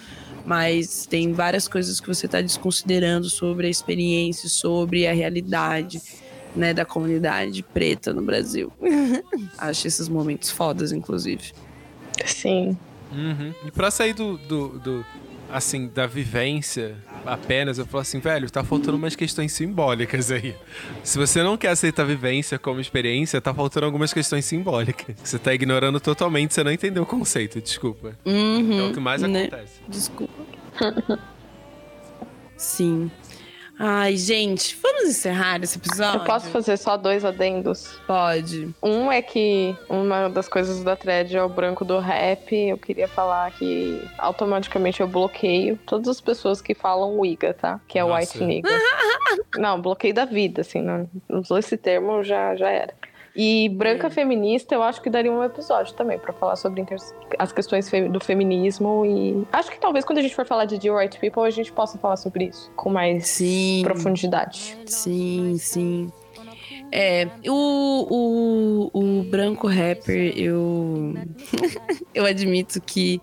mas 0.44 1.06
tem 1.06 1.32
várias 1.32 1.66
coisas 1.66 2.00
que 2.00 2.06
você 2.06 2.26
está 2.26 2.40
desconsiderando 2.40 3.28
sobre 3.28 3.66
a 3.66 3.70
experiência, 3.70 4.48
sobre 4.48 5.06
a 5.06 5.12
realidade. 5.12 6.00
Né, 6.54 6.74
da 6.74 6.84
comunidade 6.84 7.62
preta 7.62 8.12
no 8.12 8.20
Brasil. 8.20 8.70
Acho 9.56 9.86
esses 9.88 10.06
momentos 10.06 10.50
fodas, 10.50 10.92
inclusive. 10.92 11.52
Sim. 12.26 12.76
Uhum. 13.10 13.54
E 13.64 13.70
pra 13.70 13.90
sair 13.90 14.12
do, 14.12 14.36
do, 14.36 14.68
do, 14.78 15.06
assim, 15.50 15.88
da 15.88 16.06
vivência 16.06 16.96
apenas, 17.24 17.78
eu 17.78 17.86
falo 17.86 18.02
assim, 18.02 18.18
velho, 18.18 18.50
tá 18.50 18.64
faltando 18.64 18.96
umas 18.96 19.14
questões 19.14 19.52
simbólicas 19.52 20.30
aí. 20.30 20.56
Se 21.04 21.18
você 21.18 21.42
não 21.42 21.56
quer 21.56 21.68
aceitar 21.68 22.02
a 22.02 22.06
vivência 22.06 22.58
como 22.58 22.80
experiência, 22.80 23.40
tá 23.40 23.52
faltando 23.54 23.86
algumas 23.86 24.12
questões 24.12 24.44
simbólicas. 24.44 25.14
Você 25.22 25.38
tá 25.38 25.52
ignorando 25.54 26.00
totalmente, 26.00 26.54
você 26.54 26.64
não 26.64 26.72
entendeu 26.72 27.02
o 27.02 27.06
conceito, 27.06 27.60
desculpa. 27.60 28.16
Uhum, 28.24 28.80
é 28.80 28.90
o 28.90 28.92
que 28.92 29.00
mais 29.00 29.22
né? 29.22 29.44
acontece. 29.44 29.80
Desculpa. 29.88 30.42
Sim. 32.56 33.10
Ai, 33.84 34.16
gente, 34.16 34.78
vamos 34.80 35.08
encerrar 35.10 35.60
esse 35.60 35.76
episódio? 35.76 36.20
Eu 36.20 36.24
posso 36.24 36.48
fazer 36.50 36.76
só 36.76 36.96
dois 36.96 37.24
adendos? 37.24 37.98
Pode. 38.06 38.72
Um 38.80 39.10
é 39.10 39.20
que 39.20 39.76
uma 39.88 40.28
das 40.28 40.48
coisas 40.48 40.84
da 40.84 40.94
thread 40.94 41.36
é 41.36 41.42
o 41.42 41.48
branco 41.48 41.84
do 41.84 41.98
rap. 41.98 42.54
Eu 42.54 42.78
queria 42.78 43.08
falar 43.08 43.50
que 43.50 44.00
automaticamente 44.18 45.00
eu 45.00 45.08
bloqueio 45.08 45.76
todas 45.84 46.06
as 46.06 46.20
pessoas 46.20 46.62
que 46.62 46.74
falam 46.74 47.18
Wiga, 47.18 47.54
tá? 47.54 47.80
Que 47.88 47.98
é 47.98 48.04
Nossa. 48.04 48.20
white 48.20 48.44
nigga. 48.44 48.70
não, 49.58 49.82
bloqueio 49.82 50.14
da 50.14 50.26
vida, 50.26 50.60
assim. 50.60 50.80
Não, 50.80 51.10
usou 51.28 51.58
esse 51.58 51.76
termo, 51.76 52.22
já, 52.22 52.54
já 52.54 52.70
era. 52.70 52.94
E 53.34 53.68
branca 53.70 54.10
feminista, 54.10 54.74
eu 54.74 54.82
acho 54.82 55.00
que 55.00 55.08
daria 55.08 55.32
um 55.32 55.42
episódio 55.42 55.94
também 55.94 56.18
pra 56.18 56.32
falar 56.32 56.56
sobre 56.56 56.84
as 57.38 57.52
questões 57.52 57.90
do 58.10 58.20
feminismo 58.20 59.04
e 59.06 59.46
acho 59.50 59.70
que 59.70 59.80
talvez 59.80 60.04
quando 60.04 60.18
a 60.18 60.22
gente 60.22 60.34
for 60.34 60.44
falar 60.44 60.66
de 60.66 60.78
Dear 60.78 60.96
White 60.96 61.18
People 61.18 61.42
a 61.44 61.50
gente 61.50 61.72
possa 61.72 61.98
falar 61.98 62.16
sobre 62.16 62.46
isso 62.46 62.70
com 62.76 62.90
mais 62.90 63.26
Sim. 63.28 63.80
profundidade. 63.84 64.76
Sim, 64.86 65.56
sim. 65.58 66.12
É, 66.90 67.26
o, 67.48 68.90
o, 68.92 69.00
o 69.00 69.22
branco 69.24 69.66
rapper, 69.66 70.34
eu. 70.36 71.14
eu 72.14 72.26
admito 72.26 72.82
que 72.82 73.18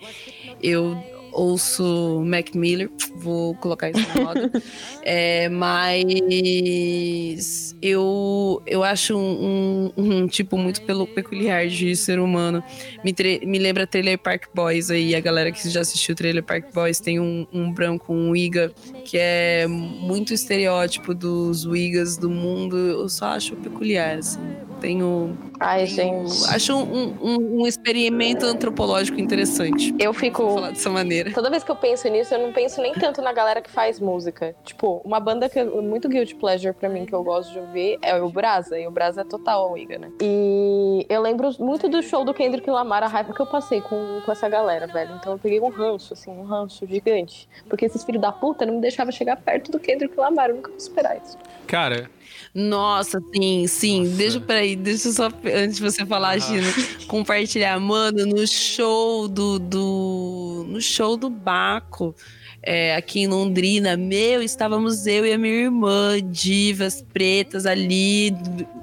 eu 0.62 0.98
ouço 1.32 2.24
Mac 2.26 2.54
Miller, 2.54 2.90
vou 3.16 3.56
colocar 3.56 3.90
isso 3.90 4.08
na 4.16 4.24
moda. 4.24 4.52
é, 5.04 5.50
mas 5.50 7.76
eu, 7.82 8.62
eu 8.66 8.84
acho 8.84 9.18
um, 9.18 9.92
um, 9.98 10.04
um 10.04 10.28
tipo 10.28 10.58
muito 10.58 10.82
pelo, 10.84 11.08
peculiar 11.08 11.68
de 11.68 11.96
ser 11.96 12.20
humano. 12.20 12.64
Me, 13.04 13.14
me 13.46 13.60
lembra 13.60 13.88
Trailer 13.88 14.18
Park 14.18 14.48
Boys 14.54 14.92
aí, 14.92 15.16
a 15.16 15.20
galera 15.20 15.52
que 15.52 15.70
já 15.70 15.82
assistiu 15.82 16.16
Trailer 16.16 16.44
Park 16.44 16.74
Boys 16.74 17.00
tem 17.00 17.20
um, 17.20 17.48
um 17.52 17.72
branco, 17.72 18.14
um 18.14 18.36
Iga, 18.36 18.72
que 19.06 19.18
é 19.18 19.68
muito 19.68 20.34
estereótipo 20.34 21.14
dos 21.14 21.66
Wigas 21.66 22.18
do 22.18 22.30
mundo. 22.30 22.78
Eu 22.78 23.10
só 23.10 23.28
acho 23.28 23.56
peculiar, 23.56 24.18
assim. 24.18 24.40
Tenho. 24.80 25.38
Ai, 25.60 25.86
tenho- 25.88 26.28
gente. 26.28 26.54
acho 26.56 26.76
um, 26.76 27.16
um, 27.22 27.62
um 27.62 27.68
experimento 27.68 28.46
antropológico 28.46 29.20
interessante. 29.20 29.94
Eu 30.00 30.12
Vou 30.14 30.20
fico 30.22 30.54
falar 30.56 30.70
dessa 30.70 30.90
maneira. 30.90 31.32
Toda 31.34 31.50
vez 31.50 31.64
que 31.64 31.72
eu 31.72 31.76
penso 31.76 32.08
nisso, 32.10 32.34
eu 32.34 32.40
não 32.40 32.54
penso 32.54 32.82
nem 32.82 32.94
tanto 32.94 33.22
na 33.22 33.34
galera 33.34 33.62
que 33.62 33.70
faz 33.70 34.00
música. 34.00 34.56
Tipo, 34.64 35.02
uma 35.04 35.20
banda 35.20 35.50
que 35.50 35.60
é 35.60 35.66
muito 35.66 36.08
guilty 36.08 36.36
pleasure 36.36 36.74
pra 36.74 36.88
mim, 36.90 37.06
que 37.06 37.14
eu 37.14 37.24
gosto 37.24 37.52
de 37.52 37.60
ouvir, 37.60 38.00
é 38.02 38.16
o 38.22 38.30
Brasa. 38.30 38.80
E 38.80 38.88
o 38.88 38.92
Brasa 38.92 39.22
é 39.22 39.24
total 39.24 39.68
a 39.68 39.72
Wiga, 39.72 39.98
né? 39.98 40.10
E 40.22 41.06
eu 41.10 41.22
lembro 41.22 41.50
muito 41.60 41.88
do 41.90 42.02
show 42.02 42.24
do 42.24 42.34
Kendrick 42.34 42.70
Lamar, 42.70 43.04
a 43.04 43.08
raiva 43.08 43.34
que 43.34 43.40
eu 43.42 43.46
passei 43.46 43.82
com, 43.82 44.22
com 44.26 44.32
essa 44.32 44.48
galera, 44.48 44.88
velho. 44.88 45.16
Então 45.20 45.34
eu 45.34 45.40
peguei 45.40 45.60
um 45.60 45.70
ranço, 45.70 46.14
assim, 46.14 46.32
um 46.32 46.44
ranço 46.44 46.86
gigante. 46.88 47.48
Porque 47.68 47.86
esses 47.86 48.04
filhos 48.04 48.22
da 48.22 48.32
puta 48.32 48.66
não 48.66 48.76
me 48.76 48.82
deixavam 48.82 49.12
chegar 49.12 49.36
perto 49.38 49.72
do 49.72 49.80
Kendrick 49.80 50.18
Lamar. 50.18 50.50
Eu 50.50 50.56
nunca 50.56 50.70
vou 50.70 50.78
esperar 50.78 51.18
isso. 51.18 51.38
Cara, 51.68 52.10
Nossa, 52.54 53.20
sim, 53.34 53.68
sim. 53.68 54.04
Nossa. 54.04 54.16
Deixa 54.18 54.40
peraí, 54.42 54.76
deixa 54.76 55.10
eu 55.10 55.14
só, 55.14 55.28
antes 55.56 55.78
de 55.78 55.82
você 55.84 56.06
falar, 56.06 56.38
Aham. 56.38 56.62
Gino, 56.62 57.06
compartilhar. 57.08 57.80
Mano, 57.80 58.26
no 58.26 58.48
show 58.48 59.28
do. 59.28 59.60
do 59.60 60.66
no 60.68 60.82
show 60.82 61.18
do 61.18 61.30
Baco, 61.30 62.16
é, 62.62 62.96
aqui 62.96 63.22
em 63.22 63.28
Londrina, 63.28 63.98
meu, 63.98 64.42
estávamos 64.44 65.08
eu 65.08 65.26
e 65.26 65.34
a 65.34 65.38
minha 65.38 65.54
irmã, 65.54 66.22
divas 66.22 67.02
pretas 67.02 67.66
ali, 67.66 68.32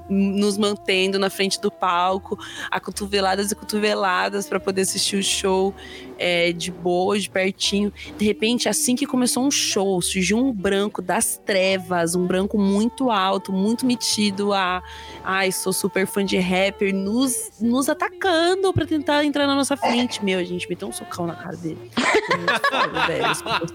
nos 0.09 0.57
mantendo 0.57 1.19
na 1.19 1.29
frente 1.29 1.59
do 1.59 1.71
palco, 1.71 2.37
a 2.69 2.79
cotoveladas 2.79 3.51
e 3.51 3.55
cotoveladas 3.55 4.47
para 4.47 4.59
poder 4.59 4.81
assistir 4.81 5.17
o 5.17 5.23
show 5.23 5.73
é, 6.17 6.51
de 6.51 6.71
boa, 6.71 7.19
de 7.19 7.29
pertinho. 7.29 7.91
De 8.17 8.25
repente, 8.25 8.67
assim 8.67 8.95
que 8.95 9.05
começou 9.05 9.43
um 9.43 9.51
show, 9.51 10.01
surgiu 10.01 10.37
um 10.37 10.51
branco 10.51 11.01
das 11.01 11.37
trevas, 11.37 12.15
um 12.15 12.25
branco 12.25 12.57
muito 12.57 13.09
alto, 13.11 13.51
muito 13.51 13.85
metido 13.85 14.53
a. 14.53 14.81
Ai, 15.23 15.51
sou 15.51 15.73
super 15.73 16.07
fã 16.07 16.23
de 16.23 16.37
rapper, 16.37 16.93
nos, 16.93 17.51
nos 17.59 17.89
atacando 17.89 18.73
pra 18.73 18.85
tentar 18.85 19.23
entrar 19.23 19.47
na 19.47 19.55
nossa 19.55 19.75
frente. 19.75 20.23
Meu, 20.23 20.39
a 20.39 20.43
gente 20.43 20.67
meteu 20.69 20.87
um 20.87 20.91
socão 20.91 21.27
na 21.27 21.35
cara 21.35 21.55
dele. 21.55 21.91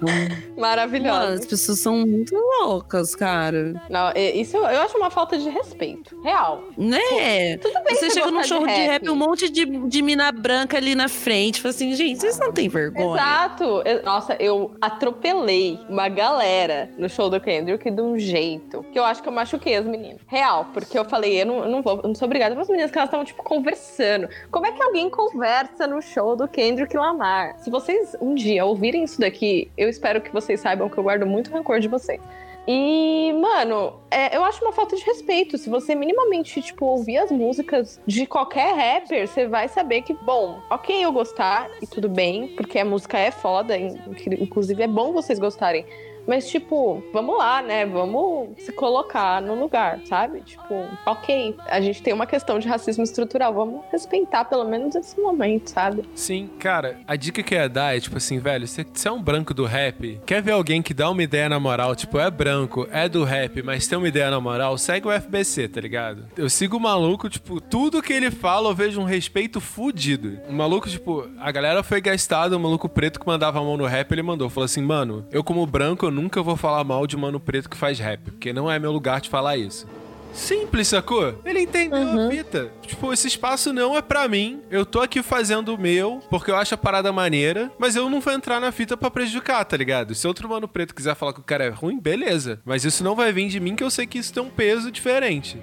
Mano, 0.01 0.37
Maravilhosa. 0.57 1.35
as 1.35 1.47
pessoas 1.47 1.79
são 1.79 1.99
muito 1.99 2.35
loucas, 2.35 3.15
cara. 3.15 3.81
Não, 3.89 4.13
isso 4.17 4.57
eu 4.57 4.81
acho 4.83 4.97
uma 4.97 5.11
falta 5.11 5.39
de 5.39 5.49
respeito. 5.49 6.17
Real. 6.23 6.63
Né? 6.77 7.57
Tudo 7.59 7.83
bem 7.83 7.95
Você 7.95 8.11
você 8.11 8.11
chega 8.11 8.31
num 8.31 8.45
show 8.45 8.61
de 8.67 8.73
rap, 8.73 8.87
rap 8.87 9.11
um 9.11 9.17
monte 9.17 9.49
de, 9.49 9.65
de 9.65 10.03
mina 10.03 10.31
branca 10.31 10.77
ali 10.77 10.95
na 10.95 11.09
frente. 11.09 11.61
Fala 11.61 11.71
assim, 11.71 11.95
gente, 11.95 12.21
vocês 12.21 12.39
não 12.39 12.53
têm 12.53 12.69
vergonha. 12.69 13.21
Exato. 13.21 13.83
Nossa, 14.05 14.37
eu 14.39 14.75
atropelei 14.81 15.79
uma 15.89 16.09
galera 16.09 16.91
no 16.97 17.09
show 17.09 17.29
do 17.29 17.41
Kendrick 17.41 17.91
de 17.91 18.01
um 18.01 18.19
jeito 18.19 18.85
que 18.93 18.99
eu 18.99 19.05
acho 19.05 19.23
que 19.23 19.29
eu 19.29 19.33
machuquei 19.33 19.77
as 19.77 19.87
meninas. 19.87 20.21
Real, 20.27 20.67
porque 20.73 20.99
eu 20.99 21.05
falei, 21.05 21.43
eu 21.43 21.47
não, 21.47 21.59
eu 21.65 21.69
não 21.69 21.83
vou, 21.83 22.01
eu 22.03 22.09
não 22.09 22.15
sou 22.15 22.27
obrigada 22.27 22.55
para 22.55 22.63
as 22.63 22.69
meninas 22.69 22.91
que 22.91 22.99
elas 22.99 23.09
estavam, 23.09 23.25
tipo, 23.25 23.43
conversando. 23.43 24.29
Como 24.51 24.67
é 24.67 24.73
que 24.73 24.83
alguém 24.83 25.11
conversa 25.11 25.87
no 25.87 26.01
show 26.01 26.37
do 26.37 26.47
Kendrick 26.47 26.97
Lamar? 26.97 27.59
Se 27.59 27.71
vocês 27.71 28.17
um 28.21 28.35
dia 28.35 28.65
ouvirem 28.65 29.05
isso 29.05 29.21
daqui, 29.21 29.71
eu 29.77 29.89
espero 29.89 30.21
que 30.21 30.33
vocês 30.33 30.61
saibam 30.61 30.89
que 30.89 30.99
eu 30.99 31.03
guardo 31.03 31.27
muito 31.27 31.51
rancor 31.51 31.81
de 31.81 31.89
vocês. 31.89 32.21
E, 32.67 33.33
mano, 33.41 33.95
é, 34.11 34.37
eu 34.37 34.45
acho 34.45 34.63
uma 34.65 34.73
falta 34.73 34.95
de 34.97 35.03
respeito. 35.05 35.59
Se 35.59 35.69
você 35.69 35.95
minimamente, 35.95 36.63
tipo, 36.63 36.87
ouvir 36.87 37.19
as 37.19 37.31
músicas 37.31 38.01
de 38.07 38.25
qualquer 38.27 38.73
rapper, 38.75 39.27
você 39.27 39.49
vai 39.49 39.67
saber 39.69 40.03
que, 40.03 40.15
bom, 40.15 40.61
ok 40.71 41.05
eu 41.05 41.11
gostar 41.13 41.69
e 41.83 41.87
tudo 41.87 42.09
bem, 42.09 42.49
porque 42.57 42.79
a 42.79 42.85
música 42.85 43.19
é 43.19 43.31
foda, 43.33 43.77
in- 43.77 43.99
inclusive 44.41 44.83
é 44.83 44.87
bom 44.87 45.13
vocês 45.13 45.39
gostarem. 45.39 45.85
Mas, 46.27 46.49
tipo, 46.49 47.03
vamos 47.13 47.37
lá, 47.37 47.63
né? 47.63 47.85
Vamos 47.87 48.51
se 48.63 48.73
colocar 48.73 49.41
no 49.43 49.55
lugar, 49.55 50.01
sabe? 50.05 50.41
Tipo, 50.41 50.87
ok, 51.07 51.57
a 51.67 51.81
gente 51.81 52.03
tem 52.03 52.13
uma 52.13 52.27
questão 52.27 52.59
de 52.59 52.69
racismo 52.69 53.03
estrutural, 53.03 53.53
vamos 53.53 53.83
respeitar 53.91 54.45
pelo 54.45 54.65
menos 54.65 54.95
esse 54.95 55.21
momento, 55.21 55.71
sabe? 55.71 56.05
sim, 56.15 56.49
cara, 56.59 56.99
a 57.07 57.17
dica 57.17 57.43
que 57.43 57.55
eu 57.55 57.59
ia 57.59 57.69
dar 57.69 57.97
é 57.97 58.01
tipo 58.01 58.17
assim, 58.17 58.39
velho, 58.39 58.67
você, 58.67 58.87
é 59.05 59.11
um 59.11 59.23
branco 59.23 59.53
do 59.53 59.65
rap, 59.65 60.21
quer 60.25 60.43
ver 60.43 60.53
alguém 60.53 60.83
que 60.83 60.95
dá 60.95 61.11
uma 61.11 61.23
ideia 61.23 61.49
na 61.49 61.59
moral, 61.59 61.95
tipo, 61.95 62.19
é 62.19 62.31
branco, 62.31 62.87
é 62.91 63.09
do 63.09 63.25
rap, 63.25 63.63
mas 63.63 63.87
tem 63.87 63.99
uma 63.99 64.09
ideia 64.09 64.31
na 64.31 64.41
moral, 64.41 64.77
segue 64.79 65.09
o 65.09 65.13
FBC, 65.13 65.69
tá 65.69 65.81
ligado? 65.81 66.27
Eu 66.37 66.49
sigo 66.49 66.77
o 66.77 66.81
maluco, 66.81 67.29
tipo, 67.29 67.61
tudo 67.61 68.03
que 68.03 68.13
ele 68.13 68.31
fala 68.31 68.69
eu 68.69 68.75
vejo 68.75 69.01
um 69.01 69.05
respeito 69.05 69.61
fudido. 69.61 70.39
O 70.49 70.53
maluco, 70.53 70.89
tipo, 70.89 71.29
a 71.39 71.51
galera 71.51 71.83
foi 71.83 72.01
gastada, 72.01 72.57
o 72.57 72.61
maluco 72.61 72.89
preto 72.89 73.21
que 73.21 73.27
mandava 73.27 73.59
a 73.59 73.63
mão 73.63 73.77
no 73.77 73.87
rap, 73.87 74.11
ele 74.13 74.23
mandou, 74.23 74.49
falou 74.49 74.65
assim, 74.65 74.83
mano, 74.83 75.27
eu 75.31 75.43
como 75.43 75.67
branco, 75.67 76.11
nunca 76.13 76.43
vou 76.43 76.57
falar 76.57 76.85
mal 76.85 77.07
de 77.07 77.17
mano 77.17 77.41
preto 77.41 77.69
que 77.69 77.77
faz 77.77 77.99
rap, 77.99 78.21
porque 78.31 78.53
não 78.53 78.71
é 78.71 78.79
meu 78.79 78.93
lugar 78.93 79.21
de 79.21 79.29
falar 79.29 79.57
isso. 79.57 79.87
Simples, 80.33 80.89
sacou? 80.89 81.39
Ele 81.45 81.61
entendeu 81.61 81.99
Uhum. 81.99 82.29
a 82.29 82.31
fita. 82.31 82.71
Tipo, 82.81 83.13
esse 83.13 83.29
espaço 83.29 83.71
não 83.71 83.95
é 83.95 84.01
pra 84.01 84.27
mim. 84.29 84.63
Eu 84.71 84.87
tô 84.87 85.01
aqui 85.03 85.23
fazendo 85.23 85.75
o 85.75 85.79
meu, 85.79 86.23
porque 86.31 86.51
eu 86.51 86.57
acho 86.57 86.73
a 86.75 86.79
parada 86.79 87.13
maneira, 87.13 87.71
mas 87.79 87.97
eu 87.97 88.09
não 88.09 88.19
vou 88.19 88.33
entrar 88.33 88.59
na 88.59 88.73
fita 88.73 88.97
pra 88.97 89.11
prejudicar, 89.11 89.63
tá 89.67 89.77
ligado? 89.77 90.15
Se 90.15 90.27
outro 90.27 90.49
mano 90.49 90.67
preto 90.67 90.95
quiser 90.95 91.15
falar 91.15 91.35
que 91.35 91.41
o 91.41 91.45
cara 91.45 91.65
é 91.65 91.69
ruim, 91.69 91.99
beleza. 92.01 92.61
Mas 92.65 92.83
isso 92.83 93.05
não 93.05 93.15
vai 93.15 93.31
vir 93.31 93.49
de 93.49 93.61
mim, 93.61 93.77
que 93.77 93.85
eu 93.85 93.91
sei 93.91 94.07
que 94.07 94.17
isso 94.19 94.33
tem 94.33 94.43
um 94.43 94.49
peso 94.49 94.91
diferente. 94.91 95.59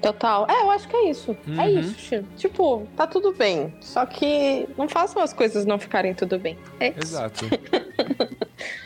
Total. 0.00 0.46
É, 0.48 0.62
eu 0.62 0.70
acho 0.70 0.86
que 0.86 0.94
é 0.94 1.10
isso. 1.10 1.36
É 1.58 1.62
Uhum. 1.62 1.80
isso, 1.80 1.94
Chico. 1.98 2.24
Tipo, 2.36 2.86
tá 2.96 3.06
tudo 3.08 3.32
bem. 3.32 3.74
Só 3.80 4.06
que 4.06 4.68
não 4.78 4.88
façam 4.88 5.20
as 5.20 5.32
coisas 5.32 5.64
não 5.66 5.80
ficarem 5.80 6.14
tudo 6.14 6.38
bem. 6.38 6.56
É 6.78 6.90
isso. 6.90 6.98
Exato. 7.00 7.46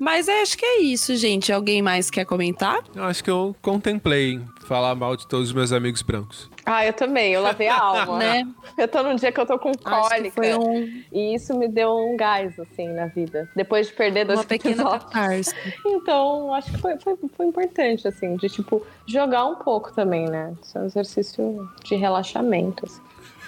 Mas 0.00 0.28
acho 0.30 0.56
que 0.56 0.64
é 0.64 0.80
isso, 0.80 1.14
gente. 1.14 1.52
Alguém 1.52 1.82
mais 1.82 2.10
quer 2.10 2.24
comentar? 2.24 2.82
Eu 2.94 3.04
acho 3.04 3.22
que 3.22 3.30
eu 3.30 3.54
contemplei 3.60 4.32
em 4.36 4.44
falar 4.66 4.94
mal 4.94 5.14
de 5.14 5.26
todos 5.26 5.48
os 5.48 5.52
meus 5.54 5.72
amigos 5.72 6.00
brancos. 6.00 6.48
Ah, 6.64 6.86
eu 6.86 6.92
também. 6.94 7.32
Eu 7.34 7.42
lavei 7.42 7.68
a 7.68 7.76
alma. 7.78 8.18
Né? 8.18 8.48
Eu 8.78 8.88
tô 8.88 9.02
num 9.02 9.14
dia 9.16 9.30
que 9.30 9.38
eu 9.38 9.44
tô 9.44 9.58
com 9.58 9.68
Acho 9.70 9.78
que 9.78 9.84
cólica. 9.84 10.30
foi 10.34 10.54
um- 10.56 11.02
E 11.12 11.34
isso 11.34 11.54
me 11.58 11.68
deu 11.68 11.94
um 11.94 12.16
gás, 12.16 12.58
assim, 12.58 12.88
na 12.88 13.06
vida. 13.06 13.46
Depois 13.54 13.88
de 13.88 13.92
perder 13.92 14.24
dois 14.24 14.38
uma 14.38 14.44
pequena 14.46 14.82
catarse. 14.84 15.54
Então, 15.84 16.54
acho 16.54 16.70
que 16.72 16.78
foi, 16.78 16.96
foi, 16.98 17.14
foi 17.36 17.46
importante, 17.46 18.08
assim, 18.08 18.36
de, 18.36 18.48
tipo, 18.48 18.82
jogar 19.06 19.44
um 19.44 19.56
pouco 19.56 19.92
também, 19.92 20.26
né? 20.28 20.54
Isso 20.62 20.78
é 20.78 20.80
um 20.80 20.86
exercício 20.86 21.68
de 21.84 21.94
relaxamento, 21.96 22.86
assim. 22.86 23.00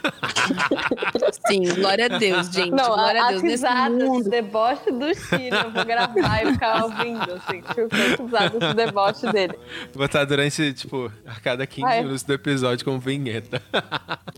Sim, 1.46 1.74
glória 1.74 2.06
a 2.06 2.18
Deus, 2.18 2.48
gente. 2.48 2.70
Não, 2.70 2.94
glória 2.94 3.22
a 3.22 3.26
as 3.26 3.30
Deus. 3.30 3.42
Nesse 3.42 3.54
risadas 3.66 4.08
mundo. 4.08 4.24
de 4.24 4.30
deboche 4.30 4.90
do 4.90 5.14
Chino, 5.14 5.56
eu 5.56 5.70
vou 5.70 5.84
gravar 5.84 6.42
e 6.42 6.52
ficar 6.52 6.84
ouvindo, 6.84 7.32
assim, 7.32 7.62
tipo, 7.62 7.94
as 7.94 8.20
risadas 8.20 8.68
de 8.68 8.74
deboche 8.74 9.32
dele. 9.32 9.54
Vou 9.92 10.06
botar 10.06 10.24
durante, 10.24 10.72
tipo, 10.74 11.12
a 11.26 11.40
cada 11.40 11.66
15 11.66 11.86
Ai. 11.86 12.02
minutos 12.02 12.22
do 12.22 12.32
episódio 12.32 12.84
como 12.84 12.98
vinheta. 12.98 13.62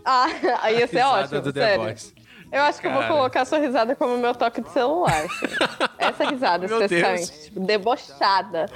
Ah, 0.03 0.27
aí 0.61 0.79
ia 0.79 0.87
ser 0.87 1.03
ótimo, 1.03 1.51
sério. 1.51 1.83
Voice. 1.83 2.24
Eu 2.51 2.61
acho 2.63 2.79
que 2.79 2.87
eu 2.87 2.91
Cara. 2.91 3.07
vou 3.07 3.17
colocar 3.17 3.41
a 3.41 3.45
sua 3.45 3.57
risada 3.59 3.95
como 3.95 4.17
meu 4.17 4.33
toque 4.33 4.61
de 4.61 4.69
celular. 4.71 5.25
assim. 5.25 5.45
Essa 5.99 6.23
risada. 6.29 6.67
Deus. 6.67 7.29
Tipo, 7.45 7.59
debochada. 7.61 8.67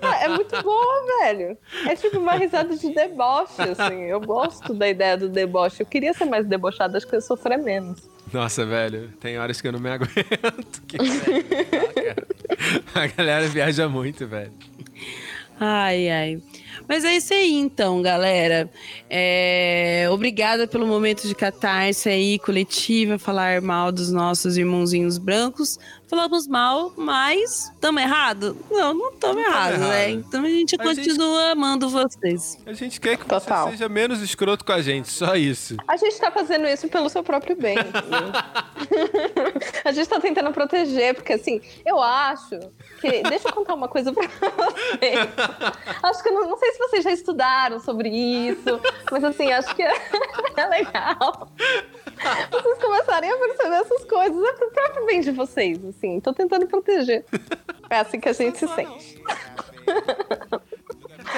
Tá- 0.00 0.20
É 0.22 0.28
muito 0.28 0.62
boa, 0.62 1.06
velho. 1.22 1.56
É 1.86 1.96
tipo 1.96 2.18
uma 2.18 2.32
risada 2.34 2.76
de 2.76 2.94
deboche, 2.94 3.62
assim. 3.62 4.02
Eu 4.04 4.20
gosto 4.20 4.72
da 4.74 4.88
ideia 4.88 5.16
do 5.16 5.28
deboche. 5.28 5.80
Eu 5.82 5.86
queria 5.86 6.12
ser 6.14 6.26
mais 6.26 6.46
debochada, 6.46 6.96
acho 6.96 7.06
que 7.06 7.14
eu 7.14 7.18
ia 7.18 7.22
sofrer 7.22 7.58
menos. 7.58 7.98
Nossa, 8.32 8.64
velho, 8.66 9.08
tem 9.20 9.38
horas 9.38 9.60
que 9.60 9.66
eu 9.68 9.72
não 9.72 9.80
me 9.80 9.88
aguento. 9.90 10.82
Que 10.86 10.98
cara. 10.98 12.26
A 12.94 13.06
galera 13.06 13.48
viaja 13.48 13.88
muito, 13.88 14.26
velho. 14.26 14.52
Ai, 15.58 16.08
ai. 16.10 16.42
Mas 16.88 17.04
é 17.04 17.16
isso 17.16 17.34
aí, 17.34 17.54
então, 17.54 18.00
galera. 18.02 18.70
É, 19.10 20.06
Obrigada 20.10 20.66
pelo 20.66 20.86
momento 20.86 21.26
de 21.26 21.34
catarse 21.34 22.08
aí, 22.08 22.38
coletiva, 22.38 23.18
falar 23.18 23.60
mal 23.60 23.90
dos 23.92 24.10
nossos 24.12 24.56
irmãozinhos 24.56 25.18
brancos. 25.18 25.78
Falamos 26.08 26.46
mal, 26.48 26.90
mas 26.96 27.70
estamos 27.74 28.00
errado? 28.02 28.56
Não, 28.70 28.94
não 28.94 29.10
estamos 29.12 29.42
errados, 29.44 29.76
errado. 29.78 29.90
né? 29.90 30.10
Então 30.10 30.42
a 30.42 30.48
gente 30.48 30.74
A 30.80 30.84
gente- 30.94 31.06
continua 31.06 31.50
amando 31.50 31.86
vocês. 31.90 32.56
A 32.64 32.72
gente 32.72 32.98
quer 32.98 33.18
que 33.18 33.26
Total. 33.26 33.66
você 33.66 33.72
seja 33.72 33.90
menos 33.90 34.22
escroto 34.22 34.64
com 34.64 34.72
a 34.72 34.80
gente, 34.80 35.10
só 35.10 35.36
isso. 35.36 35.76
A 35.86 35.98
gente 35.98 36.18
tá 36.18 36.30
fazendo 36.30 36.66
isso 36.66 36.88
pelo 36.88 37.10
seu 37.10 37.22
próprio 37.22 37.54
bem. 37.60 37.76
a 39.84 39.92
gente 39.92 40.08
tá 40.08 40.18
tentando 40.20 40.50
proteger, 40.52 41.14
porque 41.14 41.34
assim, 41.34 41.60
eu 41.84 42.00
acho 42.00 42.58
que. 43.02 43.22
Deixa 43.28 43.48
eu 43.48 43.52
contar 43.52 43.74
uma 43.74 43.88
coisa 43.88 44.10
pra 44.10 44.26
vocês. 44.56 45.28
Acho 46.02 46.22
que 46.22 46.30
não 46.30 46.48
sei 46.58 46.72
se 46.72 46.78
vocês 46.78 47.04
já 47.04 47.12
estudaram 47.12 47.80
sobre 47.80 48.08
isso, 48.08 48.80
mas 49.10 49.24
assim, 49.24 49.50
acho 49.52 49.74
que 49.74 49.82
é, 49.82 49.92
é 50.56 50.66
legal. 50.66 51.48
Vocês 52.50 52.78
começarem 52.78 53.30
a 53.30 53.36
perceber 53.36 53.76
essas 53.76 54.04
coisas. 54.04 54.44
É 54.44 54.52
pro 54.52 54.70
próprio 54.70 55.06
bem 55.06 55.20
de 55.20 55.30
vocês, 55.30 55.84
assim. 55.84 56.20
Tô 56.20 56.32
tentando 56.32 56.66
proteger. 56.66 57.24
É 57.88 57.98
assim 58.00 58.20
que 58.20 58.28
a 58.28 58.32
gente 58.32 58.58
se 58.58 58.68
sente. 58.68 59.22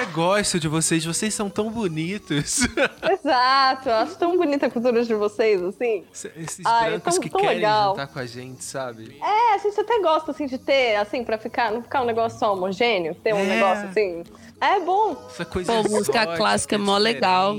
Eu 0.01 0.07
gosto 0.13 0.59
de 0.59 0.67
vocês, 0.67 1.05
vocês 1.05 1.33
são 1.33 1.49
tão 1.49 1.69
bonitos. 1.69 2.61
Exato, 3.09 3.89
eu 3.89 3.93
acho 3.95 4.17
tão 4.17 4.35
bonita 4.37 4.65
a 4.65 4.69
cultura 4.69 5.03
de 5.03 5.13
vocês, 5.13 5.61
assim. 5.61 6.03
Esses 6.35 6.65
Ai, 6.65 6.89
brancos 6.91 7.13
tão- 7.15 7.21
que 7.23 7.29
tão 7.29 7.39
querem 7.41 7.55
legal. 7.57 7.89
jantar 7.91 8.07
com 8.07 8.19
a 8.19 8.25
gente, 8.25 8.63
sabe? 8.63 9.17
É, 9.21 9.53
a 9.55 9.57
gente 9.59 9.79
até 9.79 9.99
gosta, 10.01 10.31
assim, 10.31 10.45
de 10.47 10.57
ter, 10.57 10.95
assim, 10.95 11.23
pra 11.23 11.37
ficar, 11.37 11.71
não 11.71 11.83
ficar 11.83 12.01
um 12.01 12.05
negócio 12.05 12.39
só 12.39 12.53
homogêneo, 12.53 13.13
ter 13.15 13.33
um 13.33 13.39
É. 13.39 13.43
negócio, 13.45 13.89
assim. 13.89 14.23
É 14.59 14.79
bom. 14.79 15.17
Essa 15.27 15.43
coisa 15.43 15.73
Pô, 15.73 15.89
música 15.89 16.37
clássica 16.37 16.75
é 16.75 16.77
mó 16.77 16.95
legal. 16.97 17.55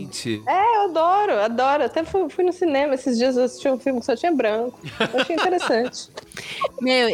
É, 0.47 0.77
eu 0.77 0.83
adoro, 0.83 1.33
adoro. 1.41 1.85
Até 1.85 2.05
fui, 2.05 2.29
fui 2.31 2.45
no 2.45 2.53
cinema 2.53 2.95
esses 2.95 3.19
dias, 3.19 3.37
eu 3.37 3.43
assisti 3.43 3.69
um 3.69 3.77
filme 3.79 3.99
que 3.99 4.07
só 4.07 4.15
tinha 4.15 4.31
branco. 4.31 4.79
Eu 5.13 5.21
achei 5.21 5.35
interessante. 5.35 6.09
Meu, 6.81 7.09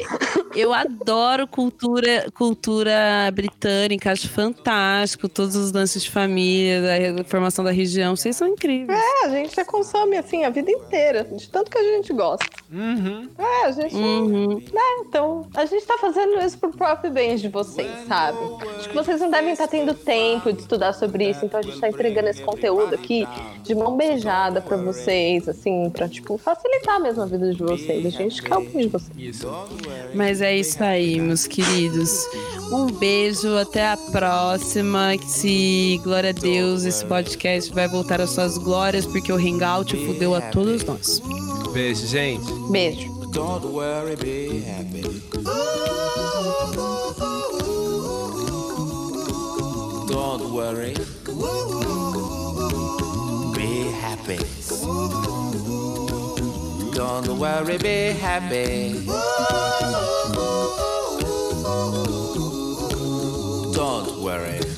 eu 0.54 0.74
adoro 0.74 1.46
cultura, 1.48 2.30
cultura 2.34 3.30
britânica, 3.32 4.12
acho 4.12 4.28
fantástico 4.28 5.17
todos 5.26 5.56
os 5.56 5.72
lances 5.72 6.02
de 6.02 6.10
família, 6.10 7.14
da 7.14 7.24
formação 7.24 7.64
da 7.64 7.70
região. 7.70 8.14
Vocês 8.14 8.36
são 8.36 8.46
incríveis. 8.46 8.98
É, 8.98 9.26
a 9.26 9.30
gente 9.30 9.56
já 9.56 9.64
consome, 9.64 10.18
assim, 10.18 10.44
a 10.44 10.50
vida 10.50 10.70
inteira, 10.70 11.24
de 11.24 11.48
tanto 11.48 11.70
que 11.70 11.78
a 11.78 11.82
gente 11.82 12.12
gosta. 12.12 12.46
Uhum. 12.70 13.28
É, 13.38 13.64
a 13.64 13.70
gente. 13.70 13.96
Uhum. 13.96 14.56
né, 14.72 14.82
então, 15.00 15.48
a 15.54 15.64
gente 15.64 15.86
tá 15.86 15.96
fazendo 15.98 16.38
isso 16.40 16.58
pro 16.58 16.70
próprio 16.70 17.10
bem 17.10 17.34
de 17.36 17.48
vocês, 17.48 17.90
sabe? 18.06 18.38
Acho 18.76 18.90
que 18.90 18.94
vocês 18.94 19.20
não 19.20 19.30
devem 19.30 19.52
estar 19.52 19.66
tendo 19.66 19.94
tempo 19.94 20.52
de 20.52 20.60
estudar 20.60 20.92
sobre 20.92 21.30
isso, 21.30 21.44
então 21.44 21.60
a 21.60 21.62
gente 21.62 21.80
tá 21.80 21.88
entregando 21.88 22.28
esse 22.28 22.42
conteúdo 22.42 22.94
aqui 22.94 23.26
de 23.62 23.74
mão 23.74 23.96
beijada 23.96 24.60
pra 24.60 24.76
vocês, 24.76 25.48
assim, 25.48 25.90
pra, 25.90 26.08
tipo, 26.08 26.36
facilitar 26.36 27.00
mesmo 27.00 27.22
a 27.22 27.26
vida 27.26 27.54
de 27.54 27.62
vocês. 27.62 28.04
A 28.04 28.10
gente 28.10 28.42
quer 28.42 28.56
o 28.56 28.60
bem 28.60 28.82
de 28.82 28.88
vocês. 28.88 29.16
Isso. 29.16 29.48
Mas 30.14 30.42
é 30.42 30.54
isso 30.56 30.82
aí, 30.84 31.18
meus 31.18 31.46
queridos. 31.46 32.26
Um 32.70 32.86
beijo, 32.86 33.56
até 33.56 33.88
a 33.88 33.96
próxima. 33.96 35.07
Se, 35.16 36.00
glória 36.04 36.30
a 36.30 36.32
Deus, 36.32 36.84
esse 36.84 37.04
podcast 37.04 37.72
vai 37.72 37.88
voltar 37.88 38.20
às 38.20 38.30
suas 38.30 38.58
glórias, 38.58 39.06
porque 39.06 39.32
o 39.32 39.36
Hangout 39.36 39.96
fudeu 40.06 40.34
a 40.34 40.40
todos 40.40 40.84
nós. 40.84 41.22
Beijo, 41.72 42.06
gente. 42.06 42.52
Beijo. 42.70 43.18
Don't 43.32 43.66
worry, 43.66 44.16
be 44.16 44.64
happy. 44.64 45.02
Don't 50.08 50.50
worry. 50.52 50.94
Be 53.54 53.90
happy. 54.00 54.38
Don't 56.94 57.38
worry, 57.38 57.78
be 57.78 58.12
happy. 58.18 59.06
Don't 63.74 64.22
worry. 64.22 64.77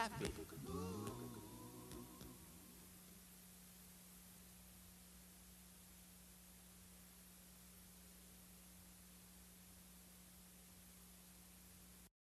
I'm 0.00 0.10
happy. 0.12 0.39